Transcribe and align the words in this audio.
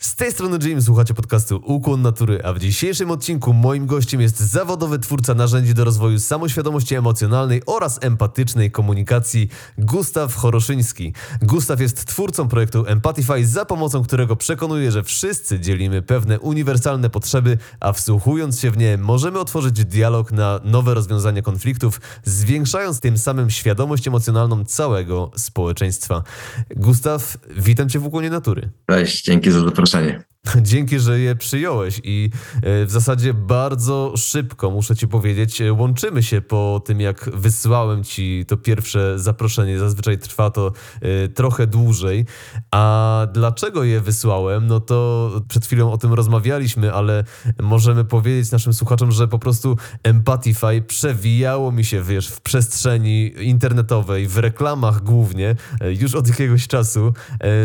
Z 0.00 0.16
tej 0.16 0.32
strony 0.32 0.58
Jim, 0.62 0.82
słuchacie 0.82 1.14
podcastu 1.14 1.60
Ukłon 1.64 2.02
Natury, 2.02 2.40
a 2.44 2.52
w 2.52 2.58
dzisiejszym 2.58 3.10
odcinku 3.10 3.52
moim 3.52 3.86
gościem 3.86 4.20
jest 4.20 4.40
zawodowy 4.40 4.98
twórca 4.98 5.34
narzędzi 5.34 5.74
do 5.74 5.84
rozwoju 5.84 6.18
samoświadomości 6.18 6.94
emocjonalnej 6.94 7.62
oraz 7.66 7.98
empatycznej 8.02 8.70
komunikacji 8.70 9.48
Gustaw 9.78 10.34
Choroszyński. 10.34 11.12
Gustaw 11.42 11.80
jest 11.80 12.04
twórcą 12.04 12.48
projektu 12.48 12.86
Empatify, 12.86 13.46
za 13.46 13.64
pomocą 13.64 14.04
którego 14.04 14.36
przekonuje, 14.36 14.92
że 14.92 15.02
wszyscy 15.02 15.60
dzielimy 15.60 16.02
pewne 16.02 16.40
uniwersalne 16.40 17.10
potrzeby, 17.10 17.58
a 17.80 17.92
wsłuchując 17.92 18.60
się 18.60 18.70
w 18.70 18.76
nie 18.76 18.98
możemy 18.98 19.38
otworzyć 19.38 19.84
dialog 19.84 20.32
na 20.32 20.60
nowe 20.64 20.94
rozwiązania 20.94 21.42
konfliktów, 21.42 22.00
zwiększając 22.24 23.00
tym 23.00 23.18
samym 23.18 23.50
świadomość 23.50 24.08
emocjonalną 24.08 24.64
całego 24.64 25.30
społeczeństwa. 25.36 26.22
Gustaw, 26.70 27.38
witam 27.56 27.88
Cię 27.88 27.98
w 27.98 28.06
Ukłonie 28.06 28.30
Natury. 28.30 28.70
Cześć, 28.90 29.24
dzięki 29.24 29.50
za 29.50 29.60
zaproszenie. 29.60 29.85
stanie. 29.86 30.20
Dzięki, 30.62 31.00
że 31.00 31.20
je 31.20 31.36
przyjąłeś 31.36 32.00
i 32.04 32.30
e, 32.62 32.86
w 32.86 32.90
zasadzie 32.90 33.34
bardzo 33.34 34.12
szybko, 34.16 34.70
muszę 34.70 34.96
ci 34.96 35.08
powiedzieć, 35.08 35.60
e, 35.60 35.72
łączymy 35.72 36.22
się 36.22 36.40
po 36.40 36.82
tym, 36.84 37.00
jak 37.00 37.30
wysłałem 37.34 38.04
ci 38.04 38.44
to 38.48 38.56
pierwsze 38.56 39.18
zaproszenie. 39.18 39.78
Zazwyczaj 39.78 40.18
trwa 40.18 40.50
to 40.50 40.72
e, 41.00 41.28
trochę 41.28 41.66
dłużej. 41.66 42.24
A 42.70 43.26
dlaczego 43.32 43.84
je 43.84 44.00
wysłałem? 44.00 44.66
No 44.66 44.80
to 44.80 45.30
przed 45.48 45.66
chwilą 45.66 45.92
o 45.92 45.98
tym 45.98 46.12
rozmawialiśmy, 46.12 46.92
ale 46.92 47.24
możemy 47.62 48.04
powiedzieć 48.04 48.52
naszym 48.52 48.72
słuchaczom, 48.72 49.12
że 49.12 49.28
po 49.28 49.38
prostu 49.38 49.76
Empatify 50.02 50.82
przewijało 50.86 51.72
mi 51.72 51.84
się, 51.84 52.02
wiesz, 52.02 52.28
w 52.28 52.40
przestrzeni 52.40 53.32
internetowej, 53.40 54.28
w 54.28 54.38
reklamach 54.38 55.02
głównie, 55.02 55.54
już 56.00 56.14
od 56.14 56.28
jakiegoś 56.28 56.66
czasu. 56.66 57.12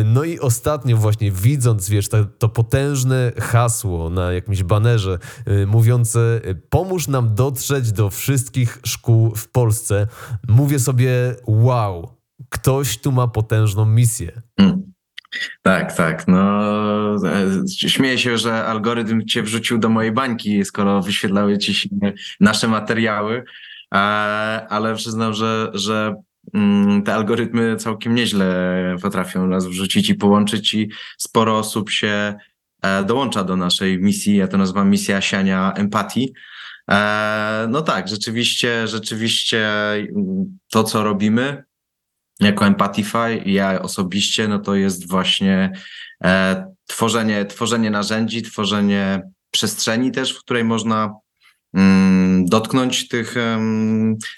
No 0.05 0.23
i 0.23 0.39
ostatnio 0.39 0.97
właśnie 0.97 1.31
widząc, 1.31 1.89
wiesz, 1.89 2.09
to, 2.09 2.25
to 2.25 2.49
potężne 2.71 3.31
hasło 3.39 4.09
na 4.09 4.33
jakimś 4.33 4.63
banerze 4.63 5.19
y, 5.47 5.67
mówiące 5.67 6.41
pomóż 6.69 7.07
nam 7.07 7.35
dotrzeć 7.35 7.91
do 7.91 8.09
wszystkich 8.09 8.79
szkół 8.85 9.35
w 9.35 9.51
Polsce. 9.51 10.07
Mówię 10.47 10.79
sobie 10.79 11.11
wow, 11.47 12.17
ktoś 12.49 12.97
tu 12.97 13.11
ma 13.11 13.27
potężną 13.27 13.85
misję. 13.85 14.41
Hmm. 14.59 14.93
Tak, 15.61 15.95
tak. 15.95 16.27
No, 16.27 16.61
e, 17.15 17.89
śmieję 17.89 18.17
się, 18.17 18.37
że 18.37 18.65
algorytm 18.65 19.25
cię 19.25 19.43
wrzucił 19.43 19.77
do 19.77 19.89
mojej 19.89 20.11
bańki, 20.11 20.65
skoro 20.65 21.01
wyświetlały 21.01 21.57
ci 21.57 21.73
się 21.73 21.89
nasze 22.39 22.67
materiały, 22.67 23.43
ale 24.69 24.95
przyznam, 24.95 25.33
że, 25.33 25.71
że 25.73 26.15
mm, 26.53 27.03
te 27.03 27.13
algorytmy 27.13 27.75
całkiem 27.75 28.15
nieźle 28.15 28.95
potrafią 29.01 29.47
nas 29.47 29.67
wrzucić 29.67 30.09
i 30.09 30.15
połączyć 30.15 30.73
i 30.73 30.89
sporo 31.17 31.57
osób 31.57 31.89
się 31.89 32.35
dołącza 33.05 33.43
do 33.43 33.55
naszej 33.55 33.99
misji, 33.99 34.35
ja 34.35 34.47
to 34.47 34.57
nazywam 34.57 34.89
misja 34.89 35.21
siania 35.21 35.73
empatii. 35.73 36.33
E, 36.91 37.67
no 37.69 37.81
tak, 37.81 38.07
rzeczywiście, 38.07 38.87
rzeczywiście 38.87 39.69
to, 40.71 40.83
co 40.83 41.03
robimy 41.03 41.63
jako 42.39 42.65
Empatify, 42.65 43.41
ja 43.45 43.81
osobiście, 43.81 44.47
no 44.47 44.59
to 44.59 44.75
jest 44.75 45.09
właśnie 45.09 45.71
e, 46.23 46.65
tworzenie, 46.87 47.45
tworzenie 47.45 47.89
narzędzi, 47.89 48.41
tworzenie 48.41 49.21
przestrzeni 49.51 50.11
też, 50.11 50.33
w 50.33 50.39
której 50.39 50.63
można 50.63 51.13
mm, 51.73 52.45
dotknąć 52.45 53.07
tych, 53.07 53.35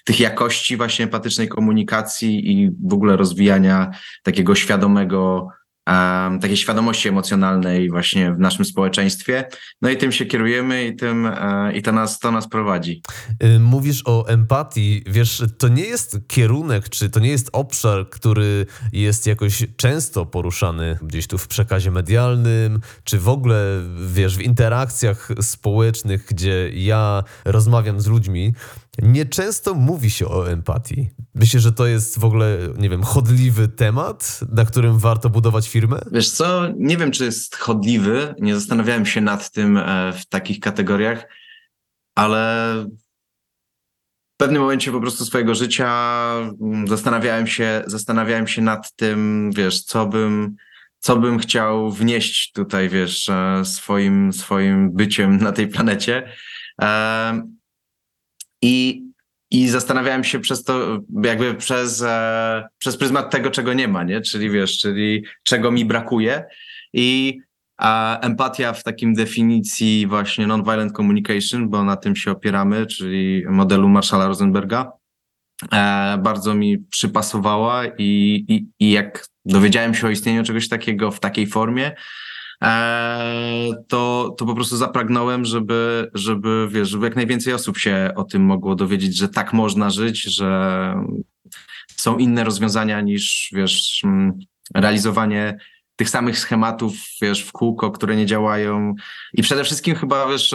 tych 0.06 0.20
jakości 0.20 0.78
właśnie 0.78 1.06
empatycznej 1.06 1.48
komunikacji 1.48 2.52
i 2.52 2.72
w 2.88 2.94
ogóle 2.94 3.18
rozwijania 3.18 3.92
takiego 4.24 4.56
świadomego 4.56 5.48
um, 5.88 6.40
takiej 6.40 6.58
świadomości 6.58 7.10
emocjonalnej 7.10 7.90
właśnie 7.90 8.34
w 8.34 8.40
naszym 8.40 8.66
społeczeństwie. 8.66 9.48
No 9.82 9.90
i 9.90 9.98
tym 9.98 10.12
się 10.12 10.26
kierujemy 10.26 10.86
i 10.86 10.96
tym 10.96 11.26
e, 11.26 11.74
i 11.76 11.82
to 11.82 11.92
nas, 11.92 12.20
to 12.20 12.32
nas 12.32 12.50
prowadzi. 12.50 13.02
Y, 13.44 13.60
mówisz 13.60 14.02
o 14.06 14.28
empatii. 14.28 15.04
Wiesz, 15.08 15.44
to 15.58 15.68
nie 15.68 15.84
jest 15.84 16.18
kierunek, 16.28 16.90
czy 16.90 17.10
to 17.10 17.20
nie 17.20 17.30
jest 17.30 17.50
obszar, 17.54 18.10
który 18.10 18.66
jest 18.94 19.28
jakoś 19.28 19.64
często 19.78 20.26
poruszany 20.26 20.98
gdzieś 21.02 21.28
tu 21.28 21.38
w 21.38 21.48
przekazie 21.48 21.92
medialnym, 21.92 22.80
czy 23.04 23.20
w 23.20 23.30
ogóle, 23.30 23.82
wiesz, 24.08 24.38
w 24.38 24.42
interakcjach 24.42 25.30
społecznych, 25.42 26.26
gdzie 26.30 26.70
ja 26.74 27.24
rozmawiam 27.46 28.02
z 28.02 28.08
ludźmi. 28.08 28.54
Nieczęsto 29.02 29.74
mówi 29.74 30.10
się 30.10 30.28
o 30.28 30.52
empatii. 30.52 31.10
Myślę, 31.36 31.60
że 31.60 31.72
to 31.72 31.88
jest 31.88 32.20
w 32.20 32.26
ogóle, 32.26 32.58
nie 32.78 32.90
wiem, 32.90 33.04
chodliwy 33.04 33.68
temat, 33.68 34.40
na 34.52 34.66
którym 34.66 35.00
warto 35.00 35.30
budować 35.30 35.70
firmę? 35.70 36.00
Wiesz 36.12 36.30
co, 36.30 36.68
nie 36.78 36.98
wiem, 36.98 37.12
czy 37.12 37.26
jest 37.26 37.56
chodliwy. 37.56 38.36
Nie 38.40 38.56
zastanawiałem 38.56 39.06
się 39.06 39.22
nad 39.22 39.52
tym 39.52 39.78
e, 39.78 40.14
w 40.14 40.26
takich 40.26 40.60
kategoriach, 40.60 41.28
ale 42.16 42.74
w 44.34 44.38
pewnym 44.38 44.62
momencie 44.62 44.92
po 44.92 45.02
prostu 45.02 45.26
swojego 45.26 45.56
życia 45.56 45.90
mm, 46.62 46.88
zastanawiałem 46.88 47.48
się, 47.48 47.84
zastanawiałem 47.88 48.48
się 48.48 48.62
nad 48.62 48.96
tym, 48.96 49.52
wiesz, 49.56 49.84
co 49.84 50.06
bym, 50.06 50.56
co 51.00 51.16
bym 51.16 51.40
chciał 51.40 51.92
wnieść 51.92 52.52
tutaj, 52.52 52.90
wiesz, 52.90 53.30
e, 53.30 53.66
swoim, 53.66 54.34
swoim 54.34 54.92
byciem 54.92 55.38
na 55.38 55.52
tej 55.52 55.68
planecie. 55.68 56.30
I 58.64 59.04
i 59.52 59.68
zastanawiałem 59.68 60.24
się 60.24 60.40
przez 60.40 60.64
to, 60.64 61.00
jakby 61.24 61.54
przez, 61.54 62.02
e, 62.02 62.68
przez 62.78 62.98
pryzmat 62.98 63.32
tego, 63.32 63.52
czego 63.52 63.74
nie 63.74 63.88
ma, 63.88 64.04
nie? 64.04 64.22
Czyli 64.22 64.50
wiesz, 64.50 64.80
czyli 64.80 65.24
czego 65.44 65.72
mi 65.72 65.86
brakuje. 65.86 66.44
I 66.94 67.40
a 67.78 68.20
empatia 68.20 68.74
w 68.74 68.84
takim 68.84 69.14
definicji 69.14 70.08
właśnie 70.08 70.48
non-violent 70.48 70.92
communication, 70.92 71.70
bo 71.70 71.84
na 71.84 71.98
tym 71.98 72.16
się 72.16 72.32
opieramy, 72.32 72.86
czyli 72.86 73.44
modelu 73.50 73.90
Marshalla 73.90 74.28
Rosenberga, 74.28 74.92
e, 75.72 76.18
bardzo 76.18 76.56
mi 76.56 76.78
przypasowała 76.78 77.86
i, 77.86 78.46
i, 78.48 78.68
i 78.80 78.92
jak 78.92 79.28
dowiedziałem 79.46 79.94
się 79.94 80.08
o 80.08 80.10
istnieniu 80.10 80.44
czegoś 80.44 80.70
takiego 80.70 81.12
w 81.12 81.20
takiej 81.20 81.48
formie, 81.48 81.96
to, 83.88 84.36
to 84.38 84.46
po 84.46 84.56
prostu 84.56 84.78
zapragnąłem, 84.78 85.46
żeby, 85.46 86.12
żeby, 86.14 86.68
wiesz, 86.72 86.90
żeby 86.90 87.06
jak 87.06 87.16
najwięcej 87.16 87.54
osób 87.54 87.78
się 87.78 88.12
o 88.16 88.24
tym 88.24 88.42
mogło 88.42 88.76
dowiedzieć, 88.76 89.18
że 89.18 89.30
tak 89.30 89.54
można 89.54 89.90
żyć, 89.90 90.22
że 90.22 90.96
są 91.96 92.18
inne 92.18 92.44
rozwiązania 92.44 93.02
niż, 93.02 93.50
wiesz, 93.54 94.02
mm, 94.04 94.40
realizowanie 94.76 95.58
tych 95.96 96.10
samych 96.10 96.40
schematów, 96.40 96.94
wiesz, 97.22 97.44
w 97.44 97.52
kółko, 97.52 97.92
które 97.92 98.16
nie 98.16 98.26
działają. 98.26 98.94
I 99.34 99.42
przede 99.42 99.64
wszystkim 99.64 99.96
chyba, 99.96 100.28
wiesz, 100.28 100.54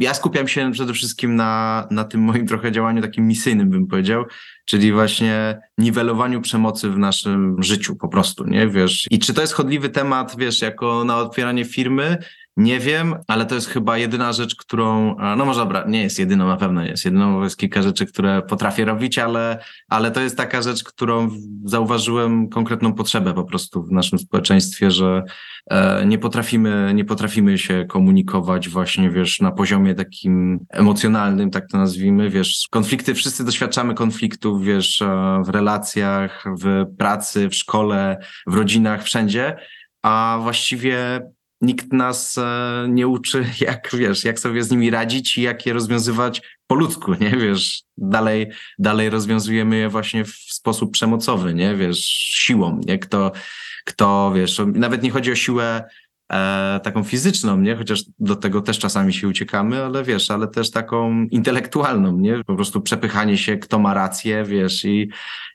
ja 0.00 0.14
skupiam 0.14 0.48
się 0.48 0.72
przede 0.72 0.92
wszystkim 0.92 1.36
na, 1.36 1.86
na 1.90 2.04
tym 2.04 2.20
moim 2.20 2.46
trochę 2.46 2.72
działaniu 2.72 3.02
takim 3.02 3.26
misyjnym, 3.26 3.70
bym 3.70 3.86
powiedział, 3.86 4.24
czyli 4.64 4.92
właśnie 4.92 5.60
niwelowaniu 5.78 6.40
przemocy 6.40 6.90
w 6.90 6.98
naszym 6.98 7.62
życiu 7.62 7.96
po 7.96 8.08
prostu, 8.08 8.44
nie, 8.44 8.68
wiesz. 8.68 9.06
I 9.10 9.18
czy 9.18 9.34
to 9.34 9.40
jest 9.40 9.52
chodliwy 9.52 9.88
temat, 9.88 10.36
wiesz, 10.38 10.62
jako 10.62 11.04
na 11.04 11.16
otwieranie 11.16 11.64
firmy, 11.64 12.18
nie 12.60 12.80
wiem, 12.80 13.14
ale 13.28 13.46
to 13.46 13.54
jest 13.54 13.68
chyba 13.68 13.98
jedyna 13.98 14.32
rzecz, 14.32 14.56
którą, 14.56 15.16
no 15.36 15.44
może 15.44 15.60
dobra, 15.60 15.84
nie 15.88 16.02
jest 16.02 16.18
jedyną, 16.18 16.46
na 16.46 16.56
pewno 16.56 16.84
jest 16.84 17.04
jedyną, 17.04 17.34
bo 17.34 17.44
jest 17.44 17.56
kilka 17.56 17.82
rzeczy, 17.82 18.06
które 18.06 18.42
potrafię 18.42 18.84
robić, 18.84 19.18
ale, 19.18 19.64
ale 19.88 20.10
to 20.10 20.20
jest 20.20 20.36
taka 20.36 20.62
rzecz, 20.62 20.84
którą 20.84 21.30
zauważyłem 21.64 22.48
konkretną 22.48 22.92
potrzebę 22.92 23.34
po 23.34 23.44
prostu 23.44 23.82
w 23.82 23.92
naszym 23.92 24.18
społeczeństwie, 24.18 24.90
że 24.90 25.22
e, 25.70 26.06
nie 26.06 26.18
potrafimy, 26.18 26.92
nie 26.94 27.04
potrafimy 27.04 27.58
się 27.58 27.84
komunikować 27.88 28.68
właśnie, 28.68 29.10
wiesz, 29.10 29.40
na 29.40 29.50
poziomie 29.50 29.94
takim 29.94 30.66
emocjonalnym, 30.70 31.50
tak 31.50 31.68
to 31.68 31.78
nazwijmy, 31.78 32.30
wiesz, 32.30 32.68
konflikty, 32.70 33.14
wszyscy 33.14 33.44
doświadczamy 33.44 33.94
konfliktów, 33.94 34.64
wiesz, 34.64 35.02
e, 35.02 35.42
w 35.44 35.48
relacjach, 35.48 36.44
w 36.62 36.86
pracy, 36.98 37.48
w 37.48 37.54
szkole, 37.54 38.18
w 38.46 38.54
rodzinach, 38.54 39.02
wszędzie, 39.02 39.56
a 40.02 40.38
właściwie 40.42 41.20
nikt 41.60 41.92
nas 41.92 42.38
e, 42.38 42.86
nie 42.88 43.08
uczy, 43.08 43.44
jak 43.60 43.88
wiesz, 43.92 44.24
jak 44.24 44.38
sobie 44.38 44.64
z 44.64 44.70
nimi 44.70 44.90
radzić 44.90 45.38
i 45.38 45.42
jak 45.42 45.66
je 45.66 45.72
rozwiązywać 45.72 46.42
po 46.66 46.74
ludzku, 46.74 47.14
nie 47.14 47.30
wiesz. 47.30 47.82
Dalej, 47.96 48.50
dalej 48.78 49.10
rozwiązujemy 49.10 49.76
je 49.76 49.88
właśnie 49.88 50.24
w 50.24 50.34
sposób 50.34 50.92
przemocowy, 50.92 51.54
nie 51.54 51.74
wiesz, 51.74 52.04
siłą, 52.34 52.80
nie? 52.86 52.98
Kto, 52.98 53.32
kto 53.84 54.32
wiesz, 54.34 54.60
nawet 54.74 55.02
nie 55.02 55.10
chodzi 55.10 55.32
o 55.32 55.34
siłę 55.34 55.84
e, 56.30 56.80
taką 56.82 57.04
fizyczną, 57.04 57.60
nie? 57.60 57.76
Chociaż 57.76 58.04
do 58.18 58.36
tego 58.36 58.60
też 58.60 58.78
czasami 58.78 59.12
się 59.12 59.28
uciekamy, 59.28 59.84
ale 59.84 60.04
wiesz, 60.04 60.30
ale 60.30 60.48
też 60.48 60.70
taką 60.70 61.26
intelektualną, 61.30 62.18
nie? 62.18 62.44
Po 62.46 62.54
prostu 62.54 62.80
przepychanie 62.80 63.38
się, 63.38 63.56
kto 63.56 63.78
ma 63.78 63.94
rację, 63.94 64.44
wiesz, 64.44 64.84
i, 64.84 65.08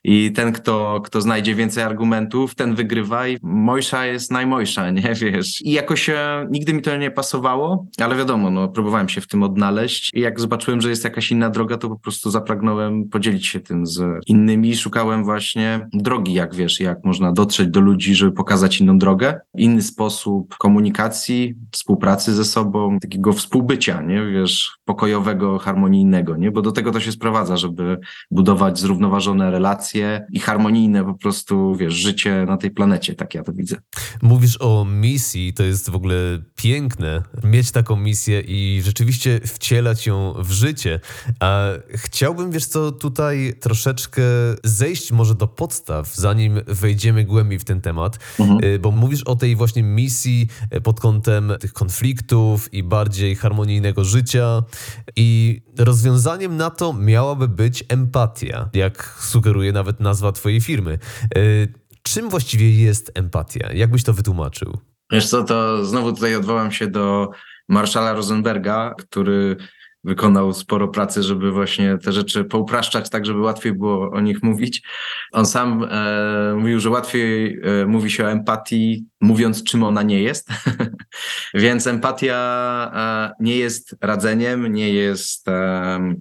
i 0.04 0.32
ten, 0.32 0.52
kto, 0.52 1.00
kto 1.04 1.20
znajdzie 1.20 1.54
więcej 1.54 1.84
argumentów, 1.84 2.54
ten 2.54 2.74
wygrywa 2.74 3.28
i 3.28 3.38
mojsza 3.42 4.06
jest 4.06 4.30
najmojsza, 4.30 4.90
nie? 4.90 5.14
Wiesz. 5.26 5.62
I 5.62 5.70
jakoś 5.70 6.08
e, 6.08 6.46
nigdy 6.50 6.74
mi 6.74 6.82
to 6.82 6.96
nie 6.96 7.10
pasowało, 7.10 7.86
ale 8.00 8.16
wiadomo, 8.16 8.50
no, 8.50 8.68
próbowałem 8.68 9.08
się 9.08 9.20
w 9.20 9.26
tym 9.26 9.42
odnaleźć 9.42 10.14
i 10.14 10.20
jak 10.20 10.40
zobaczyłem, 10.40 10.80
że 10.80 10.90
jest 10.90 11.04
jakaś 11.04 11.30
inna 11.30 11.50
droga, 11.50 11.76
to 11.76 11.88
po 11.88 11.98
prostu 11.98 12.30
zapragnąłem 12.30 13.08
podzielić 13.08 13.46
się 13.46 13.60
tym 13.60 13.86
z 13.86 14.02
innymi. 14.26 14.76
Szukałem 14.76 15.24
właśnie 15.24 15.88
drogi, 15.92 16.32
jak 16.32 16.54
wiesz, 16.54 16.80
jak 16.80 17.04
można 17.04 17.32
dotrzeć 17.32 17.68
do 17.68 17.80
ludzi, 17.80 18.14
żeby 18.14 18.32
pokazać 18.32 18.80
inną 18.80 18.98
drogę, 18.98 19.40
inny 19.54 19.82
sposób 19.82 20.54
komunikacji, 20.66 21.54
współpracy 21.72 22.34
ze 22.34 22.44
sobą, 22.44 22.98
takiego 23.00 23.32
współbycia, 23.32 24.02
nie? 24.02 24.26
Wiesz, 24.26 24.76
pokojowego, 24.84 25.58
harmonijnego, 25.58 26.36
nie? 26.36 26.50
Bo 26.50 26.62
do 26.62 26.72
tego 26.72 26.92
to 26.92 27.00
się 27.00 27.12
sprowadza, 27.12 27.56
żeby 27.56 27.98
budować 28.30 28.78
zrównoważone 28.78 29.50
relacje 29.50 30.26
i 30.32 30.40
harmonijne 30.40 31.04
po 31.04 31.14
prostu, 31.14 31.74
wiesz, 31.74 31.94
życie 31.94 32.44
na 32.48 32.56
tej 32.56 32.70
planecie, 32.70 33.14
tak 33.14 33.34
ja 33.34 33.42
to 33.42 33.52
widzę. 33.52 33.76
Mówisz 34.22 34.56
o 34.60 34.84
misji, 34.84 35.54
to 35.54 35.62
jest 35.62 35.90
w 35.90 35.94
ogóle 35.94 36.14
piękne, 36.56 37.22
mieć 37.44 37.72
taką 37.72 37.96
misję 37.96 38.40
i 38.40 38.82
rzeczywiście 38.84 39.40
wcielać 39.44 40.06
ją 40.06 40.34
w 40.38 40.50
życie. 40.50 41.00
A 41.40 41.68
chciałbym, 41.94 42.50
wiesz 42.50 42.66
co, 42.66 42.92
tutaj 42.92 43.54
troszeczkę 43.60 44.22
zejść 44.64 45.12
może 45.12 45.34
do 45.34 45.46
podstaw, 45.46 46.14
zanim 46.14 46.60
wejdziemy 46.66 47.24
głębiej 47.24 47.58
w 47.58 47.64
ten 47.64 47.80
temat, 47.80 48.18
mhm. 48.40 48.64
Y, 48.64 48.78
bo 48.78 48.90
mówisz 48.90 49.22
o 49.22 49.36
tej 49.36 49.56
właśnie 49.56 49.82
misji 49.82 50.48
pod 50.82 51.00
kątem 51.00 51.52
tych 51.60 51.72
konfliktów 51.72 52.74
i 52.74 52.82
bardziej 52.82 53.36
harmonijnego 53.36 54.04
życia 54.04 54.62
i 55.16 55.60
rozwiązaniem 55.78 56.56
na 56.56 56.70
to 56.70 56.92
miałaby 56.92 57.48
być 57.48 57.84
empatia, 57.88 58.70
jak 58.74 59.16
sugeruje 59.20 59.72
nawet 59.72 60.00
nazwa 60.00 60.32
twojej 60.32 60.60
firmy. 60.60 60.98
Y, 61.36 61.72
czym 62.02 62.28
właściwie 62.28 62.82
jest 62.82 63.12
empatia? 63.14 63.72
Jak 63.72 63.90
byś 63.90 64.04
to 64.04 64.12
wytłumaczył? 64.12 64.78
Wiesz 65.12 65.28
co, 65.28 65.44
to 65.44 65.84
znowu 65.84 66.12
tutaj 66.12 66.36
odwołam 66.36 66.72
się 66.72 66.86
do 66.86 67.30
Marszala 67.68 68.12
Rosenberga, 68.12 68.94
który 68.98 69.56
wykonał 70.06 70.52
sporo 70.52 70.88
pracy, 70.88 71.22
żeby 71.22 71.52
właśnie 71.52 71.98
te 71.98 72.12
rzeczy 72.12 72.44
poupraszczać, 72.44 73.10
tak 73.10 73.26
żeby 73.26 73.40
łatwiej 73.40 73.72
było 73.72 74.10
o 74.10 74.20
nich 74.20 74.42
mówić. 74.42 74.82
On 75.32 75.46
sam 75.46 75.86
e, 75.90 76.54
mówił, 76.58 76.80
że 76.80 76.90
łatwiej 76.90 77.60
e, 77.62 77.86
mówi 77.86 78.10
się 78.10 78.24
o 78.24 78.30
empatii, 78.30 79.04
mówiąc 79.20 79.64
czym 79.64 79.82
ona 79.82 80.02
nie 80.02 80.22
jest. 80.22 80.48
Więc 81.54 81.86
empatia 81.86 82.36
e, 82.94 83.44
nie 83.44 83.56
jest 83.56 83.96
radzeniem, 84.00 84.72
nie 84.72 84.92
jest 84.92 85.48
e, 85.48 86.14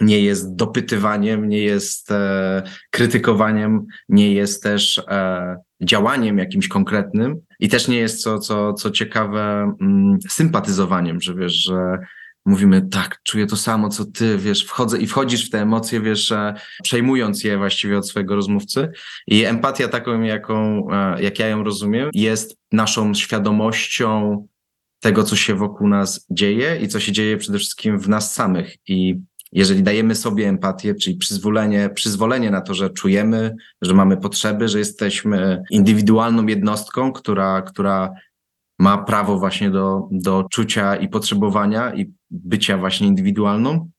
nie 0.00 0.20
jest 0.20 0.56
dopytywaniem, 0.56 1.48
nie 1.48 1.58
jest 1.58 2.10
e, 2.10 2.62
krytykowaniem, 2.90 3.86
nie 4.08 4.32
jest 4.32 4.62
też 4.62 4.98
e, 5.08 5.56
działaniem 5.82 6.38
jakimś 6.38 6.68
konkretnym 6.68 7.40
i 7.60 7.68
też 7.68 7.88
nie 7.88 7.96
jest, 7.96 8.22
co, 8.22 8.38
co, 8.38 8.72
co 8.72 8.90
ciekawe, 8.90 9.74
mm, 9.80 10.18
sympatyzowaniem, 10.28 11.20
że 11.20 11.34
wiesz, 11.34 11.52
że 11.52 11.98
mówimy, 12.44 12.82
tak, 12.82 13.20
czuję 13.22 13.46
to 13.46 13.56
samo, 13.56 13.88
co 13.88 14.04
ty, 14.04 14.38
wiesz, 14.38 14.64
wchodzę 14.64 14.98
i 14.98 15.06
wchodzisz 15.06 15.46
w 15.46 15.50
te 15.50 15.60
emocje, 15.60 16.00
wiesz, 16.00 16.32
e, 16.32 16.54
przejmując 16.82 17.44
je 17.44 17.58
właściwie 17.58 17.98
od 17.98 18.08
swojego 18.08 18.34
rozmówcy. 18.34 18.92
I 19.26 19.44
empatia 19.44 19.88
taką, 19.88 20.22
jaką, 20.22 20.86
e, 20.90 21.22
jak 21.22 21.38
ja 21.38 21.46
ją 21.46 21.64
rozumiem, 21.64 22.10
jest 22.14 22.58
naszą 22.72 23.14
świadomością 23.14 24.46
tego, 25.00 25.24
co 25.24 25.36
się 25.36 25.54
wokół 25.54 25.88
nas 25.88 26.26
dzieje 26.30 26.78
i 26.82 26.88
co 26.88 27.00
się 27.00 27.12
dzieje 27.12 27.36
przede 27.36 27.58
wszystkim 27.58 27.98
w 27.98 28.08
nas 28.08 28.34
samych. 28.34 28.76
I 28.88 29.16
jeżeli 29.52 29.82
dajemy 29.82 30.14
sobie 30.14 30.48
empatię, 30.48 30.94
czyli 30.94 31.16
przyzwolenie, 31.16 31.90
przyzwolenie 31.94 32.50
na 32.50 32.60
to, 32.60 32.74
że 32.74 32.90
czujemy, 32.90 33.54
że 33.82 33.94
mamy 33.94 34.16
potrzeby, 34.16 34.68
że 34.68 34.78
jesteśmy 34.78 35.62
indywidualną 35.70 36.46
jednostką, 36.46 37.12
która, 37.12 37.62
która 37.62 38.10
ma 38.78 38.98
prawo 38.98 39.38
właśnie 39.38 39.70
do, 39.70 40.08
do 40.10 40.44
czucia 40.50 40.96
i 40.96 41.08
potrzebowania 41.08 41.94
i 41.94 42.12
bycia 42.30 42.78
właśnie 42.78 43.06
indywidualną 43.06 43.90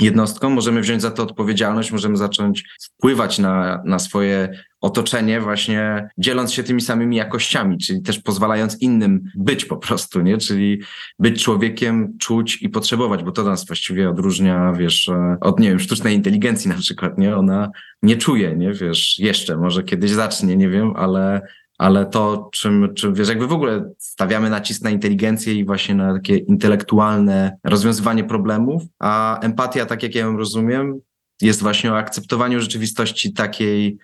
jednostką, 0.00 0.50
możemy 0.50 0.80
wziąć 0.80 1.02
za 1.02 1.10
to 1.10 1.22
odpowiedzialność, 1.22 1.92
możemy 1.92 2.16
zacząć 2.16 2.64
wpływać 2.82 3.38
na, 3.38 3.82
na 3.84 3.98
swoje 3.98 4.62
otoczenie 4.80 5.40
właśnie 5.40 6.08
dzieląc 6.18 6.52
się 6.52 6.62
tymi 6.62 6.80
samymi 6.80 7.16
jakościami, 7.16 7.78
czyli 7.78 8.02
też 8.02 8.18
pozwalając 8.18 8.82
innym 8.82 9.24
być 9.34 9.64
po 9.64 9.76
prostu, 9.76 10.20
nie? 10.20 10.38
Czyli 10.38 10.80
być 11.18 11.44
człowiekiem, 11.44 12.18
czuć 12.18 12.62
i 12.62 12.68
potrzebować, 12.68 13.24
bo 13.24 13.32
to 13.32 13.44
nas 13.44 13.66
właściwie 13.66 14.10
odróżnia, 14.10 14.72
wiesz, 14.72 15.10
od, 15.40 15.60
nie 15.60 15.68
wiem, 15.68 15.80
sztucznej 15.80 16.14
inteligencji 16.14 16.68
na 16.68 16.76
przykład, 16.76 17.18
nie? 17.18 17.36
Ona 17.36 17.70
nie 18.02 18.16
czuje, 18.16 18.56
nie? 18.56 18.72
Wiesz, 18.72 19.18
jeszcze, 19.18 19.56
może 19.56 19.82
kiedyś 19.82 20.10
zacznie, 20.10 20.56
nie 20.56 20.68
wiem, 20.68 20.92
ale 20.96 21.40
ale 21.80 22.06
to, 22.06 22.48
czym, 22.52 22.94
czym 22.94 23.14
wiesz, 23.14 23.28
jakby 23.28 23.46
w 23.46 23.52
ogóle 23.52 23.92
stawiamy 23.98 24.50
nacisk 24.50 24.82
na 24.82 24.90
inteligencję 24.90 25.54
i 25.54 25.64
właśnie 25.64 25.94
na 25.94 26.14
takie 26.14 26.36
intelektualne 26.36 27.58
rozwiązywanie 27.64 28.24
problemów, 28.24 28.82
a 28.98 29.40
empatia, 29.40 29.86
tak 29.86 30.02
jak 30.02 30.14
ja 30.14 30.20
ją 30.20 30.36
rozumiem, 30.36 31.00
jest 31.42 31.62
właśnie 31.62 31.92
o 31.92 31.98
akceptowaniu 31.98 32.60
rzeczywistości 32.60 33.32
takiej, 33.32 33.98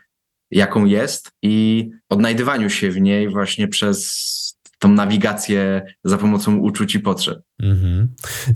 jaką 0.51 0.85
jest 0.85 1.31
i 1.43 1.89
odnajdywaniu 2.09 2.71
się 2.71 2.91
w 2.91 3.01
niej 3.01 3.29
właśnie 3.29 3.69
przez 3.69 4.59
tą 4.79 4.89
nawigację 4.89 5.83
za 6.05 6.19
pomocą 6.19 6.57
uczuć 6.57 6.95
i 6.95 7.01
potrzeb. 7.01 7.39
Mhm. 7.63 8.09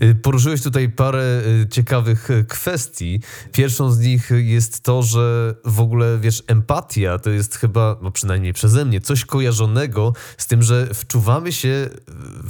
Y, 0.02 0.14
poruszyłeś 0.14 0.62
tutaj 0.62 0.88
parę 0.88 1.43
y, 1.62 1.69
ciekawych 1.69 2.31
y, 2.31 2.44
kwestii. 2.44 3.20
Pierwszą 3.52 3.91
z 3.91 3.99
nich 3.99 4.31
jest 4.37 4.81
to, 4.81 5.02
że 5.02 5.55
w 5.64 5.81
ogóle, 5.81 6.19
wiesz, 6.19 6.43
empatia 6.47 7.19
to 7.19 7.31
jest 7.31 7.56
chyba, 7.56 7.97
no 8.02 8.11
przynajmniej 8.11 8.52
przeze 8.52 8.85
mnie, 8.85 9.00
coś 9.00 9.25
kojarzonego 9.25 10.12
z 10.38 10.47
tym, 10.47 10.62
że 10.62 10.87
wczuwamy 10.94 11.52
się 11.52 11.88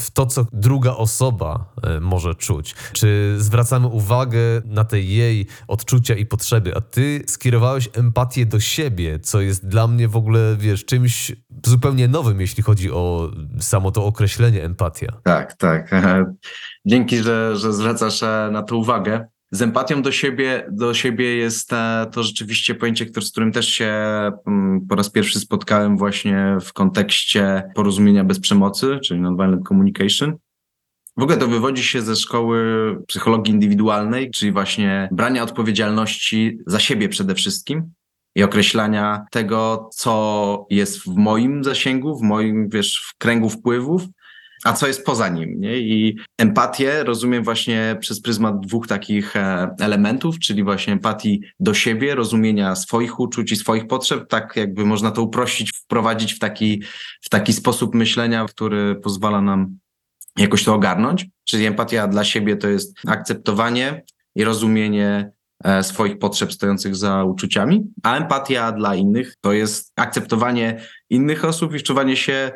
w 0.01 0.11
to, 0.11 0.27
co 0.27 0.47
druga 0.53 0.91
osoba 0.91 1.73
może 2.01 2.35
czuć. 2.35 2.75
Czy 2.93 3.37
zwracamy 3.39 3.87
uwagę 3.87 4.39
na 4.65 4.85
te 4.85 5.01
jej 5.01 5.47
odczucia 5.69 6.15
i 6.15 6.27
potrzeby, 6.27 6.77
a 6.77 6.81
ty 6.81 7.23
skierowałeś 7.27 7.89
empatię 7.93 8.47
do 8.47 8.61
siebie, 8.61 9.19
co 9.19 9.41
jest 9.41 9.67
dla 9.67 9.87
mnie 9.87 10.09
w 10.09 10.17
ogóle, 10.17 10.57
wiesz, 10.59 10.85
czymś 10.85 11.33
zupełnie 11.67 12.09
nowym, 12.09 12.41
jeśli 12.41 12.63
chodzi 12.63 12.91
o 12.91 13.31
samo 13.61 13.91
to 13.91 14.05
określenie 14.05 14.65
empatia. 14.65 15.13
Tak, 15.23 15.57
tak. 15.57 15.91
Dzięki, 16.87 17.17
że, 17.17 17.57
że 17.57 17.73
zwracasz 17.73 18.23
e, 18.23 18.49
na 18.53 18.63
to 18.63 18.77
uwagę. 18.77 19.27
Z 19.51 19.63
empatią 19.63 20.03
do 20.03 20.13
siebie, 20.13 20.67
do 20.73 20.95
siebie 20.95 21.37
jest 21.37 21.73
e, 21.73 22.07
to 22.13 22.23
rzeczywiście 22.23 22.75
pojęcie, 22.75 23.07
z 23.21 23.31
którym 23.31 23.53
też 23.53 23.69
się 23.69 23.93
mm, 24.47 24.87
po 24.89 24.95
raz 24.95 25.11
pierwszy 25.11 25.41
spotkałem 25.41 25.97
właśnie 25.97 26.57
w 26.61 26.73
kontekście 26.73 27.71
porozumienia 27.75 28.25
bez 28.25 28.41
przemocy, 28.41 28.99
czyli 29.05 29.21
nonviolent 29.21 29.69
communication. 29.69 30.37
W 31.17 31.23
ogóle 31.23 31.39
to 31.39 31.49
wywodzi 31.49 31.83
się 31.83 32.03
ze 32.03 32.17
szkoły 32.17 32.59
psychologii 33.07 33.55
indywidualnej, 33.55 34.31
czyli 34.31 34.53
właśnie 34.53 35.09
brania 35.13 35.43
odpowiedzialności 35.43 36.59
za 36.67 36.81
siebie 36.81 37.09
przede 37.09 37.35
wszystkim 37.35 37.93
i 38.35 38.43
określania 38.43 39.25
tego, 39.31 39.89
co 39.93 40.67
jest 40.71 40.99
w 40.99 41.07
moim 41.07 41.65
zasięgu, 41.65 42.19
w 42.19 42.23
moim, 42.23 42.69
wiesz, 42.69 43.07
w 43.09 43.19
kręgu 43.19 43.49
wpływów, 43.49 44.03
a 44.65 44.73
co 44.73 44.87
jest 44.87 45.05
poza 45.05 45.29
nim. 45.29 45.61
Nie? 45.61 45.79
I 45.79 46.17
empatię 46.39 47.05
rozumiem 47.05 47.45
właśnie 47.45 47.97
przez 48.01 48.23
pryzmat 48.23 48.61
dwóch 48.61 48.87
takich 48.87 49.37
e, 49.37 49.75
elementów, 49.81 50.39
czyli 50.39 50.65
właśnie 50.65 50.93
empatii 50.93 51.43
do 51.61 51.75
siebie, 51.75 52.15
rozumienia 52.15 52.77
swoich 52.77 53.21
uczuć 53.21 53.53
i 53.53 53.57
swoich 53.57 53.87
potrzeb, 53.87 54.29
tak 54.29 54.57
jakby 54.57 54.85
można 54.85 55.11
to 55.11 55.23
uprościć, 55.23 55.73
wprowadzić 55.85 56.35
w 56.35 56.39
taki, 56.39 56.83
w 57.21 57.29
taki 57.29 57.53
sposób 57.53 57.95
myślenia, 57.95 58.45
który 58.45 58.95
pozwala 58.95 59.41
nam 59.41 59.79
jakoś 60.37 60.65
to 60.65 60.75
ogarnąć. 60.75 61.27
Czyli 61.45 61.67
empatia 61.67 62.09
dla 62.09 62.25
siebie 62.25 62.57
to 62.57 62.69
jest 62.69 62.99
akceptowanie 63.07 64.03
i 64.35 64.45
rozumienie 64.45 65.33
e, 65.65 65.83
swoich 65.83 66.19
potrzeb 66.19 66.53
stojących 66.53 66.97
za 66.97 67.25
uczuciami, 67.25 67.85
a 68.03 68.17
empatia 68.17 68.73
dla 68.73 68.95
innych 68.95 69.35
to 69.41 69.53
jest 69.53 69.93
akceptowanie 69.97 70.81
innych 71.11 71.45
osób 71.45 71.75
i 71.75 71.79
wczuwanie 71.79 72.17
się 72.17 72.53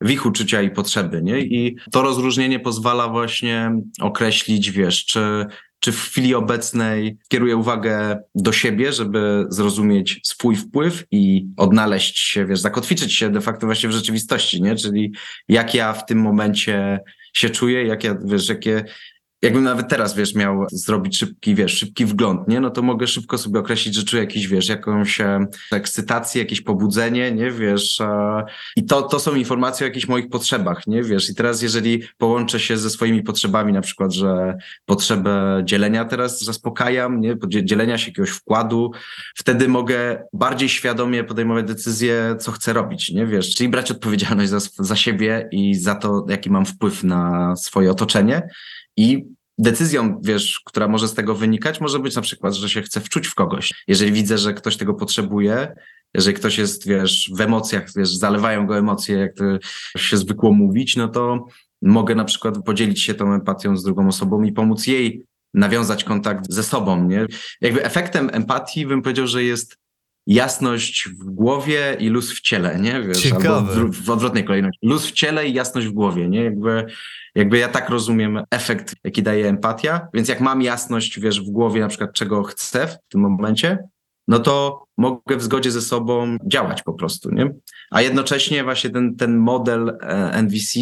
w 0.00 0.10
ich 0.10 0.26
uczucia 0.26 0.62
i 0.62 0.70
potrzeby, 0.70 1.22
nie? 1.22 1.40
I 1.40 1.76
to 1.92 2.02
rozróżnienie 2.02 2.60
pozwala 2.60 3.08
właśnie 3.08 3.72
określić, 4.00 4.70
wiesz, 4.70 5.04
czy, 5.04 5.46
czy 5.80 5.92
w 5.92 6.00
chwili 6.00 6.34
obecnej 6.34 7.18
kieruję 7.28 7.56
uwagę 7.56 8.18
do 8.34 8.52
siebie, 8.52 8.92
żeby 8.92 9.46
zrozumieć 9.48 10.20
swój 10.24 10.56
wpływ 10.56 11.04
i 11.10 11.46
odnaleźć 11.56 12.18
się, 12.18 12.46
wiesz, 12.46 12.60
zakotwiczyć 12.60 13.14
się 13.14 13.30
de 13.30 13.40
facto 13.40 13.66
właśnie 13.66 13.88
w 13.88 13.92
rzeczywistości, 13.92 14.62
nie? 14.62 14.76
Czyli 14.76 15.12
jak 15.48 15.74
ja 15.74 15.92
w 15.92 16.06
tym 16.06 16.18
momencie 16.18 17.00
się 17.32 17.50
czuję, 17.50 17.86
jak 17.86 18.04
ja, 18.04 18.16
wiesz, 18.24 18.48
jakie, 18.48 18.84
jakbym 19.42 19.64
nawet 19.64 19.88
teraz, 19.88 20.14
wiesz, 20.14 20.34
miał 20.34 20.66
zrobić 20.72 21.18
szybki, 21.18 21.54
wiesz, 21.54 21.78
szybki 21.78 22.04
wgląd, 22.04 22.48
nie? 22.48 22.60
No 22.60 22.70
to 22.70 22.82
mogę 22.82 23.06
szybko 23.06 23.38
sobie 23.38 23.60
określić, 23.60 23.94
że 23.94 24.04
czuję 24.04 24.22
jakiś, 24.22 24.48
wiesz, 24.48 24.68
jakąś 24.68 25.20
e, 25.20 25.46
ekscytację, 25.72 26.42
jakieś 26.42 26.60
pobudzenie, 26.60 27.32
nie? 27.32 27.50
Wiesz, 27.50 28.00
e, 28.00 28.44
i 28.76 28.84
to, 28.84 29.02
to 29.02 29.20
są 29.20 29.34
informacje 29.34 29.86
o 29.86 29.88
jakichś 29.88 30.08
moich 30.08 30.28
potrzebach, 30.28 30.86
nie? 30.86 31.02
Wiesz, 31.02 31.30
i 31.30 31.34
teraz 31.34 31.62
jeżeli 31.62 32.02
połączę 32.18 32.60
się 32.60 32.76
ze 32.76 32.90
swoimi 32.90 33.22
potrzebami, 33.22 33.72
na 33.72 33.80
przykład, 33.80 34.12
że 34.12 34.56
potrzebę 34.86 35.62
dzielenia 35.64 36.04
teraz 36.04 36.44
zaspokajam, 36.44 37.20
nie? 37.20 37.36
Dzielenia 37.48 37.98
się 37.98 38.10
jakiegoś 38.10 38.30
wkładu, 38.30 38.90
wtedy 39.34 39.68
mogę 39.68 40.24
bardziej 40.32 40.68
świadomie 40.68 41.24
podejmować 41.24 41.66
decyzje, 41.66 42.36
co 42.40 42.52
chcę 42.52 42.72
robić, 42.72 43.10
nie? 43.10 43.26
Wiesz, 43.26 43.54
czyli 43.54 43.68
brać 43.68 43.90
odpowiedzialność 43.90 44.50
za, 44.50 44.58
za 44.78 44.96
siebie 44.96 45.48
i 45.52 45.74
za 45.74 45.94
to, 45.94 46.26
jaki 46.28 46.50
mam 46.50 46.66
wpływ 46.66 47.04
na 47.04 47.54
swoje 47.56 47.90
otoczenie 47.90 48.48
i 48.96 49.24
decyzją, 49.58 50.20
wiesz, 50.24 50.60
która 50.64 50.88
może 50.88 51.08
z 51.08 51.14
tego 51.14 51.34
wynikać, 51.34 51.80
może 51.80 51.98
być 51.98 52.16
na 52.16 52.22
przykład, 52.22 52.54
że 52.54 52.68
się 52.68 52.82
chce 52.82 53.00
wczuć 53.00 53.26
w 53.26 53.34
kogoś. 53.34 53.84
Jeżeli 53.88 54.12
widzę, 54.12 54.38
że 54.38 54.54
ktoś 54.54 54.76
tego 54.76 54.94
potrzebuje, 54.94 55.74
jeżeli 56.14 56.36
ktoś 56.36 56.58
jest, 56.58 56.88
wiesz, 56.88 57.30
w 57.36 57.40
emocjach, 57.40 57.86
wiesz, 57.96 58.14
zalewają 58.14 58.66
go 58.66 58.78
emocje, 58.78 59.16
jak 59.16 59.34
to 59.34 59.44
się 59.98 60.16
zwykło 60.16 60.52
mówić, 60.52 60.96
no 60.96 61.08
to 61.08 61.46
mogę 61.82 62.14
na 62.14 62.24
przykład 62.24 62.64
podzielić 62.64 63.02
się 63.02 63.14
tą 63.14 63.32
empatią 63.32 63.76
z 63.76 63.84
drugą 63.84 64.08
osobą 64.08 64.42
i 64.42 64.52
pomóc 64.52 64.86
jej 64.86 65.22
nawiązać 65.54 66.04
kontakt 66.04 66.46
ze 66.48 66.62
sobą, 66.62 67.04
nie? 67.04 67.26
Jakby 67.60 67.84
efektem 67.84 68.30
empatii 68.32 68.86
bym 68.86 69.02
powiedział, 69.02 69.26
że 69.26 69.44
jest 69.44 69.76
jasność 70.26 71.08
w 71.08 71.24
głowie 71.24 71.96
i 72.00 72.08
luz 72.08 72.32
w 72.32 72.40
ciele, 72.40 72.78
nie? 72.80 73.02
Wiesz, 73.02 73.22
Ciekawe. 73.22 73.48
Albo 73.48 73.92
w, 73.92 74.04
w 74.04 74.10
odwrotnej 74.10 74.44
kolejności. 74.44 74.86
Luz 74.86 75.06
w 75.06 75.12
ciele 75.12 75.48
i 75.48 75.54
jasność 75.54 75.86
w 75.86 75.92
głowie, 75.92 76.28
nie? 76.28 76.44
Jakby, 76.44 76.86
jakby 77.34 77.58
ja 77.58 77.68
tak 77.68 77.88
rozumiem 77.88 78.42
efekt, 78.50 78.94
jaki 79.04 79.22
daje 79.22 79.48
empatia, 79.48 80.08
więc 80.14 80.28
jak 80.28 80.40
mam 80.40 80.62
jasność, 80.62 81.20
wiesz, 81.20 81.40
w 81.40 81.50
głowie 81.50 81.80
na 81.80 81.88
przykład 81.88 82.12
czego 82.12 82.42
chcę 82.42 82.88
w 82.88 82.96
tym 83.08 83.20
momencie, 83.20 83.78
no 84.28 84.38
to 84.38 84.84
mogę 84.98 85.36
w 85.36 85.42
zgodzie 85.42 85.70
ze 85.70 85.82
sobą 85.82 86.36
działać 86.46 86.82
po 86.82 86.92
prostu, 86.92 87.30
nie? 87.30 87.54
A 87.90 88.02
jednocześnie 88.02 88.64
właśnie 88.64 88.90
ten, 88.90 89.16
ten 89.16 89.36
model 89.36 89.98
e, 90.02 90.42
NVC 90.42 90.80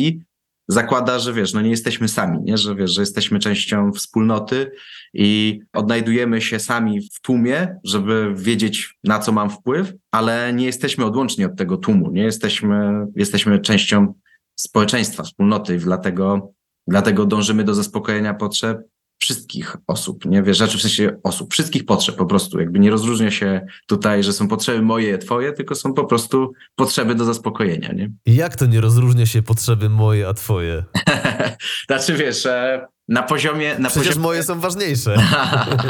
zakłada, 0.68 1.18
że 1.18 1.32
wiesz, 1.32 1.52
no 1.54 1.60
nie 1.60 1.70
jesteśmy 1.70 2.08
sami, 2.08 2.38
nie? 2.42 2.58
Że 2.58 2.74
wiesz, 2.74 2.94
że 2.94 3.02
jesteśmy 3.02 3.38
częścią 3.38 3.92
wspólnoty 3.92 4.70
i 5.14 5.60
odnajdujemy 5.72 6.40
się 6.40 6.58
sami 6.58 7.00
w 7.00 7.20
tłumie, 7.20 7.76
żeby 7.84 8.34
wiedzieć, 8.36 8.98
na 9.04 9.18
co 9.18 9.32
mam 9.32 9.50
wpływ, 9.50 9.92
ale 10.10 10.52
nie 10.52 10.66
jesteśmy 10.66 11.04
odłączni 11.04 11.44
od 11.44 11.56
tego 11.56 11.76
tłumu, 11.76 12.10
nie 12.10 12.22
jesteśmy, 12.22 13.06
jesteśmy 13.16 13.58
częścią 13.58 14.14
społeczeństwa, 14.56 15.22
wspólnoty 15.22 15.78
dlatego, 15.78 16.52
dlatego 16.86 17.26
dążymy 17.26 17.64
do 17.64 17.74
zaspokojenia 17.74 18.34
potrzeb 18.34 18.78
wszystkich 19.24 19.76
osób, 19.86 20.24
nie 20.24 20.42
wiesz, 20.42 20.58
rzeczy 20.58 20.78
w 20.78 20.80
sensie 20.80 21.16
osób, 21.22 21.52
wszystkich 21.52 21.84
potrzeb 21.84 22.16
po 22.16 22.26
prostu, 22.26 22.60
jakby 22.60 22.78
nie 22.78 22.90
rozróżnia 22.90 23.30
się 23.30 23.66
tutaj, 23.86 24.22
że 24.22 24.32
są 24.32 24.48
potrzeby 24.48 24.82
moje, 24.82 25.18
twoje, 25.18 25.52
tylko 25.52 25.74
są 25.74 25.94
po 25.94 26.04
prostu 26.04 26.52
potrzeby 26.74 27.14
do 27.14 27.24
zaspokojenia, 27.24 27.92
nie? 27.92 28.10
Jak 28.26 28.56
to 28.56 28.66
nie 28.66 28.80
rozróżnia 28.80 29.26
się 29.26 29.42
potrzeby 29.42 29.88
moje, 29.88 30.28
a 30.28 30.34
twoje? 30.34 30.84
znaczy 31.88 32.14
wiesz, 32.14 32.46
e, 32.46 32.86
na 33.08 33.22
poziomie... 33.22 33.78
Na 33.78 33.88
Przecież 33.88 34.08
poziomie... 34.08 34.22
moje 34.22 34.42
są 34.42 34.60
ważniejsze. 34.60 35.16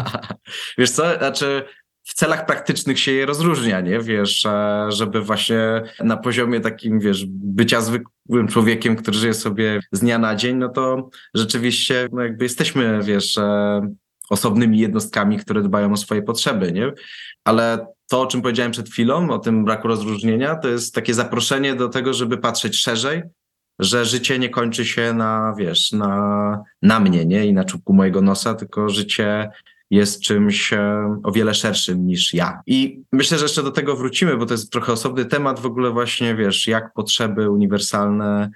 wiesz 0.78 0.90
co, 0.90 1.18
znaczy 1.18 1.64
w 2.04 2.14
celach 2.14 2.46
praktycznych 2.46 3.00
się 3.00 3.12
je 3.12 3.26
rozróżnia, 3.26 3.80
nie? 3.80 4.00
Wiesz, 4.00 4.46
e, 4.46 4.86
żeby 4.88 5.20
właśnie 5.20 5.82
na 6.00 6.16
poziomie 6.16 6.60
takim, 6.60 7.00
wiesz, 7.00 7.24
bycia 7.28 7.80
zwykłym 7.80 8.48
człowiekiem, 8.48 8.96
który 8.96 9.18
żyje 9.18 9.34
sobie 9.34 9.80
z 9.92 10.00
dnia 10.00 10.18
na 10.18 10.36
dzień, 10.36 10.56
no 10.56 10.68
to 10.68 11.10
rzeczywiście 11.34 12.08
no 12.12 12.22
jakby 12.22 12.44
jesteśmy, 12.44 13.00
wiesz, 13.02 13.38
e, 13.38 13.80
osobnymi 14.30 14.78
jednostkami, 14.78 15.38
które 15.38 15.62
dbają 15.62 15.92
o 15.92 15.96
swoje 15.96 16.22
potrzeby, 16.22 16.72
nie? 16.72 16.92
Ale 17.44 17.86
to, 18.08 18.20
o 18.20 18.26
czym 18.26 18.42
powiedziałem 18.42 18.72
przed 18.72 18.88
chwilą, 18.90 19.30
o 19.30 19.38
tym 19.38 19.64
braku 19.64 19.88
rozróżnienia, 19.88 20.56
to 20.56 20.68
jest 20.68 20.94
takie 20.94 21.14
zaproszenie 21.14 21.74
do 21.74 21.88
tego, 21.88 22.14
żeby 22.14 22.38
patrzeć 22.38 22.76
szerzej, 22.76 23.22
że 23.78 24.04
życie 24.04 24.38
nie 24.38 24.48
kończy 24.48 24.84
się 24.84 25.12
na, 25.14 25.54
wiesz, 25.58 25.92
na, 25.92 26.62
na 26.82 27.00
mnie, 27.00 27.24
nie? 27.24 27.46
I 27.46 27.52
na 27.52 27.64
czubku 27.64 27.94
mojego 27.94 28.20
nosa, 28.20 28.54
tylko 28.54 28.88
życie 28.88 29.50
jest 29.90 30.20
czymś 30.22 30.72
e, 30.72 31.16
o 31.22 31.32
wiele 31.32 31.54
szerszym 31.54 32.06
niż 32.06 32.34
ja. 32.34 32.60
I 32.66 33.02
myślę, 33.12 33.38
że 33.38 33.44
jeszcze 33.44 33.62
do 33.62 33.70
tego 33.70 33.96
wrócimy, 33.96 34.36
bo 34.36 34.46
to 34.46 34.54
jest 34.54 34.72
trochę 34.72 34.92
osobny 34.92 35.24
temat 35.24 35.60
w 35.60 35.66
ogóle 35.66 35.90
właśnie, 35.90 36.34
wiesz, 36.34 36.66
jak 36.66 36.92
potrzeby 36.92 37.50
uniwersalne 37.50 38.50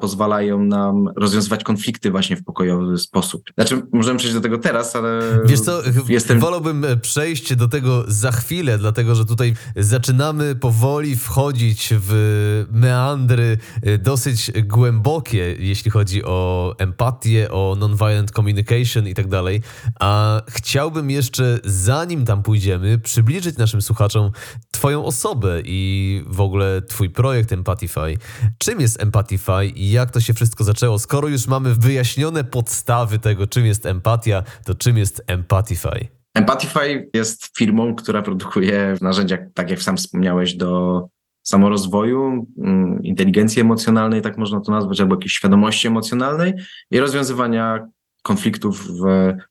pozwalają 0.00 0.58
nam 0.58 1.08
rozwiązywać 1.16 1.64
konflikty 1.64 2.10
właśnie 2.10 2.36
w 2.36 2.44
pokojowy 2.44 2.98
sposób. 2.98 3.42
Znaczy, 3.54 3.82
możemy 3.92 4.18
przejść 4.18 4.34
do 4.34 4.40
tego 4.40 4.58
teraz, 4.58 4.96
ale 4.96 5.20
Wiesz 5.44 5.60
co, 5.60 5.82
jestem... 6.08 6.40
wolałbym 6.40 6.86
przejść 7.02 7.56
do 7.56 7.68
tego 7.68 8.04
za 8.08 8.32
chwilę, 8.32 8.78
dlatego 8.78 9.14
że 9.14 9.24
tutaj 9.24 9.54
zaczynamy 9.76 10.54
powoli 10.54 11.16
wchodzić 11.16 11.94
w 12.00 12.66
meandry 12.72 13.58
e, 13.82 13.98
dosyć 13.98 14.52
głębokie, 14.64 15.56
jeśli 15.58 15.90
chodzi 15.90 16.24
o 16.24 16.74
empatię, 16.78 17.50
o 17.50 17.76
nonviolent 17.78 18.30
communication 18.30 19.08
i 19.08 19.14
tak 19.14 19.28
dalej. 19.28 19.62
A 20.00 20.42
chciałbym 20.48 21.10
jeszcze, 21.10 21.58
zanim 21.64 22.24
tam 22.24 22.42
pójdziemy, 22.42 22.98
przybliżyć 22.98 23.56
naszym 23.56 23.82
słuchaczom 23.82 24.30
Twoją 24.70 25.04
osobę 25.04 25.60
i 25.64 26.22
w 26.26 26.40
ogóle 26.40 26.82
Twój 26.82 27.10
projekt 27.10 27.52
Empatify. 27.52 28.16
Czym 28.58 28.80
jest 28.80 29.02
Empatify? 29.02 29.49
I 29.62 29.90
jak 29.90 30.10
to 30.10 30.20
się 30.20 30.34
wszystko 30.34 30.64
zaczęło. 30.64 30.98
Skoro 30.98 31.28
już 31.28 31.46
mamy 31.46 31.74
wyjaśnione 31.74 32.44
podstawy 32.44 33.18
tego, 33.18 33.46
czym 33.46 33.66
jest 33.66 33.86
empatia, 33.86 34.42
to 34.64 34.74
czym 34.74 34.98
jest 34.98 35.22
Empatify? 35.26 36.08
Empatify 36.34 37.10
jest 37.14 37.58
firmą, 37.58 37.94
która 37.94 38.22
produkuje 38.22 38.96
narzędzia, 39.00 39.38
tak 39.54 39.70
jak 39.70 39.82
sam 39.82 39.96
wspomniałeś, 39.96 40.54
do 40.54 41.02
samorozwoju, 41.42 42.46
mm, 42.58 43.02
inteligencji 43.02 43.60
emocjonalnej, 43.60 44.22
tak 44.22 44.38
można 44.38 44.60
to 44.60 44.72
nazwać, 44.72 45.00
albo 45.00 45.14
jakiejś 45.14 45.32
świadomości 45.32 45.88
emocjonalnej 45.88 46.54
i 46.90 47.00
rozwiązywania 47.00 47.86
konfliktów 48.22 48.88
w 48.88 49.04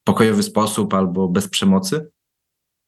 pokojowy 0.03 0.43
sposób 0.43 0.93
albo 0.93 1.27
bez 1.27 1.47
przemocy. 1.47 2.09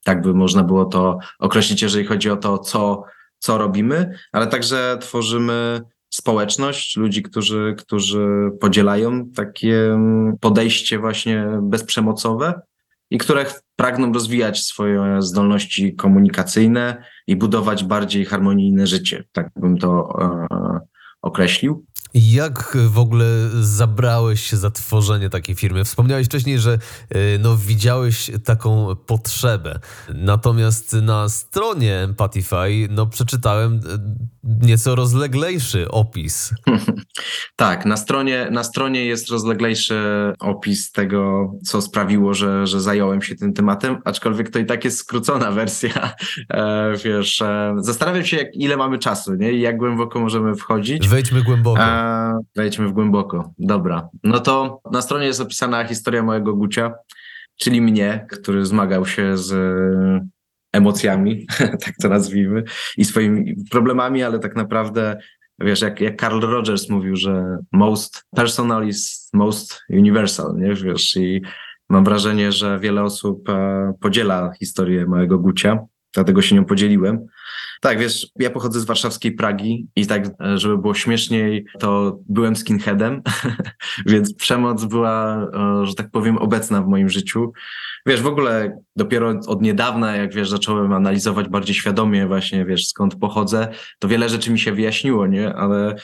Tak 0.04 0.22
by 0.22 0.34
można 0.34 0.64
było 0.64 0.86
to 0.86 1.18
określić, 1.40 1.82
jeżeli 1.82 2.06
chodzi 2.06 2.30
o 2.30 2.38
to, 2.38 2.58
co, 2.58 3.04
co 3.40 3.58
robimy, 3.58 4.18
ale 4.32 4.48
także 4.48 4.98
tworzymy 5.02 5.82
społeczność, 6.12 6.98
ludzi, 6.98 7.24
którzy, 7.24 7.76
którzy 7.78 8.28
podzielają 8.60 9.30
takie 9.30 9.98
podejście 10.40 11.00
właśnie 11.00 11.48
bezprzemocowe 11.62 12.62
i 13.10 13.18
które 13.18 13.46
pragną 13.76 14.14
rozwijać 14.14 14.64
swoje 14.64 15.22
zdolności 15.22 15.96
komunikacyjne 15.96 17.04
i 17.28 17.36
budować 17.36 17.84
bardziej 17.84 18.26
harmonijne 18.26 18.88
życie. 18.88 19.24
Tak 19.32 19.50
bym 19.56 19.78
to 19.78 20.20
e, 20.22 20.80
określił. 21.22 21.86
Jak 22.14 22.78
w 22.90 23.00
ogóle 23.00 23.26
zabrałeś 23.62 24.42
się 24.42 24.58
za 24.58 24.72
tworzenie 24.72 25.30
takiej 25.30 25.56
firmy? 25.56 25.84
Wspomniałeś 25.84 26.28
wcześniej, 26.28 26.60
że 26.60 26.74
e, 27.10 27.38
no, 27.40 27.58
widziałeś 27.58 28.32
taką 28.46 28.96
potrzebę. 28.96 29.80
Natomiast 30.16 30.94
na 30.94 31.30
stronie 31.30 31.96
Empatify 31.96 32.88
no, 32.90 33.06
przeczytałem 33.08 33.74
e, 33.74 33.80
nieco 34.68 34.96
rozleglejszy 34.96 35.92
opis. 35.92 36.54
tak, 37.56 37.86
na 37.86 37.98
stronie, 37.98 38.48
na 38.52 38.64
stronie 38.64 39.06
jest 39.06 39.30
rozleglejszy 39.30 40.02
opis 40.40 40.92
tego, 40.92 41.52
co 41.64 41.82
sprawiło, 41.82 42.34
że, 42.34 42.68
że 42.68 42.82
zająłem 42.82 43.22
się 43.22 43.36
tym 43.36 43.54
tematem, 43.54 43.98
aczkolwiek 44.06 44.50
to 44.50 44.60
i 44.60 44.66
tak 44.66 44.86
jest 44.86 44.98
skrócona 44.98 45.52
wersja. 45.62 46.14
E, 46.50 46.94
wiesz, 47.06 47.42
e, 47.42 47.76
zastanawiam 47.78 48.26
się, 48.26 48.38
jak, 48.38 48.56
ile 48.56 48.78
mamy 48.78 49.00
czasu 49.00 49.36
nie? 49.36 49.52
i 49.52 49.62
jak 49.62 49.78
głęboko 49.78 50.20
możemy 50.20 50.56
wchodzić. 50.56 51.08
Wejdźmy 51.08 51.44
głęboko. 51.44 51.82
E, 51.82 52.01
wejdźmy 52.56 52.88
w 52.88 52.92
głęboko. 52.92 53.54
Dobra. 53.60 54.10
No 54.24 54.40
to 54.40 54.82
na 54.92 55.02
stronie 55.02 55.26
jest 55.26 55.42
opisana 55.42 55.84
historia 55.84 56.24
mojego 56.24 56.56
Gucia, 56.56 56.94
czyli 57.60 57.82
mnie, 57.82 58.26
który 58.30 58.66
zmagał 58.66 59.06
się 59.06 59.38
z 59.38 59.54
emocjami, 60.74 61.46
tak 61.86 61.94
to 62.02 62.10
nazwijmy, 62.10 62.64
i 62.98 63.06
swoimi 63.06 63.56
problemami, 63.72 64.24
ale 64.24 64.40
tak 64.40 64.56
naprawdę, 64.56 65.18
wiesz, 65.60 65.82
jak, 65.82 66.02
jak 66.02 66.22
Carl 66.22 66.40
Rogers 66.40 66.90
mówił, 66.90 67.16
że 67.16 67.58
most 67.72 68.24
personal 68.36 68.88
is 68.88 69.30
most 69.34 69.82
universal, 69.90 70.56
nie, 70.56 70.76
wiesz, 70.76 71.16
i 71.16 71.42
mam 71.90 72.04
wrażenie, 72.04 72.52
że 72.52 72.80
wiele 72.80 73.04
osób 73.04 73.50
e, 73.50 73.94
podziela 74.00 74.52
historię 74.60 75.06
mojego 75.06 75.40
Gucia 75.40 75.86
dlatego 76.14 76.42
się 76.42 76.56
nią 76.56 76.66
podzieliłem. 76.66 77.28
Tak, 77.82 78.00
wiesz, 78.00 78.28
ja 78.40 78.50
pochodzę 78.50 78.80
z 78.80 78.86
warszawskiej 78.86 79.32
Pragi 79.32 79.88
i 79.96 80.08
tak, 80.08 80.26
e, 80.26 80.58
żeby 80.58 80.78
było 80.78 80.94
śmieszniej, 80.94 81.66
to 81.80 82.20
byłem 82.30 82.56
skinheadem, 82.56 83.22
więc 84.12 84.34
przemoc 84.34 84.86
była, 84.86 85.48
e, 85.54 85.86
że 85.86 85.94
tak 85.96 86.12
powiem, 86.12 86.38
obecna 86.38 86.82
w 86.82 86.88
moim 86.88 87.10
życiu. 87.10 87.52
Wiesz, 88.06 88.22
w 88.22 88.28
ogóle 88.28 88.78
dopiero 88.96 89.34
od 89.48 89.62
niedawna, 89.62 90.16
jak 90.16 90.34
wiesz, 90.34 90.50
zacząłem 90.50 90.94
analizować 90.94 91.50
bardziej 91.50 91.76
świadomie 91.76 92.28
właśnie, 92.28 92.66
wiesz, 92.66 92.88
skąd 92.88 93.16
pochodzę, 93.16 93.68
to 94.00 94.08
wiele 94.08 94.30
rzeczy 94.30 94.52
mi 94.52 94.60
się 94.60 94.72
wyjaśniło, 94.72 95.28
nie? 95.28 95.56
Ale 95.56 95.96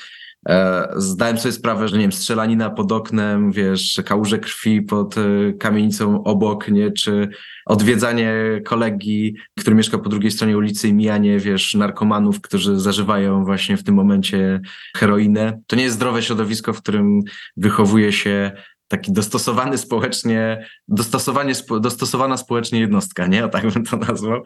zdałem 0.96 1.38
sobie 1.38 1.52
sprawę, 1.52 1.88
że 1.88 1.98
nie 1.98 2.02
wiem, 2.02 2.12
strzelanina 2.12 2.70
pod 2.70 2.92
oknem, 2.92 3.52
wiesz, 3.52 4.02
kałuże 4.06 4.40
krwi 4.40 4.82
pod 4.82 5.16
e, 5.18 5.54
kamienicą 5.54 6.24
obok, 6.24 6.68
nie, 6.68 6.92
czy 6.92 7.30
odwiedzanie 7.66 8.34
kolegi, 8.66 9.36
który 9.60 9.76
mieszka 9.76 9.98
po 9.98 10.10
drugiej 10.10 10.32
stronie 10.32 10.58
ulicy 10.58 10.88
i 10.88 10.94
mijanie, 10.94 11.40
wiesz, 11.40 11.76
narkomanów, 11.76 12.42
którzy 12.42 12.80
zażywają 12.80 13.46
właśnie 13.46 13.78
w 13.78 13.84
tym 13.84 13.96
momencie 13.96 14.62
heroinę. 14.96 15.60
To 15.68 15.76
nie 15.76 15.84
jest 15.84 15.96
zdrowe 15.96 16.24
środowisko, 16.24 16.74
w 16.74 16.82
którym 16.82 17.20
wychowuje 17.58 18.12
się 18.12 18.52
taki 18.88 19.12
dostosowany 19.12 19.78
społecznie, 19.78 20.68
dostosowanie, 20.88 21.54
dostosowana 21.82 22.38
społecznie 22.38 22.80
jednostka, 22.80 23.28
nie? 23.28 23.46
O 23.46 23.50
tak 23.50 23.72
bym 23.74 23.86
to 23.86 23.98
nazwał. 23.98 24.44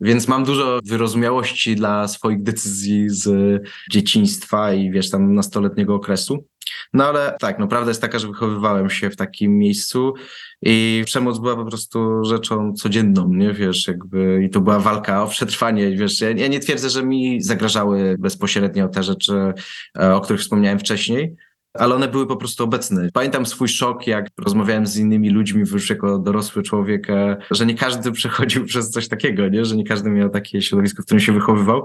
Więc 0.00 0.28
mam 0.28 0.44
dużo 0.44 0.80
wyrozumiałości 0.84 1.76
dla 1.76 2.08
swoich 2.08 2.42
decyzji 2.42 3.08
z 3.08 3.62
dzieciństwa 3.90 4.72
i 4.72 4.90
wiesz, 4.90 5.10
tam 5.10 5.34
nastoletniego 5.34 5.94
okresu. 5.94 6.46
No 6.92 7.04
ale 7.04 7.36
tak, 7.40 7.58
no 7.58 7.68
prawda 7.68 7.90
jest 7.90 8.00
taka, 8.00 8.18
że 8.18 8.28
wychowywałem 8.28 8.90
się 8.90 9.10
w 9.10 9.16
takim 9.16 9.58
miejscu 9.58 10.14
i 10.62 11.02
przemoc 11.06 11.38
była 11.38 11.56
po 11.56 11.64
prostu 11.64 12.24
rzeczą 12.24 12.72
codzienną, 12.72 13.28
nie 13.34 13.52
wiesz, 13.52 13.88
jakby 13.88 14.44
i 14.44 14.50
to 14.50 14.60
była 14.60 14.78
walka 14.78 15.22
o 15.22 15.26
przetrwanie, 15.26 15.96
wiesz, 15.96 16.20
ja, 16.20 16.30
ja 16.30 16.48
nie 16.48 16.60
twierdzę, 16.60 16.90
że 16.90 17.02
mi 17.02 17.42
zagrażały 17.42 18.16
bezpośrednio 18.18 18.88
te 18.88 19.02
rzeczy, 19.02 19.52
e, 19.98 20.14
o 20.14 20.20
których 20.20 20.40
wspomniałem 20.40 20.78
wcześniej, 20.78 21.36
ale 21.74 21.94
one 21.94 22.08
były 22.08 22.26
po 22.26 22.36
prostu 22.36 22.64
obecne. 22.64 23.08
Pamiętam 23.12 23.46
swój 23.46 23.68
szok, 23.68 24.06
jak 24.06 24.26
rozmawiałem 24.38 24.86
z 24.86 24.96
innymi 24.96 25.30
ludźmi 25.30 25.60
już 25.60 25.90
jako 25.90 26.18
dorosły 26.18 26.62
człowiek, 26.62 27.10
e, 27.10 27.36
że 27.50 27.66
nie 27.66 27.74
każdy 27.74 28.12
przechodził 28.12 28.64
przez 28.70 28.90
coś 28.90 29.08
takiego, 29.08 29.48
nie? 29.48 29.64
że 29.64 29.76
nie 29.76 29.84
każdy 29.84 30.10
miał 30.10 30.30
takie 30.30 30.62
środowisko, 30.62 31.02
w 31.02 31.06
którym 31.06 31.20
się 31.20 31.32
wychowywał, 31.32 31.84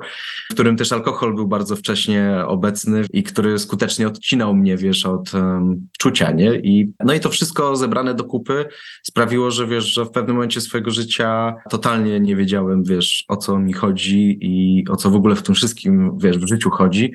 w 0.49 0.53
którym 0.53 0.77
też 0.77 0.91
alkohol 0.91 1.35
był 1.35 1.47
bardzo 1.47 1.75
wcześnie 1.75 2.43
obecny 2.47 3.05
i 3.13 3.23
który 3.23 3.59
skutecznie 3.59 4.07
odcinał 4.07 4.55
mnie, 4.55 4.77
wiesz, 4.77 5.05
od 5.05 5.33
um, 5.33 5.87
czucia, 5.99 6.31
nie? 6.31 6.55
I, 6.55 6.93
no 7.05 7.13
i 7.13 7.19
to 7.19 7.29
wszystko 7.29 7.75
zebrane 7.75 8.13
do 8.13 8.23
kupy 8.23 8.65
sprawiło, 9.03 9.51
że 9.51 9.67
wiesz, 9.67 9.93
że 9.93 10.05
w 10.05 10.11
pewnym 10.11 10.35
momencie 10.35 10.61
swojego 10.61 10.91
życia 10.91 11.55
totalnie 11.69 12.19
nie 12.19 12.35
wiedziałem, 12.35 12.83
wiesz, 12.83 13.25
o 13.27 13.37
co 13.37 13.59
mi 13.59 13.73
chodzi 13.73 14.37
i 14.41 14.85
o 14.89 14.95
co 14.95 15.09
w 15.09 15.15
ogóle 15.15 15.35
w 15.35 15.43
tym 15.43 15.55
wszystkim, 15.55 16.17
wiesz, 16.17 16.37
w 16.37 16.47
życiu 16.47 16.69
chodzi 16.69 17.13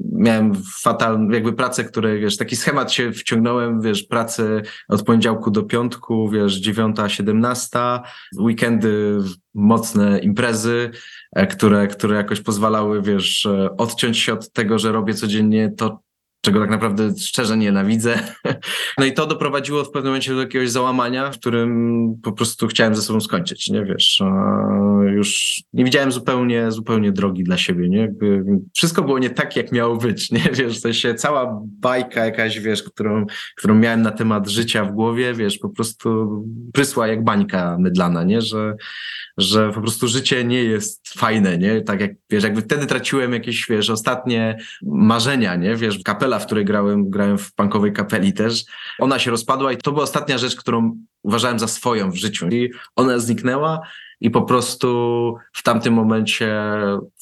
miałem 0.00 0.52
fatalną, 0.82 1.30
jakby 1.30 1.52
pracę, 1.52 1.84
które, 1.84 2.18
wiesz, 2.18 2.36
taki 2.36 2.56
schemat 2.56 2.92
się 2.92 3.12
wciągnąłem, 3.12 3.80
wiesz, 3.80 4.02
pracę 4.02 4.62
od 4.88 5.02
poniedziałku 5.02 5.50
do 5.50 5.62
piątku, 5.62 6.28
wiesz, 6.28 6.54
dziewiąta, 6.54 7.08
siedemnasta, 7.08 8.02
weekendy, 8.38 9.18
mocne 9.54 10.18
imprezy, 10.18 10.90
e, 11.32 11.46
które, 11.46 11.88
które 11.88 12.16
jakoś 12.16 12.40
pozwalały, 12.40 13.02
wiesz, 13.02 13.46
e, 13.46 13.76
odciąć 13.76 14.18
się 14.18 14.32
od 14.32 14.52
tego, 14.52 14.78
że 14.78 14.92
robię 14.92 15.14
codziennie 15.14 15.72
to, 15.76 16.03
czego 16.44 16.60
tak 16.60 16.70
naprawdę 16.70 17.10
szczerze 17.18 17.56
nienawidzę. 17.56 18.18
No 18.98 19.04
i 19.04 19.12
to 19.12 19.26
doprowadziło 19.26 19.84
w 19.84 19.90
pewnym 19.90 20.10
momencie 20.10 20.34
do 20.34 20.40
jakiegoś 20.40 20.70
załamania, 20.70 21.30
w 21.30 21.38
którym 21.38 22.14
po 22.22 22.32
prostu 22.32 22.66
chciałem 22.66 22.94
ze 22.94 23.02
sobą 23.02 23.20
skończyć, 23.20 23.70
nie 23.70 23.84
wiesz. 23.84 24.22
Już 25.12 25.62
nie 25.72 25.84
widziałem 25.84 26.12
zupełnie, 26.12 26.70
zupełnie 26.70 27.12
drogi 27.12 27.44
dla 27.44 27.58
siebie, 27.58 27.88
nie? 27.88 28.12
Wszystko 28.76 29.02
było 29.02 29.18
nie 29.18 29.30
tak, 29.30 29.56
jak 29.56 29.72
miało 29.72 29.96
być, 29.96 30.30
nie 30.32 30.50
wiesz. 30.52 30.78
W 30.78 30.80
sensie 30.80 31.14
cała 31.14 31.60
bajka 31.80 32.24
jakaś, 32.24 32.60
wiesz, 32.60 32.82
którą, 32.82 33.26
którą 33.56 33.74
miałem 33.74 34.02
na 34.02 34.10
temat 34.10 34.48
życia 34.48 34.84
w 34.84 34.92
głowie, 34.92 35.34
wiesz, 35.34 35.58
po 35.58 35.68
prostu 35.68 36.42
prysła 36.72 37.06
jak 37.06 37.24
bańka 37.24 37.76
mydlana, 37.80 38.24
nie? 38.24 38.40
Że, 38.40 38.76
że 39.38 39.72
po 39.72 39.80
prostu 39.80 40.08
życie 40.08 40.44
nie 40.44 40.64
jest 40.64 41.08
fajne, 41.08 41.58
nie? 41.58 41.80
Tak 41.80 42.00
jak, 42.00 42.10
wiesz, 42.30 42.44
jakby 42.44 42.60
wtedy 42.60 42.86
traciłem 42.86 43.32
jakieś, 43.32 43.66
wiesz, 43.70 43.90
ostatnie 43.90 44.58
marzenia, 44.82 45.56
nie? 45.56 45.76
Wiesz, 45.76 45.98
kapela, 46.04 46.33
w 46.38 46.46
której 46.46 46.64
grałem, 46.64 47.10
grałem 47.10 47.38
w 47.38 47.54
punkowej 47.54 47.92
kapeli 47.92 48.32
też, 48.32 48.64
ona 48.98 49.18
się 49.18 49.30
rozpadła 49.30 49.72
i 49.72 49.76
to 49.76 49.92
była 49.92 50.04
ostatnia 50.04 50.38
rzecz, 50.38 50.56
którą 50.56 50.98
uważałem 51.22 51.58
za 51.58 51.68
swoją 51.68 52.10
w 52.10 52.16
życiu. 52.16 52.48
I 52.48 52.70
ona 52.96 53.18
zniknęła 53.18 53.80
i 54.20 54.30
po 54.30 54.42
prostu 54.42 55.34
w 55.52 55.62
tamtym 55.62 55.94
momencie 55.94 56.56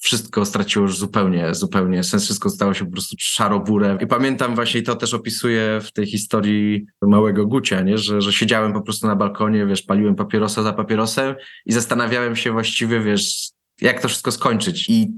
wszystko 0.00 0.44
straciło 0.44 0.82
już 0.82 0.98
zupełnie, 0.98 1.54
zupełnie 1.54 2.02
sens, 2.04 2.24
wszystko 2.24 2.50
stało 2.50 2.74
się 2.74 2.84
po 2.84 2.92
prostu 2.92 3.16
szaroburem. 3.18 4.00
I 4.00 4.06
pamiętam 4.06 4.54
właśnie, 4.54 4.82
to 4.82 4.96
też 4.96 5.14
opisuję 5.14 5.80
w 5.82 5.92
tej 5.92 6.06
historii 6.06 6.86
małego 7.02 7.46
Gucia, 7.46 7.80
nie? 7.80 7.98
Że, 7.98 8.20
że 8.20 8.32
siedziałem 8.32 8.72
po 8.72 8.82
prostu 8.82 9.06
na 9.06 9.16
balkonie, 9.16 9.66
wiesz, 9.66 9.82
paliłem 9.82 10.14
papierosa 10.14 10.62
za 10.62 10.72
papierosem 10.72 11.34
i 11.66 11.72
zastanawiałem 11.72 12.36
się 12.36 12.52
właściwie, 12.52 13.00
wiesz, 13.00 13.50
jak 13.80 14.02
to 14.02 14.08
wszystko 14.08 14.32
skończyć. 14.32 14.88
I 14.88 15.12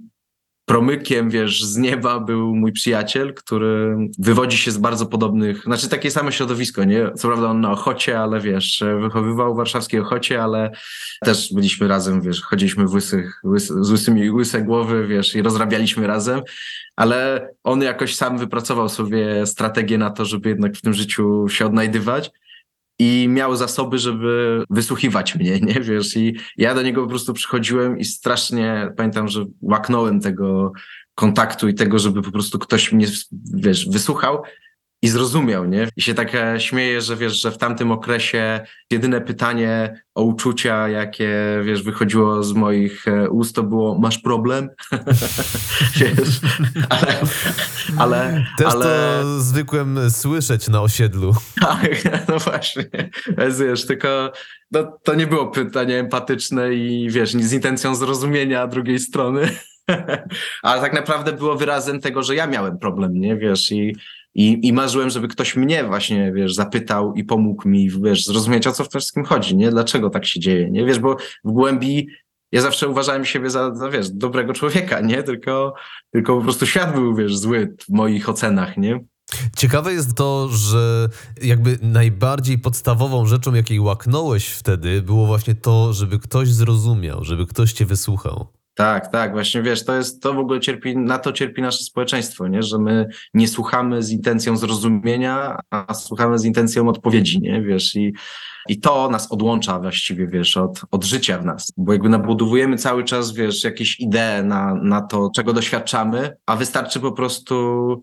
promykiem, 0.64 1.30
wiesz, 1.30 1.64
z 1.64 1.76
nieba 1.76 2.20
był 2.20 2.54
mój 2.56 2.72
przyjaciel, 2.72 3.34
który 3.34 3.96
wywodzi 4.18 4.58
się 4.58 4.70
z 4.70 4.78
bardzo 4.78 5.06
podobnych, 5.06 5.62
znaczy 5.62 5.88
takie 5.88 6.10
same 6.10 6.32
środowisko, 6.32 6.84
nie? 6.84 7.10
Co 7.16 7.28
prawda 7.28 7.46
on 7.46 7.60
na 7.60 7.70
Ochocie, 7.70 8.20
ale 8.20 8.40
wiesz, 8.40 8.84
wychowywał 9.00 9.54
w 9.54 9.56
warszawskiej 9.56 10.00
Ochocie, 10.00 10.42
ale 10.42 10.70
też 11.20 11.52
byliśmy 11.54 11.88
razem, 11.88 12.22
wiesz, 12.22 12.42
chodziliśmy 12.42 12.86
w 12.86 12.94
łysych, 12.94 13.40
łys, 13.44 13.66
z 13.66 13.90
łysymi 13.90 14.30
łyse 14.30 14.62
głowy, 14.62 15.06
wiesz, 15.06 15.34
i 15.34 15.42
rozrabialiśmy 15.42 16.06
razem, 16.06 16.42
ale 16.96 17.48
on 17.64 17.82
jakoś 17.82 18.16
sam 18.16 18.38
wypracował 18.38 18.88
sobie 18.88 19.46
strategię 19.46 19.98
na 19.98 20.10
to, 20.10 20.24
żeby 20.24 20.48
jednak 20.48 20.76
w 20.76 20.80
tym 20.80 20.94
życiu 20.94 21.48
się 21.48 21.66
odnajdywać 21.66 22.30
i 22.98 23.26
miał 23.28 23.56
zasoby, 23.56 23.98
żeby 23.98 24.64
wysłuchiwać 24.70 25.34
mnie, 25.34 25.60
nie 25.74 25.80
wiesz? 25.80 26.16
I 26.16 26.36
ja 26.56 26.74
do 26.74 26.82
niego 26.82 27.02
po 27.02 27.08
prostu 27.08 27.34
przychodziłem 27.34 27.98
i 27.98 28.04
strasznie 28.04 28.92
pamiętam, 28.96 29.28
że 29.28 29.44
łaknąłem 29.62 30.20
tego 30.20 30.72
kontaktu 31.14 31.68
i 31.68 31.74
tego, 31.74 31.98
żeby 31.98 32.22
po 32.22 32.32
prostu 32.32 32.58
ktoś 32.58 32.92
mnie, 32.92 33.06
wiesz, 33.54 33.88
wysłuchał 33.88 34.42
i 35.04 35.08
zrozumiał, 35.08 35.64
nie? 35.64 35.88
I 35.96 36.02
się 36.02 36.14
tak 36.14 36.34
e, 36.34 36.60
śmieję, 36.60 37.00
że 37.00 37.16
wiesz, 37.16 37.40
że 37.40 37.50
w 37.50 37.58
tamtym 37.58 37.92
okresie 37.92 38.60
jedyne 38.90 39.20
pytanie 39.20 40.02
o 40.14 40.22
uczucia, 40.22 40.88
jakie, 40.88 41.34
wiesz, 41.64 41.82
wychodziło 41.82 42.42
z 42.42 42.52
moich 42.52 43.08
e, 43.08 43.30
ust, 43.30 43.56
to 43.56 43.62
było 43.62 43.98
masz 43.98 44.18
problem? 44.18 44.68
wiesz, 46.00 46.40
ale, 46.88 47.20
ale... 47.98 48.44
Też 48.58 48.66
ale... 48.66 48.84
to 48.84 49.40
zwykłem 49.40 50.10
słyszeć 50.10 50.68
na 50.68 50.82
osiedlu. 50.82 51.34
Tak, 51.60 52.28
no 52.28 52.38
właśnie. 52.38 52.84
Wiesz, 53.58 53.86
tylko 53.86 54.32
no, 54.72 54.98
to 55.04 55.14
nie 55.14 55.26
było 55.26 55.46
pytanie 55.46 55.98
empatyczne 55.98 56.74
i 56.74 57.10
wiesz, 57.10 57.32
z 57.32 57.52
intencją 57.52 57.94
zrozumienia 57.94 58.66
drugiej 58.66 58.98
strony. 58.98 59.48
Ale 60.62 60.80
tak 60.80 60.92
naprawdę 60.92 61.32
było 61.32 61.56
wyrazem 61.56 62.00
tego, 62.00 62.22
że 62.22 62.34
ja 62.34 62.46
miałem 62.46 62.78
problem, 62.78 63.20
nie 63.20 63.36
wiesz, 63.36 63.72
i 63.72 63.96
i, 64.34 64.68
I 64.68 64.72
marzyłem, 64.72 65.10
żeby 65.10 65.28
ktoś 65.28 65.56
mnie 65.56 65.84
właśnie, 65.84 66.32
wiesz, 66.32 66.54
zapytał 66.54 67.14
i 67.14 67.24
pomógł 67.24 67.68
mi, 67.68 67.90
wiesz, 67.90 68.26
zrozumieć, 68.26 68.66
o 68.66 68.72
co 68.72 68.84
w 68.84 68.88
tym 68.88 69.00
wszystkim 69.00 69.24
chodzi, 69.24 69.56
nie? 69.56 69.70
Dlaczego 69.70 70.10
tak 70.10 70.26
się 70.26 70.40
dzieje, 70.40 70.70
nie? 70.70 70.84
Wiesz, 70.84 70.98
bo 70.98 71.16
w 71.44 71.52
głębi 71.52 72.08
ja 72.52 72.60
zawsze 72.60 72.88
uważałem 72.88 73.24
siebie 73.24 73.50
za, 73.50 73.74
za 73.74 73.90
wiesz, 73.90 74.10
dobrego 74.10 74.52
człowieka, 74.52 75.00
nie? 75.00 75.22
Tylko, 75.22 75.74
tylko 76.10 76.36
po 76.36 76.42
prostu 76.42 76.66
świat 76.66 76.94
był, 76.94 77.14
wiesz, 77.14 77.36
zły 77.36 77.76
w 77.88 77.92
moich 77.92 78.28
ocenach, 78.28 78.76
nie? 78.76 79.04
Ciekawe 79.56 79.92
jest 79.92 80.14
to, 80.14 80.48
że 80.48 81.08
jakby 81.42 81.78
najbardziej 81.82 82.58
podstawową 82.58 83.26
rzeczą, 83.26 83.54
jakiej 83.54 83.80
łaknąłeś 83.80 84.48
wtedy, 84.48 85.02
było 85.02 85.26
właśnie 85.26 85.54
to, 85.54 85.92
żeby 85.92 86.18
ktoś 86.18 86.48
zrozumiał, 86.48 87.24
żeby 87.24 87.46
ktoś 87.46 87.72
cię 87.72 87.86
wysłuchał. 87.86 88.46
Tak, 88.74 89.12
tak, 89.12 89.32
właśnie 89.32 89.62
wiesz, 89.62 89.84
to 89.84 89.96
jest, 89.96 90.22
to 90.22 90.34
w 90.34 90.38
ogóle 90.38 90.60
cierpi, 90.60 90.96
na 90.96 91.18
to 91.18 91.32
cierpi 91.32 91.62
nasze 91.62 91.84
społeczeństwo, 91.84 92.48
nie? 92.48 92.62
że 92.62 92.78
my 92.78 93.06
nie 93.34 93.48
słuchamy 93.48 94.02
z 94.02 94.10
intencją 94.10 94.56
zrozumienia, 94.56 95.58
a 95.70 95.94
słuchamy 95.94 96.38
z 96.38 96.44
intencją 96.44 96.88
odpowiedzi, 96.88 97.40
nie, 97.40 97.62
wiesz, 97.62 97.94
i, 97.94 98.12
i 98.68 98.80
to 98.80 99.10
nas 99.10 99.32
odłącza 99.32 99.78
właściwie, 99.78 100.26
wiesz, 100.26 100.56
od, 100.56 100.80
od 100.90 101.04
życia 101.04 101.38
w 101.38 101.44
nas, 101.44 101.72
bo 101.76 101.92
jakby 101.92 102.08
nabudowujemy 102.08 102.76
cały 102.76 103.04
czas, 103.04 103.32
wiesz, 103.32 103.64
jakieś 103.64 104.00
idee 104.00 104.44
na, 104.44 104.74
na 104.74 105.02
to, 105.02 105.30
czego 105.34 105.52
doświadczamy, 105.52 106.36
a 106.46 106.56
wystarczy 106.56 107.00
po 107.00 107.12
prostu 107.12 107.54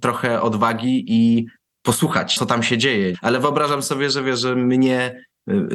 trochę 0.01 0.41
odwagi 0.41 1.05
i 1.07 1.45
posłuchać, 1.81 2.35
co 2.35 2.45
tam 2.45 2.63
się 2.63 2.77
dzieje. 2.77 3.13
Ale 3.21 3.39
wyobrażam 3.39 3.81
sobie, 3.81 4.09
że 4.09 4.23
wiesz, 4.23 4.39
że 4.39 4.55
mnie 4.55 5.23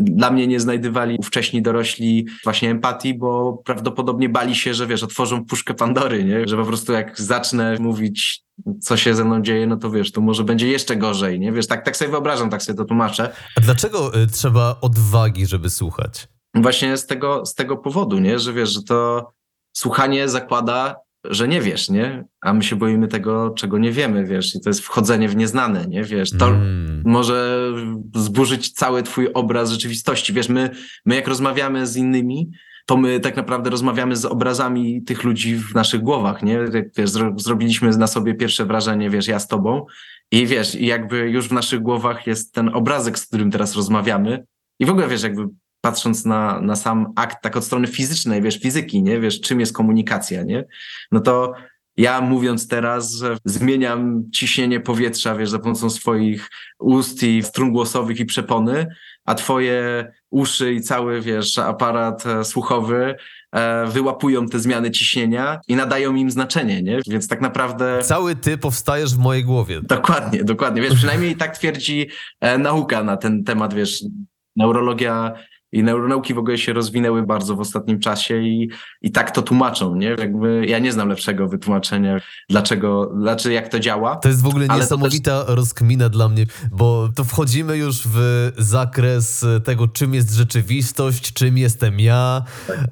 dla 0.01 0.31
mnie 0.31 0.47
nie 0.47 0.61
znajdywali 0.61 1.19
wcześniej 1.25 1.63
dorośli 1.63 2.27
właśnie 2.45 2.71
empatii, 2.71 3.15
bo 3.15 3.63
prawdopodobnie 3.65 4.29
bali 4.29 4.55
się, 4.55 4.75
że 4.75 4.87
wiesz, 4.87 5.03
otworzą 5.03 5.45
puszkę 5.45 5.75
Pandory, 5.75 6.25
nie? 6.25 6.49
Że 6.49 6.57
po 6.57 6.65
prostu 6.65 6.93
jak 6.93 7.21
zacznę 7.21 7.77
mówić, 7.81 8.43
co 8.81 8.97
się 8.97 9.15
ze 9.15 9.25
mną 9.25 9.43
dzieje, 9.43 9.67
no 9.67 9.77
to 9.77 9.91
wiesz, 9.91 10.13
to 10.13 10.21
może 10.21 10.45
będzie 10.45 10.69
jeszcze 10.69 10.97
gorzej, 10.97 11.41
nie? 11.41 11.53
Wiesz, 11.53 11.67
tak, 11.67 11.85
tak 11.85 11.97
sobie 11.97 12.11
wyobrażam, 12.11 12.51
tak 12.51 12.63
sobie 12.63 12.77
to 12.77 12.85
tłumaczę. 12.85 13.33
A 13.57 13.61
dlaczego 13.61 14.23
y, 14.23 14.27
trzeba 14.27 14.77
odwagi, 14.81 15.47
żeby 15.47 15.71
słuchać? 15.71 16.29
Właśnie 16.55 16.97
z 16.97 17.07
tego, 17.07 17.47
z 17.47 17.55
tego 17.55 17.77
powodu, 17.77 18.19
nie? 18.19 18.39
Że 18.39 18.53
wiesz, 18.53 18.71
że 18.71 18.83
to 18.83 19.31
słuchanie 19.77 20.29
zakłada, 20.29 20.97
że 21.31 21.49
nie 21.49 21.61
wiesz, 21.61 21.91
nie? 21.91 22.25
A 22.41 22.53
my 22.53 22.63
się 22.63 22.77
boimy 22.77 23.09
tego, 23.09 23.51
czego 23.51 23.79
nie 23.79 23.93
wiemy, 23.93 24.25
wiesz, 24.27 24.55
i 24.55 24.61
to 24.61 24.71
jest 24.71 24.81
wchodzenie 24.81 25.29
w 25.29 25.37
nieznane, 25.37 25.87
nie? 25.89 26.05
Wiesz, 26.05 26.31
to 26.31 26.47
Mm. 26.49 27.03
może 27.07 27.69
zburzyć 28.15 28.71
cały 28.73 29.03
twój 29.03 29.29
obraz 29.33 29.71
rzeczywistości. 29.71 30.33
Wiesz, 30.33 30.49
my, 30.49 30.71
my 31.07 31.15
jak 31.15 31.29
rozmawiamy 31.29 31.87
z 31.87 31.97
innymi, 31.97 32.51
to 32.87 32.97
my 32.97 33.21
tak 33.21 33.37
naprawdę 33.37 33.71
rozmawiamy 33.71 34.17
z 34.17 34.25
obrazami 34.25 35.03
tych 35.03 35.25
ludzi 35.25 35.57
w 35.57 35.75
naszych 35.75 36.01
głowach, 36.01 36.43
nie? 36.43 36.59
Wiesz, 36.97 37.11
zro, 37.11 37.33
zrobiliśmy 37.37 37.91
na 37.91 38.07
sobie 38.07 38.35
pierwsze 38.35 38.65
wrażenie, 38.67 39.11
wiesz, 39.11 39.29
ja 39.29 39.39
z 39.39 39.49
tobą 39.49 39.87
i 40.33 40.47
wiesz, 40.47 40.75
i 40.75 40.87
jakby 40.87 41.19
już 41.31 41.49
w 41.49 41.53
naszych 41.53 41.81
głowach 41.83 42.27
jest 42.27 42.55
ten 42.55 42.69
obrazek, 42.75 43.19
z 43.19 43.27
którym 43.27 43.51
teraz 43.51 43.77
rozmawiamy 43.77 44.45
i 44.81 44.87
w 44.87 44.91
ogóle, 44.91 45.09
wiesz, 45.09 45.23
jakby 45.23 45.43
patrząc 45.87 46.25
na, 46.25 46.61
na 46.61 46.77
sam 46.77 47.13
akt, 47.17 47.43
tak 47.43 47.57
od 47.57 47.65
strony 47.65 47.87
fizycznej, 47.87 48.43
wiesz, 48.43 48.61
fizyki, 48.61 49.03
nie? 49.03 49.21
Wiesz, 49.21 49.41
czym 49.41 49.61
jest 49.61 49.73
komunikacja, 49.73 50.43
nie? 50.43 50.65
No 51.13 51.21
to 51.21 51.53
ja 51.97 52.21
mówiąc 52.21 52.69
teraz, 52.69 53.15
że 53.15 53.37
zmieniam 53.45 54.31
ciśnienie 54.35 54.81
powietrza, 54.81 55.37
wiesz, 55.37 55.51
za 55.51 55.59
pomocą 55.59 55.91
swoich 55.91 56.51
ust 56.79 57.23
i 57.23 57.43
strun 57.43 57.73
głosowych 57.73 58.21
i 58.21 58.25
przepony, 58.25 58.87
a 59.25 59.35
twoje 59.35 60.13
uszy 60.31 60.73
i 60.73 60.81
cały, 60.81 61.21
wiesz, 61.21 61.59
aparat 61.59 62.27
e, 62.27 62.45
słuchowy 62.45 63.15
e, 63.53 63.87
wyłapują 63.87 64.47
te 64.47 64.59
zmiany 64.59 64.91
ciśnienia 64.91 65.61
i 65.69 65.77
nadają 65.77 66.15
im 66.15 66.31
znaczenie, 66.31 66.83
nie? 66.83 67.01
Więc 67.07 67.29
tak 67.29 67.41
naprawdę... 67.41 67.99
Cały 68.03 68.37
ty 68.37 68.59
powstajesz 68.59 69.15
w 69.15 69.19
mojej 69.19 69.45
głowie. 69.45 69.81
Dokładnie, 69.83 70.45
dokładnie. 70.45 70.83
Wiesz, 70.83 70.95
przynajmniej 70.95 71.37
tak 71.37 71.59
twierdzi 71.59 72.09
e, 72.41 72.59
nauka 72.59 73.03
na 73.03 73.17
ten 73.17 73.45
temat, 73.45 73.75
wiesz, 73.75 74.05
neurologia 74.57 75.33
i 75.77 75.83
neuronauki 75.83 76.35
w 76.35 76.39
ogóle 76.39 76.59
się 76.59 76.73
rozwinęły 76.73 77.23
bardzo 77.23 77.57
w 77.57 77.61
ostatnim 77.61 78.01
czasie 78.01 78.43
i, 78.43 78.71
i 79.03 79.11
tak 79.11 79.31
to 79.31 79.43
tłumaczą, 79.43 79.95
nie? 79.95 80.09
Jakby 80.19 80.67
ja 80.67 80.79
nie 80.79 80.93
znam 80.93 81.09
lepszego 81.09 81.49
wytłumaczenia, 81.49 82.21
dlaczego, 82.51 83.13
dlaczego 83.21 83.55
jak 83.55 83.69
to 83.69 83.81
działa. 83.81 84.17
To 84.17 84.29
jest 84.29 84.43
w 84.43 84.47
ogóle 84.47 84.69
niesamowita 84.69 85.45
rozkmina 85.47 86.09
dla 86.09 86.29
mnie, 86.29 86.47
bo 86.73 87.09
to 87.15 87.25
wchodzimy 87.25 87.77
już 87.77 88.03
w 88.09 88.51
zakres 88.59 89.47
tego, 89.65 89.89
czym 89.89 90.15
jest 90.15 90.35
rzeczywistość, 90.35 91.33
czym 91.33 91.59
jestem 91.59 92.01
ja 92.01 92.43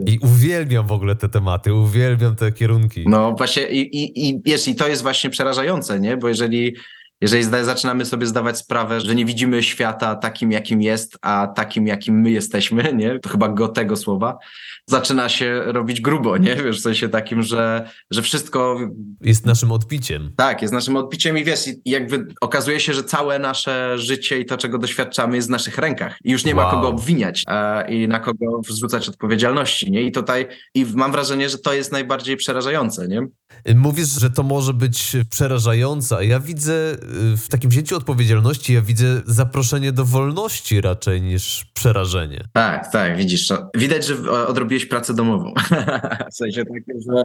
i 0.07 0.18
uwielbiam 0.18 0.87
w 0.87 0.92
ogóle 0.92 1.16
te 1.16 1.29
tematy, 1.29 1.75
uwielbiam 1.75 2.37
te 2.37 2.53
kierunki. 2.53 3.05
No 3.09 3.33
właśnie 3.33 3.68
i, 3.68 3.97
i, 3.97 4.29
i 4.29 4.40
wiesz, 4.44 4.68
i 4.68 4.75
to 4.75 4.88
jest 4.88 5.03
właśnie 5.03 5.31
przerażające, 5.31 6.01
nie? 6.01 6.16
Bo 6.16 6.29
jeżeli, 6.29 6.77
jeżeli 7.20 7.44
zaczynamy 7.44 8.05
sobie 8.05 8.27
zdawać 8.27 8.59
sprawę, 8.59 9.00
że 9.00 9.14
nie 9.14 9.24
widzimy 9.24 9.62
świata 9.62 10.14
takim, 10.14 10.53
jakim 10.53 10.83
jest, 10.83 11.18
a 11.22 11.46
takim, 11.57 11.87
jakim 11.87 12.20
my 12.20 12.31
jesteśmy, 12.31 12.92
nie? 12.96 13.18
To 13.18 13.29
chyba 13.29 13.48
go 13.48 13.68
tego 13.68 13.96
słowa, 13.96 14.38
zaczyna 14.87 15.29
się 15.29 15.62
robić 15.66 16.00
grubo, 16.00 16.37
nie? 16.37 16.57
Wiesz, 16.57 16.79
w 16.79 16.83
sensie 16.83 17.09
takim, 17.09 17.42
że, 17.42 17.90
że 18.11 18.22
wszystko 18.22 18.79
Jest 19.20 19.46
naszym 19.46 19.72
odbiciem. 19.72 20.33
tak, 20.37 20.62
jest 20.62 20.74
naszym 20.74 20.96
odbiciem 20.96 21.38
i 21.38 21.44
wiesz, 21.44 21.61
jakby 21.85 22.27
okazuje 22.40 22.81
się, 22.81 22.94
że 22.94 23.05
całe 23.05 23.38
nasze 23.38 23.98
życie 23.98 24.40
i 24.40 24.44
to, 24.46 24.57
czego 24.57 24.79
doświadczamy, 24.79 25.37
jest 25.37 25.48
w 25.48 25.50
naszych 25.50 25.79
rękach. 25.79 26.16
I 26.24 26.33
już 26.33 26.44
nie 26.44 26.55
ma 26.55 26.62
Wow. 26.62 26.70
kogo 26.70 26.88
obwiniać 26.88 27.44
e, 27.48 27.94
i 27.94 28.09
na 28.09 28.20
kogo 28.20 28.61
wrzucać 28.68 29.09
odpowiedzialności, 29.09 29.90
nie? 29.90 30.03
I 30.03 30.12
tutaj, 30.12 30.46
i 30.74 30.87
mam 30.94 31.12
wrażenie, 31.12 31.48
że 31.48 31.59
to 31.59 31.72
jest 31.74 31.92
najbardziej 31.92 32.37
przerażające, 32.37 33.09
nie? 33.09 33.27
Mówisz, 33.74 34.09
że 34.09 34.31
to 34.31 34.42
może 34.42 34.74
być 34.74 35.16
przerażające, 35.31 36.16
a 36.16 36.22
ja 36.22 36.40
widzę 36.40 36.96
w 37.37 37.49
takim 37.49 37.71
wzięciu 37.71 37.97
odpowiedzialności, 37.97 38.75
ja 38.75 38.83
widzę 38.83 39.23
zaproszenie 39.27 39.93
do 39.93 40.05
wolności 40.05 40.81
raczej 40.81 41.23
niż 41.23 41.64
przerażenie. 41.75 42.45
Tak, 42.53 42.93
tak, 42.93 43.17
widzisz. 43.17 43.53
Widać, 43.77 44.07
że 44.07 44.31
odrobiłeś 44.31 44.87
pracę 44.87 45.14
domową. 45.14 45.55
w 46.33 46.35
sensie 46.35 46.64
takim, 46.64 47.01
że 47.09 47.25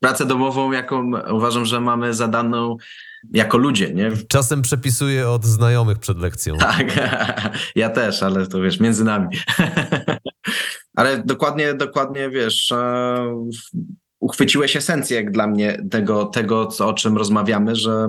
pracę 0.00 0.26
domową, 0.26 0.72
jaką 0.72 1.10
uważam, 1.30 1.64
że 1.64 1.80
mamy 1.80 2.14
zadaną 2.14 2.76
jako 3.32 3.58
ludzie, 3.58 3.94
nie? 3.94 4.10
Czasem 4.28 4.62
przepisuję 4.62 5.28
od 5.28 5.44
znajomych 5.44 5.98
przed 5.98 6.18
lekcją. 6.18 6.56
Tak, 6.66 6.86
ja 7.76 7.90
też, 7.90 8.22
ale 8.22 8.46
to 8.46 8.60
wiesz, 8.60 8.80
między 8.80 9.04
nami. 9.04 9.36
ale 10.98 11.22
dokładnie, 11.24 11.74
dokładnie 11.74 12.30
wiesz, 12.30 12.72
e, 12.72 13.48
uchwyciłeś 14.20 14.76
esencję 14.76 15.16
jak 15.16 15.30
dla 15.30 15.46
mnie 15.46 15.82
tego, 15.90 16.24
tego 16.24 16.66
co, 16.66 16.88
o 16.88 16.94
czym 16.94 17.16
rozmawiamy, 17.16 17.76
że 17.76 18.08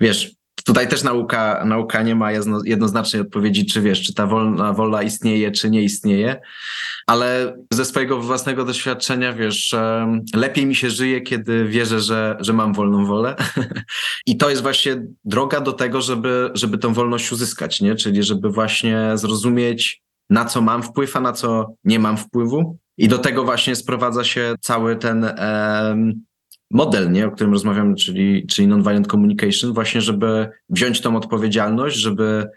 wiesz, 0.00 0.32
tutaj 0.64 0.88
też 0.88 1.02
nauka, 1.02 1.64
nauka 1.64 2.02
nie 2.02 2.14
ma 2.14 2.32
jedno, 2.32 2.60
jednoznacznej 2.64 3.22
odpowiedzi, 3.22 3.66
czy 3.66 3.80
wiesz, 3.80 4.02
czy 4.02 4.14
ta 4.14 4.26
wolna 4.26 4.72
wola 4.72 5.02
istnieje, 5.02 5.52
czy 5.52 5.70
nie 5.70 5.82
istnieje, 5.82 6.40
ale 7.06 7.56
ze 7.70 7.84
swojego 7.84 8.20
własnego 8.20 8.64
doświadczenia, 8.64 9.32
wiesz, 9.32 9.74
lepiej 10.34 10.66
mi 10.66 10.74
się 10.74 10.90
żyje, 10.90 11.20
kiedy 11.20 11.64
wierzę, 11.64 12.00
że, 12.00 12.36
że 12.40 12.52
mam 12.52 12.72
wolną 12.74 13.06
wolę. 13.06 13.36
I 14.26 14.36
to 14.36 14.50
jest 14.50 14.62
właśnie 14.62 15.02
droga 15.24 15.60
do 15.60 15.72
tego, 15.72 16.00
żeby, 16.00 16.50
żeby 16.54 16.78
tą 16.78 16.94
wolność 16.94 17.32
uzyskać, 17.32 17.80
nie? 17.80 17.94
Czyli 17.94 18.22
żeby 18.22 18.50
właśnie 18.50 19.12
zrozumieć, 19.14 20.02
na 20.30 20.44
co 20.44 20.62
mam 20.62 20.82
wpływ, 20.82 21.16
a 21.16 21.20
na 21.20 21.32
co 21.32 21.74
nie 21.84 21.98
mam 21.98 22.16
wpływu. 22.16 22.78
I 22.98 23.08
do 23.08 23.18
tego 23.18 23.44
właśnie 23.44 23.76
sprowadza 23.76 24.24
się 24.24 24.54
cały 24.60 24.96
ten 24.96 25.24
em, 25.24 26.24
model, 26.74 27.12
nie? 27.12 27.26
o 27.26 27.30
którym 27.30 27.52
rozmawiamy, 27.52 27.94
czyli, 27.94 28.46
czyli 28.46 28.68
nonviolent 28.68 29.06
communication, 29.06 29.72
właśnie 29.72 30.00
żeby 30.00 30.48
wziąć 30.68 31.00
tą 31.00 31.16
odpowiedzialność, 31.16 31.96
żeby 31.96 32.48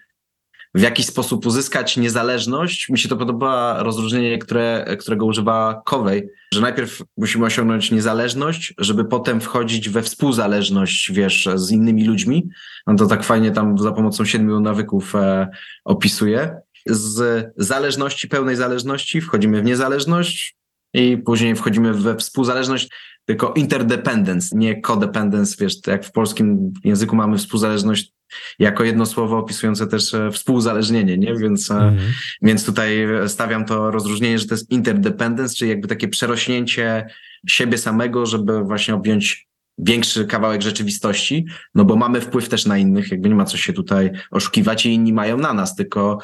w 0.76 0.82
jakiś 0.82 1.06
sposób 1.06 1.46
uzyskać 1.46 1.98
niezależność. 1.98 2.90
Mi 2.90 3.00
się 3.00 3.10
to 3.10 3.18
podoba 3.18 3.84
rozróżnienie, 3.84 4.38
które, 4.38 4.98
którego 5.00 5.26
używa 5.26 5.82
Covey, 5.86 6.30
że 6.54 6.62
najpierw 6.62 7.02
musimy 7.18 7.46
osiągnąć 7.46 7.92
niezależność, 7.92 8.74
żeby 8.78 9.06
potem 9.06 9.42
wchodzić 9.42 9.90
we 9.90 10.02
współzależność, 10.02 11.12
wiesz, 11.12 11.50
z 11.56 11.72
innymi 11.72 12.06
ludźmi. 12.06 12.50
No 12.88 12.96
to 12.96 13.08
tak 13.08 13.24
fajnie 13.24 13.52
tam 13.52 13.78
za 13.78 13.92
pomocą 13.92 14.26
siedmiu 14.26 14.60
nawyków 14.60 15.16
e, 15.16 15.48
opisuje. 15.86 16.56
Z 16.86 17.46
zależności, 17.58 18.28
pełnej 18.28 18.56
zależności 18.56 19.22
wchodzimy 19.22 19.62
w 19.62 19.66
niezależność 19.66 20.58
i 20.94 21.18
później 21.18 21.56
wchodzimy 21.56 21.94
we 21.94 22.16
współzależność, 22.16 22.90
tylko 23.28 23.54
interdependence, 23.54 24.58
nie 24.58 24.82
codependence, 24.82 25.56
wiesz, 25.60 25.76
jak 25.88 26.06
w 26.06 26.12
polskim 26.12 26.74
języku 26.84 27.16
mamy 27.16 27.38
współzależność 27.38 28.14
jako 28.60 28.84
jedno 28.84 29.06
słowo 29.06 29.38
opisujące 29.38 29.88
też 29.88 30.14
e, 30.14 30.32
współzależnienie, 30.32 31.18
nie? 31.18 31.36
Więc, 31.36 31.72
e, 31.72 31.76
Mhm. 31.76 32.12
więc 32.42 32.66
tutaj 32.66 33.08
stawiam 33.28 33.66
to 33.66 33.92
rozróżnienie, 33.92 34.40
że 34.40 34.46
to 34.48 34.54
jest 34.54 34.72
interdependence, 34.72 35.56
czyli 35.56 35.70
jakby 35.70 35.88
takie 35.88 36.08
przerośnięcie 36.08 37.08
siebie 37.48 37.78
samego, 37.78 38.26
żeby 38.26 38.64
właśnie 38.64 38.96
objąć 38.96 39.48
większy 39.78 40.26
kawałek 40.26 40.62
rzeczywistości, 40.62 41.46
no 41.76 41.86
bo 41.86 41.96
mamy 41.96 42.22
wpływ 42.22 42.50
też 42.50 42.66
na 42.66 42.78
innych, 42.78 43.12
jakby 43.12 43.30
nie 43.30 43.36
ma 43.36 43.46
co 43.46 43.58
się 43.58 43.74
tutaj 43.74 44.12
oszukiwać 44.32 44.86
i 44.86 44.94
inni 44.94 45.14
mają 45.14 45.38
na 45.38 45.54
nas, 45.54 45.76
tylko 45.76 46.20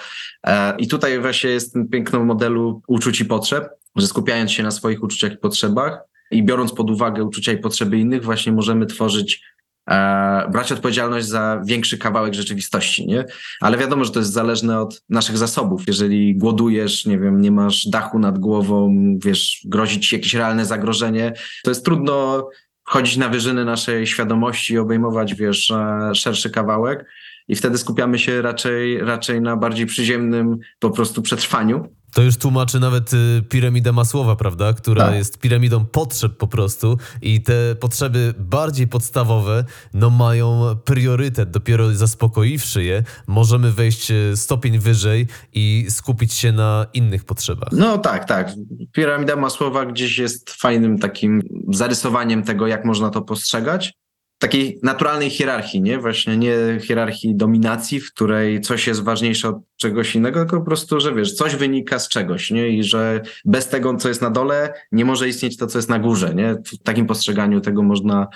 e, 0.47 0.75
i 0.77 0.87
tutaj 0.87 1.19
właśnie 1.19 1.49
jest 1.49 1.73
ten 1.73 1.87
piękno 1.87 2.25
modelu 2.25 2.81
uczuć 2.87 3.21
i 3.21 3.25
potrzeb, 3.25 3.69
że 3.95 4.07
skupiając 4.07 4.51
się 4.51 4.63
na 4.63 4.71
swoich 4.71 5.03
uczuciach 5.03 5.33
i 5.33 5.37
potrzebach 5.37 6.12
i 6.33 6.43
biorąc 6.43 6.73
pod 6.73 6.89
uwagę 6.89 7.23
uczucia 7.23 7.51
i 7.51 7.57
potrzeby 7.57 7.97
innych, 7.97 8.23
właśnie 8.23 8.51
możemy 8.51 8.85
tworzyć 8.85 9.41
e, 9.89 10.49
brać 10.51 10.71
odpowiedzialność 10.71 11.27
za 11.27 11.61
większy 11.65 11.97
kawałek 11.97 12.33
rzeczywistości, 12.33 13.07
nie? 13.07 13.25
Ale 13.61 13.77
wiadomo, 13.77 14.05
że 14.05 14.11
to 14.11 14.19
jest 14.19 14.31
zależne 14.31 14.79
od 14.79 15.03
naszych 15.09 15.37
zasobów. 15.37 15.83
Jeżeli 15.87 16.35
głodujesz, 16.35 17.05
nie 17.05 17.19
wiem, 17.19 17.41
nie 17.41 17.51
masz 17.51 17.87
dachu 17.87 18.19
nad 18.19 18.39
głową, 18.39 18.95
wiesz, 19.25 19.61
grozi 19.65 19.99
ci 19.99 20.15
jakieś 20.15 20.33
realne 20.33 20.65
zagrożenie, 20.65 21.33
to 21.63 21.71
jest 21.71 21.85
trudno 21.85 22.47
wchodzić 22.87 23.17
na 23.17 23.29
wyżyny 23.29 23.65
naszej 23.65 24.07
świadomości 24.07 24.73
i 24.73 24.77
obejmować, 24.77 25.35
wiesz, 25.35 25.71
e, 25.71 26.15
szerszy 26.15 26.49
kawałek. 26.49 27.05
I 27.47 27.55
wtedy 27.55 27.77
skupiamy 27.77 28.19
się 28.19 28.41
raczej, 28.41 28.99
raczej 28.99 29.41
na 29.41 29.57
bardziej 29.57 29.85
przyziemnym 29.85 30.57
po 30.79 30.89
prostu 30.89 31.21
przetrwaniu. 31.21 31.95
To 32.13 32.21
już 32.21 32.37
tłumaczy 32.37 32.79
nawet 32.79 33.13
y, 33.13 33.41
piramidę 33.49 33.91
Masłowa, 33.91 34.35
prawda? 34.35 34.73
Która 34.73 35.05
Tak. 35.05 35.15
jest 35.15 35.39
piramidą 35.39 35.85
potrzeb 35.85 36.37
po 36.37 36.47
prostu 36.47 36.97
i 37.21 37.41
te 37.41 37.75
potrzeby 37.75 38.33
bardziej 38.39 38.87
podstawowe 38.87 39.65
no 39.93 40.09
mają 40.09 40.75
priorytet. 40.85 41.51
Dopiero 41.51 41.95
zaspokoiwszy 41.95 42.83
je, 42.83 43.03
możemy 43.27 43.71
wejść 43.71 44.11
y, 44.11 44.31
stopień 44.35 44.79
wyżej 44.79 45.27
i 45.53 45.85
skupić 45.89 46.33
się 46.33 46.51
na 46.51 46.85
innych 46.93 47.25
potrzebach. 47.25 47.69
No 47.71 47.97
tak, 47.97 48.25
tak. 48.25 48.51
Piramida 48.91 49.35
Masłowa 49.35 49.85
gdzieś 49.85 50.17
jest 50.17 50.49
fajnym 50.51 50.99
takim 50.99 51.41
zarysowaniem 51.69 52.43
tego, 52.43 52.67
jak 52.67 52.85
można 52.85 53.09
to 53.09 53.21
postrzegać. 53.21 53.93
Takiej 54.43 54.79
naturalnej 54.83 55.29
hierarchii, 55.29 55.81
nie? 55.81 55.99
Właśnie 55.99 56.37
nie 56.37 56.55
hierarchii 56.81 57.35
dominacji, 57.35 57.99
w 57.99 58.13
której 58.13 58.61
coś 58.61 58.87
jest 58.87 59.03
ważniejsze 59.03 59.49
od 59.49 59.57
czegoś 59.77 60.15
innego, 60.15 60.39
tylko 60.39 60.59
po 60.59 60.65
prostu, 60.65 60.99
że 60.99 61.15
wiesz, 61.15 61.33
coś 61.33 61.55
wynika 61.55 61.99
z 61.99 62.09
czegoś, 62.09 62.51
nie? 62.51 62.69
I 62.69 62.83
że 62.83 63.21
bez 63.45 63.67
tego, 63.67 63.95
co 63.95 64.07
jest 64.07 64.21
na 64.21 64.29
dole, 64.29 64.73
nie 64.91 65.05
może 65.05 65.27
istnieć 65.27 65.57
to, 65.57 65.67
co 65.67 65.77
jest 65.77 65.89
na 65.89 65.99
górze, 65.99 66.35
nie? 66.35 66.55
W 66.65 66.83
takim 66.83 67.05
postrzeganiu 67.05 67.61
tego 67.61 67.83
można 67.83 68.27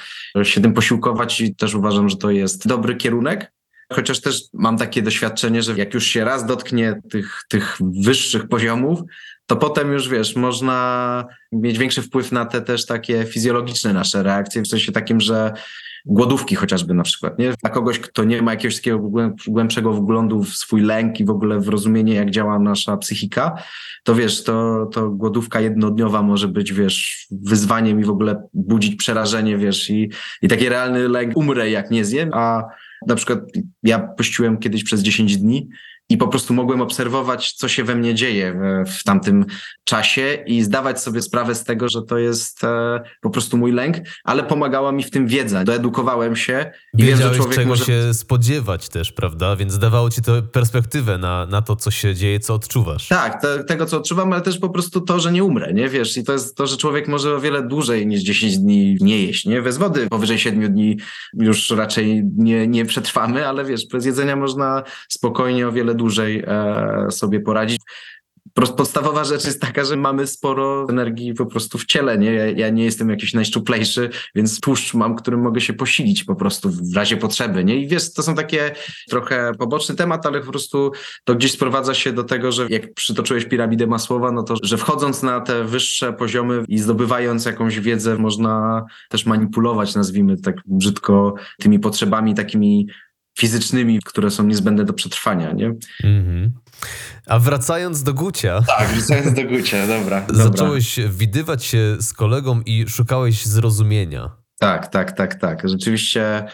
się 0.43 0.61
tym 0.61 0.73
posiłkować 0.73 1.41
i 1.41 1.55
też 1.55 1.75
uważam, 1.75 2.09
że 2.09 2.17
to 2.17 2.31
jest 2.31 2.67
dobry 2.67 2.95
kierunek. 2.95 3.51
Chociaż 3.93 4.21
też 4.21 4.41
mam 4.53 4.77
takie 4.77 5.01
doświadczenie, 5.01 5.61
że 5.61 5.73
jak 5.73 5.93
już 5.93 6.05
się 6.05 6.23
raz 6.23 6.45
dotknie 6.45 7.01
tych, 7.11 7.43
tych 7.49 7.77
wyższych 8.03 8.47
poziomów, 8.47 8.99
to 9.45 9.55
potem 9.55 9.91
już 9.93 10.09
wiesz, 10.09 10.35
można 10.35 11.25
mieć 11.51 11.77
większy 11.77 12.01
wpływ 12.01 12.31
na 12.31 12.45
te 12.45 12.61
też 12.61 12.85
takie 12.85 13.25
fizjologiczne 13.25 13.93
nasze 13.93 14.23
reakcje, 14.23 14.61
w 14.61 14.67
sensie 14.67 14.91
takim, 14.91 15.21
że 15.21 15.53
głodówki 16.07 16.55
chociażby 16.55 16.93
na 16.93 17.03
przykład, 17.03 17.39
nie? 17.39 17.53
Dla 17.61 17.69
kogoś, 17.69 17.99
kto 17.99 18.23
nie 18.23 18.41
ma 18.41 18.51
jakiegoś 18.51 18.75
takiego 18.75 19.09
głębszego 19.47 19.93
wglądu 19.93 20.43
w 20.43 20.49
swój 20.49 20.81
lęk 20.81 21.19
i 21.19 21.25
w 21.25 21.29
ogóle 21.29 21.59
w 21.59 21.67
rozumienie, 21.67 22.13
jak 22.13 22.31
działa 22.31 22.59
nasza 22.59 22.97
psychika, 22.97 23.63
to 24.03 24.15
wiesz, 24.15 24.43
to, 24.43 24.85
to 24.93 25.09
głodówka 25.09 25.61
jednodniowa 25.61 26.21
może 26.21 26.47
być, 26.47 26.73
wiesz, 26.73 27.27
wyzwaniem 27.31 27.99
i 27.99 28.03
w 28.03 28.09
ogóle 28.09 28.43
budzić 28.53 28.95
przerażenie, 28.95 29.57
wiesz, 29.57 29.89
i, 29.89 30.09
i 30.41 30.47
taki 30.47 30.69
realny 30.69 31.07
lęk, 31.07 31.37
umrę 31.37 31.69
jak 31.69 31.91
nie 31.91 32.05
zjem, 32.05 32.29
a 32.33 32.63
na 33.07 33.15
przykład 33.15 33.39
ja 33.83 33.99
pościłem 33.99 34.57
kiedyś 34.57 34.83
przez 34.83 35.01
10 35.01 35.37
dni 35.37 35.69
i 36.09 36.17
po 36.17 36.27
prostu 36.27 36.53
mogłem 36.53 36.81
obserwować, 36.81 37.53
co 37.53 37.67
się 37.67 37.83
we 37.83 37.95
mnie 37.95 38.15
dzieje 38.15 38.53
w, 38.85 38.91
w 38.91 39.03
tamtym 39.03 39.45
czasie 39.83 40.43
i 40.45 40.61
zdawać 40.61 41.01
sobie 41.01 41.21
sprawę 41.21 41.55
z 41.55 41.63
tego, 41.63 41.89
że 41.89 42.01
to 42.01 42.17
jest 42.17 42.63
e, 42.63 43.01
po 43.21 43.29
prostu 43.29 43.57
mój 43.57 43.71
lęk, 43.71 43.97
ale 44.23 44.43
pomagała 44.43 44.91
mi 44.91 45.03
w 45.03 45.11
tym 45.11 45.27
wiedza. 45.27 45.63
Doedukowałem 45.63 46.35
się 46.35 46.71
i 46.93 47.03
Wiedziałeś, 47.03 47.23
wiem, 47.23 47.33
że 47.33 47.37
człowiek 47.37 47.55
czego 47.55 47.69
może... 47.69 47.85
się 47.85 48.13
spodziewać 48.13 48.89
też, 48.89 49.11
prawda? 49.11 49.55
Więc 49.55 49.79
dawało 49.79 50.09
ci 50.09 50.21
to 50.21 50.41
perspektywę 50.41 51.17
na, 51.17 51.45
na 51.45 51.61
to, 51.61 51.75
co 51.75 51.91
się 51.91 52.15
dzieje, 52.15 52.39
co 52.39 52.53
odczuwasz. 52.53 53.07
Tak, 53.07 53.41
te, 53.41 53.63
tego, 53.63 53.85
co 53.85 53.97
odczuwam, 53.97 54.33
ale 54.33 54.41
też 54.41 54.57
po 54.57 54.69
prostu 54.69 55.01
to, 55.01 55.19
że 55.19 55.31
nie 55.31 55.43
umrę, 55.43 55.73
nie? 55.73 55.89
Wiesz, 55.89 56.17
i 56.17 56.23
to 56.23 56.33
jest 56.33 56.55
to, 56.55 56.67
że 56.67 56.77
człowiek 56.77 57.07
może 57.07 57.35
o 57.35 57.39
wiele 57.39 57.63
dłużej 57.63 58.07
niż 58.07 58.21
10 58.21 58.57
dni 58.57 58.97
nie 59.01 59.21
jeść, 59.23 59.45
nie? 59.45 59.61
Bez 59.61 59.77
wody 59.77 60.07
powyżej 60.07 60.39
7 60.39 60.73
dni 60.73 60.97
już 61.33 61.69
raczej 61.69 62.23
nie, 62.37 62.67
nie 62.67 62.85
przetrwamy, 62.85 63.47
ale 63.47 63.65
wiesz, 63.65 63.87
bez 63.87 64.05
jedzenia 64.05 64.35
można 64.35 64.83
spokojnie 65.09 65.67
o 65.67 65.71
wiele 65.71 65.95
dłużej 65.97 66.43
e, 66.47 67.11
sobie 67.11 67.39
poradzić. 67.39 67.81
Podstawowa 68.53 69.23
rzecz 69.23 69.45
jest 69.45 69.61
taka, 69.61 69.85
że 69.85 69.95
mamy 69.95 70.27
sporo 70.27 70.87
energii 70.89 71.33
po 71.33 71.45
prostu 71.45 71.77
w 71.77 71.85
ciele, 71.85 72.17
nie? 72.17 72.33
Ja, 72.33 72.45
ja, 72.49 72.69
nie 72.69 72.83
jestem 72.83 73.09
jakiś 73.09 73.33
najszczuplejszy, 73.33 74.09
więc 74.35 74.59
tłuszcz 74.59 74.93
mam, 74.93 75.15
którym 75.15 75.41
mogę 75.41 75.61
się 75.61 75.73
posilić 75.73 76.23
po 76.23 76.35
prostu 76.35 76.69
w 76.69 76.95
razie 76.95 77.17
potrzeby, 77.17 77.63
nie? 77.63 77.75
I 77.75 77.87
wiesz, 77.87 78.13
to 78.13 78.23
są 78.23 78.35
takie 78.35 78.71
trochę 79.09 79.51
poboczny 79.59 79.95
temat, 79.95 80.25
ale 80.25 80.39
po 80.39 80.51
prostu 80.51 80.91
to 81.23 81.35
gdzieś 81.35 81.51
sprowadza 81.51 81.93
się 81.93 82.13
do 82.13 82.23
tego, 82.23 82.51
że 82.51 82.67
jak 82.69 82.93
przytoczyłeś 82.93 83.45
piramidę 83.45 83.87
Masłowa, 83.87 84.31
no 84.31 84.43
to, 84.43 84.55
że 84.63 84.77
wchodząc 84.77 85.23
na 85.23 85.41
te 85.41 85.63
wyższe 85.63 86.13
poziomy 86.13 86.63
i 86.67 86.79
zdobywając 86.79 87.45
jakąś 87.45 87.79
wiedzę, 87.79 88.17
można 88.17 88.85
też 89.09 89.25
manipulować, 89.25 89.95
nazwijmy 89.95 90.37
tak 90.37 90.55
brzydko, 90.65 91.33
tymi 91.59 91.79
potrzebami 91.79 92.35
takimi 92.35 92.87
fizycznymi, 93.37 93.99
które 94.05 94.31
są 94.31 94.43
niezbędne 94.43 94.85
do 94.85 94.93
przetrwania, 94.93 95.51
nie? 95.51 95.73
Mhm. 96.03 96.51
A 97.27 97.39
wracając 97.39 98.03
do 98.03 98.13
Gucia. 98.13 98.61
Tak, 98.77 98.87
wracając 98.87 99.33
do 99.33 99.43
Gucia, 99.43 99.87
dobra. 99.87 100.25
Zacząłeś 100.29 100.95
dobra. 100.95 101.11
widywać 101.11 101.65
się 101.65 101.95
z 101.99 102.13
kolegą 102.13 102.61
i 102.61 102.85
szukałeś 102.89 103.45
zrozumienia. 103.45 104.29
Tak, 104.59 104.87
tak, 104.87 105.11
tak, 105.11 105.35
tak. 105.35 105.69
Rzeczywiście 105.69 106.45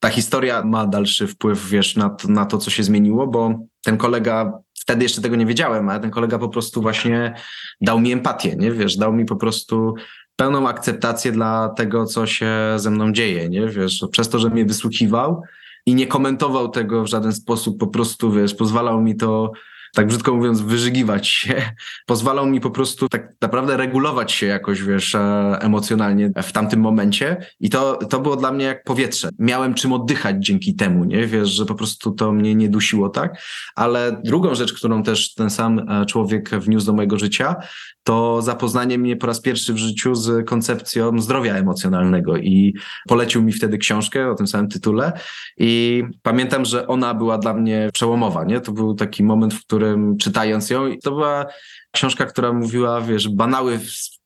ta 0.00 0.08
historia 0.08 0.64
ma 0.64 0.86
dalszy 0.86 1.26
wpływ, 1.26 1.68
wiesz, 1.68 1.96
na 1.96 2.10
to, 2.10 2.28
na 2.28 2.46
to, 2.46 2.58
co 2.58 2.70
się 2.70 2.82
zmieniło, 2.82 3.26
bo 3.26 3.58
ten 3.84 3.96
kolega, 3.96 4.52
wtedy 4.80 5.02
jeszcze 5.02 5.20
tego 5.20 5.36
nie 5.36 5.46
wiedziałem, 5.46 5.88
ale 5.88 6.00
ten 6.00 6.10
kolega 6.10 6.38
po 6.38 6.48
prostu 6.48 6.82
właśnie 6.82 7.34
dał 7.80 8.00
mi 8.00 8.12
empatię, 8.12 8.56
nie? 8.56 8.72
Wiesz, 8.72 8.96
dał 8.96 9.12
mi 9.12 9.24
po 9.24 9.36
prostu 9.36 9.94
pełną 10.36 10.68
akceptację 10.68 11.32
dla 11.32 11.68
tego, 11.68 12.06
co 12.06 12.26
się 12.26 12.50
ze 12.76 12.90
mną 12.90 13.12
dzieje, 13.12 13.48
nie? 13.48 13.68
Wiesz, 13.68 14.04
przez 14.10 14.28
to, 14.28 14.38
że 14.38 14.50
mnie 14.50 14.64
wysłuchiwał, 14.64 15.42
i 15.86 15.94
nie 15.94 16.06
komentował 16.06 16.68
tego 16.68 17.04
w 17.04 17.06
żaden 17.06 17.32
sposób, 17.32 17.78
po 17.78 17.86
prostu, 17.86 18.32
wiesz, 18.32 18.54
pozwalał 18.54 19.00
mi 19.00 19.16
to 19.16 19.52
tak 19.94 20.06
brzydko 20.06 20.34
mówiąc, 20.34 20.60
wyżygiwać 20.60 21.28
się. 21.28 21.62
Pozwalał 22.06 22.46
mi 22.46 22.60
po 22.60 22.70
prostu 22.70 23.08
tak 23.08 23.34
naprawdę 23.40 23.76
regulować 23.76 24.32
się 24.32 24.46
jakoś, 24.46 24.82
wiesz, 24.82 25.14
e, 25.14 25.18
emocjonalnie 25.60 26.30
w 26.42 26.52
tamtym 26.52 26.80
momencie 26.80 27.36
i 27.60 27.70
to, 27.70 27.96
to 27.96 28.20
było 28.20 28.36
dla 28.36 28.52
mnie 28.52 28.64
jak 28.64 28.84
powietrze. 28.84 29.28
Miałem 29.38 29.74
czym 29.74 29.92
oddychać 29.92 30.36
dzięki 30.38 30.74
temu, 30.74 31.04
nie? 31.04 31.26
Wiesz, 31.26 31.48
że 31.48 31.66
po 31.66 31.74
prostu 31.74 32.10
to 32.10 32.32
mnie 32.32 32.54
nie 32.54 32.68
dusiło, 32.68 33.08
tak? 33.08 33.42
Ale 33.74 34.20
drugą 34.24 34.54
rzecz, 34.54 34.72
którą 34.72 35.02
też 35.02 35.34
ten 35.34 35.50
sam 35.50 35.78
e, 35.78 36.06
człowiek 36.06 36.50
wniósł 36.50 36.86
do 36.86 36.92
mojego 36.92 37.18
życia, 37.18 37.56
to 38.04 38.42
zapoznanie 38.42 38.98
mnie 38.98 39.16
po 39.16 39.26
raz 39.26 39.40
pierwszy 39.40 39.74
w 39.74 39.78
życiu 39.78 40.14
z 40.14 40.46
koncepcją 40.46 41.20
zdrowia 41.20 41.54
emocjonalnego 41.54 42.36
i 42.36 42.74
polecił 43.08 43.42
mi 43.42 43.52
wtedy 43.52 43.78
książkę 43.78 44.30
o 44.30 44.34
tym 44.34 44.46
samym 44.46 44.68
tytule 44.68 45.12
i 45.58 46.02
pamiętam, 46.22 46.64
że 46.64 46.86
ona 46.86 47.14
była 47.14 47.38
dla 47.38 47.54
mnie 47.54 47.90
przełomowa, 47.92 48.44
nie? 48.44 48.60
To 48.60 48.72
był 48.72 48.94
taki 48.94 49.24
moment, 49.24 49.54
w 49.54 49.60
którym 49.60 50.16
czytając 50.16 50.70
ją, 50.70 50.90
to 51.02 51.10
była 51.10 51.46
książka, 51.90 52.26
która 52.26 52.52
mówiła, 52.52 53.00
wiesz, 53.00 53.28
banały 53.28 53.80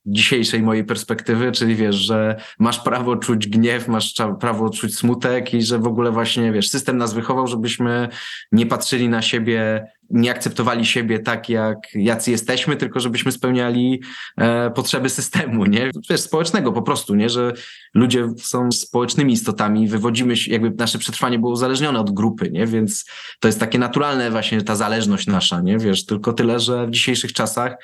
dzisiejszej 0.07 0.63
mojej 0.63 0.85
perspektywy, 0.85 1.53
czyli 1.53 1.77
wiesz, 1.77 1.97
że 1.97 2.41
masz 2.59 2.81
prawo 2.81 3.17
czuć 3.17 3.49
gniew, 3.49 3.89
masz 3.89 4.15
prawo 4.41 4.71
czuć 4.71 4.97
smutek 4.97 5.55
i 5.55 5.63
że 5.63 5.79
w 5.79 5.87
ogóle 5.87 6.11
właśnie, 6.11 6.53
wiesz, 6.53 6.69
system 6.69 6.97
nas 6.97 7.15
wychował, 7.15 7.47
żebyśmy 7.47 8.09
nie 8.53 8.67
patrzyli 8.67 9.09
na 9.09 9.23
siebie, 9.23 9.87
nie 10.11 10.31
akceptowali 10.31 10.87
siebie 10.87 11.19
tak, 11.19 11.49
jak 11.49 11.79
jacy 11.95 12.31
jesteśmy, 12.31 12.77
tylko 12.77 13.01
żebyśmy 13.01 13.33
spełniali 13.33 14.03
e, 14.37 14.71
potrzeby 14.71 15.09
systemu, 15.11 15.65
nie? 15.65 15.91
Wiesz, 16.11 16.21
społecznego 16.21 16.73
po 16.73 16.83
prostu, 16.83 17.15
nie? 17.15 17.29
Że 17.29 17.53
ludzie 17.95 18.29
są 18.39 18.73
społecznymi 18.73 19.33
istotami, 19.33 19.89
wywodzimy 19.89 20.37
się, 20.37 20.53
jakby 20.53 20.71
nasze 20.71 20.99
przetrwanie 20.99 21.39
było 21.39 21.53
uzależnione 21.53 22.01
od 22.01 22.11
grupy, 22.11 22.51
nie? 22.51 22.67
Więc 22.67 23.05
to 23.41 23.49
jest 23.49 23.61
takie 23.61 23.79
naturalne 23.79 24.31
właśnie 24.31 24.63
ta 24.63 24.77
zależność 24.77 25.27
nasza, 25.27 25.61
nie? 25.61 25.79
Wiesz, 25.79 26.07
tylko 26.07 26.33
tyle, 26.33 26.61
że 26.61 26.87
w 26.87 26.91
dzisiejszych 26.91 27.33
czasach 27.33 27.77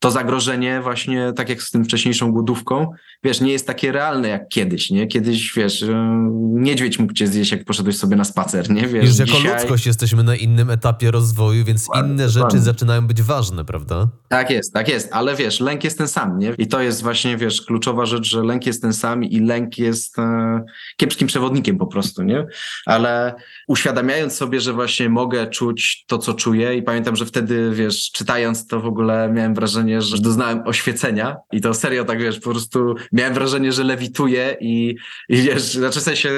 to 0.00 0.10
zagrożenie 0.10 0.80
właśnie, 0.82 1.32
tak 1.36 1.48
jak 1.48 1.62
z 1.62 1.70
tym 1.70 1.84
wcześniejszą 1.84 2.32
głodówką, 2.32 2.92
wiesz, 3.24 3.40
nie 3.40 3.52
jest 3.52 3.66
takie 3.66 3.92
realne 3.92 4.28
jak 4.28 4.48
kiedyś, 4.48 4.90
nie? 4.90 5.06
Kiedyś, 5.06 5.52
wiesz, 5.56 5.84
niedźwiedź 6.40 6.98
mógł 6.98 7.12
cię 7.12 7.26
zjeść, 7.26 7.52
jak 7.52 7.64
poszedłeś 7.64 7.96
sobie 7.96 8.16
na 8.16 8.24
spacer, 8.24 8.70
nie? 8.70 8.88
Wiesz, 8.88 9.04
Już 9.04 9.18
jako 9.18 9.32
dzisiaj... 9.32 9.52
ludzkość 9.54 9.86
jesteśmy 9.86 10.22
na 10.22 10.36
innym 10.36 10.70
etapie 10.70 11.10
rozwoju, 11.10 11.64
więc 11.64 11.86
dokładnie, 11.86 12.12
inne 12.12 12.28
rzeczy 12.28 12.38
dokładnie. 12.38 12.60
zaczynają 12.60 13.06
być 13.06 13.22
ważne, 13.22 13.64
prawda? 13.64 14.08
Tak 14.28 14.50
jest, 14.50 14.72
tak 14.72 14.88
jest, 14.88 15.08
ale 15.12 15.36
wiesz, 15.36 15.60
lęk 15.60 15.84
jest 15.84 15.98
ten 15.98 16.08
sam, 16.08 16.38
nie? 16.38 16.54
I 16.58 16.66
to 16.66 16.80
jest 16.80 17.02
właśnie, 17.02 17.36
wiesz, 17.36 17.62
kluczowa 17.62 18.06
rzecz, 18.06 18.30
że 18.30 18.42
lęk 18.42 18.66
jest 18.66 18.82
ten 18.82 18.92
sam 18.92 19.24
i 19.24 19.40
lęk 19.40 19.78
jest 19.78 20.18
e, 20.18 20.62
kiepskim 20.96 21.28
przewodnikiem 21.28 21.78
po 21.78 21.86
prostu, 21.86 22.22
nie? 22.22 22.46
Ale 22.86 23.34
uświadamiając 23.68 24.34
sobie, 24.34 24.60
że 24.60 24.72
właśnie 24.72 25.08
mogę 25.08 25.46
czuć 25.46 26.04
to, 26.06 26.18
co 26.18 26.34
czuję 26.34 26.76
i 26.76 26.82
pamiętam, 26.82 27.16
że 27.16 27.26
wtedy, 27.26 27.70
wiesz, 27.74 28.10
czytając 28.12 28.66
to 28.66 28.80
w 28.80 28.86
ogóle 28.86 29.32
miałem 29.32 29.54
wrażenie, 29.54 29.89
wrażenie, 29.90 30.16
że 30.16 30.22
doznałem 30.22 30.62
oświecenia 30.66 31.36
i 31.52 31.60
to 31.60 31.74
serio 31.74 32.04
tak, 32.04 32.22
wiesz, 32.22 32.40
po 32.40 32.50
prostu 32.50 32.94
miałem 33.12 33.34
wrażenie, 33.34 33.72
że 33.72 33.84
lewituję 33.84 34.56
i, 34.60 34.96
i 35.28 35.36
wiesz, 35.36 35.62
znaczy 35.62 36.00
w 36.00 36.02
sensie 36.02 36.30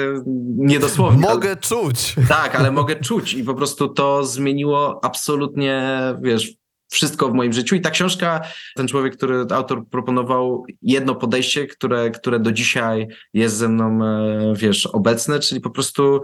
niedosłownie. 0.57 1.21
Mogę 1.21 1.49
ale, 1.49 1.57
czuć. 1.57 2.15
Tak, 2.29 2.55
ale 2.55 2.71
mogę 2.71 2.95
czuć 2.95 3.33
i 3.33 3.43
po 3.43 3.55
prostu 3.55 3.89
to 3.89 4.25
zmieniło 4.25 4.99
absolutnie, 5.03 5.99
wiesz, 6.21 6.53
wszystko 6.91 7.29
w 7.29 7.33
moim 7.33 7.53
życiu. 7.53 7.75
I 7.75 7.81
ta 7.81 7.89
książka, 7.89 8.41
ten 8.75 8.87
człowiek, 8.87 9.17
który 9.17 9.45
autor 9.49 9.87
proponował 9.89 10.65
jedno 10.81 11.15
podejście, 11.15 11.67
które, 11.67 12.11
które 12.11 12.39
do 12.39 12.51
dzisiaj 12.51 13.07
jest 13.33 13.55
ze 13.55 13.69
mną, 13.69 14.05
e, 14.05 14.53
wiesz, 14.55 14.85
obecne, 14.85 15.39
czyli 15.39 15.61
po 15.61 15.69
prostu 15.69 16.21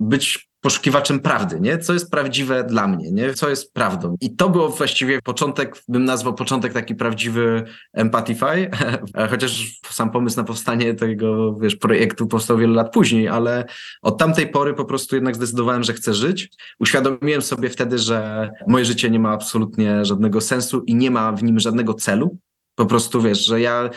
być 0.00 0.51
poszukiwaczem 0.62 1.20
prawdy, 1.20 1.60
nie? 1.60 1.78
Co 1.78 1.92
jest 1.92 2.10
prawdziwe 2.10 2.64
dla 2.64 2.88
mnie, 2.88 3.12
nie? 3.12 3.34
Co 3.34 3.48
jest 3.48 3.72
prawdą. 3.72 4.16
I 4.20 4.36
to 4.36 4.48
było 4.48 4.68
właściwie 4.68 5.22
początek, 5.22 5.82
bym 5.88 6.04
nazwał 6.04 6.34
początek 6.34 6.72
taki 6.72 6.94
prawdziwy 6.94 7.64
Empathify, 7.92 8.70
chociaż 9.30 9.80
sam 9.90 10.10
pomysł 10.10 10.36
na 10.36 10.44
powstanie 10.44 10.94
tego, 10.94 11.54
wiesz, 11.54 11.76
projektu 11.76 12.26
powstał 12.26 12.58
wiele 12.58 12.74
lat 12.74 12.92
później, 12.92 13.28
ale 13.28 13.64
od 14.02 14.18
tamtej 14.18 14.48
pory 14.48 14.74
po 14.74 14.84
prostu 14.84 15.16
jednak 15.16 15.36
zdecydowałem, 15.36 15.82
że 15.82 15.92
chcę 15.92 16.14
żyć. 16.14 16.48
Uświadomiłem 16.78 17.42
sobie 17.42 17.68
wtedy, 17.68 17.98
że 17.98 18.50
moje 18.66 18.84
życie 18.84 19.10
nie 19.10 19.18
ma 19.18 19.32
absolutnie 19.32 20.04
żadnego 20.04 20.40
sensu 20.40 20.82
i 20.86 20.94
nie 20.94 21.10
ma 21.10 21.32
w 21.32 21.42
nim 21.42 21.60
żadnego 21.60 21.94
celu. 21.94 22.38
Po 22.74 22.86
prostu, 22.86 23.22
wiesz, 23.22 23.46
że 23.46 23.60
ja 23.60 23.90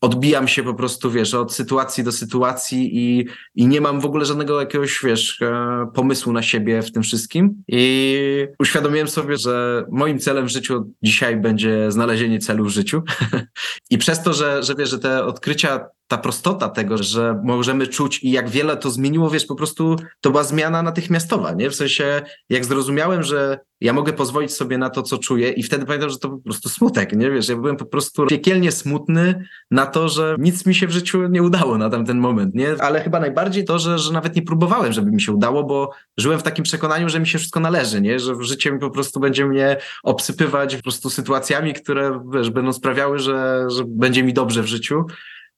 odbijam 0.00 0.48
się 0.48 0.62
po 0.62 0.74
prostu, 0.74 1.10
wiesz, 1.10 1.34
od 1.34 1.54
sytuacji 1.54 2.04
do 2.04 2.12
sytuacji 2.12 2.90
i, 2.92 3.26
i 3.54 3.66
nie 3.66 3.80
mam 3.80 4.00
w 4.00 4.06
ogóle 4.06 4.24
żadnego 4.24 4.60
jakiegoś, 4.60 5.00
wiesz, 5.04 5.42
e, 5.42 5.86
pomysłu 5.94 6.32
na 6.32 6.42
siebie 6.42 6.82
w 6.82 6.92
tym 6.92 7.02
wszystkim. 7.02 7.62
I 7.68 8.46
uświadomiłem 8.58 9.08
sobie, 9.08 9.36
że 9.36 9.84
moim 9.90 10.18
celem 10.18 10.46
w 10.46 10.50
życiu 10.50 10.92
dzisiaj 11.02 11.36
będzie 11.36 11.92
znalezienie 11.92 12.38
celu 12.38 12.64
w 12.64 12.68
życiu. 12.68 13.02
I 13.90 13.98
przez 13.98 14.22
to, 14.22 14.32
że, 14.32 14.62
że 14.62 14.74
wiesz, 14.74 14.90
że 14.90 14.98
te 14.98 15.24
odkrycia 15.24 15.86
ta 16.08 16.18
prostota 16.18 16.68
tego, 16.68 17.02
że 17.02 17.40
możemy 17.44 17.86
czuć 17.86 18.24
i 18.24 18.30
jak 18.30 18.48
wiele 18.48 18.76
to 18.76 18.90
zmieniło, 18.90 19.30
wiesz, 19.30 19.46
po 19.46 19.54
prostu 19.54 19.96
to 20.20 20.30
była 20.30 20.44
zmiana 20.44 20.82
natychmiastowa, 20.82 21.52
nie? 21.52 21.70
W 21.70 21.74
sensie, 21.74 22.22
jak 22.48 22.64
zrozumiałem, 22.64 23.22
że 23.22 23.58
ja 23.80 23.92
mogę 23.92 24.12
pozwolić 24.12 24.52
sobie 24.52 24.78
na 24.78 24.90
to, 24.90 25.02
co 25.02 25.18
czuję 25.18 25.50
i 25.50 25.62
wtedy 25.62 25.86
pamiętam, 25.86 26.10
że 26.10 26.18
to 26.18 26.28
po 26.28 26.38
prostu 26.38 26.68
smutek, 26.68 27.12
nie? 27.12 27.30
Wiesz, 27.30 27.48
ja 27.48 27.56
byłem 27.56 27.76
po 27.76 27.84
prostu 27.84 28.26
piekielnie 28.26 28.72
smutny 28.72 29.44
na 29.70 29.86
to, 29.86 30.08
że 30.08 30.36
nic 30.38 30.66
mi 30.66 30.74
się 30.74 30.86
w 30.86 30.90
życiu 30.90 31.28
nie 31.28 31.42
udało 31.42 31.78
na 31.78 31.90
tamten 31.90 32.18
moment, 32.18 32.54
nie? 32.54 32.74
Ale 32.80 33.00
chyba 33.00 33.20
najbardziej 33.20 33.64
to, 33.64 33.78
że, 33.78 33.98
że 33.98 34.12
nawet 34.12 34.36
nie 34.36 34.42
próbowałem, 34.42 34.92
żeby 34.92 35.10
mi 35.10 35.20
się 35.20 35.32
udało, 35.32 35.64
bo 35.64 35.90
żyłem 36.18 36.38
w 36.38 36.42
takim 36.42 36.64
przekonaniu, 36.64 37.08
że 37.08 37.20
mi 37.20 37.26
się 37.26 37.38
wszystko 37.38 37.60
należy, 37.60 38.00
nie? 38.00 38.18
Że 38.18 38.34
życie 38.40 38.72
mi 38.72 38.78
po 38.78 38.90
prostu 38.90 39.20
będzie 39.20 39.46
mnie 39.46 39.76
obsypywać 40.02 40.76
po 40.76 40.82
prostu 40.82 41.10
sytuacjami, 41.10 41.74
które, 41.74 42.20
wiesz, 42.34 42.50
będą 42.50 42.72
sprawiały, 42.72 43.18
że, 43.18 43.66
że 43.70 43.84
będzie 43.86 44.22
mi 44.22 44.32
dobrze 44.32 44.62
w 44.62 44.66
życiu 44.66 45.04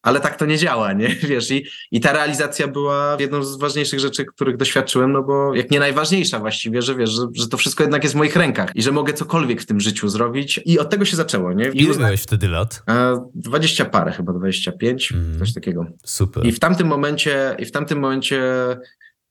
ale 0.02 0.20
tak 0.20 0.36
to 0.36 0.46
nie 0.46 0.58
działa, 0.58 0.92
nie? 0.92 1.08
Wiesz, 1.28 1.50
i, 1.50 1.66
i 1.92 2.00
ta 2.00 2.12
realizacja 2.12 2.68
była 2.68 3.16
jedną 3.20 3.42
z 3.42 3.58
ważniejszych 3.58 4.00
rzeczy, 4.00 4.24
których 4.24 4.56
doświadczyłem, 4.56 5.12
no 5.12 5.22
bo 5.22 5.54
jak 5.54 5.70
nie 5.70 5.78
najważniejsza 5.78 6.38
właściwie, 6.38 6.82
że 6.82 6.94
wiesz, 6.94 7.10
że, 7.10 7.22
że 7.34 7.48
to 7.48 7.56
wszystko 7.56 7.82
jednak 7.84 8.02
jest 8.02 8.14
w 8.14 8.18
moich 8.18 8.36
rękach 8.36 8.70
i 8.74 8.82
że 8.82 8.92
mogę 8.92 9.12
cokolwiek 9.12 9.62
w 9.62 9.66
tym 9.66 9.80
życiu 9.80 10.08
zrobić 10.08 10.60
i 10.64 10.78
od 10.78 10.90
tego 10.90 11.04
się 11.04 11.16
zaczęło, 11.16 11.52
nie? 11.52 11.68
I 11.68 11.82
Ile 11.82 11.96
miałeś 11.96 12.22
wtedy 12.22 12.48
lat? 12.48 12.82
20 13.34 13.84
parę 13.84 14.12
chyba, 14.12 14.32
25, 14.32 15.12
Mhm. 15.12 15.38
coś 15.38 15.54
takiego. 15.54 15.86
Super. 16.04 16.46
I 16.46 16.52
w 16.52 16.58
tamtym 16.60 16.86
momencie, 16.86 17.56
i 17.58 17.64
w 17.64 17.72
tamtym 17.72 17.98
momencie 17.98 18.42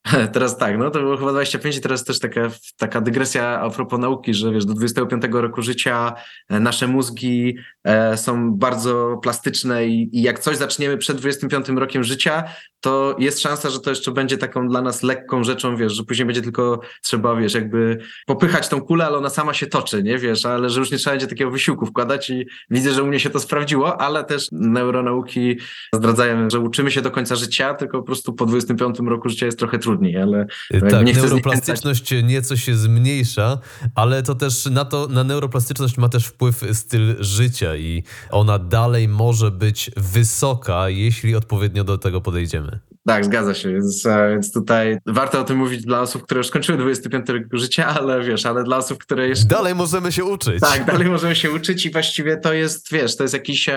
Teraz 0.34 0.58
tak, 0.58 0.78
no 0.78 0.92
to 0.92 1.00
było 1.00 1.18
chyba 1.18 1.32
25 1.32 1.78
i 1.78 1.82
teraz 1.82 2.04
też 2.04 2.20
taka, 2.20 2.50
taka 2.78 3.02
dygresja 3.02 3.62
a 3.62 3.70
propos 3.70 4.00
nauki, 4.00 4.34
że 4.34 4.52
wiesz, 4.52 4.66
do 4.66 4.74
25 4.74 5.24
roku 5.32 5.62
życia 5.62 6.14
e, 6.50 6.60
nasze 6.60 6.88
mózgi 6.88 7.58
e, 7.84 8.18
są 8.18 8.54
bardzo 8.54 9.20
plastyczne 9.24 9.88
i, 9.88 10.18
i 10.18 10.22
jak 10.22 10.40
coś 10.40 10.58
zaczniemy 10.58 10.98
przed 10.98 11.18
25 11.18 11.70
rokiem 11.70 12.04
życia, 12.04 12.44
to 12.86 13.16
jest 13.20 13.42
szansa, 13.42 13.70
że 13.70 13.80
to 13.80 13.90
jeszcze 13.90 14.12
będzie 14.12 14.38
taką 14.38 14.68
dla 14.68 14.82
nas 14.82 15.04
lekką 15.04 15.44
rzeczą, 15.44 15.78
wiesz, 15.78 15.94
że 15.94 16.04
później 16.04 16.26
będzie 16.26 16.42
tylko 16.42 16.80
trzeba, 17.04 17.36
wiesz, 17.36 17.54
jakby 17.54 17.98
popychać 18.26 18.68
tą 18.68 18.82
kulę, 18.82 19.06
ale 19.06 19.18
ona 19.18 19.30
sama 19.30 19.54
się 19.54 19.68
toczy, 19.68 20.04
nie, 20.04 20.18
wiesz, 20.18 20.46
ale 20.46 20.70
że 20.70 20.80
już 20.80 20.92
nie 20.92 20.98
trzeba 20.98 21.14
będzie 21.14 21.28
takiego 21.28 21.52
wysiłku 21.52 21.86
wkładać 21.86 22.30
i 22.30 22.48
widzę, 22.70 22.94
że 22.94 23.04
u 23.04 23.08
mnie 23.08 23.20
się 23.20 23.30
to 23.30 23.40
sprawdziło, 23.40 24.02
ale 24.02 24.24
też 24.24 24.48
neuronauki 24.52 25.58
zdradzają, 25.94 26.50
że 26.50 26.60
uczymy 26.60 26.92
się 26.92 27.02
do 27.02 27.12
końca 27.12 27.36
życia, 27.36 27.74
tylko 27.74 27.98
po 27.98 28.04
prostu 28.04 28.34
po 28.34 28.46
25 28.46 29.00
roku 29.00 29.30
życia 29.30 29.46
jest 29.46 29.60
trochę 29.60 29.80
trudniej, 29.80 29.95
ale 30.18 30.46
jakby 30.72 30.92
Tak, 30.92 31.06
nie 31.06 31.14
neuroplastyczność 31.14 32.14
nieco 32.24 32.58
się 32.58 32.76
zmniejsza, 32.76 33.60
ale 33.96 34.24
to 34.24 34.36
też 34.36 34.66
na 34.66 34.86
to, 34.86 35.08
na 35.08 35.24
neuroplastyczność 35.24 35.98
ma 35.98 36.10
też 36.10 36.26
wpływ 36.26 36.64
styl 36.74 37.16
życia 37.20 37.76
i 37.76 38.04
ona 38.32 38.60
dalej 38.60 39.08
może 39.08 39.52
być 39.52 39.92
wysoka, 39.98 40.90
jeśli 40.90 41.36
odpowiednio 41.36 41.84
do 41.84 41.98
tego 41.98 42.22
podejdziemy. 42.22 42.80
Tak, 43.08 43.26
zgadza 43.26 43.54
się, 43.54 43.74
więc, 43.74 44.06
e, 44.06 44.30
więc 44.32 44.54
tutaj 44.54 44.98
warto 45.06 45.40
o 45.40 45.44
tym 45.44 45.58
mówić 45.58 45.82
dla 45.86 46.02
osób, 46.02 46.24
które 46.24 46.38
już 46.38 46.48
skończyły 46.48 46.78
25 46.78 47.30
rok 47.30 47.44
życia, 47.54 47.88
ale 47.88 48.24
wiesz, 48.24 48.46
ale 48.46 48.64
dla 48.64 48.78
osób, 48.78 48.98
które 49.00 49.28
jeszcze... 49.28 49.46
Dalej 49.46 49.76
możemy 49.76 50.12
się 50.12 50.26
uczyć. 50.26 50.60
Tak, 50.60 50.86
dalej 50.86 51.08
możemy 51.08 51.36
się 51.36 51.52
uczyć 51.52 51.86
i 51.86 51.92
właściwie 51.92 52.38
to 52.38 52.54
jest, 52.54 52.92
wiesz, 52.92 53.18
to 53.18 53.24
jest 53.24 53.34
jakiś, 53.34 53.68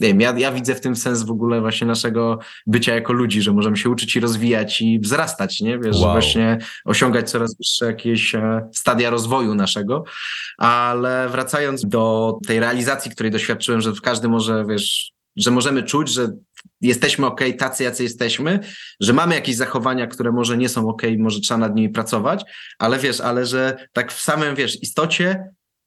nie 0.00 0.08
wiem, 0.08 0.20
ja, 0.20 0.34
ja 0.38 0.52
widzę 0.52 0.74
w 0.74 0.80
tym 0.80 0.96
sens 0.96 1.22
w 1.22 1.30
ogóle 1.30 1.60
właśnie 1.60 1.86
naszego 1.86 2.38
bycia 2.66 2.94
jako 2.94 3.12
ludzi, 3.12 3.42
że 3.42 3.52
możemy 3.52 3.76
się 3.76 3.90
uczyć 3.90 4.16
i 4.16 4.20
rozwijać 4.20 4.80
i 4.80 5.00
wzrastać, 5.00 5.60
nie? 5.60 5.78
Wiesz, 5.78 5.96
Wow. 5.96 6.12
właśnie 6.12 6.58
osiągać 6.84 7.30
coraz 7.30 7.56
wyższe 7.56 7.86
jakieś 7.86 8.34
e, 8.34 8.68
stadia 8.74 9.10
rozwoju 9.10 9.54
naszego, 9.54 10.04
ale 10.58 11.28
wracając 11.28 11.86
do 11.88 12.34
tej 12.46 12.60
realizacji, 12.60 13.10
której 13.10 13.32
doświadczyłem, 13.32 13.80
że 13.80 13.92
każdy 14.02 14.28
może, 14.28 14.64
wiesz, 14.68 15.12
że 15.36 15.50
możemy 15.50 15.82
czuć, 15.82 16.08
że 16.12 16.28
jesteśmy 16.80 17.26
ok, 17.26 17.40
tacy 17.58 17.84
jacy 17.84 18.02
jesteśmy, 18.02 18.60
że 19.00 19.12
mamy 19.12 19.34
jakieś 19.34 19.56
zachowania, 19.56 20.06
które 20.06 20.32
może 20.32 20.56
nie 20.56 20.68
są 20.68 20.88
ok, 20.88 21.02
może 21.18 21.40
trzeba 21.40 21.58
nad 21.58 21.74
nimi 21.74 21.88
pracować, 21.88 22.44
ale 22.78 22.98
wiesz, 22.98 23.20
ale 23.20 23.46
że 23.46 23.86
tak 23.92 24.12
w 24.12 24.20
samym, 24.20 24.54
wiesz, 24.54 24.82
istocie 24.82 25.44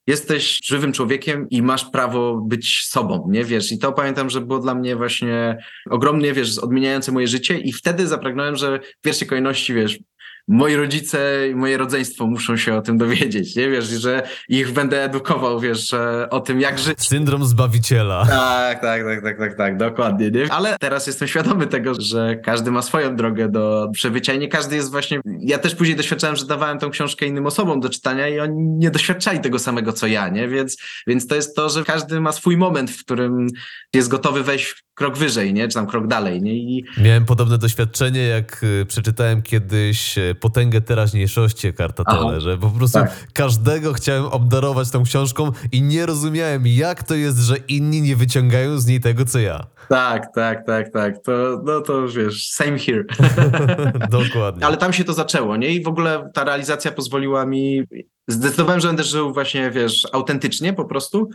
jesteś 0.08 0.60
żywym 0.64 0.94
człowiekiem 0.94 1.50
i 1.50 1.62
masz 1.62 1.86
prawo 1.86 2.42
być 2.42 2.86
sobą, 2.86 3.28
nie 3.30 3.44
wiesz? 3.44 3.72
I 3.72 3.80
to 3.80 3.94
pamiętam, 3.94 4.30
że 4.30 4.42
było 4.42 4.60
dla 4.60 4.76
mnie 4.76 4.96
właśnie 4.96 5.58
ogromnie, 5.90 6.34
wiesz, 6.34 6.58
odmieniające 6.58 7.12
moje 7.12 7.28
życie 7.28 7.58
i 7.58 7.74
wtedy 7.74 8.08
zapragnąłem, 8.08 8.56
że 8.56 8.80
w 8.80 9.02
pierwszej 9.02 9.28
kolejności, 9.28 9.74
wiesz, 9.74 10.00
moi 10.48 10.76
rodzice 10.76 11.48
i 11.52 11.56
moje 11.56 11.78
rodzeństwo 11.78 12.28
muszą 12.28 12.58
się 12.58 12.76
o 12.76 12.82
tym 12.82 12.98
dowiedzieć, 12.98 13.56
nie 13.56 13.70
wiesz, 13.70 13.86
że 13.86 14.24
ich 14.50 14.72
będę 14.72 15.04
edukował, 15.04 15.60
wiesz, 15.60 15.94
e, 15.94 16.30
o 16.30 16.40
tym, 16.40 16.62
jak 16.62 16.80
żyć. 16.80 17.08
Syndrom 17.08 17.46
Zbawiciela. 17.46 18.26
Tak, 18.26 18.82
tak, 18.82 19.04
tak, 19.04 19.24
tak, 19.24 19.38
tak, 19.38 19.58
tak, 19.58 19.78
dokładnie. 19.78 20.32
Nie? 20.32 20.52
Ale 20.52 20.78
teraz 20.80 21.08
jestem 21.08 21.28
świadomy 21.28 21.68
tego, 21.68 21.94
że 22.00 22.36
każdy 22.36 22.72
ma 22.72 22.82
swoją 22.82 23.16
drogę 23.16 23.50
do 23.50 23.90
przebycia 23.94 24.34
i 24.34 24.40
nie 24.40 24.48
każdy 24.48 24.76
jest 24.76 24.92
właśnie. 24.92 25.20
Ja 25.40 25.58
też 25.58 25.76
później 25.76 25.98
doświadczałem, 25.98 26.36
że 26.36 26.46
dawałem 26.46 26.80
tą 26.80 26.90
książkę 26.90 27.26
innym 27.26 27.46
osobom 27.46 27.80
do 27.80 27.90
czytania 27.90 28.28
i 28.28 28.40
oni 28.40 28.64
nie 28.64 28.92
doświadczali 28.92 29.40
tego 29.40 29.60
samego 29.60 29.94
co 29.94 30.08
ja, 30.08 30.30
nie? 30.30 30.48
Więc, 30.48 30.78
więc 31.08 31.28
to 31.28 31.36
jest 31.36 31.56
to, 31.56 31.70
że 31.70 31.84
każdy 31.84 32.22
ma 32.22 32.32
swój 32.32 32.58
moment, 32.58 32.92
w 32.92 33.04
którym 33.04 33.48
jest 33.94 34.10
gotowy 34.10 34.44
wejść 34.44 34.84
krok 34.96 35.18
wyżej, 35.18 35.54
nie? 35.54 35.68
Czy 35.68 35.74
tam 35.74 35.88
krok 35.88 36.08
dalej, 36.08 36.42
nie? 36.42 36.54
I 36.54 36.86
Miałem 36.98 37.26
podobne 37.26 37.58
doświadczenie, 37.58 38.22
jak 38.22 38.64
y, 38.64 38.86
przeczytałem 38.86 39.42
kiedyś 39.42 40.18
y, 40.18 40.33
Potęgę 40.36 40.82
Teraźniejszości. 40.82 41.74
Tolle, 42.06 42.42
że 42.42 42.58
po 42.58 42.70
prostu 42.70 43.00
Tak. 43.00 43.28
każdego 43.34 43.94
chciałem 43.94 44.26
obdarować 44.26 44.92
tą 44.92 45.04
książką 45.04 45.52
i 45.72 45.82
nie 45.82 46.06
rozumiałem, 46.06 46.68
jak 46.68 47.04
to 47.04 47.16
jest, 47.16 47.38
że 47.38 47.58
inni 47.58 48.02
nie 48.02 48.16
wyciągają 48.16 48.78
z 48.80 48.86
niej 48.86 49.00
tego, 49.00 49.26
co 49.26 49.40
ja. 49.40 49.66
tak, 49.90 50.34
tak, 50.36 50.66
tak, 50.66 50.90
tak. 50.90 51.24
To, 51.24 51.62
no 51.64 51.82
to 51.82 52.08
wiesz, 52.08 52.50
same 52.52 52.80
here. 52.80 53.04
Dokładnie. 54.10 54.66
Ale 54.66 54.78
tam 54.78 54.94
się 54.94 55.04
to 55.04 55.14
zaczęło, 55.14 55.58
nie? 55.58 55.70
I 55.70 55.84
w 55.84 55.88
ogóle 55.88 56.30
ta 56.34 56.44
realizacja 56.44 56.92
pozwoliła 56.92 57.46
mi. 57.46 57.84
Zdecydowałem, 58.28 58.82
że 58.82 58.88
będę 58.88 59.04
żył 59.04 59.34
właśnie, 59.34 59.72
wiesz, 59.72 60.08
autentycznie 60.14 60.74
po 60.74 60.86
prostu. 60.86 61.30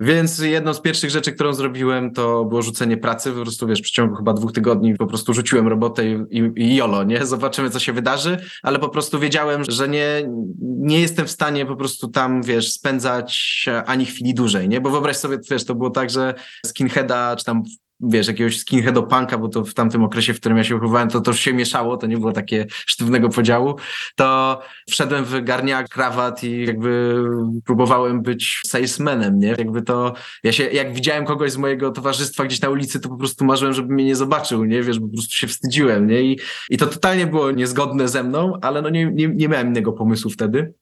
Więc 0.00 0.38
jedną 0.38 0.74
z 0.74 0.80
pierwszych 0.80 1.10
rzeczy, 1.10 1.32
którą 1.32 1.52
zrobiłem, 1.52 2.12
to 2.12 2.44
było 2.44 2.62
rzucenie 2.62 2.96
pracy. 2.96 3.32
Po 3.32 3.42
prostu, 3.42 3.66
wiesz, 3.66 3.78
w 3.78 3.82
przeciągu 3.82 4.14
chyba 4.14 4.32
dwóch 4.32 4.52
tygodni 4.52 4.94
po 4.94 5.06
prostu 5.06 5.34
rzuciłem 5.34 5.68
robotę 5.68 6.06
i, 6.06 6.52
i, 6.56 6.76
jolo, 6.76 7.04
nie? 7.04 7.26
Zobaczymy, 7.34 7.70
co 7.70 7.78
się 7.78 7.92
wydarzy, 7.92 8.38
ale 8.62 8.78
po 8.78 8.88
prostu 8.88 9.18
wiedziałem, 9.18 9.62
że 9.68 9.88
nie, 9.88 10.28
nie 10.60 11.00
jestem 11.00 11.26
w 11.26 11.30
stanie 11.30 11.66
po 11.66 11.76
prostu 11.76 12.08
tam, 12.08 12.42
wiesz, 12.42 12.72
spędzać 12.72 13.64
ani 13.86 14.06
chwili 14.06 14.34
dłużej, 14.34 14.68
nie? 14.68 14.80
Bo 14.80 14.90
wyobraź 14.90 15.16
sobie, 15.16 15.38
wiesz, 15.50 15.64
to 15.64 15.74
było 15.74 15.90
tak, 15.90 16.10
że 16.10 16.34
skinheada, 16.66 17.36
czy 17.36 17.44
tam 17.44 17.62
wiesz, 18.08 18.28
jakiegoś 18.28 18.58
skinheadopunka, 18.58 19.38
bo 19.38 19.48
to 19.48 19.64
w 19.64 19.74
tamtym 19.74 20.04
okresie, 20.04 20.34
w 20.34 20.40
którym 20.40 20.58
ja 20.58 20.64
się 20.64 20.74
wychowałem, 20.74 21.08
to 21.08 21.20
to 21.20 21.32
się 21.32 21.52
mieszało, 21.52 21.96
to 21.96 22.06
nie 22.06 22.18
było 22.18 22.32
takie 22.32 22.66
sztywnego 22.70 23.28
podziału, 23.28 23.76
to 24.16 24.60
wszedłem 24.90 25.24
w 25.24 25.44
garniak, 25.44 25.88
krawat 25.88 26.44
i 26.44 26.66
jakby 26.66 27.22
próbowałem 27.64 28.22
być 28.22 28.60
salesmanem, 28.66 29.38
nie? 29.38 29.54
Jakby 29.58 29.82
to, 29.82 30.14
ja 30.44 30.52
się, 30.52 30.64
jak 30.64 30.94
widziałem 30.94 31.24
kogoś 31.24 31.52
z 31.52 31.56
mojego 31.56 31.90
towarzystwa 31.90 32.44
gdzieś 32.44 32.60
na 32.60 32.70
ulicy, 32.70 33.00
to 33.00 33.08
po 33.08 33.16
prostu 33.16 33.44
marzyłem, 33.44 33.74
żeby 33.74 33.94
mnie 33.94 34.04
nie 34.04 34.16
zobaczył, 34.16 34.64
nie? 34.64 34.82
Wiesz, 34.82 35.00
po 35.00 35.08
prostu 35.08 35.36
się 35.36 35.46
wstydziłem, 35.46 36.06
nie? 36.06 36.22
I, 36.22 36.38
i 36.70 36.76
to 36.76 36.86
totalnie 36.86 37.26
było 37.26 37.50
niezgodne 37.50 38.08
ze 38.08 38.22
mną, 38.22 38.52
ale 38.62 38.82
no 38.82 38.90
nie, 38.90 39.06
nie, 39.12 39.28
nie 39.28 39.48
miałem 39.48 39.68
innego 39.68 39.92
pomysłu 39.92 40.30
wtedy. 40.30 40.74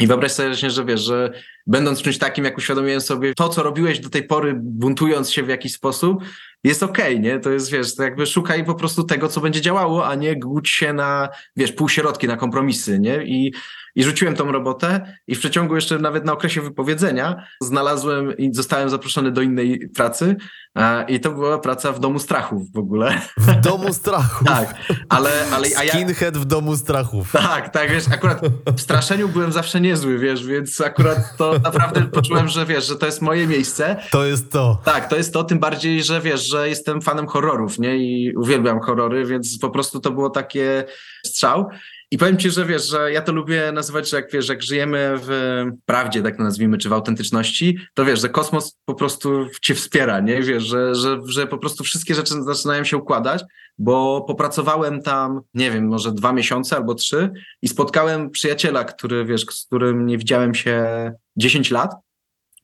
I 0.00 0.06
wyobraź 0.06 0.32
sobie 0.32 0.54
że 0.54 0.84
wiesz, 0.84 1.00
że 1.00 1.32
będąc 1.66 2.02
czymś 2.02 2.18
takim, 2.18 2.44
jak 2.44 2.58
uświadomiłem 2.58 3.00
sobie, 3.00 3.34
to, 3.34 3.48
co 3.48 3.62
robiłeś 3.62 4.00
do 4.00 4.10
tej 4.10 4.22
pory, 4.22 4.54
buntując 4.62 5.30
się 5.30 5.42
w 5.42 5.48
jakiś 5.48 5.72
sposób, 5.72 6.24
jest 6.64 6.82
okej, 6.82 7.20
nie? 7.20 7.40
To 7.40 7.50
jest, 7.50 7.70
wiesz, 7.70 7.94
to 7.94 8.02
jakby 8.02 8.26
szukaj 8.26 8.64
po 8.64 8.74
prostu 8.74 9.04
tego, 9.04 9.28
co 9.28 9.40
będzie 9.40 9.60
działało, 9.60 10.06
a 10.06 10.14
nie 10.14 10.36
głódź 10.40 10.70
się 10.70 10.92
na, 10.92 11.28
wiesz, 11.56 11.72
półśrodki, 11.72 12.26
na 12.26 12.36
kompromisy, 12.36 12.98
nie? 12.98 13.24
I, 13.24 13.52
i 13.94 14.04
rzuciłem 14.04 14.36
tą 14.36 14.52
robotę 14.52 15.16
i 15.26 15.34
w 15.34 15.38
przeciągu 15.38 15.74
jeszcze 15.74 15.98
nawet 15.98 16.24
na 16.24 16.32
okresie 16.32 16.60
wypowiedzenia 16.60 17.46
znalazłem 17.60 18.36
i 18.36 18.54
zostałem 18.54 18.90
zaproszony 18.90 19.32
do 19.32 19.42
innej 19.42 19.88
pracy 19.88 20.36
e, 20.76 21.04
i 21.08 21.20
to 21.20 21.30
była 21.30 21.58
praca 21.58 21.92
w 21.92 22.00
Domu 22.00 22.18
Strachów 22.18 22.72
w 22.72 22.78
ogóle. 22.78 23.20
W 23.36 23.60
domu 23.60 23.92
strachów. 23.92 24.48
tak, 24.56 24.74
ale, 25.08 25.30
ale 25.52 25.68
a 25.76 25.84
ja... 25.84 25.92
Skinhead 25.92 26.38
w 26.38 26.44
domu 26.44 26.76
strachów. 26.76 27.32
Tak, 27.32 27.68
tak, 27.68 27.90
wiesz, 27.90 28.04
akurat 28.12 28.40
w 28.76 28.80
straszeniu 28.80 29.28
byłem 29.28 29.52
zawsze 29.52 29.80
niezły, 29.80 30.18
wiesz, 30.18 30.46
więc 30.46 30.80
akurat 30.80 31.36
to 31.36 31.58
naprawdę 31.64 32.02
poczułem, 32.02 32.48
że 32.48 32.66
wiesz, 32.66 32.86
że 32.86 32.96
to 32.96 33.06
jest 33.06 33.22
moje 33.22 33.46
miejsce. 33.46 33.96
To 34.10 34.24
jest 34.24 34.52
to. 34.52 34.78
Tak, 34.84 35.08
to 35.08 35.16
jest 35.16 35.32
to, 35.32 35.44
tym 35.44 35.58
bardziej, 35.58 36.02
że 36.02 36.20
wiesz, 36.20 36.46
że 36.46 36.68
jestem 36.68 37.02
fanem 37.02 37.26
horrorów, 37.26 37.78
nie? 37.78 37.96
I 37.96 38.36
uwielbiam 38.36 38.80
horrory, 38.80 39.26
więc 39.26 39.58
po 39.58 39.70
prostu 39.70 40.00
to 40.00 40.10
było 40.10 40.30
takie 40.30 40.84
strzał. 41.26 41.70
I 42.14 42.18
powiem 42.18 42.36
ci, 42.36 42.50
że 42.50 42.66
wiesz, 42.66 42.88
że 42.88 43.12
ja 43.12 43.22
to 43.22 43.32
lubię 43.32 43.72
nazywać, 43.72 44.10
że 44.10 44.16
jak 44.16 44.32
wiesz, 44.32 44.48
jak 44.48 44.62
żyjemy 44.62 45.14
w 45.16 45.64
prawdzie, 45.86 46.22
tak 46.22 46.36
to 46.36 46.42
nazwijmy, 46.42 46.78
czy 46.78 46.88
w 46.88 46.92
autentyczności, 46.92 47.78
to 47.94 48.04
wiesz, 48.04 48.20
że 48.20 48.28
kosmos 48.28 48.78
po 48.84 48.94
prostu 48.94 49.46
cię 49.62 49.74
wspiera, 49.74 50.20
nie? 50.20 50.42
Wiesz, 50.42 50.64
że, 50.64 50.94
że, 50.94 51.20
że 51.26 51.46
po 51.46 51.58
prostu 51.58 51.84
wszystkie 51.84 52.14
rzeczy 52.14 52.42
zaczynają 52.42 52.84
się 52.84 52.96
układać, 52.96 53.44
bo 53.78 54.20
popracowałem 54.20 55.02
tam, 55.02 55.40
nie 55.54 55.70
wiem, 55.70 55.86
może 55.86 56.12
dwa 56.12 56.32
miesiące 56.32 56.76
albo 56.76 56.94
trzy 56.94 57.30
i 57.62 57.68
spotkałem 57.68 58.30
przyjaciela, 58.30 58.84
który, 58.84 59.24
wiesz, 59.24 59.46
z 59.50 59.66
którym 59.66 60.06
nie 60.06 60.18
widziałem 60.18 60.54
się 60.54 61.12
10 61.36 61.70
lat. 61.70 61.94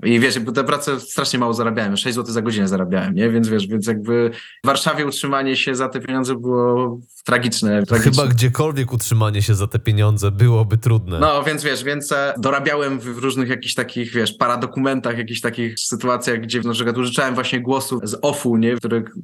I 0.04 0.20
wiesz, 0.20 0.38
bo 0.38 0.52
tę 0.52 0.64
pracę 0.64 1.00
strasznie 1.00 1.38
mało 1.38 1.54
zarabiałem, 1.54 1.96
6 1.96 2.14
zł 2.14 2.34
za 2.34 2.42
godzinę 2.42 2.68
zarabiałem, 2.68 3.14
nie? 3.14 3.30
Więc 3.30 3.48
wiesz, 3.48 3.66
więc 3.66 3.86
jakby 3.86 4.30
w 4.64 4.66
Warszawie 4.66 5.06
utrzymanie 5.06 5.56
się 5.56 5.74
za 5.74 5.88
te 5.88 6.00
pieniądze 6.00 6.34
było 6.34 6.98
tragiczne. 7.24 7.82
tragiczne. 7.82 8.12
Chyba 8.12 8.26
gdziekolwiek 8.26 8.92
utrzymanie 8.92 9.42
się 9.42 9.54
za 9.54 9.66
te 9.66 9.78
pieniądze 9.78 10.30
byłoby 10.30 10.78
trudne. 10.78 11.18
No, 11.18 11.42
więc 11.42 11.64
wiesz, 11.64 11.84
więc 11.84 12.12
e, 12.12 12.34
dorabiałem 12.38 13.00
w, 13.00 13.04
w 13.04 13.18
różnych 13.18 13.48
jakichś 13.48 13.74
takich, 13.74 14.12
wiesz, 14.12 14.32
paradokumentach, 14.32 15.18
jakichś 15.18 15.40
takich 15.40 15.80
sytuacjach, 15.80 16.40
gdzie 16.40 16.60
na 16.60 16.72
przykład 16.72 16.98
użyczałem 16.98 17.34
właśnie 17.34 17.60
głosu 17.60 18.00
z 18.02 18.18
OFU, 18.22 18.56
nie? 18.56 18.76
Których 18.76 19.14